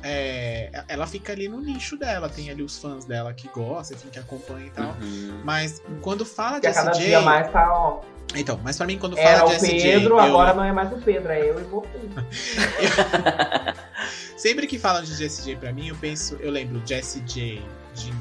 é, 0.04 0.84
ela 0.88 1.08
fica 1.08 1.32
ali 1.34 1.48
no 1.50 1.60
nicho 1.60 1.98
dela. 1.98 2.30
Tem 2.30 2.52
ali 2.52 2.62
os 2.62 2.78
fãs 2.78 3.06
dela 3.06 3.34
que 3.34 3.48
gostam, 3.48 3.98
enfim, 3.98 4.10
que 4.10 4.20
acompanham 4.20 4.68
e 4.68 4.70
tal. 4.70 4.96
Uhum. 5.02 5.42
Mas 5.44 5.82
quando 6.02 6.24
fala 6.24 6.60
de 6.60 6.68
a 6.68 6.74
cada 6.74 6.92
SJ. 6.92 7.06
dia 7.06 7.22
mais 7.22 7.52
tá, 7.52 7.68
ó. 7.74 8.02
Então, 8.36 8.60
mas 8.64 8.78
pra 8.78 8.86
mim, 8.86 9.00
quando 9.00 9.18
Era 9.18 9.40
fala 9.40 9.50
o 9.50 9.58
de 9.58 9.66
SJ. 9.66 9.82
Pedro, 9.82 10.14
eu- 10.16 10.20
agora 10.20 10.54
não 10.54 10.64
é 10.64 10.72
mais 10.72 10.94
o 10.94 10.98
Pedro, 10.98 11.32
é 11.32 11.42
eu 11.50 11.60
e 11.60 11.64
você. 11.64 11.90
Sempre 14.38 14.66
que 14.68 14.80
falam 14.80 15.04
de 15.04 15.14
Jessie 15.16 15.44
J 15.44 15.56
pra 15.56 15.72
mim, 15.72 15.90
eu 15.90 15.96
penso, 15.96 16.36
eu 16.40 16.52
lembro 16.52 16.82
Jessie 16.86 17.22
J 17.22 17.62
de, 17.94 18.12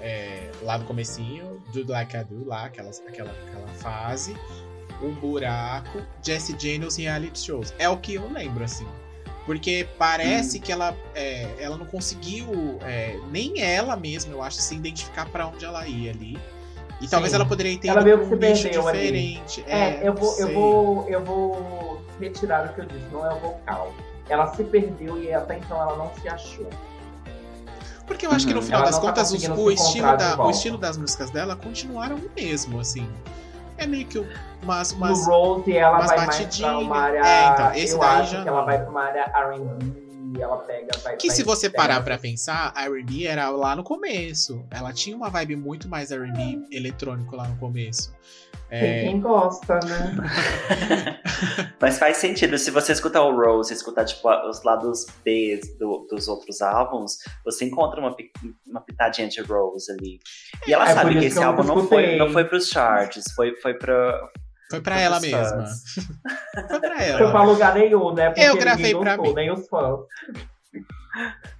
é, 0.00 0.48
lá 0.64 0.78
no 0.78 0.84
comecinho, 0.84 1.62
do 1.72 1.90
Like 1.90 2.16
I 2.16 2.24
Do, 2.24 2.44
lá, 2.46 2.64
aquela, 2.64 2.90
aquela, 3.06 3.30
aquela 3.30 3.68
fase, 3.68 4.36
um 5.02 5.12
buraco, 5.12 6.02
Jessie 6.22 6.56
J 6.56 6.78
nos 6.78 6.96
reality 6.96 7.38
shows. 7.38 7.74
É 7.78 7.88
o 7.88 7.96
que 7.96 8.14
eu 8.14 8.28
lembro, 8.32 8.64
assim. 8.64 8.86
Porque 9.46 9.86
parece 9.98 10.58
que 10.58 10.72
ela, 10.72 10.96
é, 11.14 11.46
ela 11.58 11.76
não 11.76 11.84
conseguiu, 11.84 12.78
é, 12.82 13.18
nem 13.30 13.60
ela 13.60 13.94
mesma, 13.94 14.32
eu 14.32 14.42
acho, 14.42 14.56
se 14.56 14.74
identificar 14.74 15.26
pra 15.26 15.46
onde 15.46 15.64
ela 15.64 15.86
ia 15.86 16.10
ali. 16.10 16.38
E 17.00 17.08
talvez 17.08 17.32
Sim. 17.32 17.36
ela 17.36 17.44
poderia 17.44 17.78
ter 17.78 17.88
Ela 17.88 18.00
ido 18.00 18.04
meio 18.04 18.22
um 18.22 18.56
se 18.56 18.68
nicho 18.68 18.88
ali. 18.88 18.98
diferente. 18.98 19.64
É, 19.66 20.08
eu 20.08 20.14
vou, 20.14 20.38
eu 20.38 20.54
vou, 20.54 21.08
eu 21.08 21.24
vou 21.24 22.02
retirar 22.18 22.70
o 22.70 22.72
que 22.72 22.80
eu 22.80 22.86
disse, 22.86 23.04
não 23.12 23.26
é 23.26 23.34
o 23.34 23.38
vocal. 23.38 23.92
Ela 24.28 24.54
se 24.54 24.64
perdeu 24.64 25.22
e 25.22 25.32
até 25.34 25.58
então 25.58 25.76
ela 25.76 25.96
não 25.96 26.10
se 26.14 26.26
achou. 26.26 26.70
Porque 28.06 28.26
eu 28.26 28.30
acho 28.30 28.46
que 28.46 28.52
no 28.52 28.60
Uhum. 28.60 28.66
final 28.66 28.80
Ela 28.82 28.90
das 28.90 28.98
tá 29.00 29.06
contas, 29.06 29.28
os- 29.28 29.32
conseguindo 29.34 29.60
o, 29.62 29.70
estilo 29.70 30.16
da, 30.16 30.44
o 30.44 30.50
estilo 30.50 30.78
das 30.78 30.96
músicas 30.96 31.30
dela 31.30 31.56
continuaram 31.56 32.16
o 32.16 32.30
mesmo, 32.36 32.78
assim. 32.80 33.08
É 33.78 33.86
meio 33.86 34.06
que 34.06 34.18
umas. 34.62 34.92
No 34.92 34.98
umas 34.98 35.26
Rose 35.26 35.76
ela 35.76 35.96
umas 35.96 36.06
vai 36.08 36.16
mais 36.18 36.28
pra 36.30 36.38
batidinhas. 36.44 36.82
uma 36.82 36.96
área. 36.98 37.18
É, 37.18 37.48
então, 37.48 37.74
esse 37.74 37.92
eu 37.94 37.98
daí 37.98 38.20
acho 38.20 38.32
já 38.32 38.42
que 38.42 38.48
ela 38.48 38.62
vai 38.62 38.78
pra 38.80 38.90
uma 38.90 39.02
área 39.02 39.24
RB, 39.24 40.40
ela 40.40 40.56
pega. 40.58 40.88
Vai, 41.02 41.16
que 41.16 41.26
vai- 41.28 41.36
se 41.36 41.42
você 41.42 41.68
pega 41.70 41.82
parar 41.82 41.94
essa- 41.94 42.02
pra 42.04 42.18
pensar, 42.18 42.72
a 42.74 42.84
R&B 42.84 43.26
era 43.26 43.48
lá 43.50 43.74
no 43.74 43.82
começo. 43.82 44.64
Ela 44.70 44.92
tinha 44.92 45.16
uma 45.16 45.28
vibe 45.30 45.56
muito 45.56 45.88
mais 45.88 46.10
R&B 46.12 46.66
eletrônico 46.70 47.34
lá 47.34 47.48
no 47.48 47.56
começo. 47.56 48.12
Tem 48.80 48.90
É, 48.90 49.00
quem 49.04 49.20
gosta, 49.20 49.78
né? 49.80 50.14
Mas 51.80 51.98
faz 51.98 52.16
sentido. 52.16 52.56
Se 52.58 52.70
você 52.70 52.92
escutar 52.92 53.22
o 53.22 53.36
Rose, 53.36 53.72
escutar 53.72 54.04
tipo, 54.04 54.28
os 54.48 54.62
lados 54.64 55.06
B 55.24 55.60
do- 55.78 56.06
dos 56.10 56.28
outros 56.28 56.60
álbuns, 56.62 57.18
você 57.44 57.64
encontra 57.66 58.00
uma, 58.00 58.14
uma 58.66 58.80
pitadinha 58.80 59.28
de 59.28 59.40
Rose 59.42 59.90
ali. 59.92 60.18
E 60.66 60.72
ela 60.72 60.88
É 60.90 60.94
sabe 60.94 61.12
que 61.14 61.20
que 61.20 61.26
esse 61.26 61.36
eu 61.38 61.44
álbum 61.44 61.62
não 61.62 61.86
foi, 61.86 62.16
não 62.16 62.30
foi 62.32 62.44
pros 62.44 62.68
charts, 62.68 63.24
foi, 63.34 63.54
foi 63.56 63.74
pra. 63.74 64.18
Foi 64.70 64.80
pra 64.80 64.98
ela 64.98 65.20
pros 65.20 65.30
mesma. 65.30 65.48
fãs. 65.66 65.82
Foi 66.68 66.80
pra 66.80 66.80
Foi 66.80 66.80
pra 66.80 67.04
ela. 67.04 67.42
lugar 67.44 67.74
nenhum, 67.74 68.14
né? 68.14 68.30
Porque 68.30 68.40
Eu 68.40 68.56
gravei 68.56 68.94
pra 68.94 69.16
gostou, 69.16 69.34
mim. 69.34 69.34
Nem 69.34 69.52
os 69.52 69.68
fãs. 69.68 70.00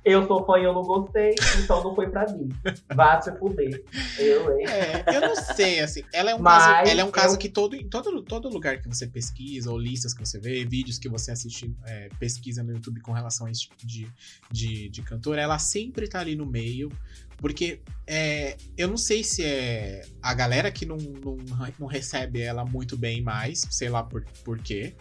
Eu 0.05 0.27
sou 0.27 0.45
fã 0.45 0.59
e 0.59 0.65
eu 0.65 0.73
não 0.75 0.83
gostei, 0.83 1.35
então 1.63 1.83
não 1.83 1.95
foi 1.95 2.09
pra 2.11 2.27
mim. 2.33 2.49
Vá 2.95 3.21
se 3.23 3.31
fuder. 3.39 3.83
Eu, 4.19 4.59
hein? 4.59 4.67
É, 4.69 5.17
eu 5.17 5.21
não 5.21 5.37
sei, 5.37 5.81
assim. 5.81 6.03
Ela 6.13 6.33
é 6.33 6.35
um 6.35 6.39
Mas 6.41 6.63
caso, 6.65 6.91
ela 6.91 7.01
é 7.01 7.05
um 7.05 7.11
caso 7.11 7.35
eu- 7.35 7.39
que 7.39 7.49
todo, 7.49 7.75
em 7.77 7.89
todo, 7.89 8.23
todo 8.23 8.49
lugar 8.49 8.81
que 8.83 8.89
você 8.89 9.07
pesquisa, 9.07 9.71
ou 9.71 9.79
listas 9.79 10.13
que 10.13 10.21
você 10.21 10.39
vê, 10.39 10.65
vídeos 10.65 10.99
que 10.99 11.09
você 11.09 11.31
assiste, 11.31 11.75
é, 11.87 12.09
pesquisa 12.19 12.63
no 12.63 12.73
YouTube 12.73 13.01
com 13.01 13.13
relação 13.13 13.47
a 13.47 13.51
esse 13.51 13.63
tipo 13.63 13.77
de, 13.87 14.09
de, 14.51 14.89
de 14.89 15.03
cantora, 15.03 15.41
ela 15.41 15.59
sempre 15.59 16.09
tá 16.09 16.21
ali 16.21 16.35
no 16.37 16.45
meio. 16.47 16.91
Porque 17.39 17.81
é, 18.07 18.57
eu 18.77 18.89
não 18.89 18.97
sei 18.97 19.23
se 19.25 19.45
é 19.45 20.03
a 20.23 20.33
galera 20.35 20.71
que 20.71 20.87
não, 20.87 20.97
não, 20.97 21.37
não 21.79 21.87
recebe 21.87 22.41
ela 22.41 22.65
muito 22.65 22.97
bem 22.97 23.21
mais, 23.23 23.67
sei 23.71 23.89
lá 23.89 24.03
por, 24.03 24.25
por 24.45 24.59
quê. 24.59 24.95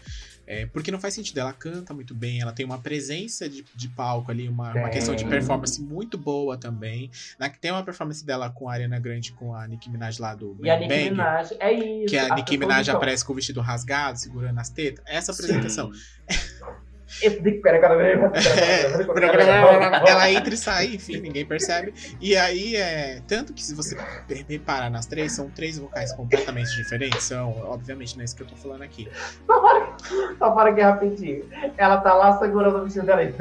É, 0.46 0.66
porque 0.66 0.92
não 0.92 1.00
faz 1.00 1.14
sentido, 1.14 1.40
ela 1.40 1.54
canta 1.54 1.94
muito 1.94 2.14
bem, 2.14 2.42
ela 2.42 2.52
tem 2.52 2.66
uma 2.66 2.78
presença 2.78 3.48
de, 3.48 3.66
de 3.74 3.88
palco 3.90 4.30
ali, 4.30 4.50
uma, 4.50 4.74
uma 4.74 4.90
questão 4.90 5.16
de 5.16 5.26
performance 5.26 5.82
muito 5.82 6.18
boa 6.18 6.58
também. 6.58 7.10
Na, 7.40 7.50
tem 7.50 7.72
uma 7.72 7.84
performance 7.84 8.26
dela 8.26 8.50
com 8.50 8.68
a 8.68 8.74
Ariana 8.74 9.00
Grande, 9.00 9.32
com 9.32 9.56
a 9.56 9.66
Nicki 9.68 9.90
Minaj 9.90 10.20
lá 10.20 10.36
do 10.36 10.58
E 10.62 10.70
a 10.70 10.76
Bang 10.76 10.88
Nicki 10.88 11.04
Bang, 11.04 11.12
Minaj, 11.12 11.50
é 11.60 11.72
isso. 11.72 12.06
que 12.08 12.18
a 12.18 12.26
as 12.26 12.36
Nicki 12.36 12.58
Minaj 12.58 12.90
aparece 12.90 13.24
com 13.24 13.32
o 13.32 13.36
vestido 13.36 13.62
rasgado, 13.62 14.20
segurando 14.20 14.60
as 14.60 14.70
tetas. 14.70 15.04
Essa 15.08 15.32
apresentação. 15.32 15.92
Esse 17.22 17.42
Dick 17.42 17.62
pera 17.62 17.80
cada 17.80 17.96
vez. 17.96 18.20
É, 18.58 20.10
ela 20.10 20.32
entra 20.32 20.54
e 20.54 20.58
sai, 20.58 20.96
enfim, 20.96 21.20
ninguém 21.20 21.46
percebe. 21.46 21.94
E 22.20 22.36
aí, 22.36 22.76
é. 22.76 23.22
Tanto 23.28 23.54
que 23.54 23.64
se 23.64 23.76
você 23.76 23.96
reparar 24.48 24.90
nas 24.90 25.06
três, 25.06 25.32
são 25.32 25.50
três 25.50 25.78
vocais 25.78 26.12
completamente 26.14 26.76
diferentes. 26.76 27.24
São, 27.24 27.52
obviamente, 27.66 28.16
não 28.16 28.22
é 28.22 28.26
isso 28.26 28.36
que 28.36 28.44
eu 28.44 28.48
tô 28.48 28.56
falando 28.56 28.82
aqui. 28.82 29.08
Só 30.38 30.52
para, 30.52 30.70
aqui 30.70 30.82
rapidinho. 30.82 31.46
Ela 31.78 31.98
tá 31.98 32.14
lá 32.14 32.38
segurando 32.38 32.78
o 32.78 32.84
vestido 32.84 33.06
dela 33.06 33.24
e 33.24 33.32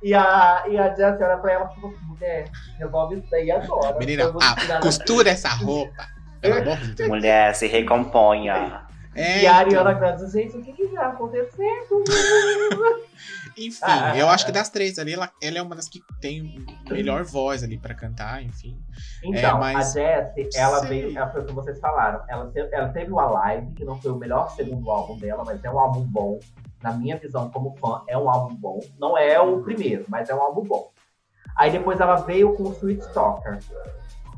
e 0.00 0.14
a, 0.14 0.64
e 0.68 0.78
a 0.78 0.94
Jessie 0.94 1.24
olha 1.24 1.36
pra 1.38 1.52
ela 1.52 1.72
e 1.76 1.80
fala, 1.80 1.92
mulher, 2.02 2.48
resolve 2.78 3.16
isso 3.16 3.26
daí 3.30 3.50
agora. 3.50 3.98
Menina, 3.98 4.32
ah, 4.40 4.80
costura 4.80 5.30
essa 5.30 5.48
roupa. 5.48 6.06
Pelo 6.40 6.60
amor 6.60 6.76
de 6.76 6.92
Deus. 6.94 7.08
Mulher, 7.08 7.54
se 7.54 7.66
recomponha. 7.66 8.82
É, 9.14 9.42
E 9.42 9.46
a 9.46 9.62
então. 9.62 9.80
Ariana 9.80 9.92
Grande, 9.94 10.30
gente, 10.30 10.56
o 10.56 10.62
que 10.62 10.72
que 10.72 10.86
vai 10.86 11.06
acontecer? 11.06 11.86
Enfim, 13.58 13.78
Ah, 13.82 14.16
eu 14.16 14.28
ah, 14.28 14.32
acho 14.32 14.46
que 14.46 14.52
das 14.52 14.68
três 14.68 14.98
ali, 14.98 15.14
ela, 15.14 15.30
ela 15.42 15.58
é 15.58 15.62
uma 15.62 15.74
das 15.74 15.88
que 15.88 16.00
tem 16.20 16.64
melhor 16.88 17.24
voz 17.24 17.62
ali 17.64 17.76
pra 17.78 17.94
cantar, 17.94 18.42
enfim. 18.42 18.78
Então, 19.24 19.56
É, 19.56 19.58
mas- 19.58 19.96
a 19.96 20.00
Jessie, 20.00 20.48
ela 20.54 20.80
Sei. 20.80 20.88
veio, 20.88 21.18
ela 21.18 21.28
foi 21.30 21.40
o 21.42 21.46
que 21.46 21.52
vocês 21.52 21.78
falaram. 21.80 22.22
Ela 22.28 22.46
teve, 22.50 22.68
ela 22.74 22.88
teve 22.90 23.10
o 23.12 23.18
Alive, 23.18 23.72
que 23.74 23.84
não 23.84 24.00
foi 24.00 24.12
o 24.12 24.16
melhor 24.16 24.50
segundo 24.52 24.90
álbum 24.90 25.18
dela, 25.18 25.42
mas 25.44 25.62
é 25.64 25.70
um 25.70 25.78
álbum 25.78 26.02
bom. 26.02 26.38
Na 26.82 26.92
minha 26.92 27.16
visão, 27.16 27.50
como 27.50 27.76
fã, 27.78 28.02
é 28.06 28.16
um 28.16 28.30
álbum 28.30 28.54
bom. 28.54 28.78
Não 28.98 29.18
é 29.18 29.40
o 29.40 29.60
primeiro, 29.62 30.04
mas 30.08 30.28
é 30.30 30.34
um 30.34 30.40
álbum 30.40 30.62
bom. 30.62 30.90
Aí 31.56 31.72
depois 31.72 31.98
ela 31.98 32.16
veio 32.16 32.54
com 32.54 32.62
o 32.64 32.72
Sweet 32.72 33.00
Stalker, 33.06 33.58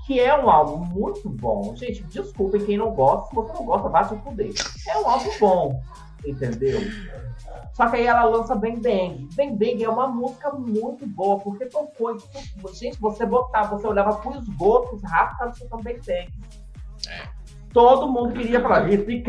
que 0.07 0.19
é 0.19 0.35
um 0.35 0.49
álbum 0.49 0.79
muito 0.83 1.29
bom. 1.29 1.77
Gente, 1.77 2.03
desculpem 2.05 2.65
quem 2.65 2.79
não 2.79 2.93
gosta. 2.95 3.29
Se 3.29 3.35
você 3.35 3.53
não 3.53 3.65
gosta, 3.67 3.89
vá 3.91 4.05
se 4.05 4.17
fuder. 4.17 4.53
É 4.89 4.99
um 4.99 5.07
álbum 5.07 5.31
bom, 5.39 5.83
entendeu? 6.25 6.81
Só 7.73 7.89
que 7.89 7.97
aí 7.97 8.07
ela 8.07 8.25
lança 8.25 8.55
Bang 8.55 8.81
Bang. 8.81 9.29
Bang 9.35 9.53
Bang 9.57 9.83
é 9.83 9.89
uma 9.89 10.09
música 10.09 10.51
muito 10.53 11.07
boa, 11.07 11.39
porque 11.39 11.67
tocou. 11.67 12.17
tudo. 12.17 12.75
Gente, 12.75 13.01
você 13.01 13.25
botava, 13.25 13.77
você 13.77 13.87
olhava 13.87 14.17
pro 14.17 14.37
esgoto, 14.39 14.97
os 14.97 15.03
ratos 15.03 15.33
estavam 15.33 15.53
escutando 15.53 15.83
Bang 15.83 16.01
Bang. 16.07 16.29
Todo 17.73 18.09
mundo 18.09 18.35
queria 18.35 18.61
falar 18.61 18.91
isso. 18.93 19.09
e 19.11 19.23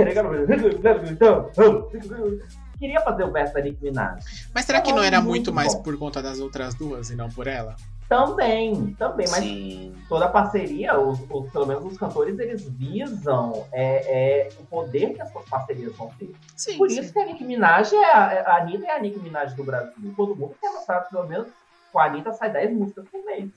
Queria 2.80 3.00
fazer 3.02 3.24
o 3.24 3.32
verso 3.32 3.54
da 3.54 3.62
Nicki 3.62 3.84
Minaj. 3.84 4.50
Mas 4.54 4.66
será 4.66 4.82
que 4.82 4.92
não 4.92 5.04
É 5.04 5.08
era 5.08 5.22
muito 5.22 5.54
mais 5.54 5.76
por 5.76 5.96
conta 5.98 6.22
das 6.22 6.40
outras 6.40 6.74
duas 6.74 7.12
e 7.12 7.16
não 7.16 7.30
por 7.30 7.46
ela? 7.46 7.76
Também, 8.12 8.94
também, 9.00 9.26
mas 9.30 9.40
Sim. 9.42 9.96
toda 10.10 10.28
parceria, 10.28 11.00
os, 11.00 11.18
os- 11.30 11.50
pelo 11.50 11.66
menos 11.66 11.86
os 11.86 11.98
cantores, 11.98 12.38
eles 12.40 12.68
visam 12.68 13.66
é, 13.72 14.48
é, 14.48 14.50
o 14.60 14.66
poder 14.66 15.14
que 15.14 15.22
as 15.22 15.32
suas 15.32 15.48
parcerias 15.48 15.96
vão 15.96 16.10
ter. 16.20 16.30
Sim. 16.58 16.78
Por 16.78 16.90
sim. 16.90 17.00
isso 17.00 17.14
que 17.14 17.20
a 17.20 17.26
Nicki 17.26 17.46
Minaj 17.46 17.94
é 17.96 18.04
a, 18.04 18.42
a 18.48 18.58
Anitta 18.58 18.86
é 18.86 18.92
a 18.92 19.00
Nicki 19.00 19.18
Minaj 19.20 19.54
do 19.56 19.64
Brasil. 19.64 20.14
Todo 20.18 20.36
mundo 20.36 20.56
quer 20.60 20.74
mostrar, 20.74 21.00
pelo 21.10 21.26
menos, 21.26 21.48
com 21.94 22.00
a 22.00 22.06
Anitta 22.08 22.34
sai 22.34 22.52
10 22.52 22.74
músicas 22.74 23.08
por 23.08 23.24
mês. 23.24 23.50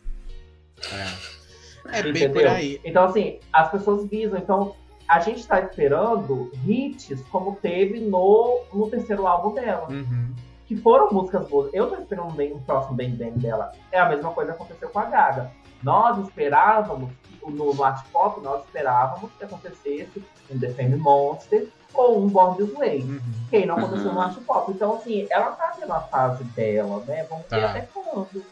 É, 1.88 1.98
é 1.98 2.02
bem 2.04 2.10
Entendeu? 2.12 2.30
por 2.32 2.46
aí. 2.46 2.80
Então, 2.84 3.06
assim, 3.06 3.40
as 3.52 3.72
pessoas 3.72 4.08
visam. 4.08 4.38
Então, 4.38 4.76
a 5.08 5.18
gente 5.18 5.40
está 5.40 5.58
esperando 5.58 6.52
hits 6.64 7.20
como 7.32 7.56
teve 7.56 7.98
no, 7.98 8.60
no 8.72 8.88
terceiro 8.88 9.26
álbum 9.26 9.52
dela. 9.52 9.88
Uhum. 9.90 10.32
Que 10.66 10.76
foram 10.76 11.10
músicas 11.12 11.46
boas. 11.48 11.70
Eu 11.74 11.88
tô 11.88 11.96
esperando 11.96 12.32
bem, 12.32 12.52
o 12.52 12.60
próximo 12.60 12.96
Bang 12.96 13.10
Bang 13.10 13.38
dela. 13.38 13.72
É 13.92 13.98
a 14.00 14.08
mesma 14.08 14.30
coisa 14.30 14.52
que 14.52 14.56
aconteceu 14.62 14.88
com 14.88 14.98
a 14.98 15.04
Gaga. 15.04 15.50
Nós 15.82 16.18
esperávamos, 16.26 17.10
no, 17.46 17.74
no 17.74 17.84
Art 17.84 18.04
Pop, 18.10 18.40
nós 18.40 18.64
esperávamos 18.64 19.30
que 19.38 19.44
acontecesse 19.44 20.24
um 20.50 20.58
The 20.58 20.70
Fame 20.70 20.96
Monster 20.96 21.68
ou 21.92 22.22
um 22.24 22.28
Born 22.28 22.56
This 22.56 22.74
Way. 22.74 23.02
Uhum. 23.02 23.20
Que 23.50 23.66
não 23.66 23.76
aconteceu 23.76 24.06
Uhum. 24.08 24.14
no 24.14 24.20
Art 24.20 24.36
Pop. 24.46 24.72
Então, 24.72 24.94
assim, 24.94 25.26
ela 25.30 25.52
tá 25.52 25.74
tendo 25.78 25.92
a 25.92 26.00
fase 26.00 26.42
dela, 26.44 27.02
né? 27.06 27.24
Vamos 27.28 27.44
ver 27.50 27.60
Tá. 27.60 27.70
até 27.70 27.80
quando. 27.92 28.42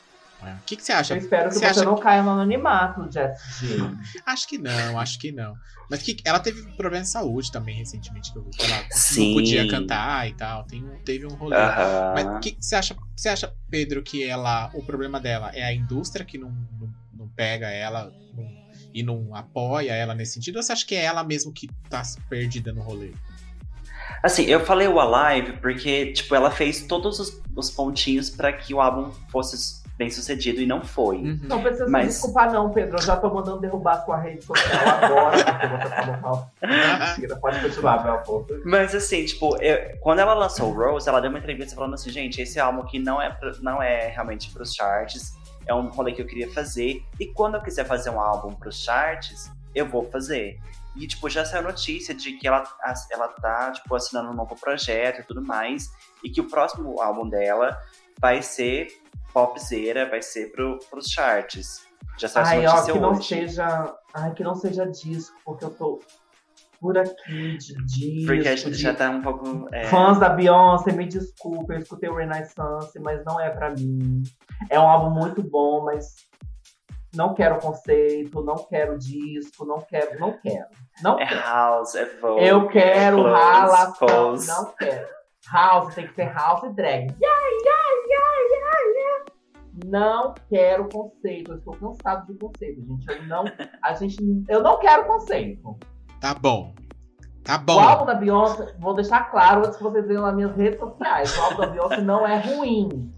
É. 0.45 0.53
O 0.55 0.59
que, 0.66 0.76
que 0.76 0.82
você 0.82 0.93
acha? 0.93 1.14
Eu 1.14 1.18
espero 1.18 1.49
que 1.49 1.55
Você 1.55 1.72
você, 1.72 1.84
não 1.84 1.97
caia 1.99 2.22
no 2.22 2.30
anonimato, 2.30 3.09
Jess. 3.12 3.38
Acho 4.26 4.49
que 4.49 4.59
não, 4.59 4.99
acho 4.99 5.18
que 5.18 5.30
não. 5.30 5.55
Mas 5.90 6.03
que 6.03 6.16
ela 6.24 6.40
teve 6.40 6.62
problema 6.72 7.05
de 7.05 7.11
saúde 7.11 7.53
também 7.53 7.76
recentemente, 7.76 8.32
que 8.32 8.38
eu 8.38 8.43
vi. 8.45 8.51
que 8.51 8.64
Ela 8.64 8.84
Sim. 8.90 9.28
não 9.28 9.34
podia 9.34 9.68
cantar 9.68 10.28
e 10.28 10.34
tal. 10.34 10.64
Tem 10.64 10.82
teve 11.05 11.26
um 11.26 11.34
rolê. 11.34 11.57
Aham. 11.57 12.12
Mas 12.14 12.26
o 12.26 12.40
que, 12.40 12.53
que 12.53 12.64
você 12.64 12.74
acha? 12.74 12.97
Você 13.16 13.28
acha, 13.28 13.53
Pedro, 13.70 14.03
que 14.03 14.24
ela. 14.24 14.70
O 14.74 14.82
problema 14.82 15.20
dela 15.20 15.51
é 15.55 15.62
a 15.62 15.72
indústria 15.72 16.24
que 16.24 16.38
não, 16.38 16.51
não, 16.51 16.93
não 17.12 17.28
pega 17.28 17.68
ela 17.70 18.12
não- 18.34 18.62
e 18.95 19.03
não 19.03 19.34
apoia 19.34 19.93
ela 19.93 20.14
nesse 20.14 20.34
sentido? 20.34 20.57
Ou 20.57 20.62
você 20.62 20.72
acha 20.72 20.86
que 20.86 20.95
é 20.95 21.05
ela 21.05 21.22
mesmo 21.22 21.53
que 21.53 21.68
tá 21.88 22.03
perdida 22.28 22.72
no 22.72 22.82
rolê? 22.82 23.12
Assim, 24.22 24.45
eu 24.45 24.64
falei 24.64 24.86
o 24.88 25.01
Alive 25.01 25.59
porque, 25.59 26.12
tipo, 26.12 26.34
ela 26.34 26.51
fez 26.51 26.82
todos 26.86 27.18
os, 27.18 27.40
os 27.57 27.70
pontinhos 27.70 28.30
pra 28.30 28.53
que 28.53 28.72
o 28.72 28.80
álbum 28.80 29.11
fosse 29.30 29.82
bem 29.99 30.11
sucedido 30.11 30.61
e 30.61 30.66
não 30.66 30.82
foi. 30.82 31.16
Uhum. 31.18 31.40
Não 31.45 31.62
precisa 31.62 31.86
Mas- 31.88 32.07
se 32.07 32.12
desculpar, 32.20 32.53
não, 32.53 32.70
Pedro. 32.70 32.97
Eu 32.99 33.03
já 33.03 33.16
tô 33.16 33.32
mandando 33.32 33.61
derrubar 33.61 34.05
sua 34.05 34.16
rede 34.18 34.43
social 34.45 34.88
agora, 35.03 35.45
porque 35.45 35.66
você 35.68 35.88
falou 35.95 36.20
mal. 36.20 36.51
Mentira, 36.62 37.36
pode 37.36 37.61
continuar, 37.61 38.03
meu 38.05 38.14
amor. 38.18 38.47
Mas 38.64 38.95
assim, 38.95 39.24
tipo, 39.24 39.57
eu- 39.62 39.97
quando 40.01 40.20
ela 40.20 40.34
lançou 40.34 40.70
o 40.70 40.74
Rose, 40.74 41.09
ela 41.09 41.20
deu 41.20 41.30
uma 41.30 41.38
entrevista 41.38 41.74
falando 41.74 41.95
assim, 41.95 42.11
gente, 42.11 42.40
esse 42.40 42.59
álbum 42.59 42.80
aqui 42.82 42.99
não 42.99 43.20
é, 43.20 43.30
pra- 43.30 43.53
não 43.61 43.82
é 43.82 44.09
realmente 44.09 44.51
pros 44.53 44.74
charts, 44.74 45.32
é 45.66 45.74
um 45.74 45.88
rolê 45.90 46.12
que 46.12 46.22
eu 46.22 46.26
queria 46.26 46.51
fazer. 46.53 47.03
E 47.20 47.26
quando 47.26 47.55
eu 47.57 47.61
quiser 47.62 47.84
fazer 47.84 48.11
um 48.11 48.20
álbum 48.20 48.53
pros 48.55 48.82
charts, 48.82 49.51
eu 49.74 49.86
vou 49.86 50.11
fazer. 50.11 50.59
E, 50.97 51.07
tipo, 51.07 51.26
já 51.30 51.43
saiu 51.45 51.62
notícia 51.62 52.14
de 52.14 52.32
que 52.32 52.47
ela, 52.47 52.64
ela 53.11 53.28
tá, 53.28 53.70
tipo, 53.72 53.95
assinando 53.95 54.30
um 54.30 54.34
novo 54.34 54.55
projeto 54.61 55.20
e 55.20 55.24
tudo 55.24 55.40
mais. 55.40 55.88
E 56.22 56.28
que 56.28 56.38
o 56.40 56.49
próximo 56.51 57.01
álbum 57.01 57.26
dela 57.26 57.78
vai 58.20 58.42
ser 58.42 58.88
popzera, 59.32 60.08
vai 60.08 60.22
ser 60.22 60.52
pro, 60.52 60.78
pros 60.90 61.06
charts. 61.08 61.86
Já 62.18 62.28
saiu 62.28 62.62
essa 62.64 62.74
Ai, 62.76 62.80
ó, 62.82 62.92
que 62.92 62.98
não 62.98 63.10
hoje. 63.12 63.28
seja. 63.28 63.96
Ai, 64.14 64.32
que 64.34 64.44
não 64.44 64.54
seja 64.54 64.86
disco, 64.86 65.36
porque 65.44 65.64
eu 65.64 65.70
tô 65.70 66.00
por 66.80 66.98
aqui 66.98 67.56
de 67.56 67.74
disco. 67.86 68.26
Porque 68.26 68.48
a 68.48 68.56
gente 68.56 68.74
já 68.74 68.92
tá 68.92 69.08
um 69.08 69.22
pouco... 69.22 69.68
é, 69.72 69.84
Fãs 69.84 70.18
da 70.18 70.28
Beyoncé, 70.28 70.92
me 70.92 71.06
desculpem, 71.06 71.76
eu 71.76 71.82
escutei 71.82 72.10
o 72.10 72.16
Renaissance, 72.16 72.98
mas 72.98 73.24
não 73.24 73.40
é 73.40 73.48
pra 73.50 73.70
mim. 73.70 74.22
É 74.68 74.78
um 74.78 74.88
álbum 74.88 75.10
muito 75.10 75.42
bom, 75.42 75.84
mas 75.84 76.16
não 77.14 77.34
quero 77.34 77.60
conceito, 77.60 78.42
não 78.42 78.56
quero 78.56 78.98
disco, 78.98 79.64
não 79.64 79.80
quero, 79.80 80.18
não 80.18 80.32
quero. 80.38 80.66
Não 81.02 81.20
é 81.20 81.26
quero. 81.26 81.40
house, 81.40 81.94
é 81.94 82.04
vogue, 82.16 82.44
Eu 82.44 82.68
quero 82.68 83.28
é 83.28 83.32
ralação, 83.32 84.34
não 84.36 84.74
quero. 84.74 85.08
House 85.52 85.94
tem 85.94 86.06
que 86.06 86.14
ser 86.14 86.32
house 86.32 86.64
e 86.64 86.72
drag. 86.74 87.14
Yeah, 87.20 87.46
yeah. 87.64 87.91
Não 89.85 90.35
quero 90.49 90.89
conceito. 90.89 91.53
Eu 91.53 91.59
estou 91.59 91.74
cansado 91.76 92.33
de 92.33 92.39
conceito, 92.39 92.80
gente. 92.87 93.09
Eu 93.09 93.22
não, 93.26 93.45
a 93.83 93.95
gente, 93.95 94.45
eu 94.49 94.62
não 94.62 94.78
quero 94.78 95.05
conceito. 95.07 95.76
Tá 96.20 96.35
bom. 96.35 96.74
Tá 97.45 97.61
O 97.68 97.72
álbum 97.72 98.01
bom. 98.01 98.07
da 98.07 98.14
Beyoncé, 98.14 98.76
vou 98.78 98.95
deixar 98.95 99.30
claro 99.30 99.61
antes 99.66 99.76
que 99.76 99.83
vocês 99.83 100.07
vejam 100.07 100.22
nas 100.22 100.35
minhas 100.35 100.55
redes 100.57 100.78
sociais. 100.78 101.37
O 101.37 101.41
álbum 101.43 101.57
da 101.62 101.66
Beyoncé 101.66 102.01
não 102.01 102.26
é 102.26 102.39
ruim. 102.39 103.12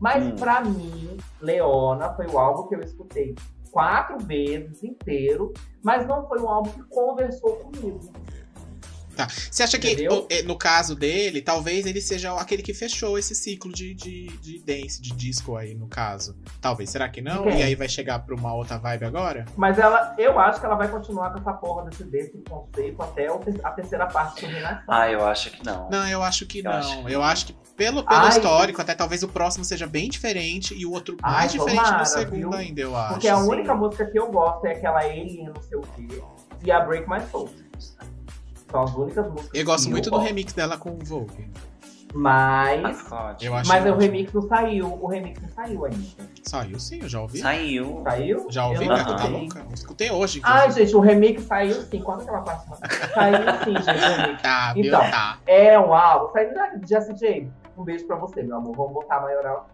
Mas 0.00 0.24
Hum. 0.24 0.36
pra 0.36 0.62
mim, 0.62 1.16
Leona 1.40 2.14
foi 2.14 2.26
o 2.26 2.38
álbum 2.38 2.66
que 2.68 2.74
eu 2.74 2.80
escutei 2.80 3.34
quatro 3.70 4.18
vezes 4.26 4.82
inteiro, 4.82 5.52
mas 5.82 6.06
não 6.06 6.26
foi 6.28 6.40
um 6.40 6.48
álbum 6.48 6.70
que 6.70 6.82
conversou 6.84 7.56
comigo. 7.56 8.00
Tá. 9.26 9.34
Você 9.50 9.62
acha 9.62 9.78
que, 9.78 9.92
Entendeu? 9.92 10.12
o- 10.22 10.26
eh, 10.30 10.42
no 10.42 10.56
caso 10.56 10.94
dele, 10.94 11.40
talvez 11.42 11.86
ele 11.86 12.00
seja 12.00 12.32
aquele 12.34 12.62
que 12.62 12.72
fechou 12.74 13.18
esse 13.18 13.34
ciclo 13.34 13.72
de, 13.72 13.94
de, 13.94 14.26
de 14.38 14.58
dance, 14.60 15.00
de 15.00 15.12
disco 15.12 15.56
aí, 15.56 15.74
no 15.74 15.86
caso? 15.86 16.36
Talvez. 16.60 16.90
Será 16.90 17.08
que 17.08 17.20
não? 17.20 17.48
E 17.48 17.62
aí 17.62 17.74
vai 17.74 17.88
chegar 17.88 18.18
pra 18.20 18.34
uma 18.34 18.54
outra 18.54 18.78
vibe 18.78 19.04
agora? 19.04 19.44
Mas 19.56 19.78
ela, 19.78 20.14
eu 20.18 20.38
acho 20.38 20.60
que 20.60 20.66
ela 20.66 20.74
vai 20.74 20.88
continuar 20.88 21.30
com 21.32 21.38
essa 21.38 21.52
porra 21.52 21.88
desse 21.88 22.04
desse 22.04 22.38
conceito 22.48 23.00
até 23.02 23.26
a 23.28 23.70
terceira 23.70 24.06
parte 24.06 24.40
do 24.44 24.46
Renaissance. 24.52 24.84
Ah, 24.88 25.10
eu 25.10 25.24
acho 25.26 25.50
que 25.50 25.64
não. 25.64 25.88
Não, 25.90 26.06
eu 26.08 26.22
acho 26.22 26.46
que 26.46 26.58
Eu 26.58 26.64
não. 26.64 26.72
acho 26.72 27.04
que 27.04 27.12
Eu 27.12 27.22
acho 27.22 27.46
que 27.46 27.52
pelo, 27.76 28.04
pelo 28.04 28.20
Ai, 28.20 28.28
histórico, 28.28 28.80
até 28.82 28.94
talvez 28.94 29.22
o 29.22 29.28
próximo 29.28 29.64
seja 29.64 29.86
bem 29.86 30.08
diferente 30.08 30.74
e 30.74 30.84
o 30.84 30.92
outro 30.92 31.16
Ai, 31.22 31.32
mais 31.32 31.52
diferente 31.52 31.76
tomara, 31.82 32.02
do 32.02 32.08
segundo 32.08 32.36
viu? 32.50 32.54
ainda, 32.54 32.80
eu 32.80 32.96
acho. 32.96 33.12
Porque 33.14 33.28
a 33.28 33.36
sim. 33.36 33.48
única 33.48 33.74
música 33.74 34.06
que 34.06 34.18
eu 34.18 34.30
gosto 34.30 34.66
é 34.66 34.72
aquela 34.72 35.00
Alien, 35.00 35.46
não 35.54 35.62
sei 35.62 35.78
o 35.78 35.80
quê, 35.80 36.22
e 36.64 36.70
a 36.70 36.80
Break 36.80 37.08
My 37.08 37.20
Soul. 37.30 37.50
São 38.72 38.82
as 38.82 38.94
únicas 38.96 39.30
músicas 39.30 39.50
Eu 39.54 39.64
gosto 39.64 39.84
que 39.84 39.90
muito 39.90 40.04
do 40.10 40.16
gosto. 40.16 40.26
remix 40.26 40.52
dela 40.52 40.76
com 40.76 40.90
o 40.90 40.98
Vogue. 41.04 41.48
Mas. 42.14 42.82
Mascote. 42.82 43.46
Eu 43.46 43.54
acho 43.54 43.68
Mas 43.68 43.86
o 43.86 43.96
remix 43.96 44.32
não 44.34 44.42
saiu. 44.42 44.98
O 45.00 45.06
remix 45.06 45.40
não 45.40 45.48
saiu 45.48 45.84
ainda. 45.86 45.98
Saiu 46.42 46.78
sim, 46.78 46.98
eu 47.00 47.08
já 47.08 47.20
ouvi. 47.22 47.38
Saiu. 47.38 48.02
Saiu? 48.04 48.46
Já 48.50 48.66
ouvi, 48.66 48.84
Eu 48.84 48.88
não 48.90 48.96
tá 48.96 49.02
escutei. 49.14 49.30
louca? 49.30 49.58
Eu 49.60 49.74
escutei 49.74 50.10
hoje. 50.10 50.40
Ai, 50.44 50.70
gente, 50.72 50.94
o 50.94 51.00
remix 51.00 51.42
saiu 51.44 51.72
sim. 51.82 52.02
Quando 52.02 52.20
é 52.20 52.24
que 52.24 52.30
ela 52.30 52.40
passa? 52.42 52.76
Saiu 53.14 53.64
sim, 53.64 53.82
gente, 53.82 54.04
o 54.04 54.16
remix. 54.16 54.42
Tá, 54.42 54.72
viu? 54.74 54.84
Então. 54.86 55.00
Tá. 55.10 55.38
É 55.46 55.78
um 55.78 55.94
álbum. 55.94 56.32
Saiu 56.32 56.54
da 56.54 56.70
Jessie 56.86 57.14
J. 57.14 57.48
Um 57.78 57.84
beijo 57.84 58.06
pra 58.06 58.16
você, 58.16 58.42
meu 58.42 58.56
amor. 58.58 58.76
Vamos 58.76 58.92
botar 58.92 59.16
a 59.16 59.20
maioral. 59.22 59.68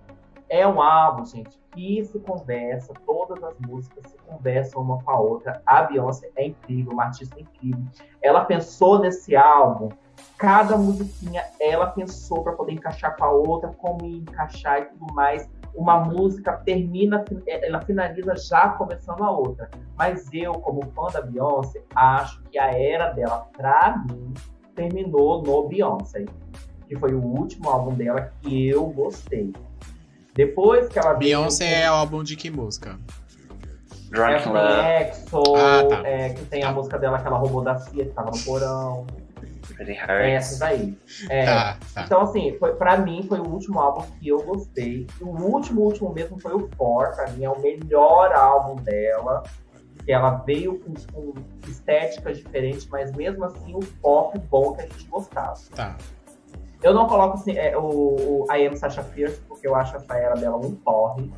É 0.51 0.67
um 0.67 0.81
álbum, 0.81 1.27
gente, 1.27 1.59
que 1.73 2.03
se 2.05 2.19
conversa, 2.21 2.95
todas 3.05 3.43
as 3.45 3.55
músicas 3.61 4.11
se 4.11 4.17
conversam 4.19 4.81
uma 4.83 5.03
com 5.03 5.11
a 5.11 5.21
outra. 5.21 5.63
A 5.67 5.83
Beyoncé 5.83 6.31
é 6.37 6.47
incrível, 6.47 6.93
uma 6.93 7.05
artista 7.05 7.39
incrível. 7.39 7.85
Ela 8.23 8.45
pensou 8.45 8.99
nesse 8.99 9.37
álbum, 9.37 9.91
cada 10.39 10.77
musiquinha 10.77 11.45
ela 11.61 11.89
pensou 11.89 12.43
pra 12.43 12.55
poder 12.55 12.73
encaixar 12.73 13.17
com 13.17 13.25
a 13.25 13.31
outra, 13.31 13.69
como 13.71 14.07
encaixar 14.07 14.81
e 14.81 14.85
tudo 14.87 15.13
mais. 15.13 15.49
Uma 15.75 15.99
música 16.01 16.55
termina, 16.65 17.25
ela 17.47 17.81
finaliza 17.83 18.35
já 18.37 18.71
começando 18.71 19.23
a 19.23 19.31
outra. 19.31 19.71
Mas 19.97 20.29
eu, 20.33 20.55
como 20.55 20.83
fã 20.93 21.09
da 21.13 21.21
Beyoncé, 21.21 21.85
acho 21.95 22.43
que 22.45 22.59
a 22.59 22.73
era 22.73 23.13
dela, 23.13 23.47
pra 23.57 24.03
mim, 24.09 24.33
terminou 24.75 25.43
no 25.43 25.69
Beyoncé. 25.69 26.25
Que 26.89 26.97
foi 26.97 27.15
o 27.15 27.23
último 27.23 27.69
álbum 27.69 27.95
dela 27.95 28.33
que 28.41 28.71
eu 28.71 28.87
gostei. 28.87 29.53
Depois 30.39 30.89
que 30.89 30.97
ela 31.01 31.15
veio 31.15 31.19
Beyoncé 31.41 31.65
com- 31.67 31.71
é 31.81 31.87
álbum 31.87 32.23
de 32.23 32.37
que 32.37 32.49
música? 32.49 32.97
Drunk 34.09 34.57
é, 34.57 35.11
Exo, 35.11 35.43
Ah, 35.57 35.85
tá. 35.89 36.09
é, 36.09 36.31
que 36.31 36.45
tem 36.45 36.61
Tá. 36.63 36.69
a 36.69 36.73
música 36.73 36.97
dela 36.97 37.19
que 37.19 37.27
ela 37.27 37.37
roubou 37.39 37.61
da 37.65 37.77
Cia, 37.77 38.05
que 38.05 38.13
tava 38.13 38.31
no 38.31 38.39
porão. 38.45 39.05
É 39.81 39.83
Hurts. 39.83 40.33
essas 40.35 40.63
aí. 40.63 40.97
É, 41.29 41.45
Tá, 41.45 41.77
tá. 41.93 42.03
Então, 42.05 42.21
assim, 42.21 42.57
foi, 42.59 42.73
pra 42.77 42.97
mim 42.99 43.25
foi 43.29 43.41
o 43.41 43.49
último 43.49 43.81
álbum 43.81 44.03
que 44.19 44.29
eu 44.29 44.41
gostei. 44.45 45.09
E 45.21 45.25
o 45.25 45.29
último, 45.29 45.83
último 45.83 46.13
mesmo 46.15 46.39
foi 46.41 46.53
o 46.55 46.69
For. 46.77 47.15
Pra 47.17 47.29
mim 47.33 47.45
é 47.45 47.51
o 47.51 47.61
melhor 47.61 48.33
álbum 48.33 48.77
dela. 48.77 49.43
Que 50.05 50.13
ela 50.13 50.31
veio 50.47 50.79
com, 50.79 50.95
com 51.13 51.35
estética 51.69 52.33
diferente, 52.33 52.89
mas 52.93 53.11
mesmo 53.13 53.45
assim 53.45 53.75
o 53.75 53.81
pop 54.01 54.39
bom 54.51 54.73
que 54.75 54.83
a 54.83 54.85
gente 54.87 55.05
gostava. 55.09 55.55
Tá. 55.75 55.97
Eu 56.81 56.95
não 56.95 57.07
coloco 57.09 57.35
assim, 57.35 57.57
é, 57.59 57.77
o, 57.77 58.47
o 58.47 58.53
I 58.53 58.69
Am 58.69 58.77
Sasha 58.77 59.03
Fierce, 59.03 59.41
porque 59.59 59.67
eu 59.67 59.75
acho 59.75 59.97
essa 59.97 60.15
era 60.15 60.35
dela 60.37 60.57
um 60.57 60.75
porre. 60.75 61.31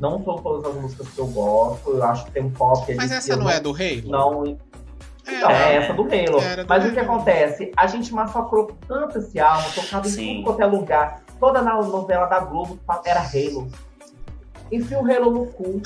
Não 0.00 0.22
são 0.24 0.36
todas 0.38 0.64
as 0.64 0.80
músicas 0.80 1.08
que 1.08 1.18
eu 1.18 1.26
gosto. 1.26 1.90
Eu 1.90 2.02
acho 2.04 2.24
que 2.24 2.30
tem 2.30 2.44
um 2.44 2.50
pop 2.50 2.82
ali. 2.84 2.96
Mas 2.96 3.10
essa 3.12 3.32
eu 3.32 3.36
não 3.36 3.50
é 3.50 3.60
do 3.60 3.70
Halo? 3.70 4.08
Não, 4.08 4.46
É, 4.46 5.34
então, 5.34 5.50
é 5.50 5.74
essa 5.76 5.92
do 5.92 6.02
Halo. 6.02 6.40
Mas 6.68 6.84
o 6.84 6.92
que 6.92 6.98
Halo. 6.98 7.12
acontece? 7.12 7.72
A 7.76 7.86
gente 7.86 8.14
massacrou 8.14 8.70
tanto 8.86 9.18
esse 9.18 9.38
álbum, 9.38 9.68
tocava 9.70 10.08
em 10.08 10.12
tudo 10.34 10.44
quanto 10.44 10.62
é 10.62 10.66
lugar. 10.66 11.22
Toda 11.38 11.60
na 11.62 11.74
novela 11.82 12.26
da 12.26 12.40
Globo 12.40 12.78
era 13.04 13.20
Halo. 13.20 13.68
Enfia 14.72 14.98
o 14.98 15.12
Halo 15.12 15.30
no 15.30 15.46
cu. 15.46 15.82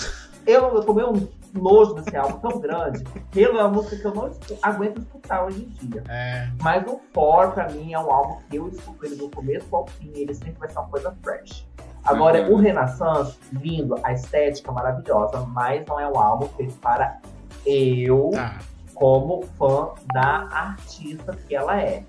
Eu, 0.46 0.74
eu 0.74 0.82
tomei 0.82 1.04
um 1.04 1.26
nojo 1.54 1.94
desse 1.94 2.16
álbum 2.16 2.38
tão 2.38 2.60
grande. 2.60 3.02
Halo 3.34 3.58
é 3.58 3.62
uma 3.62 3.68
música 3.68 3.96
que 3.96 4.04
eu 4.04 4.14
não 4.14 4.30
aguento 4.62 4.98
escutar 5.00 5.44
hoje 5.46 5.64
em 5.64 5.88
dia. 5.88 6.04
É. 6.08 6.48
Mas 6.60 6.84
o 6.86 7.00
For, 7.14 7.52
pra 7.52 7.68
mim, 7.70 7.92
é 7.94 7.98
um 7.98 8.10
álbum 8.12 8.38
que 8.50 8.56
eu 8.56 8.68
escuto 8.68 9.06
ele 9.06 9.16
do 9.16 9.30
começo 9.30 9.74
ao 9.74 9.86
fim. 9.86 10.12
Ele 10.14 10.34
sempre 10.34 10.54
vai 10.58 10.68
ser 10.68 10.78
uma 10.78 10.88
coisa 10.88 11.16
fresh. 11.22 11.66
Agora, 12.05 12.42
Uhum. 12.42 12.55
o 12.55 12.57
Renaissance, 12.57 13.38
lindo, 13.53 13.96
a 14.03 14.12
estética 14.12 14.72
maravilhosa, 14.72 15.40
mas 15.48 15.84
não 15.86 15.98
é 16.00 16.07
um 16.09 16.18
álbum 16.18 16.48
feito 16.57 16.74
para 16.80 17.18
eu 17.64 18.30
Tá, 18.34 18.59
como 18.94 19.42
fã 19.59 19.90
da 20.12 20.48
artista 20.50 21.36
que 21.46 21.55
ela 21.55 21.80
é. 21.80 22.03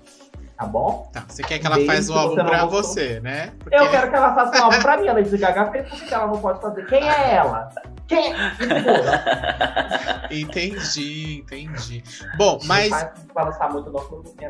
Tá 0.56 0.66
bom? 0.66 1.10
tá. 1.12 1.24
Você 1.28 1.42
quer 1.42 1.58
que 1.58 1.66
ela 1.66 1.76
faça 1.84 2.10
o 2.10 2.14
que 2.14 2.18
álbum 2.20 2.34
pra 2.36 2.60
gostou. 2.64 2.82
você, 2.84 3.20
né? 3.20 3.52
Porque 3.58 3.74
Eu 3.76 3.90
quero 3.90 4.08
que 4.08 4.16
ela 4.16 4.34
faça 4.34 4.60
um 4.60 4.64
álbum 4.66 4.80
pra 4.80 4.96
mim. 4.98 5.08
A 5.08 5.12
Lady 5.14 5.36
Gaga 5.36 5.70
fez, 5.72 5.88
por 5.88 5.98
que 5.98 6.06
que 6.06 6.14
ela 6.14 6.26
não 6.28 6.38
pode 6.40 6.60
fazer? 6.60 6.86
Quem 6.86 7.08
é 7.08 7.34
ela? 7.34 7.68
Quem 8.06 8.32
é? 8.32 8.36
Entendi, 10.30 11.38
entendi. 11.40 12.02
Bom, 12.36 12.58
mas, 12.64 12.90
balançar 13.34 13.72
muito 13.72 13.90
porque. 13.90 14.48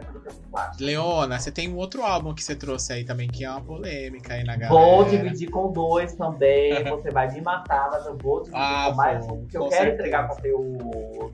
Leona, 0.81 1.39
você 1.39 1.51
tem 1.51 1.73
um 1.73 1.77
outro 1.77 2.03
álbum 2.05 2.35
que 2.35 2.43
você 2.43 2.55
trouxe 2.55 2.93
aí 2.93 3.05
também, 3.05 3.29
que 3.29 3.45
é 3.45 3.51
uma 3.51 3.61
polêmica 3.61 4.35
aí 4.35 4.45
na 4.45 4.57
galera. 4.57 4.69
Vou 4.71 5.05
dividir 5.05 5.51
com 5.51 5.73
dois 5.73 6.15
também. 6.15 6.85
Você 6.85 7.11
vai 7.11 7.31
me 7.31 7.41
matar, 7.41 7.91
mas 7.91 8.05
eu 8.07 8.17
vou 8.19 8.43
dividir 8.43 8.61
Ah, 8.63 8.87
com 8.91 8.97
mais 8.97 9.25
um. 9.27 9.41
Porque 9.41 9.57
eu 9.57 9.63
quero 9.69 9.73
certeza. 9.75 9.95
entregar 9.95 10.29
conteúdo. 10.29 11.33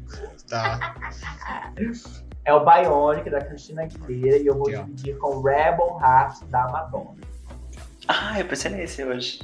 Tá. 0.48 0.94
É 2.44 2.54
o 2.54 2.64
Bionic 2.64 3.28
da 3.30 3.40
Cristina 3.40 3.82
Aguilera 3.82 4.38
e 4.38 4.46
eu 4.46 4.54
vou 4.56 4.68
ó. 4.68 4.82
dividir 4.82 5.16
com 5.18 5.40
Rebel 5.42 5.98
Heart 6.00 6.44
da 6.46 6.68
Madonna. 6.68 7.16
Ah, 8.08 8.40
eu 8.40 8.46
pensei 8.46 8.70
nesse 8.70 9.04
hoje. 9.04 9.40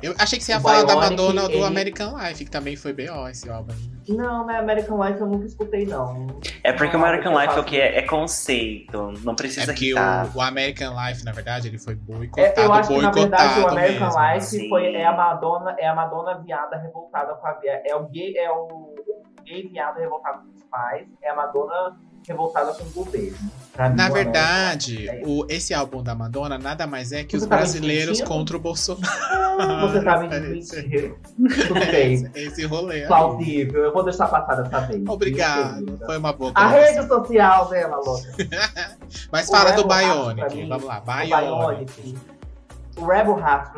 Eu 0.00 0.14
achei 0.18 0.38
que 0.38 0.44
você 0.44 0.52
ia 0.52 0.58
O 0.58 0.60
falar 0.60 0.82
da 0.84 0.94
Bionic, 0.94 1.10
Madonna 1.10 1.42
ou 1.42 1.48
do 1.48 1.54
ele- 1.54 1.64
American 1.64 2.16
Life, 2.18 2.44
que 2.44 2.50
também 2.50 2.76
foi 2.76 2.92
B.O. 2.92 3.26
esse 3.28 3.48
álbum. 3.50 3.74
Não, 4.08 4.44
mas 4.46 4.56
American 4.56 5.02
Life 5.04 5.20
eu 5.20 5.26
nunca 5.26 5.46
escutei, 5.46 5.84
não. 5.86 6.26
É 6.62 6.72
porque 6.72 6.96
o 6.96 7.00
American 7.00 7.36
Life 7.38 7.56
é 7.56 7.60
o 7.60 7.64
que 7.64 7.80
é, 7.80 7.98
é 7.98 8.02
conceito, 8.02 9.12
não 9.24 9.32
É 9.32 9.36
precisa 9.36 9.66
porque 9.66 9.86
irritar. 9.86 10.30
o, 10.34 10.38
o 10.38 10.40
American 10.40 10.94
Life, 11.04 11.24
na 11.24 11.32
verdade, 11.32 11.68
ele 11.68 11.78
foi 11.78 11.94
É, 11.94 11.96
boicotado, 11.96 12.60
eu 12.60 12.72
acho 12.72 12.88
que 12.88 13.00
na 13.02 13.10
boicotado 13.10 13.42
verdade 13.42 13.60
o 13.60 13.68
American 13.68 14.06
mesmo. 14.08 14.32
Life 14.34 14.46
Sim. 14.46 14.68
foi, 14.68 14.94
é 14.94 15.04
a 15.04 15.12
Madonna, 15.12 15.76
é 15.78 15.86
a 15.88 15.94
Madonna 15.94 16.38
viada 16.38 16.76
revoltada 16.78 17.34
com 17.34 17.46
a 17.46 17.52
vi- 17.54 17.66
é 17.68 17.94
o 17.96 18.04
gay, 18.08 18.36
é 18.38 18.50
o 18.50 18.94
gay 19.44 19.68
viado 19.68 19.98
revoltado 19.98 20.38
com 20.40 20.57
pais, 20.70 21.06
é 21.22 21.30
a 21.30 21.34
Madonna 21.36 21.96
revoltada 22.26 22.72
com 22.74 22.84
o 22.84 22.90
governo. 23.04 23.38
Na 23.94 24.08
verdade, 24.10 25.08
é 25.08 25.22
o, 25.24 25.46
esse 25.48 25.72
álbum 25.72 26.02
da 26.02 26.14
Madonna 26.14 26.58
nada 26.58 26.86
mais 26.86 27.12
é 27.12 27.22
que 27.24 27.30
Você 27.38 27.44
os 27.44 27.48
tá 27.48 27.56
brasileiros 27.56 28.20
contra 28.20 28.56
o 28.56 28.60
Bolsonaro. 28.60 29.80
você 29.88 30.02
tá 30.02 30.18
me 30.18 30.28
mentindo. 30.48 31.16
Tudo 31.68 31.74
bem. 31.90 32.28
Esse, 32.34 32.66
rolê. 32.66 33.06
Plausível, 33.06 33.84
eu 33.84 33.92
vou 33.92 34.02
deixar 34.04 34.26
passar 34.28 34.56
dessa 34.62 34.80
vez. 34.80 35.02
Obrigado. 35.08 35.96
Foi 36.04 36.18
uma 36.18 36.32
boa 36.32 36.52
A 36.54 36.68
rede 36.68 37.06
social 37.06 37.68
dela, 37.68 37.96
louca. 38.04 38.28
Mas 39.32 39.48
O 39.48 39.52
fala 39.52 39.70
do 39.72 39.82
Rebel 39.88 40.34
pra 40.34 40.48
Bionic. 40.48 40.56
mim, 40.56 40.68
Vamos 40.68 40.84
lá, 40.84 40.98
O 40.98 41.02
Bionic. 41.02 42.02
Bionic. 42.02 42.18
O 42.96 43.06
Rebel 43.06 43.38
Heart. 43.38 43.72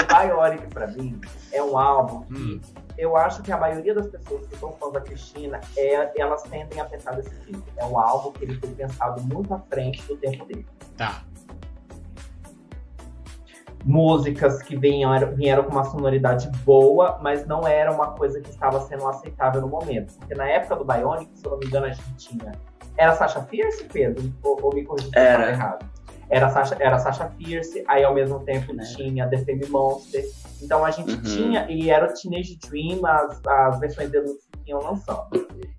o 0.00 0.26
Bionic, 0.26 0.66
pra 0.68 0.86
mim, 0.86 1.20
é 1.52 1.62
um 1.62 1.76
álbum 1.78 2.22
que 2.22 2.34
Hum. 2.34 2.60
Eu 3.00 3.16
acho 3.16 3.42
que 3.42 3.50
a 3.50 3.56
maioria 3.56 3.94
das 3.94 4.06
pessoas 4.08 4.46
que 4.46 4.56
são 4.56 4.72
fãs 4.72 4.92
da 4.92 5.00
Cristina, 5.00 5.58
é, 5.74 6.20
elas 6.20 6.42
tendem 6.42 6.78
a 6.78 6.84
pensar 6.84 7.12
desse 7.12 7.34
tipo. 7.46 7.62
É 7.78 7.84
um 7.86 7.98
álbum 7.98 8.30
que 8.32 8.44
ele 8.44 8.54
foi 8.60 8.68
pensado 8.70 9.22
muito 9.22 9.54
à 9.54 9.58
frente 9.58 10.02
do 10.06 10.16
tempo 10.18 10.44
dele. 10.44 10.66
Tá. 10.98 11.22
Músicas 13.82 14.60
que 14.60 14.76
vieram, 14.76 15.34
vieram 15.34 15.64
com 15.64 15.72
uma 15.72 15.84
sonoridade 15.84 16.50
boa, 16.62 17.18
mas 17.22 17.46
não 17.46 17.66
era 17.66 17.90
uma 17.90 18.08
coisa 18.08 18.38
que 18.38 18.50
estava 18.50 18.78
sendo 18.82 19.08
aceitável 19.08 19.62
no 19.62 19.68
momento. 19.68 20.18
Porque 20.18 20.34
na 20.34 20.46
época 20.46 20.76
do 20.76 20.84
Bionic, 20.84 21.30
se 21.34 21.46
eu 21.46 21.52
não 21.52 21.58
me 21.58 21.66
engano, 21.66 21.86
a 21.86 21.90
gente 21.90 22.14
tinha. 22.16 22.52
Era 22.98 23.14
Sasha 23.14 23.40
Fierce, 23.44 23.84
Pedro? 23.84 24.30
Ou, 24.42 24.58
ou 24.62 24.74
me 24.74 24.84
corrija 24.84 25.08
se 25.08 25.16
eu 25.16 25.48
errado. 25.48 25.86
Era 26.28 26.50
Sasha, 26.50 26.76
era 26.78 26.98
Sasha 26.98 27.30
Fierce, 27.30 27.82
aí 27.88 28.04
ao 28.04 28.12
mesmo 28.12 28.40
tempo 28.40 28.76
tinha 28.94 29.26
The 29.26 29.38
Fame 29.38 29.66
Monster. 29.70 30.22
Então 30.62 30.84
a 30.84 30.90
gente 30.90 31.12
Uhum. 31.14 31.22
tinha, 31.22 31.66
e 31.70 31.90
era 31.90 32.06
o 32.06 32.14
Teenage 32.14 32.58
Dream, 32.58 33.04
as, 33.06 33.40
as 33.46 33.80
versões 33.80 34.10
deluxe 34.10 34.48
que 34.64 34.70
iam 34.70 34.80
lançando. 34.82 35.26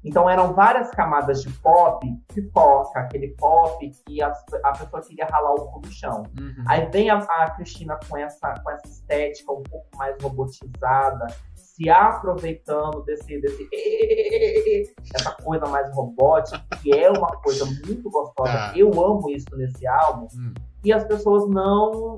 Então 0.04 0.30
eram 0.30 0.54
várias 0.54 0.90
camadas 0.92 1.42
de 1.44 1.50
pop, 1.60 2.06
pipoca, 2.34 3.00
aquele 3.02 3.30
pop 3.36 3.92
que 4.06 4.22
as- 4.22 4.44
a 4.64 4.72
pessoa 4.72 5.02
queria 5.04 5.26
ralar 5.26 5.54
o 5.54 5.68
cu 5.72 5.82
no 5.86 5.92
chão. 5.92 6.24
Uhum. 6.40 6.64
Aí 6.68 6.86
vem 6.90 7.10
a, 7.10 7.18
a 7.18 7.52
Cristina 7.52 8.00
com 8.10 8.18
essa, 8.18 8.54
com 8.64 8.72
essa 8.72 8.88
estética 8.88 9.52
um 9.52 9.62
pouco 9.64 9.88
mais 9.96 10.16
robotizada, 10.22 11.28
se 11.56 11.90
aproveitando 11.90 13.02
desse, 13.04 13.40
desse 13.40 13.70
essa 15.16 15.32
coisa 15.44 15.66
mais 15.68 15.94
robótica, 15.96 16.60
que 16.82 16.92
é 16.98 17.10
uma 17.10 17.32
coisa 17.42 17.66
muito 17.86 18.10
gostosa. 18.10 18.52
Tá. 18.52 18.74
Eu 18.76 18.90
amo 19.04 19.30
isso 19.30 19.46
nesse 19.56 19.86
álbum. 19.88 20.28
Hum. 20.36 20.54
E 20.84 20.92
as 20.92 21.04
pessoas 21.04 21.48
não 21.48 22.18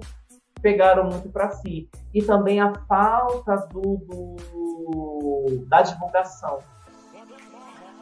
pegaram 0.64 1.04
muito 1.04 1.30
pra 1.30 1.52
si. 1.52 1.88
E 2.14 2.24
também 2.24 2.60
a 2.60 2.74
falta 2.88 3.56
do, 3.72 3.82
do- 3.98 5.66
da 5.68 5.82
divulgação. 5.84 6.58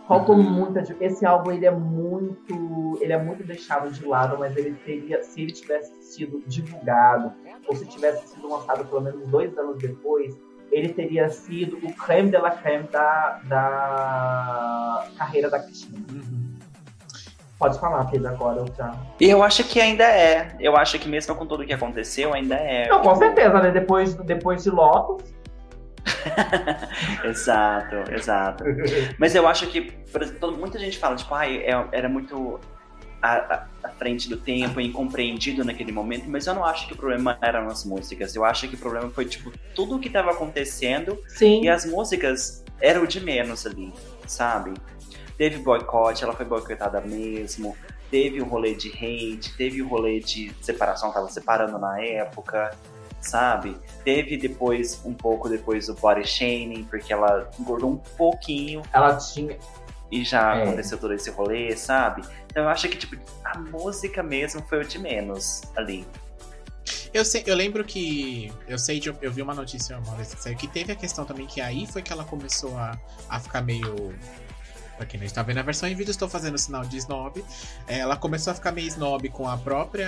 Faltou 0.08 0.36
Uhum. 0.36 0.44
muita. 0.44 0.82
de- 0.82 0.96
Esse 1.00 1.26
álbum 1.26 1.52
ele 1.52 1.66
é 1.66 1.72
muito. 1.72 2.98
Ele 3.02 3.14
é 3.14 3.18
muito 3.22 3.44
deixado 3.44 3.90
de 3.92 4.06
lado, 4.06 4.38
mas 4.38 4.56
ele 4.56 4.74
teria. 4.86 5.24
Se 5.24 5.42
ele 5.42 5.52
tivesse 5.52 5.94
sido 6.04 6.42
divulgado, 6.48 7.32
ou 7.68 7.76
se 7.76 7.86
tivesse 7.86 8.28
sido 8.28 8.48
lançado 8.50 8.86
pelo 8.86 9.02
menos 9.02 9.28
dois 9.28 9.58
anos 9.58 9.78
depois, 9.78 10.38
ele 10.72 10.90
teria 10.94 11.30
sido 11.30 11.78
o 11.86 11.94
creme 11.94 12.30
de 12.30 12.38
la 12.38 12.52
creme 12.52 12.88
da, 12.90 13.42
da 13.46 15.08
carreira 15.18 15.50
da 15.50 15.60
Cristina. 15.60 15.98
Uhum. 16.12 16.51
Pode 17.62 17.80
falar, 17.80 18.06
Pedro, 18.06 18.28
agora 18.30 18.60
eu 18.60 18.68
já. 18.76 18.92
E 19.20 19.30
eu 19.30 19.44
acho 19.44 19.64
que 19.64 19.80
ainda 19.80 20.04
é. 20.04 20.56
Eu 20.60 20.76
acho 20.76 20.98
que 20.98 21.08
mesmo 21.08 21.36
com 21.36 21.46
tudo 21.46 21.64
que 21.64 21.72
aconteceu, 21.72 22.34
ainda 22.34 22.56
é. 22.56 22.90
Não, 22.90 23.02
com 23.02 23.16
certeza, 23.16 23.62
né? 23.62 23.70
Depois, 23.70 24.16
depois 24.16 24.64
de 24.64 24.72
Lotus. 24.72 25.32
Exato, 27.24 27.96
exato. 28.12 28.64
Mas 29.20 29.36
eu 29.36 29.48
acho 29.48 29.68
que 29.68 29.82
por 30.12 30.22
exemplo, 30.24 30.52
muita 30.58 30.80
gente 30.80 30.98
fala, 30.98 31.16
tipo, 31.16 31.36
é- 31.38 31.88
era 31.92 32.10
muito 32.10 32.60
à, 33.22 33.68
à- 33.84 33.90
frente 34.00 34.28
do 34.28 34.38
tempo, 34.38 34.82
incompreendido 34.82 35.64
naquele 35.64 35.92
momento, 35.92 36.28
mas 36.28 36.48
eu 36.48 36.56
não 36.56 36.66
acho 36.66 36.88
que 36.88 36.94
o 36.94 36.98
problema 36.98 37.38
eram 37.42 37.68
as 37.68 37.86
músicas. 37.86 38.36
Eu 38.36 38.44
acho 38.44 38.68
que 38.68 38.74
o 38.76 38.78
problema 38.80 39.10
foi, 39.12 39.26
tipo, 39.26 39.52
tudo 39.76 39.96
o 39.98 40.00
que 40.00 40.08
estava 40.08 40.32
acontecendo 40.32 41.16
Sim. 41.28 41.62
e 41.64 41.70
as 41.70 41.86
músicas 41.86 42.64
eram 42.82 43.06
de 43.06 43.20
menos 43.24 43.68
ali, 43.68 43.94
sabe? 44.26 44.74
Teve 45.42 45.58
boicote, 45.58 46.24
ela 46.24 46.34
foi 46.34 46.46
boicotada 46.46 47.02
mesmo. 47.02 47.76
Teve 48.12 48.40
o 48.44 48.46
rolê 48.46 48.76
de 48.76 48.90
hate, 48.90 49.52
teve 49.58 49.82
o 49.82 49.88
rolê 49.88 50.20
de 50.20 50.54
separação, 50.62 51.12
tava 51.12 51.28
separando 51.30 51.80
na 51.80 52.00
época, 52.00 52.78
sabe? 53.20 53.76
Teve 54.06 54.38
depois, 54.38 55.02
um 55.04 55.16
pouco 55.16 55.50
depois, 55.50 55.90
o 55.90 55.96
body 55.96 56.28
shaming, 56.28 56.84
porque 56.84 57.12
ela 57.12 57.50
engordou 57.60 57.90
um 57.90 57.98
pouquinho 57.98 58.84
Ela 58.94 59.18
tinha. 59.18 59.58
e 60.12 60.24
já 60.24 60.58
É. 60.58 60.62
aconteceu 60.62 61.00
todo 61.00 61.12
esse 61.12 61.32
rolê, 61.32 61.76
sabe? 61.76 62.22
Então 62.46 62.62
eu 62.62 62.70
acho 62.70 62.88
que, 62.88 62.96
tipo, 62.96 63.16
a 63.44 63.58
música 63.58 64.22
mesmo 64.22 64.62
foi 64.70 64.82
o 64.82 64.86
de 64.88 65.00
menos 65.00 65.64
ali. 65.76 66.06
Eu, 67.14 67.26
sei, 67.26 67.44
eu 67.46 67.56
lembro 67.56 67.84
que. 67.84 68.54
Eu 68.68 68.78
sei 68.80 69.00
de. 69.00 69.14
Eu 69.22 69.32
vi 69.32 69.42
uma 69.42 69.54
notícia 69.54 69.98
uma 69.98 70.16
vez 70.16 70.34
que 70.56 70.68
teve 70.68 70.94
a 70.94 70.96
questão 70.96 71.26
também 71.26 71.46
que 71.46 71.60
aí 71.60 71.86
foi 71.86 72.02
que 72.02 72.12
ela 72.14 72.24
começou 72.24 72.78
a, 72.78 72.98
a 73.28 73.40
ficar 73.40 73.62
meio. 73.62 74.14
Pra 75.02 75.08
quem 75.08 75.20
não 75.20 75.26
está 75.26 75.42
vendo 75.42 75.58
a 75.58 75.64
versão 75.64 75.90
em 75.90 75.96
vídeo, 75.96 76.12
estou 76.12 76.30
fazendo 76.30 76.54
o 76.54 76.58
sinal 76.60 76.84
de 76.86 76.96
snob. 76.98 77.44
É, 77.88 77.98
Ela 78.02 78.16
começou 78.16 78.52
a 78.52 78.54
ficar 78.54 78.72
meio 78.72 78.88
snob 78.88 79.28
com 79.30 79.50
a 79.50 79.58
própria. 79.58 80.08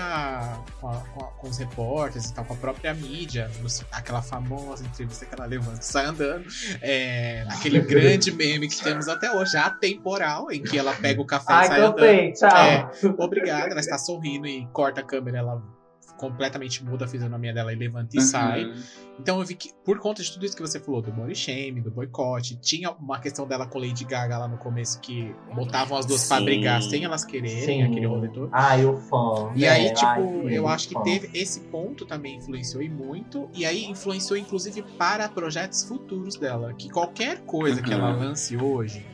Com, 0.80 0.88
a- 0.88 0.98
com 1.16 1.26
a- 1.26 1.28
com 1.30 1.48
os 1.50 1.58
repórteres 1.58 2.30
e 2.30 2.34
tal, 2.36 2.46
com 2.46 2.54
a 2.54 2.58
própria 2.58 2.94
mídia. 2.94 3.50
aquela 3.92 4.22
famosa 4.22 4.86
entrevista 4.86 5.26
que 5.26 5.34
ela 5.34 5.46
levanta 5.48 5.80
e 5.82 5.86
sai 5.86 6.06
andando. 6.06 6.46
É, 6.80 7.44
aquele 7.50 7.80
grande 7.82 8.32
meme 8.32 8.68
que 8.68 8.80
temos 8.84 9.08
até 9.08 9.32
hoje, 9.32 9.58
atemporal, 9.58 10.52
em 10.52 10.62
que 10.62 10.78
ela 10.78 10.94
pega 10.94 11.20
o 11.20 11.26
café 11.26 11.52
e 11.54 11.56
Ai, 11.56 11.68
sai 11.68 11.80
andando. 11.82 11.96
cansei, 11.96 12.34
tchau. 12.34 12.56
É. 12.56 12.90
Obrigada, 13.18 13.72
ela 13.72 13.80
está 13.80 13.98
sorrindo 13.98 14.46
e 14.46 14.68
corta 14.68 15.02
a 15.02 15.04
câmera, 15.04 15.40
ela 15.40 15.60
completamente 16.30 16.84
muda 16.84 17.06
a 17.06 17.08
fisionomia 17.08 17.54
dela 17.54 17.74
e 17.74 17.76
levanta 17.76 18.18
e 18.18 18.22
sai. 18.22 18.66
Uhum. 18.66 18.74
Então 19.20 19.40
eu 19.40 19.46
vi 19.46 19.56
que, 19.56 19.72
por 19.86 20.00
conta 20.00 20.24
de 20.24 20.32
tudo 20.32 20.46
isso 20.46 20.56
que 20.56 20.62
você 20.62 20.80
falou, 20.80 21.02
do 21.02 21.12
body 21.12 21.36
shame, 21.36 21.82
do 21.82 21.92
boicote, 21.92 22.56
tinha 22.56 22.92
uma 22.92 23.20
questão 23.20 23.46
dela 23.48 23.68
com 23.68 23.78
Lady 23.78 24.06
Gaga 24.06 24.38
lá 24.38 24.48
no 24.48 24.58
começo 24.58 25.00
que 25.02 25.36
botavam 25.54 25.98
as 25.98 26.06
duas 26.06 26.28
pra 26.28 26.38
Sim. 26.38 26.46
brigar 26.46 26.82
sem 26.82 27.04
elas 27.04 27.24
quererem, 27.26 27.62
Sim. 27.62 27.84
aquele 27.84 28.06
rolê 28.08 28.30
todo. 28.30 28.50
Ai, 28.52 28.86
o 28.86 28.96
fã. 28.98 29.52
E 29.56 29.62
né? 29.62 29.68
aí, 29.70 29.94
tipo, 29.94 30.06
Ai, 30.48 30.58
eu 30.58 30.68
acho 30.68 30.88
que 30.88 30.94
fã. 30.94 31.04
teve 31.04 31.30
esse 31.38 31.60
ponto 31.62 32.06
também 32.06 32.38
influenciou 32.38 32.82
e 32.82 32.90
muito, 32.90 33.50
e 33.54 33.66
aí 33.66 33.86
influenciou 33.86 34.38
inclusive 34.38 34.82
para 34.98 35.28
projetos 35.30 35.84
futuros 35.84 36.36
dela, 36.38 36.74
que 36.74 36.90
qualquer 36.90 37.40
coisa 37.42 37.82
que 37.82 37.90
Uhum. 37.94 37.98
ela 38.00 38.12
lance 38.16 38.58
hoje 38.58 39.06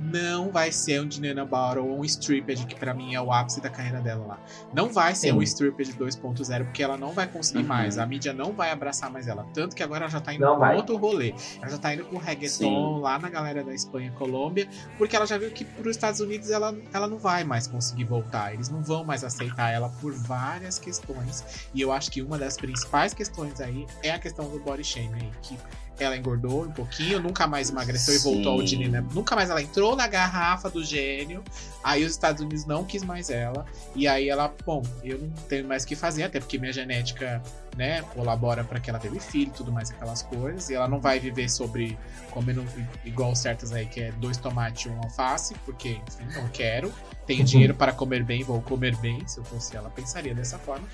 não 0.00 0.50
vai 0.50 0.70
ser 0.72 1.00
um 1.00 1.06
Dinana 1.06 1.44
Battle 1.44 1.86
ou 1.86 2.00
um 2.00 2.04
Stripped, 2.04 2.66
que 2.66 2.74
pra 2.74 2.94
mim 2.94 3.14
é 3.14 3.20
o 3.20 3.32
ápice 3.32 3.60
da 3.60 3.68
carreira 3.68 4.00
dela 4.00 4.24
lá. 4.26 4.38
Não 4.72 4.88
vai 4.92 5.14
ser 5.14 5.28
Sim. 5.28 5.32
um 5.32 5.42
Stripped 5.42 5.92
2.0, 5.94 6.64
porque 6.64 6.82
ela 6.82 6.96
não 6.96 7.12
vai 7.12 7.26
conseguir 7.26 7.60
Uhum. 7.60 7.66
mais, 7.66 7.98
a 7.98 8.06
mídia 8.06 8.32
não 8.32 8.52
vai 8.52 8.70
abraçar 8.70 9.10
mais 9.10 9.26
ela. 9.28 9.46
Tanto 9.52 9.74
que 9.74 9.82
agora 9.82 10.04
ela 10.04 10.10
já 10.10 10.20
tá 10.20 10.32
indo 10.32 10.46
com 10.46 10.74
outro 10.76 10.96
rolê. 10.96 11.34
Ela 11.60 11.70
já 11.70 11.78
tá 11.78 11.94
indo 11.94 12.04
com 12.04 12.16
reggaeton 12.18 12.96
Sim. 12.96 13.00
lá 13.00 13.18
na 13.18 13.28
galera 13.28 13.62
da 13.64 13.74
Espanha 13.74 14.08
e 14.08 14.18
Colômbia, 14.18 14.68
porque 14.96 15.16
ela 15.16 15.26
já 15.26 15.36
viu 15.38 15.50
que 15.50 15.64
pros 15.64 15.96
Estados 15.96 16.20
Unidos 16.20 16.50
ela, 16.50 16.76
ela 16.92 17.06
não 17.08 17.18
vai 17.18 17.44
mais 17.44 17.66
conseguir 17.66 18.04
voltar. 18.04 18.54
Eles 18.54 18.68
não 18.68 18.82
vão 18.82 19.04
mais 19.04 19.24
aceitar 19.24 19.70
ela 19.70 19.88
por 20.00 20.12
várias 20.12 20.78
questões. 20.78 21.68
E 21.74 21.80
eu 21.80 21.92
acho 21.92 22.10
que 22.10 22.22
uma 22.22 22.38
das 22.38 22.56
principais 22.56 23.12
questões 23.14 23.60
aí 23.60 23.86
é 24.02 24.10
a 24.10 24.18
questão 24.18 24.48
do 24.48 24.58
body 24.60 24.84
shame 24.84 25.14
aí, 25.14 25.30
que 25.42 25.58
ela 26.04 26.16
engordou 26.16 26.64
um 26.64 26.70
pouquinho, 26.70 27.20
nunca 27.20 27.46
mais 27.46 27.70
emagreceu 27.70 28.14
e 28.14 28.18
voltou 28.18 28.52
ao 28.52 28.58
Sim. 28.60 28.64
Dinina. 28.66 29.04
Nunca 29.12 29.34
mais 29.34 29.50
ela 29.50 29.60
entrou 29.62 29.96
na 29.96 30.06
garrafa 30.06 30.70
do 30.70 30.84
gênio. 30.84 31.42
Aí 31.82 32.04
os 32.04 32.12
Estados 32.12 32.40
Unidos 32.42 32.64
não 32.66 32.84
quis 32.84 33.02
mais 33.02 33.30
ela. 33.30 33.64
E 33.94 34.06
aí 34.06 34.28
ela, 34.28 34.52
bom, 34.64 34.82
eu 35.02 35.18
não 35.18 35.30
tenho 35.48 35.66
mais 35.66 35.84
o 35.84 35.86
que 35.86 35.96
fazer, 35.96 36.24
até 36.24 36.38
porque 36.40 36.58
minha 36.58 36.72
genética, 36.72 37.42
né, 37.76 38.02
colabora 38.14 38.62
para 38.64 38.78
que 38.80 38.90
ela 38.90 38.98
teve 38.98 39.18
filho 39.20 39.48
e 39.48 39.56
tudo 39.56 39.72
mais, 39.72 39.90
aquelas 39.90 40.22
coisas. 40.22 40.68
E 40.70 40.74
ela 40.74 40.88
não 40.88 41.00
vai 41.00 41.18
viver 41.18 41.48
sobre 41.48 41.98
comendo 42.30 42.64
igual 43.04 43.34
certas 43.34 43.72
aí, 43.72 43.86
que 43.86 44.00
é 44.00 44.12
dois 44.12 44.36
tomates 44.36 44.86
e 44.86 44.88
um 44.88 44.98
alface, 45.02 45.54
porque, 45.64 46.00
enfim, 46.06 46.26
não 46.34 46.48
quero. 46.48 46.92
Tenho 47.26 47.40
Uhum. 47.40 47.44
dinheiro 47.44 47.74
para 47.74 47.92
comer 47.92 48.22
bem, 48.24 48.42
vou 48.42 48.60
comer 48.62 48.96
bem. 48.96 49.26
Se 49.26 49.38
eu 49.38 49.44
fosse 49.44 49.76
ela, 49.76 49.90
pensaria 49.90 50.34
dessa 50.34 50.58
forma. 50.58 50.86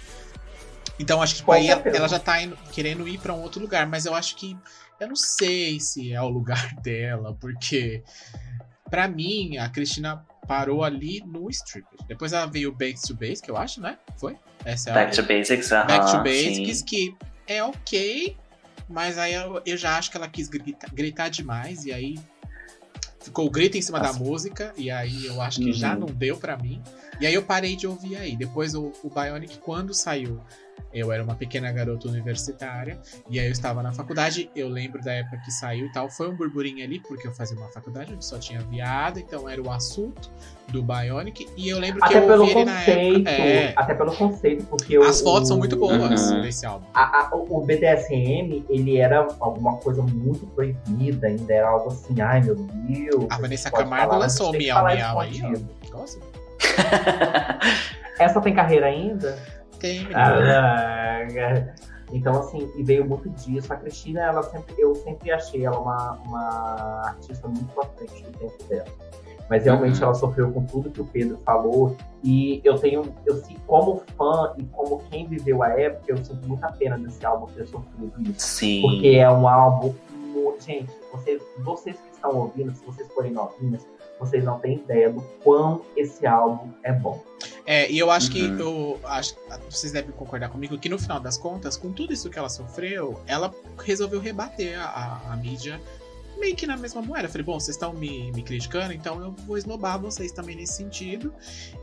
Então 0.98 1.20
acho 1.20 1.35
que 1.35 1.39
tipo, 1.40 1.52
aí 1.52 1.69
ela, 1.69 2.09
já 2.09 2.19
tá 2.19 2.40
indo- 2.40 2.56
querendo 2.73 3.06
ir 3.09 3.19
pra 3.19 3.32
um 3.35 3.40
outro 3.43 3.61
lugar, 3.61 3.86
mas 3.86 4.06
eu 4.06 4.15
acho 4.15 4.36
que 4.36 4.56
eu 5.01 5.09
não 5.09 5.16
sei 5.16 5.81
se 5.81 6.12
é 6.12 6.20
o 6.23 6.28
lugar 6.28 6.74
dela, 6.82 7.35
porque 7.40 8.02
pra 8.89 9.09
mim 9.09 9.56
a 9.59 9.69
Cristina 9.69 10.24
parou 10.47 10.85
ali 10.85 11.20
no 11.27 11.48
stripper. 11.51 11.98
Depois 12.06 12.32
ela 12.32 12.47
veio 12.47 12.70
Back 12.73 13.01
to 13.01 13.16
que 13.16 13.51
eu 13.51 13.56
acho, 13.56 13.81
né? 13.81 13.98
Foi? 14.19 14.36
Essa 14.65 14.90
é 14.90 14.93
a 14.93 14.97
Back 14.97 15.16
to 15.16 15.23
Basics, 15.23 15.73
aham. 15.73 15.86
Back 15.86 16.05
to 16.05 16.11
sim. 16.11 16.23
Basics, 16.23 16.82
que 16.82 17.16
é 17.47 17.62
ok, 17.62 18.36
mas 18.89 19.19
aí 19.19 19.35
eu, 19.35 19.61
eu 19.66 19.77
já 19.77 19.97
acho 19.98 20.11
que 20.11 20.16
ela 20.16 20.28
quis 20.28 20.48
gritar, 20.48 20.90
gritar 20.93 21.28
demais, 21.28 21.85
e 21.86 21.93
aí 21.93 22.19
ficou 23.20 23.47
o 23.47 23.51
grito 23.51 23.77
em 23.78 23.82
cima 23.82 23.98
Nossa. 23.98 24.12
da 24.12 24.19
música, 24.19 24.73
e 24.77 24.90
aí 24.90 25.24
eu 25.27 25.40
acho 25.40 25.59
que 25.61 25.66
Uhum. 25.69 25.73
já 25.73 25.97
não 25.97 26.06
deu 26.06 26.36
pra 26.36 26.56
mim. 26.56 26.82
E 27.20 27.27
aí 27.27 27.32
eu 27.35 27.43
parei 27.43 27.74
de 27.74 27.86
ouvir 27.86 28.16
aí. 28.16 28.36
Depois 28.36 28.74
o, 28.74 28.93
o 29.02 29.09
Bionic, 29.11 29.59
quando 29.59 29.94
saiu, 29.94 30.40
eu 30.93 31.11
era 31.13 31.23
uma 31.25 31.35
pequena 31.35 31.73
garota 31.73 32.09
universitária, 32.09 33.01
e 33.29 33.41
aí 33.41 33.47
eu 33.47 33.53
estava 33.53 33.83
na 33.83 33.93
faculdade, 33.93 34.49
eu 34.55 34.69
lembro 34.69 35.03
da 35.03 35.13
época 35.13 35.39
que 35.45 35.51
saiu 35.51 35.87
e 35.87 35.93
tal, 35.93 36.09
foi 36.09 36.29
um 36.31 36.37
burburinho 36.37 36.85
ali, 36.85 37.01
porque 37.01 37.27
eu 37.27 37.33
fazia 37.33 37.57
uma 37.59 37.69
faculdade 37.69 38.13
onde 38.15 38.25
só 38.25 38.39
tinha 38.39 38.61
viada, 38.61 39.19
então 39.19 39.49
era 39.49 39.61
o 39.61 39.71
assunto 39.73 40.31
do 40.69 40.83
Bionic, 40.83 41.49
e 41.57 41.69
eu 41.69 41.79
lembro 41.81 42.01
que 42.01 42.07
Até 42.07 42.19
eu 42.19 42.27
pelo 42.27 42.43
ouvi 42.43 42.53
ele 42.55 42.65
na 42.65 42.77
conceito. 42.79 43.17
época. 43.29 43.31
É, 43.31 43.73
Até 43.77 43.95
pelo 43.95 44.17
conceito, 44.17 44.65
porque 44.67 44.99
o- 44.99 45.03
as 45.03 45.21
fotos 45.21 45.49
são 45.49 45.57
o- 45.57 45.61
muito 45.61 45.77
boas 45.77 46.31
Uhum. 46.31 46.41
desse 46.43 46.65
álbum. 46.65 46.87
a- 46.95 47.27
a- 47.27 47.31
o 47.35 47.61
BDSM, 47.65 48.65
ele 48.69 48.97
era 48.97 49.27
alguma 49.41 49.77
coisa 49.79 50.01
muito 50.03 50.47
proibida, 50.49 51.27
ainda 51.27 51.53
era 51.53 51.69
algo 51.69 51.89
assim, 51.89 52.21
ai 52.21 52.41
meu 52.41 52.55
Deus. 52.55 53.27
A 53.31 53.39
Vanessa 53.39 53.71
Camargo 53.71 54.07
falar, 54.11 54.19
lançou 54.19 54.49
o 54.51 54.53
que 54.53 54.59
Miau 54.59 54.85
Miau 54.85 55.21
aí, 55.21 55.43
ó. 55.43 56.05
Essa 58.19 58.41
tem 58.41 58.55
carreira 58.55 58.87
ainda? 58.87 59.37
Tem, 59.86 59.98
menina. 60.01 60.19
Ah, 60.19 61.74
então, 62.12 62.39
assim, 62.39 62.70
e 62.77 62.82
veio 62.82 63.05
muito 63.06 63.28
disso. 63.31 63.73
A 63.73 63.77
Cristina, 63.77 64.20
ela 64.20 64.43
sempre, 64.44 64.74
eu 64.78 64.94
sempre 64.94 65.32
achei 65.32 65.65
ela 65.65 65.78
uma, 65.78 66.12
uma 66.27 67.02
artista 67.06 67.48
muito 67.48 67.81
à 67.81 67.85
frente 67.86 68.23
do 68.24 68.39
tempo 68.39 68.65
dela. 68.69 68.89
Mas 69.48 69.65
realmente 69.65 69.98
Uhum. 69.98 70.05
ela 70.05 70.15
sofreu 70.15 70.51
com 70.52 70.65
tudo 70.65 70.90
que 70.90 71.01
o 71.01 71.05
Pedro 71.05 71.39
falou. 71.44 71.97
E 72.23 72.61
eu 72.65 72.78
tenho, 72.78 73.02
eu 73.27 73.43
como 73.66 74.02
fã 74.16 74.55
e 74.56 74.65
como 74.65 75.02
quem 75.11 75.27
viveu 75.27 75.62
a 75.62 75.69
época, 75.78 76.05
eu 76.12 76.16
sinto 76.24 76.47
muita 76.47 76.70
pena 76.73 76.97
desse 76.98 77.24
álbum 77.27 77.47
ter 77.47 77.66
sofrido 77.66 78.12
isso. 78.23 78.35
Sim. 78.39 78.81
Porque 78.82 79.09
é 79.09 79.31
um 79.31 79.47
álbum. 79.47 79.94
Gente, 80.61 80.90
vocês, 81.12 81.43
vocês 81.59 81.97
que 81.97 82.11
estão 82.15 82.36
ouvindo, 82.36 82.74
se 82.74 82.85
vocês 82.86 83.06
forem 83.12 83.32
novinhas, 83.32 83.86
vocês 84.25 84.45
não 84.45 84.59
têm 84.59 84.75
ideia 84.77 85.11
do 85.11 85.21
quão 85.43 85.83
esse 85.97 86.27
álbum 86.27 86.71
é 86.83 86.93
bom. 86.93 87.23
É, 87.67 87.91
e 87.91 87.99
eu 87.99 88.11
acho 88.11 88.31
que 88.31 88.43
Uhum. 88.43 88.59
eu 88.59 89.01
acho 89.05 89.35
vocês 89.71 89.93
devem 89.93 90.11
concordar 90.13 90.49
comigo 90.51 90.77
que 90.79 90.89
no 90.89 90.99
final 90.99 91.19
das 91.21 91.37
contas, 91.39 91.77
com 91.77 91.93
tudo 91.93 92.13
isso 92.13 92.29
que 92.31 92.39
ela 92.39 92.49
sofreu, 92.49 93.21
ela 93.27 93.53
resolveu 93.83 94.21
rebater 94.21 94.79
a, 94.79 94.85
a- 94.85 95.33
a 95.33 95.37
mídia 95.37 95.81
meio 96.39 96.57
que 96.57 96.67
na 96.67 96.77
mesma 96.77 97.01
moeda. 97.01 97.27
Eu 97.27 97.31
falei, 97.31 97.45
bom, 97.45 97.59
vocês 97.61 97.77
estão 97.77 97.93
me, 97.93 98.33
me 98.33 98.43
criticando, 98.43 98.93
então 98.93 99.21
eu 99.23 99.31
vou 99.47 99.57
esnobar 99.57 99.99
vocês 100.01 100.33
também 100.33 100.57
nesse 100.57 100.75
sentido. 100.75 101.33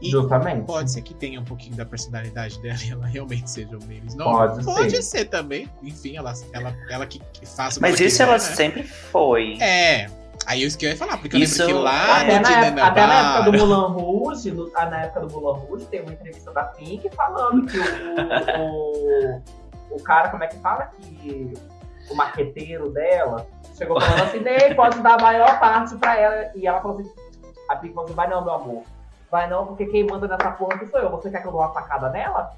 E 0.02 0.10
Justamente. 0.12 0.66
pode 0.66 0.92
ser 0.92 1.02
que 1.02 1.14
tenha 1.14 1.40
um 1.40 1.46
pouquinho 1.46 1.76
da 1.76 1.86
personalidade 1.86 2.60
dela 2.62 2.78
e 2.86 2.92
ela 2.92 3.06
realmente 3.08 3.50
seja 3.50 3.78
um 3.78 3.86
meio 3.88 4.04
snob. 4.08 4.30
Pode 4.54 4.66
Pode 4.66 4.96
ser. 4.98 5.02
ser 5.04 5.26
também. 5.30 5.70
Enfim, 5.82 6.18
ela, 6.18 6.34
ela, 6.52 6.76
ela 6.90 7.06
que, 7.08 7.20
que 7.32 7.46
faça 7.46 7.80
o 7.80 7.82
que 7.84 7.90
Mas 7.90 7.94
isso 8.00 8.04
quiser, 8.18 8.24
ela 8.24 8.34
né? 8.34 8.40
sempre 8.40 8.84
foi. 8.84 9.58
É. 9.62 10.10
Aí 10.46 10.64
eu 10.64 10.70
ia 10.82 10.98
falar, 10.98 11.18
porque 11.18 11.36
eu 11.36 11.40
Isso- 11.42 11.60
lembro 11.62 11.78
que 11.78 11.84
lá 11.84 12.22
Até 12.22 12.36
no 12.38 12.42
na, 12.42 12.50
época, 12.50 12.70
Dinana 12.70 12.88
até 12.88 13.06
na 13.08 13.14
época 13.38 13.52
do 13.52 13.58
Mulan 13.58 13.88
Rouge, 13.88 14.54
ah, 14.76 14.86
na 14.86 15.02
época 15.04 15.20
do 15.28 15.34
Mulan 15.34 15.54
Rouge, 15.60 15.86
tem 15.86 16.02
uma 16.02 16.12
entrevista 16.12 16.52
da 16.52 16.64
Pink 16.64 17.10
falando 17.16 17.66
que 17.68 17.78
o, 17.78 18.60
o, 18.60 19.42
o 19.92 20.04
cara, 20.04 20.30
como 20.30 20.44
é 20.44 20.48
que 20.48 20.58
fala? 20.58 20.90
Que 21.00 21.54
o 22.10 22.16
marqueteiro 22.16 22.90
dela 22.92 23.48
chegou 23.78 24.00
falando 24.02 24.24
assim, 24.24 24.40
Ney, 24.40 24.74
pode 24.76 25.00
dar 25.00 25.20
a 25.20 25.24
maior 25.24 25.60
parte 25.60 25.96
pra 25.96 26.18
ela. 26.20 26.52
E 26.56 26.66
ela 26.68 26.82
falou 26.82 27.00
assim, 27.00 27.10
A 27.70 27.76
Pink 27.76 27.94
falou 27.94 28.06
assim, 28.08 28.16
vai 28.16 28.28
não, 28.30 28.44
meu 28.44 28.54
amor. 28.54 28.84
Vai 29.32 29.50
não, 29.50 29.66
porque 29.66 29.86
quem 29.86 30.04
manda 30.06 30.28
nessa 30.28 30.52
porra 30.52 30.76
aqui 30.76 30.88
sou 30.88 31.00
eu. 31.00 31.10
Você 31.12 31.32
quer 31.32 31.42
que 31.42 31.48
eu 31.48 31.54
dou 31.54 31.62
uma 31.62 31.72
facada 31.74 32.10
nela? 32.10 32.52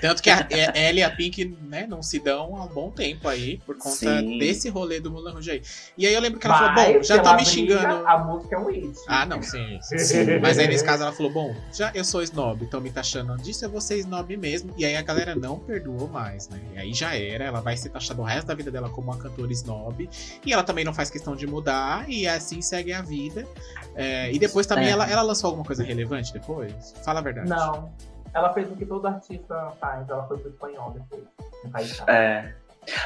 Tanto 0.00 0.20
que 0.22 0.28
a, 0.28 0.44
é- 0.50 0.88
ela 0.88 0.98
e 0.98 1.02
a 1.04 1.10
Pink, 1.10 1.56
né, 1.62 1.86
não 1.88 2.02
se 2.02 2.18
dão 2.18 2.56
há 2.56 2.64
um 2.64 2.68
bom 2.68 2.90
tempo 2.90 3.28
aí, 3.28 3.58
por 3.64 3.76
conta 3.78 3.96
Sim. 3.96 4.38
desse 4.38 4.68
rolê 4.68 4.98
do 4.98 5.10
Mulan 5.10 5.32
Rouge 5.32 5.50
aí. 5.52 5.62
E 5.96 6.06
aí 6.06 6.12
eu 6.14 6.20
lembro 6.20 6.40
que 6.40 6.46
ela 6.46 6.60
Mas, 6.72 6.74
falou, 6.82 6.94
bom, 6.98 7.02
já 7.04 7.16
estão 7.16 7.36
me 7.36 7.44
briga, 7.44 7.50
xingando. 7.78 8.06
A 8.08 8.18
música 8.18 8.56
é 8.56 8.58
um 8.58 8.66
hit. 8.66 8.98
Ah, 9.06 9.24
não, 9.24 9.40
sim, 9.40 9.78
sim. 9.82 10.38
Mas 10.42 10.58
aí 10.58 10.66
nesse 10.66 10.84
caso 10.84 11.04
ela 11.04 11.12
falou, 11.12 11.30
bom, 11.32 11.54
já 11.72 11.92
eu 11.94 12.04
sou 12.04 12.22
snob, 12.24 12.64
estão 12.64 12.80
me 12.80 12.90
taxando 12.90 13.36
disso, 13.36 13.64
eu 13.64 13.70
vou 13.70 13.80
ser 13.80 13.98
snob 13.98 14.36
mesmo. 14.36 14.72
E 14.76 14.84
aí 14.84 14.96
a 14.96 15.02
galera 15.02 15.36
não 15.36 15.60
perdoou 15.60 16.08
mais, 16.08 16.48
né? 16.48 16.60
E 16.74 16.78
aí 16.78 16.92
já 16.92 17.14
era, 17.16 17.44
ela 17.44 17.60
vai 17.60 17.76
ser 17.76 17.90
taxada 17.90 18.20
o 18.20 18.24
resto 18.24 18.48
da 18.48 18.54
vida 18.54 18.70
dela 18.70 18.88
como 18.90 19.12
uma 19.12 19.16
cantora 19.18 19.52
snob. 19.52 20.08
E 20.44 20.52
ela 20.52 20.62
também 20.64 20.84
não 20.84 20.92
faz 20.94 21.08
questão 21.08 21.36
de 21.36 21.46
mudar, 21.46 22.08
e 22.08 22.26
assim 22.26 22.60
segue 22.60 22.92
a 22.92 23.00
vida. 23.02 23.46
É, 23.94 24.32
e 24.32 24.38
depois 24.40 24.66
também 24.66 24.86
É. 24.86 24.90
ela, 24.90 25.08
ela 25.08 25.22
lançou 25.22 25.48
alguma 25.48 25.64
coisa 25.64 25.82
relevante 25.84 25.99
depois? 26.32 26.94
Fala 27.04 27.20
a 27.20 27.22
verdade. 27.22 27.48
Não. 27.48 27.92
Ela 28.32 28.52
fez 28.52 28.70
o 28.70 28.76
que 28.76 28.86
todo 28.86 29.06
artista 29.06 29.72
faz. 29.80 30.08
Ela 30.08 30.26
foi 30.26 30.38
pro 30.38 30.50
espanhol 30.50 30.90
depois. 30.92 31.22
No 31.64 31.70
país 31.70 31.98
dela. 31.98 32.10
É. 32.12 32.52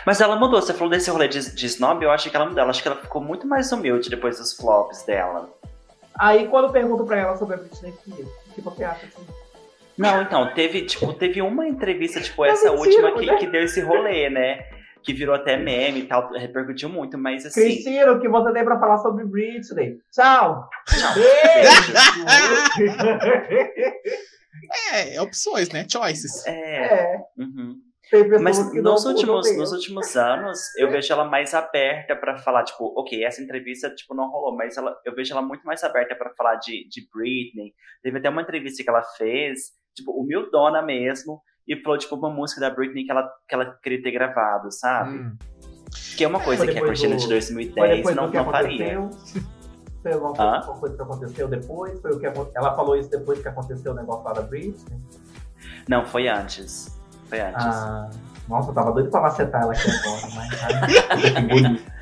Mas 0.07 0.21
ela 0.21 0.37
mudou, 0.37 0.61
você 0.63 0.73
falou 0.73 0.89
desse 0.91 1.11
rolê 1.11 1.27
de, 1.29 1.55
de 1.55 1.67
snob, 1.67 2.03
eu 2.05 2.11
acho 2.11 2.31
que 2.31 2.37
ela 2.37 2.47
mudou. 2.47 2.63
Eu 2.63 2.71
acho 2.71 2.81
que 2.83 2.89
ela 2.89 2.97
ficou 2.99 3.21
muito 3.23 3.47
mais 3.47 3.73
humilde 3.73 4.09
depois 4.09 4.39
dos 4.39 4.53
flops 4.55 5.03
dela. 5.05 5.49
Aí 6.19 6.47
quando 6.47 6.67
eu 6.67 6.71
pergunto 6.73 7.05
pra 7.05 7.19
ela 7.19 7.37
sobre 7.37 7.55
a 7.55 7.59
Britney 7.59 7.93
Spears, 7.93 8.29
o 8.51 8.53
que 8.55 8.61
você 8.61 8.85
acha 8.85 9.07
assim? 9.07 9.27
Não, 9.97 10.23
então, 10.23 10.53
teve, 10.55 10.83
tipo, 10.87 11.13
teve 11.13 11.41
uma 11.41 11.67
entrevista, 11.69 12.21
tipo, 12.21 12.45
É 12.45 12.51
essa 12.51 12.71
mentira, 12.73 12.81
última 12.89 13.09
que, 13.11 13.15
mulher. 13.17 13.39
que 13.39 13.47
deu 13.47 13.63
esse 13.63 13.81
rolê, 13.81 14.29
né? 14.29 14.65
Que 15.05 15.13
virou 15.13 15.35
até 15.35 15.57
meme 15.57 16.01
e 16.01 16.07
tal, 16.07 16.33
repercutiu 16.33 16.89
muito, 16.89 17.19
mas 17.19 17.45
assim. 17.45 17.61
Cristina, 17.61 18.13
o 18.13 18.21
que 18.21 18.29
você 18.29 18.53
tem 18.53 18.65
pra 18.65 18.81
falar 18.81 18.99
sobre 18.99 19.25
Britney? 19.25 19.99
Tchau! 20.11 20.69
Beijo! 21.15 21.95
É, 24.93 25.21
opções, 25.21 25.69
né? 25.71 25.87
Choices. 25.89 26.47
É. 26.47 26.85
é, 26.87 27.19
uhum. 27.37 27.79
Mas 28.41 28.73
não 28.73 28.83
nos 28.93 29.05
últimos, 29.05 29.57
nos 29.57 29.73
últimos 29.73 30.17
anos, 30.17 30.61
eu 30.77 30.91
vejo 30.91 31.13
ela 31.13 31.25
mais 31.25 31.55
aberta 31.55 32.15
pra 32.15 32.37
falar, 32.37 32.63
tipo, 32.63 32.93
ok, 32.97 33.25
essa 33.25 33.43
entrevista, 33.43 33.93
tipo, 33.95 34.15
não 34.15 34.31
rolou, 34.31 34.55
mas 34.55 34.77
ela, 34.77 34.97
eu 35.05 35.15
vejo 35.15 35.33
ela 35.33 35.43
muito 35.43 35.65
mais 35.65 35.83
aberta 35.83 36.15
pra 36.15 36.33
falar 36.37 36.57
de, 36.57 36.87
de 36.89 37.09
Britney. 37.13 37.75
Teve 38.03 38.19
até 38.19 38.29
uma 38.29 38.43
entrevista 38.43 38.83
que 38.83 38.89
ela 38.89 39.03
fez, 39.17 39.73
tipo, 39.95 40.13
humildona 40.13 40.83
mesmo, 40.83 41.43
e 41.67 41.77
falou, 41.83 41.99
tipo, 41.99 42.15
uma 42.17 42.31
música 42.31 42.61
da 42.61 42.71
Britney 42.71 43.05
que 43.05 43.11
ela, 43.11 43.29
que 43.49 43.55
ela 43.55 43.79
queria 43.83 44.03
ter 44.03 44.11
gravado, 44.11 44.71
sabe? 44.71 45.19
Hum. 45.19 45.37
Que 46.17 46.25
é 46.25 46.29
uma 46.29 46.41
coisa 46.41 46.67
que 46.67 46.79
a 46.79 46.83
Cristina 46.83 47.15
do- 47.15 47.21
de 47.21 47.25
Foi 47.27 47.35
2010 47.35 47.97
depois 47.99 48.17
não, 48.17 48.31
não 48.31 48.45
faria. 48.51 49.11
Foi 50.03 50.13
alguma 50.13 50.61
coisa 50.79 50.97
que 50.97 51.03
aconteceu 51.03 51.49
depois? 51.49 52.01
Foi 52.01 52.11
o 52.13 52.19
que 52.21 52.27
Ela 52.27 52.75
falou 52.77 52.97
isso 52.97 53.11
depois 53.11 53.41
que 53.41 53.49
aconteceu 53.49 53.93
o 53.93 53.95
negócio 53.95 54.25
lá 54.25 54.33
da 54.33 54.43
Britney? 54.43 54.99
Não, 55.89 56.05
foi 56.05 56.29
antes. 56.29 57.01
Foi 57.29 57.41
antes. 57.41 57.65
Ah, 57.65 58.11
nossa, 58.49 58.71
eu 58.71 58.75
tava 58.75 58.93
doido 58.93 59.11
pra 59.11 59.21
macetar 59.23 59.63
ela 59.63 59.73
aqui 59.73 59.89
agora, 59.91 60.29
mas 60.35 61.33
que 61.33 61.41
bonito. 61.49 61.95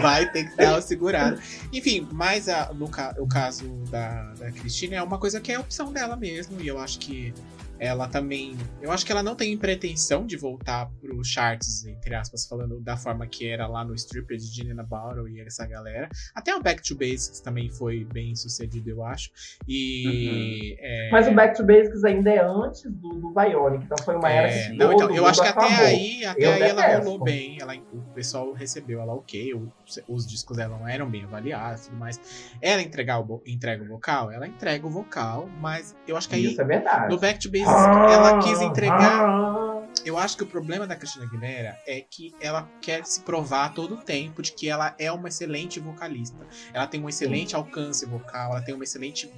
Vai 0.00 0.30
ter 0.32 0.48
que 0.50 0.56
dar 0.56 0.72
uma 0.74 0.80
segurada. 0.80 1.38
Enfim, 1.72 2.08
mas 2.12 2.48
a- 2.48 2.72
no 2.72 2.88
ca- 2.88 3.14
o 3.18 3.26
caso 3.28 3.68
da, 3.90 4.32
da 4.34 4.50
Cristina 4.50 4.96
é 4.96 5.02
uma 5.02 5.18
coisa 5.18 5.40
que 5.40 5.52
é 5.52 5.58
opção 5.58 5.92
dela 5.92 6.16
mesmo. 6.16 6.60
E 6.60 6.66
eu 6.66 6.78
acho 6.78 6.98
que 6.98 7.32
ela 7.78 8.08
também. 8.08 8.56
Eu 8.80 8.90
acho 8.90 9.04
que 9.06 9.12
ela 9.12 9.22
não 9.22 9.34
tem 9.34 9.56
pretensão 9.56 10.26
de 10.26 10.36
voltar 10.36 10.90
pro 11.00 11.22
charts, 11.24 11.84
entre 11.86 12.14
aspas, 12.14 12.46
falando 12.46 12.80
da 12.80 12.96
forma 12.96 13.26
que 13.26 13.48
era 13.48 13.66
lá 13.66 13.84
no 13.84 13.94
Stripper 13.94 14.36
de 14.36 14.46
Gina 14.46 14.82
Battle 14.82 15.28
e 15.28 15.40
essa 15.40 15.66
galera. 15.66 16.08
Até 16.34 16.54
o 16.54 16.62
Back 16.62 16.82
to 16.82 16.94
Basics 16.96 17.40
também 17.40 17.70
foi 17.70 18.04
bem 18.04 18.34
sucedido, 18.34 18.90
eu 18.90 19.04
acho. 19.04 19.30
E. 19.66 20.76
é, 20.80 21.10
Mas 21.10 21.26
o 21.28 21.32
Back 21.34 21.56
to 21.56 21.64
Basics 21.64 22.04
ainda 22.04 22.30
é 22.30 22.40
antes 22.44 22.82
do, 22.84 23.08
do 23.10 23.32
Bionic, 23.34 23.84
então 23.84 23.96
foi 24.04 24.16
uma 24.16 24.28
era 24.30 24.48
é, 24.48 24.68
que 24.70 24.76
não, 24.76 24.92
então, 24.92 25.14
eu 25.14 25.26
acho 25.26 25.40
que 25.42 25.48
até 25.48 25.60
aclamou. 25.66 25.86
aí, 25.86 26.24
até 26.24 26.44
Eu 26.46 26.52
aí 26.52 26.62
ela 26.62 26.82
detesto. 26.82 27.04
rolou 27.04 27.24
bem. 27.24 27.58
Ela, 27.60 27.74
o 27.92 28.00
pessoal 28.14 28.52
recebeu 28.52 29.00
ela 29.00 29.14
ok, 29.14 29.54
o- 29.54 29.72
os 30.08 30.26
discos 30.26 30.56
dela 30.56 30.76
não 30.78 30.88
eram 30.88 31.08
bem 31.08 31.24
avaliados 31.24 31.82
e 31.82 31.90
tudo 31.90 31.98
mais. 31.98 32.20
Ela 32.60 32.82
entregar 32.82 33.20
o, 33.20 33.42
entrega 33.46 33.82
o 33.84 33.86
vocal, 33.86 34.30
ela 34.30 34.46
entrega 34.46 34.86
o 34.86 34.90
vocal, 34.90 35.48
mas 35.60 35.94
eu 36.06 36.16
acho 36.16 36.28
que 36.28 36.34
aí 36.34 36.46
Isso 36.46 36.60
é 36.60 36.64
verdade. 36.64 37.12
no 37.12 37.18
Back 37.20 37.38
to 37.38 37.50
Basics 37.50 37.67
ela 38.10 38.38
quis 38.40 38.60
entregar. 38.60 39.24
ah, 39.24 39.82
Eu 40.04 40.16
acho 40.18 40.36
que 40.36 40.42
o 40.42 40.46
problema 40.46 40.86
da 40.86 40.96
Cristina 40.96 41.24
Aguilera 41.24 41.78
é 41.86 42.00
que 42.00 42.34
ela 42.40 42.68
quer 42.80 43.04
se 43.04 43.20
provar 43.20 43.74
todo 43.74 43.96
tempo 43.98 44.42
de 44.42 44.52
que 44.52 44.68
ela 44.68 44.94
é 44.98 45.10
uma 45.12 45.28
excelente 45.28 45.80
vocalista. 45.80 46.38
Ela 46.72 46.86
tem 46.86 47.02
um 47.02 47.08
excelente 47.08 47.54
alcance 47.54 48.06
vocal, 48.06 48.52
ela 48.52 48.62
tem 48.62 48.74
uma 48.74 48.84
excelente 48.84 49.30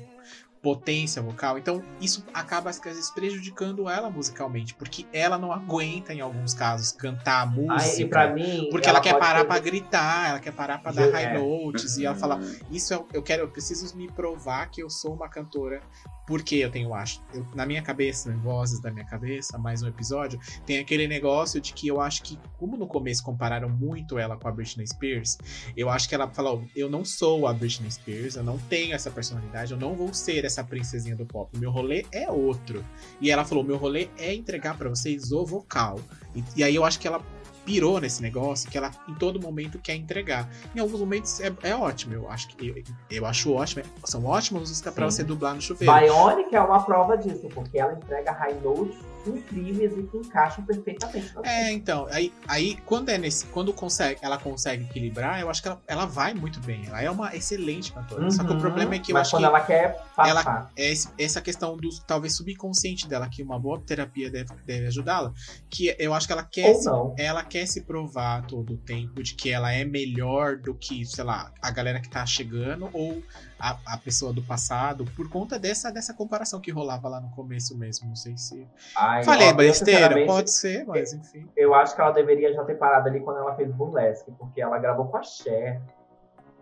potência 0.62 1.22
vocal. 1.22 1.58
Então, 1.58 1.82
isso 2.00 2.24
acaba 2.34 2.68
às 2.70 2.78
vezes 2.78 3.10
prejudicando 3.10 3.88
ela 3.88 4.10
musicalmente, 4.10 4.74
porque 4.74 5.06
ela 5.12 5.38
não 5.38 5.52
aguenta 5.52 6.12
em 6.12 6.20
alguns 6.20 6.52
casos 6.52 6.92
cantar 6.92 7.38
a 7.38 7.42
Ai, 7.42 7.48
música. 7.48 8.08
pra 8.08 8.32
mim. 8.34 8.68
porque 8.70 8.88
ela, 8.88 9.00
quer 9.00 9.12
pode 9.14 9.24
parar 9.24 9.40
ser- 9.40 9.46
pra 9.46 9.58
gritar, 9.58 10.28
ela 10.30 10.38
quer 10.40 10.52
parar 10.52 10.78
pra 10.82 10.92
dar 10.92 11.06
É. 11.08 11.10
high 11.10 11.38
notes 11.38 11.96
e 11.96 12.04
ela 12.04 12.14
fala: 12.16 12.36
Uhum. 12.36 12.56
isso 12.70 12.92
é, 12.94 13.02
eu 13.14 13.22
quero, 13.22 13.42
eu 13.44 13.48
preciso 13.48 13.96
me 13.96 14.06
provar 14.10 14.70
que 14.70 14.82
eu 14.82 14.90
sou 14.90 15.14
uma 15.14 15.28
cantora. 15.28 15.80
Porque 16.26 16.54
eu 16.56 16.70
tenho, 16.70 16.94
acho, 16.94 17.20
eu- 17.34 17.44
na 17.56 17.66
minha 17.66 17.82
cabeça, 17.82 18.30
em 18.30 18.36
vozes 18.36 18.78
da 18.80 18.88
minha 18.92 19.04
cabeça, 19.04 19.58
mais 19.58 19.82
um 19.82 19.88
episódio, 19.88 20.38
tem 20.64 20.78
aquele 20.78 21.08
negócio 21.08 21.60
de 21.60 21.72
que 21.72 21.88
eu 21.88 22.00
acho 22.00 22.22
que, 22.22 22.38
como 22.56 22.76
no 22.76 22.86
começo 22.86 23.20
compararam 23.24 23.68
muito 23.68 24.16
ela 24.16 24.36
com 24.36 24.46
a 24.46 24.52
Britney 24.52 24.86
Spears, 24.86 25.36
eu 25.76 25.90
acho 25.90 26.08
que 26.08 26.14
ela 26.14 26.28
falou: 26.28 26.62
eu 26.76 26.88
não 26.88 27.04
sou 27.04 27.48
a 27.48 27.52
Britney 27.52 27.90
Spears, 27.90 28.36
eu 28.36 28.44
não 28.44 28.58
tenho 28.58 28.94
essa 28.94 29.10
personalidade, 29.10 29.72
eu 29.72 29.78
não 29.78 29.96
vou 29.96 30.14
ser 30.14 30.44
essa 30.50 30.64
princesinha 30.64 31.16
do 31.16 31.24
pop. 31.24 31.56
Meu 31.58 31.70
rolê 31.70 32.04
é 32.12 32.28
outro. 32.30 32.84
E 33.20 33.30
ela 33.30 33.44
falou: 33.44 33.64
meu 33.64 33.76
rolê 33.76 34.08
é 34.18 34.34
entregar 34.34 34.76
pra 34.76 34.88
vocês 34.88 35.32
o 35.32 35.44
vocal. 35.44 35.98
E, 36.34 36.44
e 36.56 36.64
aí 36.64 36.74
eu 36.74 36.84
acho 36.84 36.98
que 36.98 37.06
ela 37.06 37.22
pirou 37.64 38.00
nesse 38.00 38.22
negócio 38.22 38.70
que 38.70 38.76
ela 38.76 38.90
em 39.08 39.14
todo 39.14 39.40
momento 39.40 39.78
quer 39.78 39.94
entregar. 39.94 40.48
Em 40.74 40.80
alguns 40.80 41.00
momentos 41.00 41.40
é, 41.40 41.52
é 41.62 41.74
ótimo, 41.74 42.14
eu 42.14 42.28
acho 42.28 42.48
que 42.48 42.68
eu, 42.68 42.82
eu 43.10 43.26
acho 43.26 43.52
ótimo, 43.52 43.84
são 44.04 44.24
ótimas 44.24 44.68
músicas 44.68 44.92
pra 44.94 45.10
Sim. 45.10 45.16
você 45.16 45.24
dublar 45.24 45.54
no 45.54 45.60
chuveiro. 45.60 45.92
Bionic 45.92 46.54
é 46.54 46.60
uma 46.60 46.82
prova 46.82 47.16
disso, 47.16 47.48
porque 47.54 47.78
ela 47.78 47.92
entrega 47.92 48.32
high 48.32 48.58
notes 48.62 48.96
incríveis 49.26 49.92
e 49.96 50.02
que 50.06 50.16
encaixam 50.16 50.64
perfeitamente 50.64 51.32
É, 51.44 51.72
então, 51.72 52.06
aí, 52.10 52.32
aí 52.48 52.76
quando 52.84 53.08
é 53.08 53.18
nesse, 53.18 53.46
quando 53.46 53.72
consegue, 53.72 54.18
ela 54.22 54.38
consegue 54.38 54.84
equilibrar, 54.84 55.40
eu 55.40 55.48
acho 55.50 55.62
que 55.62 55.68
ela, 55.68 55.82
ela 55.86 56.06
vai 56.06 56.34
muito 56.34 56.60
bem. 56.60 56.86
Ela 56.86 57.02
é 57.02 57.10
uma 57.10 57.34
excelente 57.34 57.92
cantora. 57.92 58.30
Só 58.30 58.44
que 58.44 58.50
o 58.50 58.54
Uhum, 58.54 58.60
problema 58.60 58.94
é 58.94 58.98
que 58.98 59.12
eu 59.12 59.14
mas 59.14 59.22
acho 59.22 59.30
quando 59.32 59.42
que 59.42 59.46
ela 59.46 59.60
quer 59.60 59.96
passar. 60.14 60.72
é 60.76 60.92
esse- 60.92 61.12
essa 61.18 61.40
questão 61.40 61.76
do 61.76 61.88
talvez 62.06 62.36
subconsciente 62.36 63.08
dela, 63.08 63.28
que 63.30 63.42
uma 63.42 63.58
boa 63.58 63.82
terapia 63.84 64.30
deve, 64.30 64.50
deve 64.66 64.86
ajudá-la, 64.86 65.32
que 65.70 65.94
eu 65.98 66.12
acho 66.14 66.26
que 66.26 66.32
ela 66.32 66.44
quer 66.44 66.74
se, 66.74 66.88
ela 67.16 67.42
quer 67.44 67.66
se 67.66 67.84
provar 67.86 68.44
todo 68.46 68.74
o 68.74 68.78
tempo 68.78 69.22
de 69.22 69.34
que 69.34 69.50
ela 69.50 69.72
é 69.72 69.84
melhor 69.84 70.58
do 70.58 70.74
que, 70.76 71.04
sei 71.06 71.24
lá, 71.24 71.50
a 71.62 71.70
galera 71.70 72.00
que 72.00 72.08
tá 72.10 72.24
chegando 72.26 72.90
ou 72.92 73.22
a, 73.60 73.76
a 73.86 73.98
pessoa 73.98 74.32
do 74.32 74.42
passado, 74.42 75.04
por 75.14 75.28
conta 75.28 75.58
dessa, 75.58 75.92
dessa 75.92 76.14
comparação 76.14 76.60
que 76.60 76.70
rolava 76.70 77.08
lá 77.08 77.20
no 77.20 77.30
começo 77.30 77.76
mesmo. 77.76 78.08
Não 78.08 78.16
sei 78.16 78.36
se. 78.36 78.66
Ai, 78.96 79.22
Falei 79.22 79.50
eu, 79.50 79.54
besteira? 79.54 80.24
Pode 80.26 80.50
ser, 80.50 80.84
mas 80.86 81.12
enfim. 81.12 81.46
Eu 81.56 81.74
acho 81.74 81.94
que 81.94 82.00
ela 82.00 82.10
deveria 82.12 82.52
já 82.52 82.64
ter 82.64 82.74
parado 82.76 83.08
ali 83.08 83.20
quando 83.20 83.38
ela 83.38 83.54
fez 83.54 83.70
Burlesque, 83.70 84.30
porque 84.38 84.60
ela 84.60 84.78
gravou 84.78 85.06
com 85.06 85.18
a 85.18 85.22
Cher. 85.22 85.80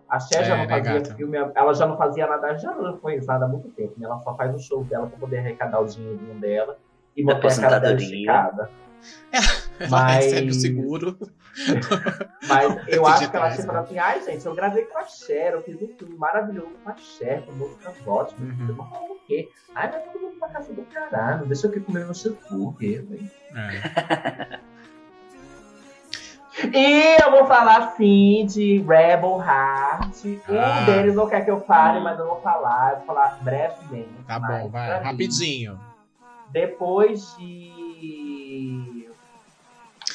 A 0.09 0.19
Cher 0.19 0.45
já 0.45 0.55
É, 0.55 0.59
não 0.59 0.67
né, 0.67 0.77
fazia 0.79 0.99
gata? 1.01 1.15
filme, 1.15 1.37
ela 1.55 1.73
já 1.75 1.87
não 1.87 1.97
fazia 1.97 2.27
nada, 2.27 2.57
já 2.59 2.75
não 2.75 2.99
foi 2.99 3.21
nada 3.21 3.45
há 3.45 3.49
muito 3.49 3.69
tempo, 3.69 3.95
né? 3.99 4.07
Ela 4.07 4.19
só 4.21 4.35
faz 4.37 4.55
o 4.55 4.59
show 4.59 4.83
dela 4.85 5.07
pra 5.07 5.19
poder 5.19 5.39
arrecadar 5.39 5.81
o 5.81 5.87
dinheirinho 5.87 6.41
dela 6.41 6.79
e 7.17 7.23
manter 7.23 7.53
a 7.53 7.57
cara 7.61 7.79
dela 7.79 7.95
esticada. 8.01 8.71
Ela 9.31 9.47
Mas- 9.91 10.25
recebe 10.27 10.51
o 10.51 10.55
seguro. 10.55 11.19
Mas 12.49 12.89
eu 12.89 13.07
acho 13.07 13.31
que 13.31 13.37
ela 13.37 13.47
ter 13.49 13.55
tinha 13.55 13.59
essa. 13.61 13.67
falado 13.67 13.85
assim, 13.85 13.99
ai 13.99 14.23
gente, 14.23 14.47
eu 14.47 14.55
gravei 14.55 14.85
com 14.85 14.99
a 14.99 15.05
Cher, 15.05 15.53
eu 15.55 15.63
fiz 15.63 15.75
um 15.83 15.89
filme 15.99 16.17
maravilhoso 16.17 16.71
com 16.85 16.91
a 16.91 16.97
Cher, 16.97 17.43
com 17.43 17.53
músicas 17.53 17.95
ótimas. 18.07 18.41
Uhum. 18.59 18.67
Eu 18.69 18.75
não 18.77 18.89
falo 18.91 19.13
o 19.13 19.19
quê? 19.27 19.49
Ai, 19.75 19.91
mas 19.93 20.05
todo 20.05 20.23
mundo 20.23 20.37
pra 20.39 20.49
casa 20.49 20.73
do 20.73 20.83
caralho, 20.83 21.47
deixa 21.47 21.67
eu 21.67 21.71
aqui 21.71 21.81
comer 21.81 22.05
meu 22.05 22.15
cheeseburger. 22.15 23.05
É. 23.55 24.59
E 26.75 27.17
eu 27.23 27.31
vou 27.31 27.47
falar 27.47 27.93
sim 27.97 28.45
de 28.47 28.79
Rebel 28.79 29.39
Heart. 29.41 30.25
Ah. 30.49 30.81
Um 30.83 30.87
deles 30.87 31.15
não 31.15 31.29
quer 31.29 31.45
que 31.45 31.51
eu 31.53 31.61
fale, 31.61 32.01
Hum. 32.01 32.03
mas 32.03 32.19
eu 32.19 32.27
vou 32.27 32.41
falar. 32.41 32.91
Eu 32.91 32.97
vou 32.97 33.07
falar 33.07 33.39
brevemente. 33.43 34.09
Tá 34.27 34.41
bom, 34.41 34.69
vai. 34.69 34.89
pra 34.89 34.99
mim, 34.99 35.05
Rapidinho. 35.05 35.79
Depois 36.51 37.37
de. 37.39 38.98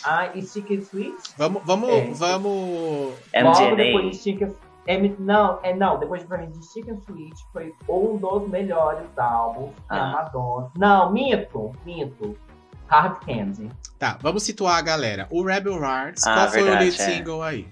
Ah, 0.06 0.30
e 0.36 0.42
Chicken 0.46 0.80
Sweet? 0.80 1.16
Vamos, 1.38 1.62
vamos, 1.66 1.90
É. 1.90 2.12
vamos. 2.14 3.14
Depois 3.32 3.60
MDNA. 3.60 4.10
de 4.12 4.18
Chicken 4.18 4.56
M- 4.86 5.16
Não, 5.18 5.60
é, 5.64 5.74
não, 5.74 5.98
depois 5.98 6.22
de, 6.22 6.28
pra 6.28 6.38
mim, 6.40 6.52
de 6.52 6.62
Chicken 6.74 6.96
Sweet 7.08 7.34
foi 7.54 7.74
um 7.88 8.18
dos 8.18 8.50
melhores 8.50 9.08
álbuns 9.18 9.72
Ah. 9.88 10.08
Madonna. 10.12 10.70
Não, 10.78 11.12
minto, 11.12 11.72
minto. 11.86 12.38
Hard 12.88 13.26
Candy. 13.26 13.70
Tá, 13.98 14.18
vamos 14.22 14.44
situar 14.44 14.76
a 14.78 14.82
galera. 14.82 15.26
O 15.32 15.42
Rebel 15.44 15.82
Hearts, 15.82 16.28
Ah, 16.28 16.34
qual 16.36 16.48
foi 16.50 16.62
o 16.62 16.66
verdade, 16.66 16.84
lead 16.90 17.02
é. 17.02 17.06
single 17.06 17.42
aí? 17.42 17.66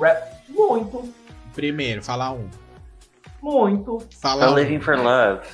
Rap- 0.00 0.42
Muito. 0.48 1.14
Primeiro, 1.54 2.02
falar 2.02 2.32
um. 2.32 2.48
Muito. 3.40 3.98
Fala. 4.20 4.46
Tô 4.48 4.54
Living 4.56 4.80
for 4.80 4.98
Love. 4.98 5.46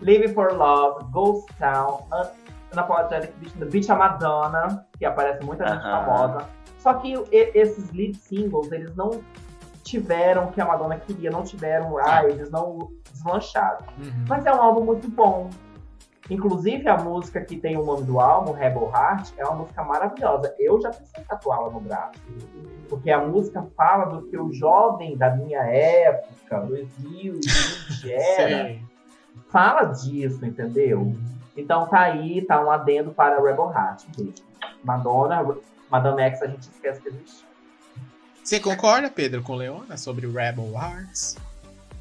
Living 0.00 0.32
for 0.32 0.52
Love, 0.52 1.04
Ghost 1.10 1.46
Town, 1.58 2.06
An- 2.74 2.82
Unapologetic 2.82 3.32
Bitch, 3.38 3.52
The 3.58 3.64
Bitch 3.66 3.90
a 3.90 3.94
Madonna, 3.96 4.86
que 4.98 5.04
aparece 5.04 5.44
muita 5.44 5.66
gente 5.66 5.84
Aham. 5.84 6.04
famosa. 6.04 6.48
Só 6.78 6.94
que 6.94 7.14
e- 7.14 7.50
esses 7.54 7.90
lead 7.92 8.16
singles, 8.16 8.70
eles 8.72 8.94
não 8.96 9.22
tiveram 9.82 10.44
o 10.44 10.52
que 10.52 10.60
a 10.60 10.64
Madonna 10.64 10.98
queria, 10.98 11.30
não 11.30 11.42
tiveram, 11.42 11.96
ah, 11.98 12.24
eles 12.24 12.50
não 12.50 12.90
deslancharam. 13.12 13.78
Uhum. 13.98 14.24
Mas 14.28 14.44
é 14.46 14.52
um 14.54 14.62
álbum 14.62 14.84
muito 14.84 15.08
bom. 15.08 15.50
Inclusive, 16.30 16.88
a 16.88 16.96
música 16.96 17.42
que 17.42 17.54
tem 17.58 17.76
o 17.76 17.84
nome 17.84 18.04
do 18.04 18.18
álbum, 18.18 18.52
Rebel 18.52 18.90
Heart, 18.94 19.32
é 19.36 19.44
uma 19.44 19.56
música 19.56 19.82
maravilhosa. 19.84 20.54
Eu 20.58 20.80
já 20.80 20.88
pensei 20.88 21.22
em 21.22 21.26
tatuá-la 21.26 21.68
no 21.68 21.80
braço. 21.80 22.18
Porque 22.88 23.10
a 23.10 23.18
música 23.18 23.66
fala 23.76 24.06
do 24.06 24.22
que 24.28 24.38
o 24.38 24.50
jovem 24.50 25.18
da 25.18 25.30
minha 25.36 25.60
época, 25.60 26.60
2020, 26.60 27.44
era. 28.10 28.78
Fala 29.50 29.84
disso, 29.84 30.44
entendeu? 30.46 31.14
Então 31.56 31.86
tá 31.86 32.00
aí, 32.00 32.42
tá 32.44 32.60
um 32.64 32.70
adendo 32.70 33.12
para 33.12 33.36
Rebel 33.40 33.70
Heart. 33.70 34.02
Madonna, 34.82 35.56
Madame 35.90 36.22
X, 36.22 36.42
a 36.42 36.46
gente 36.46 36.62
esquece 36.62 37.00
que 37.00 37.08
existe. 37.08 37.44
Você 38.42 38.60
concorda, 38.60 39.08
Pedro, 39.10 39.42
com 39.42 39.54
Leona 39.54 39.96
sobre 39.96 40.26
Rebel 40.26 40.70
Hearts? 40.74 41.36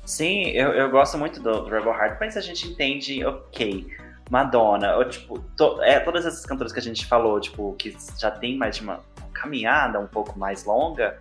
Sim, 0.05 0.47
eu, 0.49 0.71
eu 0.73 0.89
gosto 0.89 1.17
muito 1.17 1.39
do, 1.39 1.61
do 1.61 1.69
Rebel 1.69 1.93
Heart, 1.93 2.17
mas 2.19 2.35
a 2.35 2.41
gente 2.41 2.67
entende, 2.67 3.23
ok, 3.25 3.87
Madonna, 4.29 4.97
ou, 4.97 5.05
tipo, 5.07 5.39
to- 5.55 5.81
é, 5.81 5.99
todas 6.01 6.25
essas 6.25 6.45
cantoras 6.45 6.73
que 6.73 6.79
a 6.79 6.81
gente 6.81 7.05
falou, 7.05 7.39
tipo, 7.39 7.73
que 7.77 7.95
já 8.17 8.29
tem 8.29 8.57
mais 8.57 8.75
de 8.75 8.81
uma 8.83 8.99
caminhada 9.31 9.99
um 9.99 10.07
pouco 10.07 10.37
mais 10.37 10.65
longa, 10.65 11.17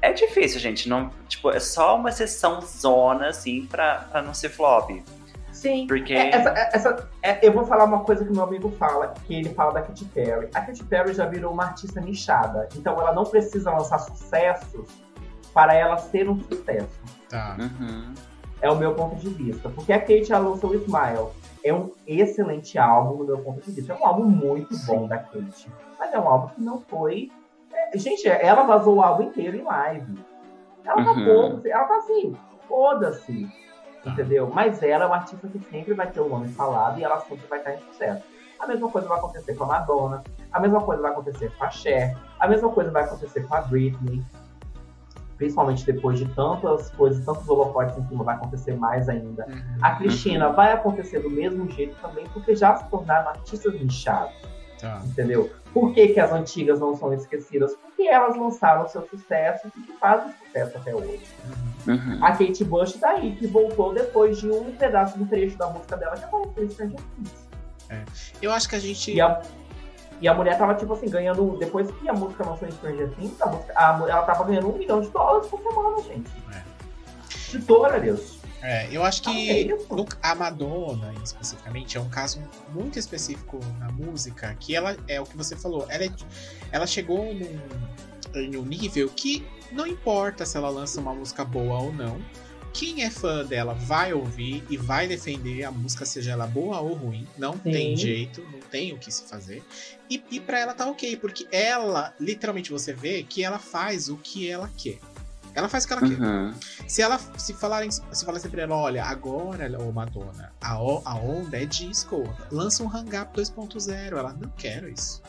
é 0.00 0.12
difícil, 0.12 0.58
gente, 0.58 0.88
não, 0.88 1.10
tipo, 1.28 1.48
é 1.50 1.60
só 1.60 1.94
uma 1.96 2.10
sessão 2.10 2.60
zona, 2.62 3.28
assim, 3.28 3.66
pra, 3.66 4.06
pra 4.10 4.20
não 4.20 4.34
ser 4.34 4.48
flop, 4.48 4.90
Sim. 5.62 5.86
porque... 5.86 6.12
É, 6.12 6.34
essa, 6.34 6.48
é- 6.50 6.70
essa- 6.72 7.08
é, 7.22 7.46
eu 7.46 7.52
vou 7.52 7.64
falar 7.64 7.84
uma 7.84 8.00
coisa 8.00 8.24
que 8.24 8.32
meu 8.32 8.42
amigo 8.44 8.70
fala, 8.72 9.14
que 9.26 9.34
ele 9.34 9.50
fala 9.50 9.72
da 9.72 9.82
Katy 9.82 10.04
Perry. 10.06 10.48
A 10.54 10.60
Katy 10.60 10.84
Perry 10.84 11.14
já 11.14 11.26
virou 11.26 11.52
uma 11.52 11.64
artista 11.64 12.00
nichada, 12.00 12.68
então 12.76 12.94
ela 13.00 13.12
não 13.12 13.24
precisa 13.24 13.70
lançar 13.70 13.98
sucessos 13.98 14.88
para 15.54 15.74
ela 15.74 15.96
ser 15.98 16.28
um 16.28 16.40
sucesso. 16.40 17.00
Tá. 17.28 17.56
Uhum. 17.58 18.12
É 18.60 18.70
o 18.70 18.76
meu 18.76 18.94
ponto 18.94 19.16
de 19.16 19.28
vista. 19.28 19.68
Porque 19.68 19.92
a 19.92 20.00
Kate 20.00 20.30
lançou 20.32 20.70
o 20.70 20.74
Smile. 20.74 21.28
É 21.64 21.72
um 21.74 21.90
excelente 22.06 22.78
álbum, 22.78 23.18
do 23.18 23.26
meu 23.26 23.38
ponto 23.38 23.60
de 23.60 23.70
vista. 23.72 23.92
É 23.92 23.96
um 23.96 24.06
álbum 24.06 24.24
muito 24.24 24.76
bom 24.86 25.06
da 25.06 25.18
Kate. 25.18 25.68
Mas 25.98 26.12
é 26.12 26.18
um 26.18 26.28
álbum 26.28 26.48
que 26.54 26.60
não 26.60 26.80
foi. 26.80 27.30
é, 27.72 27.96
gente, 27.98 28.26
ela 28.28 28.62
vazou 28.64 28.96
o 28.96 29.02
álbum 29.02 29.24
inteiro 29.24 29.56
em 29.56 29.62
live. 29.62 30.14
Ela 30.84 31.04
tá 31.04 31.12
Uhum. 31.12 31.60
ela 31.64 31.84
tá 31.84 31.96
assim, 31.96 32.36
foda-se. 32.68 33.48
Tá. 34.02 34.10
Entendeu? 34.10 34.50
Mas 34.52 34.82
ela 34.82 35.04
é 35.04 35.06
uma 35.06 35.16
artista 35.16 35.46
que 35.48 35.58
sempre 35.70 35.94
vai 35.94 36.10
ter 36.10 36.20
o 36.20 36.28
nome 36.28 36.48
falado 36.48 36.98
e 36.98 37.04
ela 37.04 37.20
sempre 37.20 37.46
vai 37.46 37.58
estar 37.60 37.74
em 37.74 37.78
sucesso. 37.78 38.22
A 38.58 38.66
mesma 38.66 38.88
coisa 38.90 39.08
vai 39.08 39.18
acontecer 39.18 39.54
com 39.54 39.64
a 39.64 39.66
Madonna, 39.68 40.22
a 40.52 40.60
mesma 40.60 40.80
coisa 40.80 41.02
vai 41.02 41.10
acontecer 41.12 41.50
com 41.56 41.64
a 41.64 41.70
Cher, 41.70 42.16
a 42.38 42.46
mesma 42.48 42.68
coisa 42.70 42.90
vai 42.90 43.04
acontecer 43.04 43.46
com 43.46 43.54
a 43.54 43.60
Britney. 43.62 44.24
Principalmente 45.36 45.84
depois 45.84 46.18
de 46.20 46.26
tantas 46.34 46.90
coisas, 46.90 47.24
tantos 47.24 47.48
holofotes 47.48 47.96
em 47.98 48.06
cima, 48.06 48.22
vai 48.22 48.36
acontecer 48.36 48.76
mais 48.76 49.08
ainda. 49.08 49.44
Uhum. 49.48 49.78
A 49.82 49.96
Cristina 49.96 50.50
vai 50.50 50.72
acontecer 50.72 51.18
do 51.20 51.30
mesmo 51.30 51.68
jeito 51.70 51.96
também, 52.00 52.24
porque 52.32 52.54
já 52.54 52.76
se 52.76 52.88
tornaram 52.88 53.30
artistas 53.30 53.72
nichados, 53.74 54.34
Tá. 54.80 55.00
entendeu? 55.04 55.50
Por 55.72 55.94
que, 55.94 56.08
que 56.08 56.20
as 56.20 56.32
antigas 56.32 56.78
não 56.78 56.94
são 56.94 57.12
esquecidas? 57.14 57.74
Porque 57.74 58.02
elas 58.02 58.36
lançaram 58.36 58.86
seu 58.88 59.06
sucesso 59.08 59.68
e 59.68 59.80
que 59.80 59.92
fazem 59.94 60.32
sucesso 60.44 60.76
até 60.76 60.94
hoje. 60.94 61.22
Uhum. 61.86 62.18
A 62.22 62.32
Kate 62.32 62.64
Bush 62.64 62.92
tá 62.94 63.10
aí, 63.10 63.34
que 63.36 63.46
voltou 63.46 63.94
depois 63.94 64.38
de 64.38 64.50
um 64.50 64.72
pedaço 64.76 65.18
do 65.18 65.26
trecho 65.26 65.56
da 65.56 65.68
música 65.68 65.96
dela 65.96 66.16
que 66.16 66.24
apareceu 66.24 66.64
em 66.64 66.70
Stranger 66.70 67.00
Things. 67.16 67.42
Eu 68.40 68.52
acho 68.52 68.68
que 68.68 68.76
a 68.76 68.78
gente. 68.78 69.12
E 69.12 69.20
a, 69.20 69.42
e 70.20 70.28
a 70.28 70.34
mulher 70.34 70.56
tava, 70.56 70.74
tipo 70.74 70.92
assim, 70.92 71.08
ganhando. 71.08 71.56
Depois 71.58 71.90
que 71.90 72.08
a 72.08 72.12
música 72.12 72.44
lançou 72.44 72.68
em 72.68 72.72
Stranger 72.72 73.10
Things, 73.10 73.40
a 73.40 73.46
música, 73.46 73.72
a 73.76 74.04
ela 74.08 74.22
tava 74.22 74.44
ganhando 74.44 74.72
um 74.72 74.78
milhão 74.78 75.00
de 75.00 75.08
dólares 75.08 75.48
por 75.48 75.60
semana, 75.60 76.02
gente. 76.02 76.30
De 77.50 77.58
dólares. 77.58 78.41
É, 78.62 78.88
eu 78.92 79.02
acho 79.02 79.22
Ah, 79.26 79.30
é 79.32 79.34
que 79.64 79.64
no- 79.90 80.06
a 80.22 80.34
Madonna, 80.36 81.12
especificamente, 81.24 81.96
é 81.96 82.00
um 82.00 82.08
caso 82.08 82.40
muito 82.72 82.98
específico 82.98 83.58
na 83.80 83.90
música, 83.90 84.54
que 84.60 84.74
ela 84.76 84.96
é 85.08 85.20
o 85.20 85.24
que 85.24 85.36
você 85.36 85.56
falou, 85.56 85.84
ela, 85.88 86.04
é- 86.04 86.10
ela 86.70 86.86
chegou 86.86 87.34
num, 87.34 87.58
em 88.40 88.56
um 88.56 88.64
nível 88.64 89.08
que 89.10 89.44
não 89.72 89.86
importa 89.86 90.46
se 90.46 90.56
ela 90.56 90.70
lança 90.70 91.00
uma 91.00 91.12
música 91.12 91.44
boa 91.44 91.78
ou 91.80 91.92
não, 91.92 92.20
quem 92.72 93.02
é 93.02 93.10
fã 93.10 93.44
dela 93.44 93.74
vai 93.74 94.14
ouvir 94.14 94.64
e 94.70 94.76
vai 94.78 95.06
defender 95.06 95.64
a 95.64 95.70
música, 95.70 96.06
seja 96.06 96.30
ela 96.32 96.46
boa 96.46 96.80
ou 96.80 96.94
ruim, 96.94 97.26
não 97.36 97.58
tem 97.58 97.90
Sim. 97.90 97.96
jeito, 97.96 98.40
não 98.50 98.60
tem 98.60 98.92
o 98.94 98.98
que 98.98 99.10
se 99.10 99.24
fazer. 99.28 99.62
E, 100.08 100.22
e 100.30 100.40
para 100.40 100.58
ela 100.58 100.72
tá 100.72 100.86
ok, 100.86 101.16
porque 101.18 101.46
ela, 101.52 102.14
literalmente 102.18 102.70
você 102.70 102.94
vê 102.94 103.24
que 103.24 103.42
ela 103.44 103.58
faz 103.58 104.08
o 104.08 104.16
que 104.16 104.48
ela 104.48 104.70
quer. 104.76 104.98
Ela 105.54 105.68
faz 105.68 105.84
o 105.84 105.86
que 105.86 105.92
ela 105.92 106.02
quer. 106.02 106.20
Uhum. 106.20 106.54
Se 106.88 107.02
ela 107.02 107.20
se 107.36 107.52
falarem, 107.52 107.90
se 107.90 108.24
falarem 108.24 108.50
pra 108.50 108.62
ela, 108.62 108.76
olha, 108.76 109.04
agora, 109.04 109.70
ô 109.80 109.92
Madonna, 109.92 110.52
a, 110.60 110.72
a 110.72 111.14
onda 111.16 111.60
é 111.60 111.64
disco, 111.66 112.24
lança 112.50 112.82
um 112.82 112.88
Hang 112.88 113.16
Up 113.18 113.38
2.0. 113.38 114.16
Ela 114.16 114.32
não 114.40 114.48
quero 114.56 114.88
isso. 114.88 115.22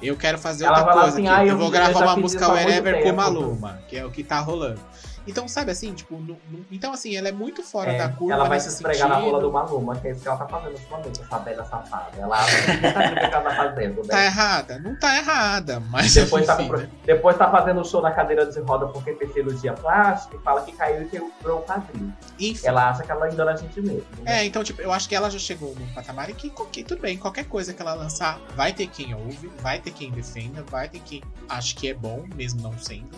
Eu 0.00 0.16
quero 0.16 0.38
fazer 0.38 0.64
Ela 0.64 0.78
outra 0.78 0.92
coisa. 0.92 1.08
assim, 1.08 1.26
aqui. 1.26 1.36
"Ah, 1.40 1.44
eu, 1.44 1.48
eu- 1.54 1.58
vou 1.58 1.70
gravar 1.70 2.00
uma 2.04 2.16
música 2.16 2.48
wherever 2.52 2.96
com 2.98 3.02
tempo." 3.02 3.16
Maluma, 3.16 3.80
que 3.88 3.96
é 3.96 4.04
o 4.04 4.10
que 4.12 4.22
tá 4.22 4.38
rolando. 4.38 4.80
Então, 5.28 5.46
sabe 5.46 5.70
assim, 5.70 5.92
tipo, 5.94 6.16
no- 6.16 6.38
no- 6.50 6.64
então 6.70 6.92
assim, 6.92 7.14
ela 7.16 7.28
é 7.28 7.32
muito 7.32 7.62
fora 7.62 7.92
É, 7.92 7.98
da 7.98 8.08
curva 8.08 8.34
ela 8.34 8.44
vai 8.48 8.58
se 8.58 8.68
esfregar 8.68 9.08
na 9.08 9.16
rola 9.16 9.40
do 9.40 9.52
Maluma, 9.52 9.94
que 9.96 10.08
é 10.08 10.12
isso 10.12 10.22
que 10.22 10.28
ela 10.28 10.36
tá 10.38 10.46
fazendo 10.46 10.72
ultimamente, 10.74 11.20
essa 11.20 11.38
velha 11.38 11.64
safada. 11.64 12.10
Ela 12.18 12.36
que 12.44 12.80
não 12.80 12.92
sabe 12.92 13.12
o 13.12 13.16
que 13.16 13.24
ela 13.24 13.40
tá 13.42 13.50
fazendo, 13.56 14.06
Tá 14.06 14.16
né? 14.16 14.26
errada? 14.26 14.78
Não 14.78 14.96
tá 14.98 15.16
errada, 15.16 15.80
mas 15.80 16.14
Depois 16.14 16.46
tá, 16.46 16.56
depois 17.04 17.36
tá 17.36 17.50
fazendo 17.50 17.84
show 17.84 18.00
na 18.00 18.10
cadeira 18.10 18.46
de 18.46 18.58
roda 18.60 18.86
porque 18.88 19.14
fez 19.14 19.32
cirurgia 19.32 19.72
plástica 19.74 20.36
e 20.36 20.38
fala 20.40 20.62
que 20.62 20.72
caiu 20.72 21.02
e 21.02 21.08
quebrou 21.08 21.58
o 21.60 21.62
quadril. 21.62 22.12
Enfim. 22.38 22.66
Ela 22.66 22.90
acha 22.90 23.02
que 23.02 23.10
ela 23.10 23.30
engana 23.30 23.52
a 23.52 23.56
gente 23.56 23.80
mesmo. 23.80 24.04
né? 24.22 24.40
É, 24.40 24.44
então, 24.46 24.64
tipo, 24.64 24.80
eu 24.80 24.92
acho 24.92 25.08
que 25.08 25.14
ela 25.14 25.30
já 25.30 25.38
chegou 25.38 25.74
num 25.74 25.86
patamar 25.94 26.30
em 26.30 26.34
que, 26.34 26.50
ok, 26.56 26.84
tudo 26.84 27.00
bem, 27.02 27.18
qualquer 27.18 27.44
coisa 27.44 27.72
que 27.74 27.82
ela 27.82 27.94
lançar, 27.94 28.38
vai 28.56 28.72
ter 28.72 28.86
quem 28.86 29.14
ouve, 29.14 29.50
vai 29.60 29.78
ter 29.78 29.90
quem 29.90 30.10
defenda, 30.10 30.62
vai 30.70 30.88
ter 30.88 31.00
quem 31.00 31.22
acha 31.48 31.74
que 31.74 31.88
é 31.88 31.94
bom, 31.94 32.24
mesmo 32.34 32.60
não 32.62 32.78
sendo, 32.78 33.10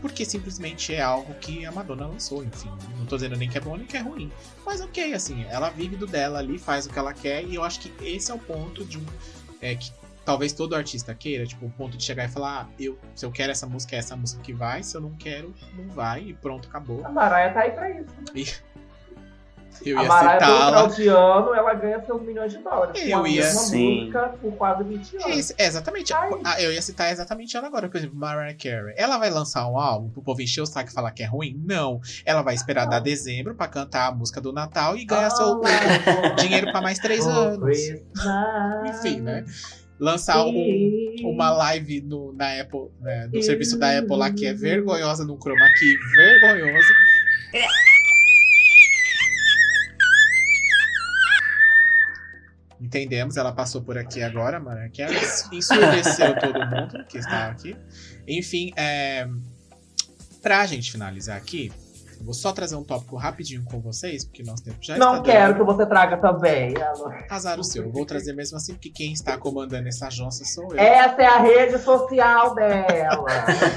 porque 0.00 0.24
simplesmente 0.24 0.94
é 0.94 1.00
algo 1.00 1.34
que 1.34 1.64
a 1.66 1.72
Madonna 1.72 2.06
lançou, 2.06 2.44
enfim. 2.44 2.70
Não 2.96 3.06
tô 3.06 3.16
dizendo 3.16 3.36
nem 3.36 3.48
que 3.48 3.58
é 3.58 3.60
bom 3.60 3.76
nem 3.76 3.86
que 3.86 3.96
é 3.96 4.00
ruim. 4.00 4.30
Mas 4.64 4.80
ok, 4.80 5.12
assim, 5.14 5.44
ela 5.50 5.70
vive 5.70 5.96
do 5.96 6.06
dela 6.06 6.38
ali, 6.38 6.58
faz 6.58 6.86
o 6.86 6.90
que 6.90 6.98
ela 6.98 7.12
quer, 7.12 7.44
e 7.44 7.54
eu 7.54 7.64
acho 7.64 7.80
que 7.80 7.92
esse 8.04 8.30
é 8.30 8.34
o 8.34 8.38
ponto 8.38 8.84
de 8.84 8.98
um. 8.98 9.04
É, 9.60 9.74
que 9.74 9.90
talvez 10.24 10.52
todo 10.52 10.76
artista 10.76 11.14
queira, 11.14 11.46
tipo, 11.46 11.64
o 11.64 11.70
ponto 11.70 11.96
de 11.96 12.04
chegar 12.04 12.26
e 12.26 12.28
falar, 12.28 12.60
ah, 12.60 12.74
eu, 12.78 12.98
se 13.14 13.24
eu 13.24 13.32
quero 13.32 13.50
essa 13.50 13.66
música, 13.66 13.96
é 13.96 13.98
essa 13.98 14.14
música 14.14 14.42
que 14.42 14.52
vai, 14.52 14.82
se 14.82 14.94
eu 14.94 15.00
não 15.00 15.12
quero, 15.14 15.54
não 15.74 15.88
vai, 15.88 16.20
e 16.20 16.34
pronto, 16.34 16.68
acabou. 16.68 17.02
A 17.04 17.08
Mariah 17.08 17.54
tá 17.54 17.60
aí 17.60 17.70
pra 17.70 17.90
isso. 17.90 18.10
né? 18.18 18.24
Eu 19.84 19.96
A 19.98 20.02
ia 20.02 20.08
Mariah, 20.08 20.32
citá-la. 20.40 20.90
final 20.90 21.54
ela 21.54 21.74
ganha 21.74 22.04
seus 22.04 22.20
milhões 22.22 22.52
de 22.52 22.58
dólares. 22.58 23.00
Eu 23.00 23.26
ia- 23.26 23.44
mesma 23.44 23.60
Sim. 23.60 24.00
música 24.00 24.34
por 24.40 24.52
quase 24.56 24.82
20 24.84 25.16
anos. 25.16 25.38
Esse- 25.38 25.54
é, 25.56 25.66
exatamente. 25.66 26.12
Ai. 26.12 26.30
Ah, 26.44 26.60
eu 26.60 26.72
ia 26.72 26.82
citar 26.82 27.12
exatamente 27.12 27.56
ela 27.56 27.68
agora. 27.68 27.88
Por 27.88 27.96
exemplo, 27.96 28.16
Mariah 28.16 28.56
Carey. 28.60 28.94
Ela 28.96 29.18
vai 29.18 29.30
lançar 29.30 29.68
um 29.70 29.78
álbum 29.78 30.10
pro 30.10 30.20
povo 30.22 30.42
encher 30.42 30.62
o 30.62 30.66
saco 30.66 30.90
e 30.90 30.92
falar 30.92 31.12
que 31.12 31.22
é 31.22 31.26
ruim? 31.26 31.60
Não. 31.64 32.00
Ela 32.24 32.42
vai 32.42 32.54
esperar 32.56 32.86
dar 32.86 32.98
dezembro 32.98 33.54
pra 33.54 33.68
cantar 33.68 34.08
a 34.08 34.12
música 34.12 34.40
do 34.40 34.52
Natal 34.52 34.96
e 34.96 35.04
ganhar 35.04 35.30
seu 35.30 35.46
I 35.46 35.50
want 35.52 35.60
dinheiro 36.40 36.72
pra 36.72 36.80
mais 36.82 36.98
três 36.98 37.24
anos. 37.26 37.78
Enfim, 38.88 39.20
né? 39.20 39.44
Lançar 40.00 40.44
um- 40.44 41.14
uma 41.24 41.50
live 41.50 42.00
no, 42.02 42.32
na 42.32 42.60
Apple, 42.60 42.88
né, 43.00 43.28
no 43.32 43.42
serviço 43.42 43.76
da 43.78 43.98
Apple 43.98 44.16
lá 44.16 44.30
que 44.32 44.46
é 44.46 44.52
vergonhosa, 44.54 45.24
num 45.24 45.36
chroma 45.40 45.64
key 45.78 45.96
vergonhoso. 46.16 46.88
Entendemos, 52.88 53.36
ela 53.36 53.52
passou 53.52 53.82
por 53.82 53.98
aqui 53.98 54.22
agora, 54.22 54.58
Mariah 54.58 54.88
Carey, 54.88 55.20
ensurdeceu 55.52 56.34
todo 56.40 56.58
mundo 56.58 57.04
que 57.06 57.18
está 57.18 57.50
aqui. 57.50 57.76
Enfim, 58.26 58.72
é... 58.76 59.28
pra 60.40 60.64
gente 60.64 60.90
finalizar 60.90 61.36
aqui, 61.36 61.70
vou 62.20 62.34
só 62.34 62.52
trazer 62.52 62.76
um 62.76 62.84
tópico 62.84 63.16
rapidinho 63.16 63.64
com 63.64 63.80
vocês, 63.80 64.24
porque 64.24 64.42
nosso 64.42 64.64
tempo 64.64 64.78
já 64.80 64.96
Não 64.96 65.16
está 65.16 65.24
quero 65.24 65.56
que 65.56 65.62
você 65.62 65.86
traga 65.86 66.16
também. 66.16 66.74
Azar 67.30 67.58
o 67.58 67.64
seu, 67.64 67.84
eu 67.84 67.92
vou 67.92 68.04
trazer 68.04 68.32
mesmo 68.32 68.56
assim, 68.56 68.74
porque 68.74 68.90
quem 68.90 69.12
está 69.12 69.38
comandando 69.38 69.88
essa 69.88 70.08
jonça 70.08 70.44
sou 70.44 70.72
eu. 70.72 70.78
Essa 70.78 71.22
é 71.22 71.26
a 71.26 71.38
rede 71.38 71.78
social 71.78 72.54
dela. 72.54 73.26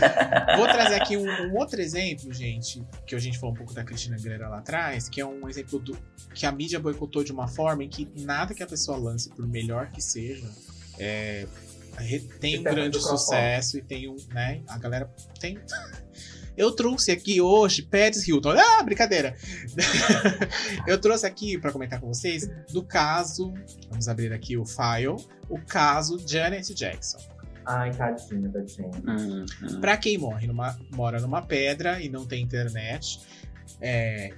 Vou 0.58 0.68
trazer 0.68 0.96
aqui 0.96 1.18
um, 1.18 1.26
um 1.26 1.58
outro 1.58 1.82
exemplo, 1.82 2.34
gente, 2.34 2.84
que 3.06 3.16
a 3.16 3.20
gente 3.20 3.40
falou 3.40 3.54
um 3.56 3.58
pouco 3.58 3.74
da 3.74 3.84
Cristina 3.84 4.16
Aguilera 4.16 4.50
lá 4.50 4.60
atrás, 4.60 5.08
que 5.08 5.22
é 5.22 5.26
um 5.26 5.48
exemplo 5.48 5.80
do 5.80 5.98
que 6.34 6.46
a 6.46 6.52
mídia 6.52 6.80
boicotou 6.80 7.24
de 7.24 7.32
uma 7.32 7.48
forma 7.48 7.84
em 7.84 7.90
que 7.90 8.10
nada 8.18 8.54
que 8.54 8.64
a 8.64 8.68
pessoa 8.68 8.98
lance, 8.98 9.30
por 9.30 9.48
melhor 9.48 9.90
que 9.92 10.02
seja, 10.02 10.50
é, 11.00 11.48
tem 12.40 12.60
um 12.60 12.64
grande 12.64 13.00
sucesso 13.00 13.78
e 13.78 13.82
tem 13.82 14.10
um, 14.10 14.16
né, 14.34 14.62
a 14.68 14.78
galera 14.78 15.10
tem 15.40 15.60
Eu 16.58 16.72
trouxe 16.72 17.12
aqui 17.12 17.40
hoje 17.42 17.82
Paris 17.82 18.28
Hilton. 18.28 18.52
Ah, 18.52 18.84
brincadeira! 18.84 19.36
eu 20.86 21.00
trouxe 21.00 21.26
aqui 21.26 21.58
para 21.58 21.72
comentar 21.72 22.00
com 22.00 22.08
vocês 22.08 22.50
do 22.72 22.84
caso. 22.84 23.54
Vamos 23.90 24.08
abrir 24.08 24.34
aqui 24.34 24.58
o 24.58 24.66
file. 24.66 25.16
O 25.50 25.60
caso 25.60 26.18
Janet 26.28 26.74
Jackson. 26.74 27.20
Ai, 27.66 27.92
tadinha 27.92 28.50
da 28.50 28.66
Jane. 28.66 28.92
Uhum. 29.08 29.80
Pra 29.80 29.96
quem 29.98 30.18
morre 30.18 30.48
numa, 30.48 30.78
mora 30.92 31.20
numa 31.20 31.42
pedra 31.42 32.02
e 32.02 32.10
não 32.10 32.26
tem 32.26 32.42
internet, 32.44 33.22
é, 33.80 34.34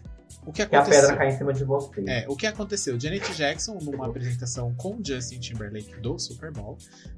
o 0.45 0.52
que 0.52 0.65
Que 0.65 0.76
a 0.76 0.80
aconteceu? 0.81 1.02
pedra 1.02 1.18
cai 1.18 1.30
em 1.30 1.38
cima 1.38 1.53
de 1.53 1.64
você. 1.64 2.03
É, 2.06 2.26
o 2.27 2.35
que 2.35 2.45
aconteceu? 2.45 2.99
Janet 2.99 3.34
Jackson, 3.34 3.77
numa 3.81 4.07
apresentação 4.07 4.73
com 4.76 4.99
Justin 5.03 5.40
Timberlake 5.40 5.95
do 6.02 6.19
Super 6.19 6.52
Bowl, 6.52 6.77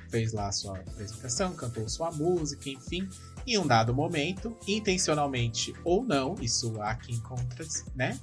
fez 0.09 0.31
lá 0.31 0.51
sua 0.51 0.77
apresentação, 0.77 1.53
cantou 1.55 1.89
sua 1.89 2.11
música, 2.11 2.69
enfim. 2.69 3.09
Em 3.47 3.57
um 3.57 3.67
dado 3.67 3.93
momento, 3.93 4.57
intencionalmente 4.67 5.73
ou 5.83 6.03
não, 6.03 6.35
isso 6.41 6.81
há 6.81 6.95
quem 6.95 7.15
encontra, 7.15 7.65
né? 7.95 8.19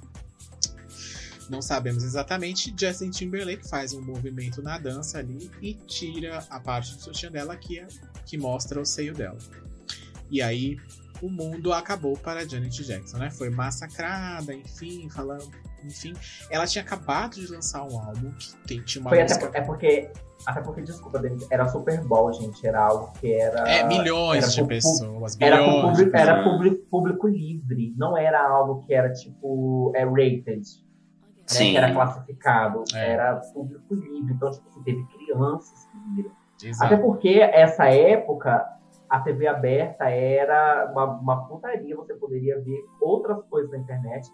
Não 1.49 1.61
sabemos 1.61 2.03
exatamente. 2.03 2.73
Justin 2.77 3.09
Timberlake 3.09 3.67
faz 3.67 3.93
um 3.93 4.01
movimento 4.01 4.61
na 4.61 4.77
dança 4.77 5.19
ali 5.19 5.49
e 5.61 5.73
tira 5.73 6.45
a 6.49 6.59
parte 6.59 6.95
do 6.95 7.01
sutiã 7.01 7.29
dela 7.31 7.55
que, 7.55 7.79
é, 7.79 7.87
que 8.25 8.37
mostra 8.37 8.79
o 8.81 8.85
seio 8.85 9.13
dela. 9.13 9.37
E 10.31 10.41
aí 10.41 10.77
o 11.21 11.29
mundo 11.29 11.71
acabou 11.73 12.17
para 12.17 12.47
Janet 12.47 12.83
Jackson, 12.83 13.17
né? 13.17 13.29
Foi 13.29 13.49
massacrada, 13.49 14.53
enfim, 14.53 15.09
falando. 15.09 15.49
Enfim, 15.85 16.13
ela 16.49 16.65
tinha 16.65 16.81
acabado 16.81 17.35
de 17.35 17.47
lançar 17.47 17.83
um 17.83 17.99
álbum 17.99 18.31
que 18.33 18.55
tem- 18.65 18.81
tinha 18.83 19.01
uma 19.01 19.09
Foi 19.09 19.21
até, 19.21 19.33
música. 19.33 19.47
por- 19.51 19.57
é 19.57 19.61
porque. 19.61 20.11
Até 20.45 20.61
porque, 20.61 20.81
desculpa, 20.81 21.19
Denise, 21.19 21.47
era 21.49 21.67
Super 21.67 22.01
Bowl, 22.03 22.31
gente. 22.33 22.65
Era 22.65 22.85
algo 22.85 23.11
que 23.19 23.33
era. 23.33 23.67
É, 23.69 23.85
milhões 23.85 24.43
era 24.43 24.53
de 24.53 24.67
pessoas, 24.67 25.37
Era, 25.39 25.57
público, 25.81 26.17
era 26.17 26.43
público, 26.43 26.85
público 26.89 27.27
livre. 27.27 27.93
Não 27.97 28.17
era 28.17 28.45
algo 28.45 28.81
que 28.81 28.93
era 28.93 29.11
tipo. 29.11 29.91
É 29.95 30.03
rated. 30.03 30.57
Né, 30.57 30.63
Sim. 31.45 31.71
que 31.71 31.77
era 31.77 31.93
classificado. 31.93 32.83
É. 32.93 33.11
Era 33.11 33.35
público 33.53 33.93
livre. 33.93 34.33
Então, 34.33 34.51
tipo, 34.51 34.67
assim, 34.69 34.83
teve 34.83 35.05
crianças 35.05 35.85
que 35.85 36.15
viram. 36.15 36.31
Exato. 36.63 36.93
Até 36.93 37.01
porque 37.01 37.39
essa 37.39 37.85
época, 37.85 38.65
a 39.09 39.19
TV 39.19 39.47
aberta 39.47 40.09
era 40.09 40.89
uma, 40.91 41.05
uma 41.05 41.47
putaria. 41.47 41.95
Você 41.95 42.13
poderia 42.15 42.59
ver 42.61 42.83
outras 43.01 43.43
coisas 43.49 43.71
na 43.71 43.77
internet. 43.77 44.29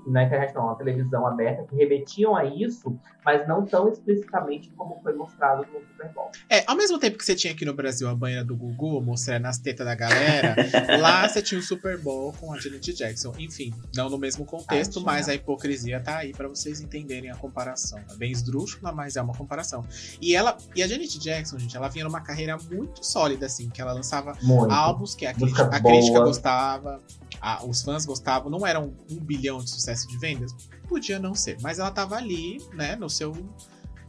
Que- 0.00 0.10
na 0.10 0.24
internet 0.24 0.54
não, 0.54 0.66
na 0.66 0.74
televisão 0.74 1.26
aberta, 1.26 1.64
que 1.64 1.76
remetiam 1.76 2.34
a 2.36 2.44
isso, 2.44 2.98
mas 3.24 3.46
não 3.46 3.64
tão 3.64 3.88
explicitamente 3.88 4.70
como 4.76 5.00
foi 5.02 5.14
mostrado 5.14 5.66
no 5.72 5.80
Super 5.80 6.12
Bowl. 6.12 6.30
É, 6.48 6.64
ao 6.66 6.76
mesmo 6.76 6.98
tempo 6.98 7.18
que 7.18 7.24
você 7.24 7.34
tinha 7.34 7.52
aqui 7.52 7.64
no 7.64 7.74
Brasil 7.74 8.08
a 8.08 8.14
banheira 8.14 8.44
do 8.44 8.56
Gugu 8.56 9.00
mostrando 9.00 9.46
as 9.46 9.58
tetas 9.58 9.86
da 9.86 9.94
galera, 9.94 10.56
lá 11.00 11.28
você 11.28 11.42
tinha 11.42 11.58
o 11.58 11.62
Super 11.62 11.98
Bowl 11.98 12.32
com 12.32 12.52
a 12.52 12.58
Janet 12.58 12.92
Jackson. 12.92 13.32
Enfim, 13.38 13.72
não 13.94 14.08
no 14.10 14.18
mesmo 14.18 14.44
contexto, 14.44 14.90
Ah, 14.98 15.02
tinha. 15.02 15.04
mas 15.04 15.28
a 15.28 15.34
hipocrisia 15.34 16.00
tá 16.00 16.18
aí 16.18 16.32
pra 16.32 16.48
vocês 16.48 16.80
entenderem 16.80 17.30
a 17.30 17.36
comparação. 17.36 17.98
É 18.10 18.16
bem 18.16 18.32
esdrúxula, 18.32 18.92
mas 18.92 19.16
é 19.16 19.22
uma 19.22 19.34
comparação. 19.34 19.84
E 20.20 20.34
ela, 20.34 20.56
e 20.74 20.82
a 20.82 20.86
Janet 20.88 21.18
Jackson, 21.18 21.58
gente, 21.58 21.76
ela 21.76 21.88
vinha 21.88 22.04
numa 22.04 22.20
carreira 22.20 22.56
muito 22.70 23.04
sólida, 23.04 23.46
assim, 23.46 23.68
que 23.68 23.80
ela 23.80 23.92
lançava 23.92 24.36
Muito. 24.42 24.72
álbuns 24.72 25.14
que 25.14 25.26
a, 25.26 25.34
crítica, 25.34 25.64
a 25.64 25.80
crítica 25.80 26.20
gostava, 26.20 27.00
a- 27.40 27.64
os 27.64 27.82
fãs 27.82 28.04
gostavam, 28.04 28.50
não 28.50 28.66
eram 28.66 28.92
um 29.10 29.16
bilhão 29.16 29.58
de 29.58 29.70
sucesso 29.82 30.08
de 30.08 30.18
vendas? 30.18 30.52
Podia 30.88 31.18
não 31.18 31.34
ser, 31.34 31.56
mas 31.60 31.78
ela 31.78 31.90
tava 31.90 32.16
ali, 32.16 32.58
né, 32.74 32.96
no 32.96 33.08
seu, 33.10 33.32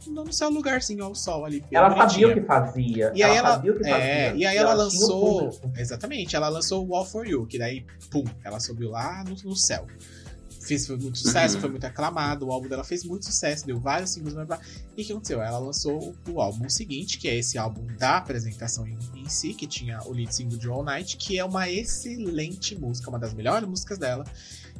no 0.06 0.32
seu 0.32 0.50
lugarzinho 0.50 1.04
ao 1.04 1.14
sol 1.14 1.44
ali. 1.44 1.64
Ela 1.70 1.88
sabia 1.90 2.02
bonitinha. 2.04 2.28
o 2.28 2.34
que 2.34 2.40
fazia. 2.42 3.12
E 3.14 3.22
aí 3.22 3.36
ela, 3.36 3.50
sabia 3.52 3.72
o 3.72 3.76
que 3.76 3.84
fazia. 3.88 4.04
é, 4.04 4.36
e 4.36 4.46
aí 4.46 4.56
ela, 4.56 4.70
tinha 4.70 4.76
o 4.76 4.84
lançou, 4.84 5.60
exatamente, 5.76 6.36
ela 6.36 6.48
lançou 6.48 6.86
o 6.86 6.94
All 6.94 7.04
For 7.06 7.26
You, 7.26 7.46
que 7.46 7.58
daí, 7.58 7.84
pum, 8.10 8.24
ela 8.44 8.60
subiu 8.60 8.90
lá 8.90 9.24
no, 9.24 9.34
no 9.48 9.56
céu. 9.56 9.86
Fez 10.60 10.86
foi 10.86 10.96
muito 10.96 11.18
sucesso, 11.18 11.56
Uhum. 11.56 11.60
foi 11.60 11.70
muito 11.70 11.84
aclamado, 11.84 12.46
o 12.46 12.50
álbum 12.52 12.66
dela 12.68 12.82
fez 12.82 13.04
muito 13.04 13.26
sucesso, 13.26 13.66
deu 13.66 13.78
vários 13.78 14.12
singles, 14.12 14.32
blá, 14.32 14.46
blá. 14.46 14.60
e 14.96 15.02
o 15.02 15.04
que 15.04 15.12
aconteceu? 15.12 15.42
Ela 15.42 15.58
lançou 15.58 16.14
o 16.26 16.40
álbum 16.40 16.70
seguinte, 16.70 17.18
que 17.18 17.28
é 17.28 17.36
esse 17.36 17.58
álbum 17.58 17.86
da 17.98 18.16
apresentação 18.16 18.86
em, 18.86 18.96
em 19.14 19.28
si, 19.28 19.52
que 19.52 19.66
tinha 19.66 20.00
o 20.06 20.12
lead 20.12 20.34
single 20.34 20.56
de 20.56 20.66
All 20.66 20.82
Night, 20.82 21.18
que 21.18 21.38
é 21.38 21.44
uma 21.44 21.68
excelente 21.68 22.74
música, 22.78 23.10
uma 23.10 23.18
das 23.18 23.34
melhores 23.34 23.68
músicas 23.68 23.98
dela. 23.98 24.24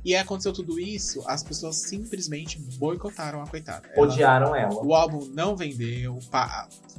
E 0.05 0.15
aí 0.15 0.21
aconteceu 0.21 0.53
tudo 0.53 0.79
isso, 0.79 1.23
as 1.27 1.43
pessoas 1.43 1.77
simplesmente 1.77 2.59
boicotaram 2.77 3.41
a 3.43 3.47
coitada. 3.47 3.89
Ela- 3.95 4.07
Odiaram 4.07 4.55
ela. 4.55 4.85
o 4.85 4.95
álbum 4.95 5.25
não 5.33 5.57
vendeu, 5.57 6.19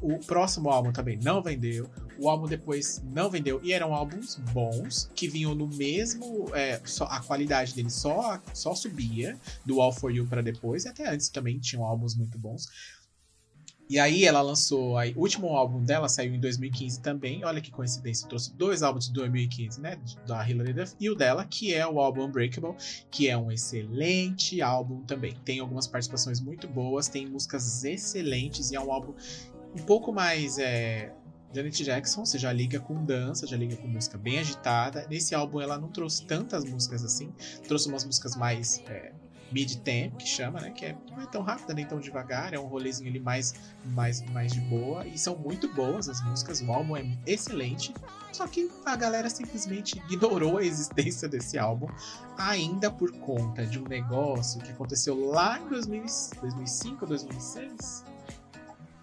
o 0.01 0.17
próximo 0.25 0.69
álbum 0.69 0.91
também 0.91 1.17
não 1.17 1.41
vendeu, 1.41 1.89
o 2.17 2.27
álbum 2.29 2.47
depois 2.47 3.01
não 3.13 3.29
vendeu, 3.29 3.59
e 3.63 3.71
eram 3.73 3.93
álbuns 3.93 4.35
bons, 4.53 5.09
que 5.13 5.27
vinham 5.27 5.53
no 5.53 5.67
mesmo. 5.67 6.49
é, 6.53 6.81
só, 6.85 7.05
a 7.05 7.19
qualidade 7.21 7.73
deles 7.75 7.93
só, 7.93 8.41
só 8.53 8.73
subia, 8.73 9.37
do 9.65 9.81
All 9.81 9.91
For 9.91 10.11
You 10.11 10.25
pra 10.25 10.41
depois, 10.41 10.85
e 10.85 10.87
até 10.87 11.07
antes 11.09 11.29
também 11.29 11.59
tinham 11.59 11.83
álbuns 11.85 12.15
muito 12.15 12.37
bons. 12.39 12.67
E 13.87 13.99
aí 13.99 14.25
ela 14.25 14.41
lançou, 14.41 14.97
aí, 14.97 15.13
o 15.15 15.21
último 15.21 15.49
álbum 15.49 15.83
dela 15.83 16.09
saiu 16.09 16.33
em 16.33 16.39
2015 16.39 17.01
também, 17.01 17.45
olha 17.45 17.61
que 17.61 17.69
coincidência, 17.69 18.27
trouxe 18.27 18.51
dois 18.55 18.81
álbuns 18.81 19.05
de 19.05 19.13
2015, 19.13 19.79
né, 19.79 19.99
da 20.25 20.47
Hilary 20.47 20.73
Duff, 20.73 20.95
e 20.99 21.07
o 21.07 21.15
dela, 21.15 21.45
que 21.45 21.71
é 21.71 21.85
o 21.85 21.99
álbum 21.99 22.25
Unbreakable, 22.25 22.75
que 23.11 23.29
é 23.29 23.37
um 23.37 23.51
excelente 23.51 24.59
álbum 24.59 25.01
também. 25.03 25.35
Tem 25.45 25.59
algumas 25.59 25.85
participações 25.85 26.39
muito 26.39 26.67
boas, 26.67 27.07
tem 27.07 27.27
músicas 27.27 27.83
excelentes 27.83 28.71
e 28.71 28.75
é 28.75 28.81
um 28.81 28.91
álbum 28.91 29.13
um 29.75 29.83
pouco 29.83 30.11
mais 30.11 30.57
é, 30.57 31.13
Janet 31.53 31.83
Jackson, 31.83 32.25
você 32.25 32.37
já 32.37 32.51
liga 32.51 32.79
com 32.79 33.05
dança, 33.05 33.45
já 33.47 33.55
liga 33.55 33.75
com 33.77 33.87
música 33.87 34.17
bem 34.17 34.39
agitada. 34.39 35.05
Nesse 35.09 35.35
álbum 35.35 35.61
ela 35.61 35.77
não 35.77 35.89
trouxe 35.89 36.25
tantas 36.25 36.65
músicas 36.65 37.03
assim, 37.03 37.31
trouxe 37.67 37.87
umas 37.87 38.03
músicas 38.03 38.35
mais 38.35 38.81
é, 38.87 39.13
mid-tempo, 39.55 40.17
que 40.17 40.27
chama, 40.27 40.59
né? 40.59 40.69
Que 40.71 40.87
é, 40.87 40.97
não 41.09 41.23
é 41.23 41.25
tão 41.25 41.41
rápida 41.41 41.73
nem 41.73 41.85
tão 41.85 41.97
devagar, 41.97 42.53
é 42.53 42.59
um 42.59 42.65
rolezinho 42.65 43.09
ali 43.09 43.21
mais, 43.21 43.53
mais, 43.85 44.21
mais 44.31 44.51
de 44.51 44.59
boa. 44.59 45.07
E 45.07 45.17
são 45.17 45.37
muito 45.37 45.73
boas 45.73 46.09
as 46.09 46.21
músicas, 46.21 46.59
o 46.59 46.69
álbum 46.73 46.97
é 46.97 47.05
excelente. 47.25 47.93
Só 48.33 48.45
que 48.47 48.69
a 48.85 48.97
galera 48.97 49.29
simplesmente 49.29 49.97
ignorou 50.09 50.57
a 50.57 50.63
existência 50.65 51.29
desse 51.29 51.57
álbum, 51.57 51.87
ainda 52.37 52.91
por 52.91 53.13
conta 53.19 53.65
de 53.65 53.79
um 53.79 53.87
negócio 53.87 54.59
que 54.59 54.71
aconteceu 54.71 55.25
lá 55.29 55.57
em 55.57 55.69
2000, 55.69 56.03
2005 56.41 56.97
ou 57.05 57.07
2006? 57.07 58.14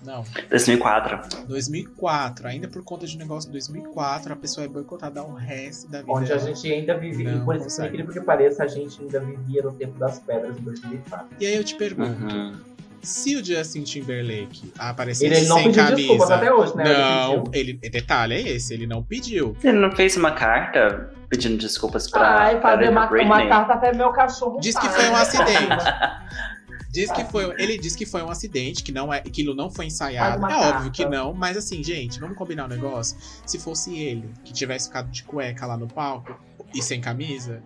Não, 0.05 0.25
2004. 0.51 1.47
2004. 1.49 2.49
Ainda 2.49 2.69
por 2.69 2.83
conta 2.85 3.07
de 3.07 3.15
um 3.17 3.19
negócio 3.19 3.49
de 3.49 3.53
2004, 3.53 4.33
a 4.33 4.37
pessoa 4.37 4.65
é 4.65 4.69
boicotada 4.69 5.23
o 5.23 5.35
resto 5.35 5.91
da 5.91 6.01
vida. 6.01 6.13
Onde 6.13 6.33
a 6.33 6.39
gente 6.39 6.73
ainda 6.73 6.97
vivia. 6.97 7.33
Não 7.33 7.45
por 7.45 7.57
isso, 7.57 7.77
por 7.77 7.87
incrível 7.87 8.13
que 8.13 8.21
pareça, 8.21 8.65
a 8.65 8.67
gente 8.67 9.01
ainda 9.01 9.21
vivia 9.21 9.63
no 9.63 9.73
tempo 9.73 9.99
das 9.99 10.19
pedras 10.19 10.57
em 10.59 10.63
2004. 10.63 11.27
E 11.41 11.47
aí 11.47 11.55
eu 11.57 11.65
te 11.65 11.75
pergunto, 11.77 12.03
Uhum. 12.35 12.53
se 13.01 13.37
o 13.37 13.45
Justin 13.45 13.83
Timberlake 13.83 14.73
aparecesse 14.79 15.27
Ele 15.27 15.47
não 15.49 15.57
sem 15.57 15.67
pediu 15.67 15.83
camisa... 15.85 15.97
desculpas 15.97 16.31
até 16.31 16.53
hoje, 16.53 16.77
né? 16.77 16.85
Ele 16.85 16.99
Não, 16.99 17.43
pediu. 17.45 17.61
ele, 17.61 17.91
detalhe 17.91 18.35
é 18.35 18.41
esse, 18.51 18.75
ele 18.75 18.87
não 18.87 19.03
pediu. 19.03 19.57
Ele 19.63 19.79
não 19.79 19.91
fez 19.93 20.17
uma 20.17 20.33
carta 20.33 21.11
pedindo 21.29 21.57
desculpas 21.57 22.11
pra, 22.11 22.21
Ai, 22.43 22.61
pra 22.61 22.73
fazer 22.77 22.91
uma, 22.91 23.11
uma 23.11 23.47
carta 23.49 23.73
até 23.73 23.93
meu 23.95 24.11
cachorro. 24.13 24.61
Diz 24.61 24.77
que 24.79 24.87
foi 24.89 25.09
um 25.09 25.17
acidente. 25.17 25.85
Diz 26.93 27.11
que 27.11 27.25
foi, 27.25 27.45
ele 27.59 27.79
diz 27.79 27.97
que 27.97 28.05
foi 28.05 28.23
um 28.23 28.29
acidente, 28.29 28.83
que 28.83 28.93
não 28.93 29.13
é, 29.13 29.17
aquilo 29.19 29.55
não 29.55 29.71
foi 29.71 29.87
ensaiado. 29.87 30.45
É 30.47 30.57
óbvio 30.77 30.93
que 30.93 31.07
não, 31.07 31.33
mas 31.33 31.57
assim, 31.57 31.83
gente, 31.83 32.21
vamos 32.21 32.37
combinar 32.37 32.67
um 32.67 32.69
negócio. 32.69 33.17
Se 33.47 33.59
fosse 33.59 33.97
ele 33.97 34.29
que 34.45 34.53
tivesse 34.53 34.89
ficado 34.89 35.11
de 35.11 35.25
cueca 35.25 35.65
lá 35.67 35.79
no 35.79 35.89
palco 35.89 36.39
e 36.75 36.83
sem 36.83 37.01
camisa, 37.01 37.63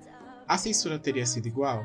a 0.46 0.56
censura 0.56 0.96
teria 0.96 1.26
sido 1.26 1.48
igual. 1.48 1.84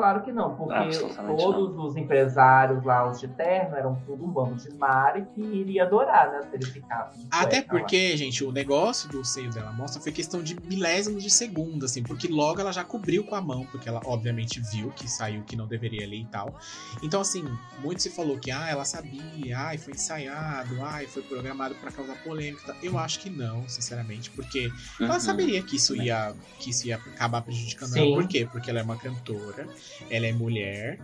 Claro 0.00 0.22
que 0.22 0.32
não, 0.32 0.56
porque 0.56 0.72
Absolutamente 0.74 1.42
todos 1.42 1.76
os 1.76 1.94
empresários 1.96 2.82
lá, 2.84 3.06
os 3.10 3.20
de 3.20 3.28
terno, 3.28 3.76
eram 3.76 4.02
tudo 4.06 4.24
um 4.24 4.30
bando 4.30 4.56
de 4.56 4.70
mare 4.78 5.26
que 5.34 5.42
iria 5.42 5.84
adorar, 5.84 6.32
né? 6.32 6.40
Se 6.48 6.56
ele 6.56 6.64
ficasse. 6.64 7.28
Até 7.30 7.60
cueca 7.60 7.74
lá. 7.74 7.80
porque, 7.80 8.16
gente, 8.16 8.42
o 8.42 8.50
negócio 8.50 9.10
do 9.10 9.22
seio 9.22 9.50
dela 9.50 9.70
mostra 9.72 10.00
foi 10.00 10.10
questão 10.10 10.42
de 10.42 10.54
milésimos 10.54 11.22
de 11.22 11.28
segundo, 11.30 11.84
assim, 11.84 12.02
porque 12.02 12.28
logo 12.28 12.60
ela 12.62 12.72
já 12.72 12.82
cobriu 12.82 13.24
com 13.24 13.34
a 13.34 13.42
mão, 13.42 13.66
porque 13.70 13.90
ela 13.90 14.00
obviamente 14.06 14.58
viu 14.72 14.90
que 14.90 15.06
saiu 15.06 15.44
que 15.44 15.54
não 15.54 15.66
deveria 15.66 16.04
ali 16.06 16.22
e 16.22 16.26
tal. 16.26 16.54
Então, 17.02 17.20
assim, 17.20 17.44
muito 17.78 18.00
se 18.00 18.08
falou 18.08 18.38
que, 18.38 18.50
ah, 18.50 18.68
ela 18.70 18.86
sabia, 18.86 19.58
ai, 19.58 19.76
foi 19.76 19.92
ensaiado, 19.92 20.82
ai, 20.82 21.06
foi 21.06 21.22
programado 21.24 21.74
pra 21.74 21.90
causar 21.90 22.14
polêmica. 22.24 22.62
e 22.62 22.66
tal. 22.66 22.76
Eu 22.82 22.98
acho 22.98 23.20
que 23.20 23.28
não, 23.28 23.68
sinceramente, 23.68 24.30
porque 24.30 24.70
ela 24.98 25.14
Uhum. 25.14 25.20
saberia 25.20 25.62
que 25.62 25.76
isso 25.76 25.94
ia, 25.94 26.34
que 26.58 26.70
isso 26.70 26.86
ia 26.86 26.96
acabar 26.96 27.42
prejudicando 27.42 27.90
Sim. 27.92 28.00
ela. 28.14 28.14
Por 28.22 28.28
quê? 28.28 28.48
Porque 28.50 28.70
ela 28.70 28.80
é 28.80 28.82
uma 28.82 28.96
cantora, 28.96 29.68
ela 30.10 30.26
é 30.26 30.32
mulher 30.32 30.98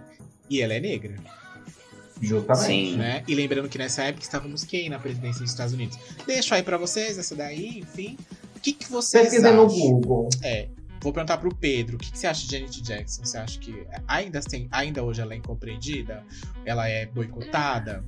e 0.49 0.61
ela 0.61 0.75
é 0.75 0.81
negra 0.81 1.17
Justamente. 2.21 2.67
Sim. 2.67 2.97
né? 2.97 3.23
E 3.29 3.35
lembrando 3.35 3.69
que 3.69 3.79
nessa 3.79 4.03
época 4.05 4.25
estávamos 4.25 4.65
quem 4.65 4.89
na 4.89 4.99
presidência 4.99 5.43
dos 5.43 5.51
Estados 5.51 5.75
Unidos? 5.75 5.99
Deixo 6.27 6.55
aí 6.55 6.63
pra 6.63 6.79
vocês 6.79 7.19
essa 7.19 7.35
daí, 7.35 7.81
enfim. 7.81 8.17
O 8.57 8.61
que, 8.61 8.73
que 8.73 8.91
vocês 8.91 9.25
Pesquisei 9.25 9.51
acham? 9.51 9.67
no 9.67 9.73
Google. 9.73 10.29
É. 10.43 10.69
Vou 11.01 11.13
perguntar 11.13 11.37
pro 11.39 11.55
Pedro, 11.55 11.97
o 11.97 11.99
que, 11.99 12.11
que 12.11 12.19
você 12.19 12.27
acha 12.27 12.47
de 12.47 12.53
Janet 12.53 12.83
Jackson? 12.83 13.25
Você 13.25 13.37
acha 13.39 13.59
que 13.59 13.87
ainda, 14.09 14.39
assim, 14.39 14.67
ainda 14.73 15.05
hoje 15.05 15.21
ela 15.21 15.35
é 15.35 15.37
incompreendida? 15.37 16.25
Ela 16.65 16.89
é 16.89 17.07
boicotada? 17.07 18.03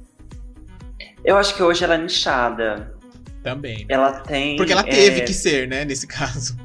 Eu 1.23 1.37
acho 1.37 1.55
que 1.55 1.63
hoje 1.63 1.85
ela 1.85 1.95
é 1.95 1.99
nichada. 1.99 2.97
Também. 3.43 3.81
né? 3.81 3.87
Ela 3.91 4.21
tem. 4.21 4.57
Porque 4.57 4.73
ela 4.73 4.83
teve 4.83 5.21
é, 5.21 5.25
que 5.25 5.33
ser, 5.33 5.69
né, 5.69 5.85
nesse 5.85 6.07
caso. 6.09 6.57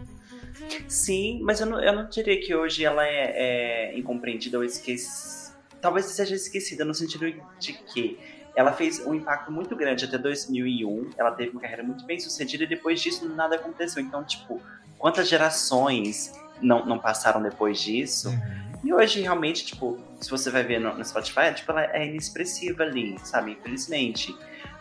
Sim, 0.88 1.40
mas 1.44 1.60
eu 1.60 1.68
não, 1.68 1.80
eu 1.81 1.94
não 1.94 2.10
diria 2.10 2.40
que 2.40 2.53
hoje 2.53 2.84
ela 2.85 3.06
é, 3.06 3.91
é 3.91 3.98
incompreendida 3.98 4.57
ou 4.57 4.64
esquecida. 4.64 5.53
Talvez 5.81 6.06
seja 6.06 6.35
esquecida 6.35 6.85
no 6.85 6.94
sentido 6.94 7.26
de 7.60 7.73
que 7.73 8.18
ela 8.56 8.72
fez 8.72 9.06
um 9.06 9.14
impacto 9.14 9.52
muito 9.52 9.76
grande 9.76 10.06
até 10.06 10.18
2001. 10.18 11.10
Ela 11.18 11.31
teve 11.31 11.52
uma 11.52 11.61
carreira 11.61 11.84
muito 11.84 12.06
bem 12.06 12.19
sucedida 12.19 12.64
e 12.64 12.68
depois 12.68 13.02
disso 13.02 13.27
nada 13.27 13.56
aconteceu. 13.56 14.02
Então, 14.02 14.23
tipo, 14.23 14.61
quantas 14.98 15.27
gerações 15.27 16.31
não, 16.61 16.85
não 16.85 16.99
passaram 16.99 17.41
depois 17.41 17.81
disso? 17.81 18.30
Uhum. 18.30 18.64
E 18.84 18.94
hoje, 18.94 19.22
realmente, 19.22 19.65
tipo, 19.65 19.98
se 20.19 20.30
você 20.30 20.49
vai 20.49 20.64
ver 20.64 20.80
no, 20.80 20.95
no 20.95 21.03
Spotify, 21.03 21.53
tipo, 21.56 21.72
ela 21.72 21.85
é 21.85 22.06
inexpressiva 22.06 22.84
ali, 22.84 23.18
sabe? 23.23 23.52
Infelizmente. 23.52 24.35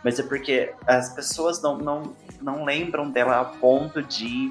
Mas 0.05 0.19
é 0.19 0.23
porque 0.25 0.73
as 0.87 1.15
pessoas 1.15 1.63
não, 1.63 1.79
não, 1.79 2.17
não 2.41 2.65
lembram 2.65 3.11
dela 3.11 3.41
a 3.41 3.45
ponto 3.45 4.03
de 4.03 4.51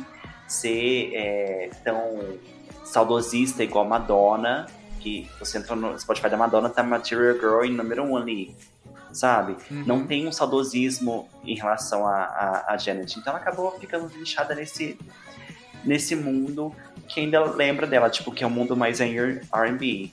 ser 0.52 1.12
é, 1.14 1.70
tão 1.84 2.38
saudosista 2.84 3.64
igual 3.64 3.86
Madonna, 3.86 4.68
que 5.00 5.28
você 5.40 5.58
entra 5.58 5.76
no 5.76 5.98
Spotify 5.98 6.30
da 6.30 6.38
Madonna, 6.38 6.70
tá 6.70 6.84
Material 6.84 7.36
Girl 7.36 7.64
em 7.64 7.72
número 7.72 8.04
um 8.04 8.18
ali, 8.18 8.56
sabe? 9.14 9.56
Uhum. 9.72 9.84
Não 9.86 10.06
tem 10.06 10.28
um 10.28 10.32
saudosismo 10.32 11.30
em 11.44 11.56
relação 11.56 12.06
a, 12.06 12.24
a, 12.24 12.74
a 12.74 12.78
Janet. 12.78 13.18
Então 13.18 13.32
ela 13.32 13.42
acabou 13.42 13.72
ficando 13.80 14.08
lixada 14.18 14.54
nesse, 14.54 14.98
nesse 15.86 16.16
mundo 16.16 16.76
que 17.08 17.22
ainda 17.22 17.44
lembra 17.44 17.88
dela, 17.88 18.10
tipo, 18.10 18.32
que 18.32 18.44
é 18.44 18.48
um 18.48 18.52
mundo 18.52 18.76
mais 18.76 19.00
em 19.00 19.18
R&B. 19.18 20.12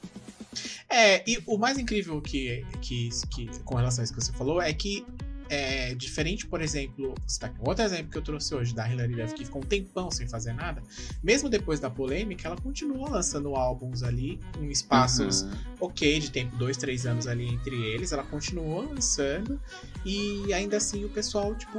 É, 0.88 1.22
e 1.28 1.42
o 1.46 1.58
mais 1.58 1.78
incrível 1.78 2.20
que, 2.20 2.64
que, 2.80 3.10
que 3.30 3.60
com 3.64 3.74
relação 3.74 4.02
a 4.02 4.04
isso 4.04 4.14
que 4.14 4.20
você 4.20 4.32
falou 4.32 4.62
é 4.62 4.72
que 4.72 5.04
é 5.48 5.94
diferente, 5.94 6.46
por 6.46 6.60
exemplo, 6.60 7.14
você 7.26 7.40
tá 7.40 7.48
com 7.48 7.68
outro 7.68 7.84
exemplo 7.84 8.10
que 8.10 8.18
eu 8.18 8.22
trouxe 8.22 8.54
hoje 8.54 8.74
da 8.74 8.88
Hilary 8.90 9.14
Duff, 9.14 9.34
que 9.34 9.44
ficou 9.44 9.62
um 9.62 9.66
tempão 9.66 10.10
sem 10.10 10.28
fazer 10.28 10.52
nada. 10.52 10.82
Mesmo 11.22 11.48
depois 11.48 11.80
da 11.80 11.90
polêmica, 11.90 12.48
ela 12.48 12.56
continua 12.56 13.08
lançando 13.08 13.54
álbuns 13.54 14.02
ali, 14.02 14.38
com 14.56 14.64
espaços 14.70 15.42
Uhum. 15.42 15.50
ok 15.80 16.20
de 16.20 16.30
tempo, 16.30 16.56
dois, 16.56 16.76
três 16.76 17.06
anos 17.06 17.26
ali 17.26 17.46
entre 17.48 17.76
eles. 17.76 18.12
Ela 18.12 18.22
continuou 18.22 18.82
lançando 18.82 19.60
e 20.04 20.52
ainda 20.52 20.76
assim 20.76 21.04
o 21.04 21.08
pessoal, 21.08 21.54
tipo, 21.54 21.78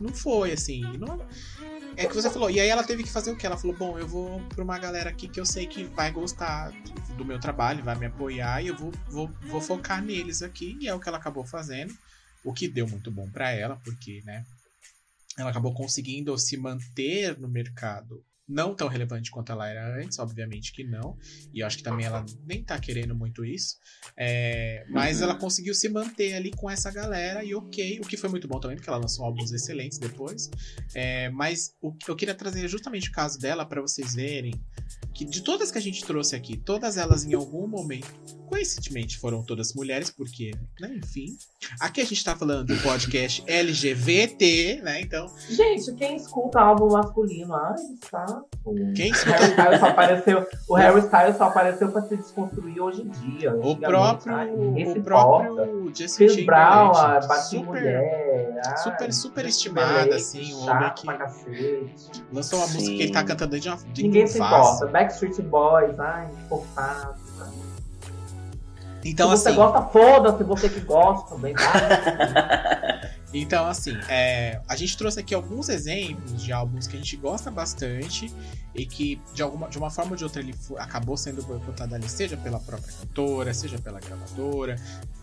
não 0.00 0.12
foi 0.12 0.52
assim. 0.52 0.82
Não... 0.98 1.20
É 1.96 2.06
que 2.06 2.14
você 2.14 2.28
falou, 2.28 2.50
e 2.50 2.60
aí 2.60 2.68
ela 2.68 2.84
teve 2.84 3.02
que 3.02 3.10
fazer 3.10 3.30
o 3.30 3.36
que? 3.36 3.46
Ela 3.46 3.56
falou: 3.56 3.74
bom, 3.74 3.98
eu 3.98 4.06
vou 4.06 4.40
pra 4.54 4.62
uma 4.62 4.78
galera 4.78 5.08
aqui 5.08 5.28
que 5.28 5.40
eu 5.40 5.46
sei 5.46 5.66
que 5.66 5.84
vai 5.84 6.10
gostar 6.12 6.70
do 7.16 7.24
meu 7.24 7.40
trabalho, 7.40 7.82
vai 7.82 7.96
me 7.96 8.04
apoiar 8.04 8.62
e 8.62 8.66
eu 8.66 8.76
vou, 8.76 8.92
vou, 9.08 9.30
vou 9.44 9.60
focar 9.62 10.02
neles 10.02 10.42
aqui. 10.42 10.76
E 10.78 10.88
é 10.88 10.94
o 10.94 11.00
que 11.00 11.08
ela 11.08 11.16
acabou 11.16 11.42
fazendo, 11.44 11.94
o 12.46 12.52
que 12.54 12.68
deu 12.68 12.86
muito 12.88 13.10
bom 13.10 13.28
pra 13.30 13.50
ela, 13.50 13.76
porque, 13.84 14.22
né, 14.24 14.44
ela 15.38 15.50
acabou 15.50 15.74
conseguindo 15.74 16.36
se 16.38 16.56
manter 16.56 17.38
no 17.38 17.48
mercado. 17.48 18.24
Não 18.48 18.76
tão 18.76 18.86
relevante 18.86 19.28
quanto 19.28 19.50
ela 19.50 19.68
era 19.68 20.00
antes, 20.00 20.20
obviamente 20.20 20.72
que 20.72 20.84
não. 20.84 21.18
E 21.52 21.58
eu 21.60 21.66
acho 21.66 21.78
que 21.78 21.82
também 21.82 22.06
ela 22.06 22.24
nem 22.46 22.62
tá 22.62 22.78
querendo 22.78 23.12
muito 23.12 23.44
isso. 23.44 23.74
É, 24.16 24.86
mas 24.88 25.16
Uhum. 25.18 25.24
ela 25.24 25.34
conseguiu 25.34 25.74
se 25.74 25.88
manter 25.88 26.32
ali 26.34 26.52
com 26.52 26.70
essa 26.70 26.92
galera 26.92 27.42
e 27.42 27.56
ok. 27.56 27.98
O 27.98 28.06
que 28.06 28.16
foi 28.16 28.30
muito 28.30 28.46
bom 28.46 28.60
também, 28.60 28.76
porque 28.76 28.88
ela 28.88 28.98
lançou 29.00 29.24
álbuns 29.24 29.50
excelentes 29.52 29.98
depois. 29.98 30.48
É, 30.94 31.28
mas 31.30 31.74
o 31.82 31.92
eu 32.06 32.14
queria 32.14 32.36
trazer 32.36 32.68
justamente 32.68 33.08
o 33.08 33.12
caso 33.12 33.36
dela 33.40 33.66
para 33.66 33.80
vocês 33.80 34.14
verem 34.14 34.54
que 35.12 35.24
de 35.24 35.40
todas 35.40 35.72
que 35.72 35.78
a 35.78 35.82
gente 35.82 36.04
trouxe 36.04 36.36
aqui, 36.36 36.56
todas 36.56 36.96
elas 36.96 37.24
em 37.24 37.34
algum 37.34 37.66
momento, 37.66 38.06
coincidentemente, 38.46 39.18
foram 39.18 39.42
todas 39.42 39.74
mulheres, 39.74 40.10
porque, 40.10 40.52
né, 40.80 40.94
enfim. 40.96 41.36
Aqui 41.80 42.00
a 42.00 42.04
gente 42.04 42.24
tá 42.24 42.36
falando 42.36 42.64
do 42.66 42.82
podcast 42.82 43.42
LGBT, 43.46 44.80
né? 44.82 45.00
Então, 45.00 45.26
Gente, 45.48 45.92
quem 45.94 46.16
escuta 46.16 46.60
álbum 46.60 46.88
masculino? 46.92 47.54
Ai, 47.54 47.74
saco. 48.10 48.48
quem 48.94 49.10
O 49.10 49.14
escuta 49.14 49.36
Harry 49.36 49.50
Styles 49.50 49.80
só 49.80 49.86
apareceu, 49.86 50.46
o 50.68 50.74
Harry 50.74 51.00
Styles 51.00 51.36
só 51.36 51.44
apareceu 51.44 51.92
pra 51.92 52.02
se 52.02 52.16
desconstruir 52.16 52.80
hoje 52.80 53.02
em 53.02 53.08
dia. 53.08 53.54
o 53.54 53.76
próprio, 53.76 54.34
ai, 54.34 54.50
o 54.50 55.02
próprio 55.02 55.92
Justin 55.94 56.26
Chris 56.26 56.46
Brown, 56.46 56.92
em 56.92 57.42
super, 57.42 57.64
mulher. 57.66 58.60
ai, 58.64 58.76
super, 58.78 59.12
super 59.12 59.50
Timberlake, 59.50 60.14
assim, 60.14 60.54
um 60.54 60.68
homem 60.68 60.92
que 60.94 61.06
lançou 62.32 62.58
uma 62.58 62.68
música 62.68 62.96
que 62.96 63.02
ele 63.02 63.12
tá 63.12 63.24
cantando 63.24 63.58
de 63.58 63.68
uma 63.68 63.76
de 63.92 64.02
Ninguém 64.02 64.26
se 64.26 64.38
importa. 64.38 64.86
Backstreet 64.86 65.40
Boys, 65.42 65.98
ai, 65.98 66.30
forçado. 66.48 67.25
Então, 69.10 69.30
se 69.36 69.42
você 69.42 69.48
assim, 69.48 69.56
gosta, 69.56 69.82
foda-se, 69.82 70.44
você 70.44 70.68
que 70.68 70.80
gosta 70.80 71.34
também. 71.34 71.54
Vai. 71.54 72.96
Então, 73.34 73.66
assim, 73.66 73.92
é, 74.08 74.60
a 74.66 74.76
gente 74.76 74.96
trouxe 74.96 75.20
aqui 75.20 75.34
alguns 75.34 75.68
exemplos 75.68 76.42
de 76.42 76.52
álbuns 76.52 76.86
que 76.86 76.96
a 76.96 76.98
gente 76.98 77.16
gosta 77.16 77.50
bastante 77.50 78.32
e 78.74 78.86
que, 78.86 79.20
de, 79.34 79.42
alguma, 79.42 79.68
de 79.68 79.76
uma 79.76 79.90
forma 79.90 80.12
ou 80.12 80.16
de 80.16 80.24
outra, 80.24 80.40
ele 80.40 80.54
acabou 80.78 81.16
sendo 81.16 81.42
boicotado 81.42 81.94
ali, 81.94 82.08
seja 82.08 82.36
pela 82.36 82.58
própria 82.58 82.92
cantora, 82.92 83.52
seja 83.52 83.78
pela 83.78 84.00
gravadora, 84.00 84.76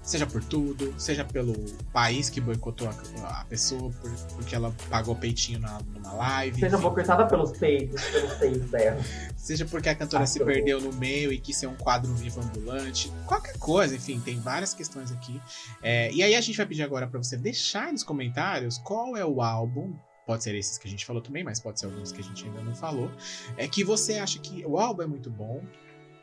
seja 0.03 0.27
por 0.27 0.43
tudo, 0.43 0.93
seja 0.99 1.23
pelo 1.25 1.53
país 1.91 2.29
que 2.29 2.39
boicotou 2.41 2.87
a, 2.89 3.41
a 3.41 3.45
pessoa 3.45 3.91
por- 4.01 4.11
porque 4.35 4.53
ela 4.55 4.71
pagou 4.89 5.15
peitinho 5.15 5.59
na, 5.59 5.79
numa 5.93 6.13
live. 6.13 6.59
Seja 6.59 6.75
enfim. 6.75 6.83
boicotada 6.83 7.25
pelos 7.25 7.51
peitos, 7.57 8.01
pelos 8.03 8.33
seios 8.33 8.69
dela. 8.69 9.01
Seja 9.37 9.65
porque 9.65 9.89
a 9.89 9.95
cantora 9.95 10.23
Ah, 10.23 10.27
se 10.27 10.43
perdeu 10.43 10.79
no 10.81 10.93
meio 10.93 11.31
e 11.33 11.39
quis 11.39 11.55
ser 11.57 11.67
um 11.67 11.75
quadro 11.75 12.13
vivo 12.13 12.41
ambulante. 12.41 13.11
Qualquer 13.25 13.57
coisa, 13.57 13.95
enfim, 13.95 14.19
tem 14.19 14.39
várias 14.39 14.73
questões 14.73 15.11
aqui. 15.11 15.41
É, 15.81 16.11
e 16.11 16.21
aí 16.21 16.35
a 16.35 16.41
gente 16.41 16.55
vai 16.57 16.65
pedir 16.65 16.83
agora 16.83 17.07
pra 17.07 17.17
você 17.21 17.35
deixar 17.37 17.91
nos 17.91 18.03
comentários 18.03 18.77
qual 18.77 19.15
é 19.17 19.25
o 19.25 19.41
álbum. 19.41 19.93
Pode 20.25 20.41
ser 20.41 20.55
esses 20.55 20.77
que 20.77 20.87
a 20.87 20.89
gente 20.91 21.05
falou 21.05 21.21
também, 21.21 21.43
mas 21.43 21.59
pode 21.59 21.79
ser 21.79 21.85
alguns 21.87 22.13
que 22.13 22.21
a 22.21 22.23
gente 22.23 22.45
ainda 22.45 22.61
não 22.61 22.73
falou. 22.73 23.11
É 23.57 23.67
que 23.67 23.83
você 23.83 24.19
acha 24.19 24.39
que 24.39 24.65
o 24.65 24.77
álbum 24.79 25.01
é 25.03 25.05
muito 25.05 25.29
bom. 25.29 25.61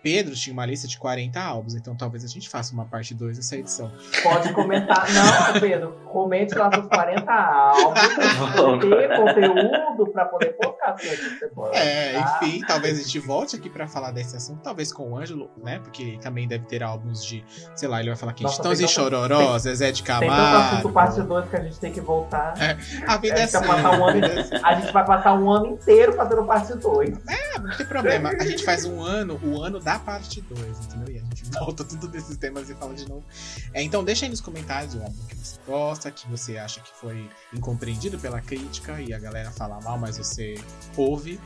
Pedro 0.03 0.35
tinha 0.35 0.53
uma 0.53 0.65
lista 0.67 0.87
de 0.89 0.99
40 0.99 1.41
álbuns, 1.41 1.75
então 1.75 1.95
talvez 1.95 2.25
a 2.25 2.29
gente 2.29 2.49
faça 2.49 2.73
uma 2.73 2.85
parte 2.85 3.15
2 3.15 3.37
dessa 3.37 3.57
edição. 3.57 3.91
Pode 4.23 4.53
comentar. 4.53 5.07
Não, 5.13 5.61
Pedro, 5.61 5.93
comente 6.11 6.55
lá 6.55 6.71
nos 6.71 6.87
40 6.87 7.31
álbuns 7.33 8.01
pra 8.15 8.79
ter 8.79 9.17
conteúdo 9.17 10.13
pra 10.13 10.25
poder 10.27 10.57
semana. 11.39 11.75
É, 11.75 12.19
enfim, 12.19 12.61
talvez 12.67 12.99
a 12.99 13.03
gente 13.03 13.19
volte 13.19 13.57
aqui 13.57 13.69
pra 13.69 13.87
falar 13.87 14.11
desse 14.11 14.37
assunto, 14.37 14.61
talvez 14.63 14.93
com 14.93 15.11
o 15.13 15.17
Ângelo, 15.19 15.51
né? 15.63 15.79
Porque 15.81 16.03
ele 16.03 16.19
também 16.19 16.47
deve 16.49 16.67
ter 16.67 16.83
álbuns 16.83 17.25
de, 17.25 17.45
sei 17.75 17.89
lá, 17.89 18.01
ele 18.01 18.09
vai 18.11 18.17
falar 18.17 18.33
aqui, 18.33 18.43
Nossa, 18.43 18.57
Titãs 18.57 18.79
e 18.81 18.85
tem 18.85 18.87
tanto- 18.87 18.95
Chororó, 18.95 19.59
Zezé 19.59 19.93
de 19.93 20.03
Tem 20.03 20.19
tanto 20.19 20.33
assunto 20.33 20.93
parte 20.93 21.13
Camargo. 21.17 21.35
2 21.35 21.49
que 21.51 21.57
a 21.57 21.61
gente 21.63 21.79
tem 21.79 21.93
que 21.93 22.01
voltar. 22.01 22.55
A 23.07 23.17
vida 23.19 23.35
A 23.35 23.39
é 23.39 23.47
gente, 23.47 23.53
vai 23.53 23.61
assim, 23.63 23.83
passar 23.83 23.99
um 23.99 24.05
a 24.07 24.11
ano, 24.11 24.25
é 24.25 24.61
a 24.63 24.75
gente 24.75 24.93
vai 24.93 25.05
passar 25.07 25.35
um 25.35 25.51
ano 25.51 25.67
inteiro 25.67 26.13
fazendo 26.15 26.45
parte 26.45 26.75
2. 26.75 27.19
Não 27.61 27.77
tem 27.77 27.87
problema, 27.87 28.31
a 28.31 28.45
gente 28.45 28.65
faz 28.65 28.85
um 28.85 29.01
ano, 29.03 29.39
o 29.43 29.61
ano 29.63 29.79
da 29.81 29.90
parte 29.99 30.41
2, 30.41 30.87
entendeu? 30.87 31.15
E 31.15 31.19
a 31.19 31.23
gente 31.23 31.45
volta 31.59 31.85
tudo 31.85 32.09
desses 32.09 32.37
temas 32.37 32.71
e 32.71 32.75
fala 32.75 32.95
de 32.95 33.09
novo. 33.09 33.25
É, 33.73 33.83
então 33.83 34.05
deixa 34.05 34.27
aí 34.27 34.31
nos 34.31 34.41
comentários 34.41 34.95
o 34.95 35.03
álbum 35.03 35.27
que 35.27 35.37
você 35.37 35.59
gosta, 35.67 36.11
que 36.11 36.29
você 36.29 36.59
acha 36.59 36.81
que 36.81 36.93
foi 36.93 37.29
incompreendido 37.53 38.19
pela 38.19 38.41
crítica 38.41 39.01
e 39.01 39.13
a 39.13 39.19
galera 39.19 39.51
fala 39.51 39.81
mal, 39.81 39.99
mas 39.99 40.19
você 40.19 40.55
ouve. 40.97 41.41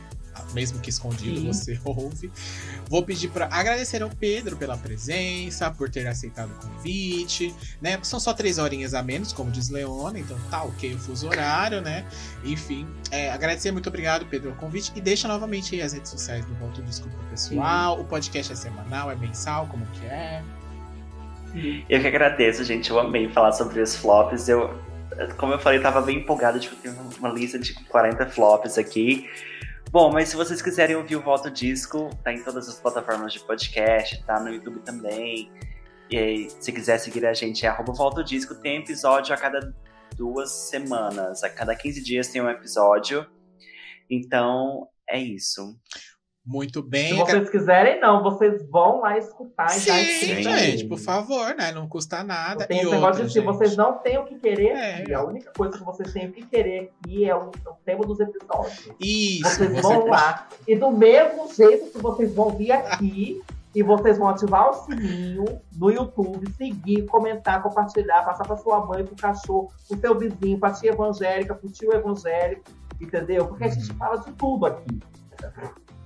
Mesmo 0.53 0.79
que 0.79 0.89
escondido, 0.89 1.39
Sim. 1.39 1.47
você 1.47 1.79
ouve. 1.85 2.31
Vou 2.89 3.03
pedir 3.03 3.29
para 3.29 3.47
agradecer 3.51 4.01
ao 4.01 4.09
Pedro 4.09 4.57
pela 4.57 4.77
presença, 4.77 5.69
por 5.71 5.89
ter 5.89 6.07
aceitado 6.07 6.51
o 6.51 6.67
convite, 6.67 7.53
né? 7.81 7.99
São 8.03 8.19
só 8.19 8.33
três 8.33 8.57
horinhas 8.57 8.93
a 8.93 9.01
menos, 9.01 9.33
como 9.33 9.51
diz 9.51 9.69
Leona, 9.69 10.19
então 10.19 10.37
tá 10.49 10.63
ok 10.63 10.93
o 10.93 10.99
fuso 10.99 11.27
horário, 11.27 11.81
né? 11.81 12.05
Enfim, 12.43 12.87
é, 13.11 13.31
agradecer, 13.31 13.71
muito 13.71 13.89
obrigado, 13.89 14.25
Pedro, 14.25 14.51
o 14.51 14.55
convite. 14.55 14.91
E 14.95 15.01
deixa 15.01 15.27
novamente 15.27 15.75
aí 15.75 15.81
as 15.81 15.93
redes 15.93 16.11
sociais 16.11 16.45
do 16.45 16.53
Volta 16.55 16.81
Disco 16.81 17.09
pro 17.09 17.29
pessoal. 17.29 17.99
O 17.99 18.05
podcast 18.05 18.53
é 18.53 18.55
semanal, 18.55 19.11
é 19.11 19.15
mensal, 19.15 19.67
como 19.67 19.85
que 19.87 20.05
é? 20.05 20.43
Eu 21.89 22.01
que 22.01 22.07
agradeço, 22.07 22.63
gente. 22.63 22.89
Eu 22.89 22.99
amei 22.99 23.29
falar 23.29 23.53
sobre 23.53 23.79
os 23.79 23.95
flops. 23.95 24.49
Eu, 24.49 24.77
como 25.37 25.53
eu 25.53 25.59
falei, 25.59 25.79
tava 25.79 26.01
bem 26.01 26.17
empolgado. 26.17 26.59
Tipo, 26.59 26.75
tem 26.75 26.93
uma 27.19 27.29
lista 27.29 27.57
de 27.57 27.73
40 27.85 28.25
flops 28.27 28.77
aqui. 28.77 29.29
Bom, 29.91 30.11
mas 30.11 30.29
se 30.29 30.35
vocês 30.35 30.61
quiserem 30.61 30.95
ouvir 30.95 31.15
o 31.15 31.21
Volta 31.21 31.49
Disco, 31.49 32.09
tá 32.23 32.33
em 32.33 32.43
todas 32.43 32.67
as 32.67 32.79
plataformas 32.79 33.31
de 33.31 33.39
podcast, 33.39 34.21
tá 34.23 34.39
no 34.39 34.53
YouTube 34.53 34.79
também. 34.79 35.49
E 36.09 36.17
aí, 36.17 36.49
se 36.59 36.71
quiser 36.71 36.97
seguir 36.99 37.25
a 37.25 37.33
gente, 37.33 37.65
é 37.65 37.69
arroba 37.69 37.93
Volta 37.93 38.23
Disco. 38.23 38.53
Tem 38.55 38.77
episódio 38.77 39.33
a 39.33 39.37
cada 39.37 39.73
duas 40.15 40.51
semanas. 40.51 41.43
A 41.43 41.49
cada 41.49 41.75
15 41.75 42.03
dias 42.03 42.27
tem 42.27 42.41
um 42.41 42.49
episódio. 42.49 43.25
Então, 44.09 44.87
é 45.09 45.19
isso. 45.19 45.79
Muito 46.45 46.81
Se 46.83 46.87
bem. 46.87 47.17
vocês 47.17 47.49
quiserem, 47.49 47.99
não, 47.99 48.21
vocês 48.21 48.69
vão 48.69 49.01
lá 49.01 49.17
escutar 49.17 49.67
já 49.69 49.93
Sim, 49.95 50.43
gente, 50.43 50.47
aí. 50.47 50.87
por 50.87 50.99
favor, 50.99 51.55
né? 51.55 51.71
Não 51.71 51.87
custa 51.87 52.23
nada. 52.23 52.67
Tem 52.67 52.81
e 52.83 52.85
negócio 52.89 53.23
de 53.25 53.29
se 53.31 53.39
gente, 53.39 53.45
vocês 53.45 53.75
não 53.75 53.93
têm 53.97 54.19
o 54.19 54.25
que 54.25 54.35
querer 54.35 54.67
É. 54.75 54.95
aqui. 55.01 55.13
A 55.13 55.23
única 55.23 55.51
coisa 55.57 55.75
que 55.75 55.83
vocês 55.83 56.13
têm 56.13 56.27
o 56.27 56.31
que 56.31 56.45
querer 56.45 56.91
aqui 57.01 57.27
é 57.27 57.35
o, 57.35 57.49
é 57.65 57.69
o 57.69 57.73
tema 57.83 58.05
dos 58.05 58.19
episódios. 58.19 58.89
Isso, 58.99 59.43
Vocês 59.49 59.71
você 59.71 59.81
vão 59.81 60.05
lá. 60.05 60.47
E 60.67 60.75
do 60.75 60.91
mesmo 60.91 61.51
jeito 61.51 61.91
que 61.91 61.97
vocês 61.97 62.31
vão 62.35 62.51
vir 62.51 62.71
aqui 62.73 63.41
e 63.73 63.81
vocês 63.81 64.17
vão 64.19 64.29
ativar 64.29 64.69
o 64.69 64.73
sininho 64.85 65.45
no 65.75 65.89
YouTube, 65.89 66.47
seguir, 66.55 67.05
comentar, 67.07 67.63
compartilhar, 67.63 68.23
passar 68.23 68.45
pra 68.45 68.55
sua 68.57 68.85
mãe, 68.85 69.03
pro 69.03 69.15
cachorro, 69.15 69.71
pro 69.89 69.99
seu 69.99 70.17
vizinho, 70.17 70.59
pra 70.59 70.71
tia 70.71 70.91
evangélica, 70.91 71.55
pro 71.55 71.69
tio 71.71 71.91
evangélico, 71.91 72.61
entendeu? 73.01 73.47
Porque 73.47 73.63
a 73.63 73.67
gente 73.69 73.89
Uhum. 73.89 73.97
fala 73.97 74.17
de 74.17 74.31
tudo 74.33 74.67
aqui. 74.67 74.99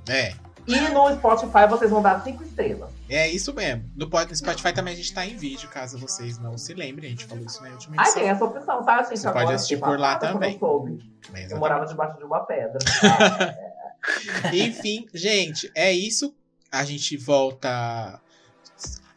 É. 0.09 0.33
E 0.67 0.79
no 0.89 1.11
Spotify 1.15 1.67
vocês 1.67 1.89
vão 1.89 2.01
dar 2.01 2.23
cinco 2.23 2.43
estrelas. 2.43 2.91
É 3.09 3.27
isso 3.27 3.53
mesmo. 3.53 3.89
No 3.95 4.07
Spotify 4.35 4.71
também 4.71 4.93
a 4.93 4.97
gente 4.97 5.11
tá 5.13 5.25
em 5.25 5.35
vídeo, 5.35 5.67
caso 5.69 5.97
vocês 5.97 6.37
não 6.37 6.57
se 6.57 6.73
lembrem. 6.75 7.07
A 7.07 7.09
gente 7.09 7.25
falou 7.25 7.43
isso 7.43 7.61
na 7.63 7.69
última 7.69 7.95
Ah, 7.97 8.03
edição. 8.03 8.21
tem 8.21 8.29
essa 8.29 8.45
opção, 8.45 8.83
tá, 8.85 9.03
gente? 9.03 9.19
Você 9.19 9.27
Agora, 9.27 9.45
pode 9.45 9.55
assistir 9.55 9.79
por 9.79 9.97
lá 9.97 10.15
também. 10.17 10.53
Eu, 10.53 10.59
soube. 10.59 11.13
Eu 11.49 11.57
morava 11.57 11.85
debaixo 11.87 12.17
de 12.17 12.23
uma 12.23 12.41
pedra. 12.41 12.77
Enfim, 14.53 15.07
gente, 15.13 15.71
é 15.73 15.91
isso. 15.91 16.35
A 16.71 16.83
gente 16.83 17.17
volta 17.17 18.21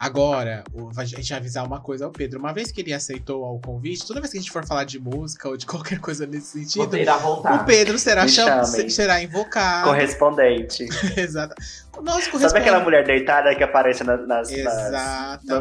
agora. 0.02 0.64
A 0.96 1.04
gente 1.04 1.28
vai 1.28 1.38
avisar 1.38 1.64
uma 1.64 1.80
coisa 1.80 2.04
ao 2.04 2.10
Pedro. 2.10 2.40
Uma 2.40 2.52
vez 2.52 2.72
que 2.72 2.80
ele 2.80 2.92
aceitou 2.92 3.44
o 3.44 3.60
convite, 3.60 4.04
toda 4.04 4.20
vez 4.20 4.32
que 4.32 4.38
a 4.38 4.40
gente 4.40 4.50
for 4.50 4.66
falar 4.66 4.82
de 4.82 4.98
música 4.98 5.48
ou 5.48 5.56
de 5.56 5.64
qualquer 5.66 6.00
coisa 6.00 6.26
nesse 6.26 6.58
sentido, 6.64 6.84
o 6.84 7.64
Pedro 7.64 7.96
será, 7.98 8.26
cham... 8.26 8.64
será 8.64 9.22
invocado. 9.22 9.88
Correspondente. 9.88 10.88
Exato. 11.16 11.54
Nossa, 12.02 12.36
Sabe 12.38 12.58
aquela 12.58 12.80
mulher 12.80 13.04
deitada 13.04 13.54
que 13.54 13.62
aparece 13.62 14.02
nas, 14.02 14.26
nas, 14.26 14.48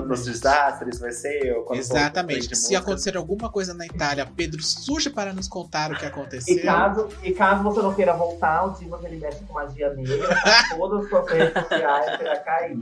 nos 0.08 0.26
desastres? 0.26 1.00
Vai 1.00 1.12
ser 1.12 1.46
eu. 1.46 1.68
Exatamente. 1.74 2.56
Se 2.56 2.76
acontecer 2.76 3.16
alguma 3.18 3.50
coisa 3.52 3.74
na 3.74 3.86
Itália, 3.86 4.26
Pedro 4.26 4.64
surge 4.64 5.10
para 5.10 5.34
nos 5.34 5.48
contar 5.48 5.92
o 5.92 5.96
que 5.96 6.06
E 6.06 6.08
aconteceu. 6.08 6.64
caso, 6.64 7.10
e 7.22 7.32
caso 7.34 7.64
você 7.64 7.82
não 7.82 7.94
queira 7.94 8.14
voltar, 8.14 8.66
o 8.66 8.72
Dimas 8.72 9.04
ele 9.04 9.18
mexe 9.18 9.44
com 9.44 9.54
magia 9.54 9.94
negra, 9.94 10.30
tá? 10.42 10.70
todas 10.76 11.04
as 11.04 11.10
suas 11.10 11.30
redes 11.30 11.54
sociais 11.54 12.18
será 12.18 12.40
cair. 12.40 12.78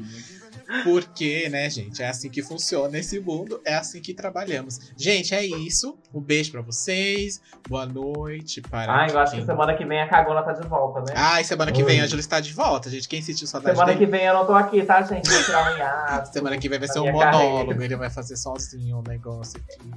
Porque, 0.84 1.50
né, 1.50 1.70
gente, 1.70 2.04
é 2.04 2.08
assim 2.08 2.30
que 2.30 2.44
funciona 2.44 2.98
esse 2.98 3.20
mundo, 3.20 3.60
é 3.66 3.76
assim 3.76 4.02
que 4.02 4.14
trabalhamos. 4.14 4.80
Gente, 4.96 5.34
é 5.34 5.44
isso. 5.44 5.98
Um 6.14 6.22
beijo 6.22 6.52
pra 6.52 6.62
vocês. 6.62 7.41
Boa 7.68 7.86
noite 7.86 8.62
para 8.62 9.04
Ah, 9.04 9.08
eu 9.08 9.20
acho 9.20 9.36
que 9.36 9.46
semana 9.46 9.76
que 9.76 9.84
vem 9.86 10.00
a 10.02 10.08
cagona 10.08 10.44
tá 10.44 10.54
de 10.54 10.68
volta, 10.68 11.00
né? 11.02 11.14
Ai, 11.16 11.44
semana 11.44 11.72
que 11.72 11.84
vem 11.84 11.96
Oi. 11.96 12.02
a 12.02 12.06
Ângela 12.06 12.20
está 12.20 12.40
de 12.40 12.54
volta, 12.54 12.90
gente. 12.90 13.08
Quem 13.08 13.22
sentiu 13.22 13.48
saudade 13.48 13.76
semana 13.76 13.94
dele? 13.94 14.06
que 14.06 14.12
vem 14.12 14.26
eu 14.26 14.34
não 14.34 14.46
tô 14.46 14.54
aqui, 14.54 14.84
tá, 14.84 15.02
gente? 15.02 15.30
Vou 15.30 15.44
tirar 15.44 15.74
um 15.74 15.78
hiato. 15.78 16.34
Semana 16.34 16.58
que 16.58 16.70
vem 16.70 16.80
vai 16.80 16.88
ser 16.88 17.00
um 17.00 17.12
monólogo, 17.12 17.72
carreira. 17.72 17.86
ele 17.86 17.96
vai 17.96 18.10
fazer 18.10 18.38
sozinho 18.38 19.00
o 19.00 19.04
negócio 19.08 19.60
aqui. 19.60 19.90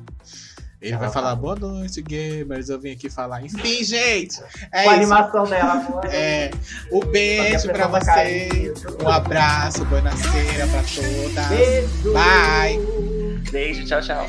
Ele 0.82 0.94
Ah, 0.94 0.98
vai 0.98 1.10
falar 1.12 1.36
boa 1.36 1.54
noite, 1.54 2.02
gamers. 2.02 2.68
Eu 2.68 2.78
vim 2.80 2.90
aqui 2.92 3.08
falar. 3.08 3.40
Enfim, 3.44 3.84
gente, 3.84 4.40
é 4.72 4.82
Com 4.82 4.90
a 4.90 4.94
animação 4.94 5.44
dela. 5.44 5.74
boa 5.76 6.02
É, 6.06 6.50
noite. 6.50 6.58
um 6.92 7.10
beijo 7.10 7.68
pra 7.68 7.86
vocês. 7.86 8.84
Um 9.02 9.08
abraço, 9.08 9.84
boa 9.84 10.00
nasceira 10.02 10.66
pra 10.66 10.82
todas. 10.82 11.46
Beijo. 11.48 12.12
Bye. 12.12 13.42
Beijo, 13.52 13.84
tchau, 13.86 14.00
tchau. 14.02 14.26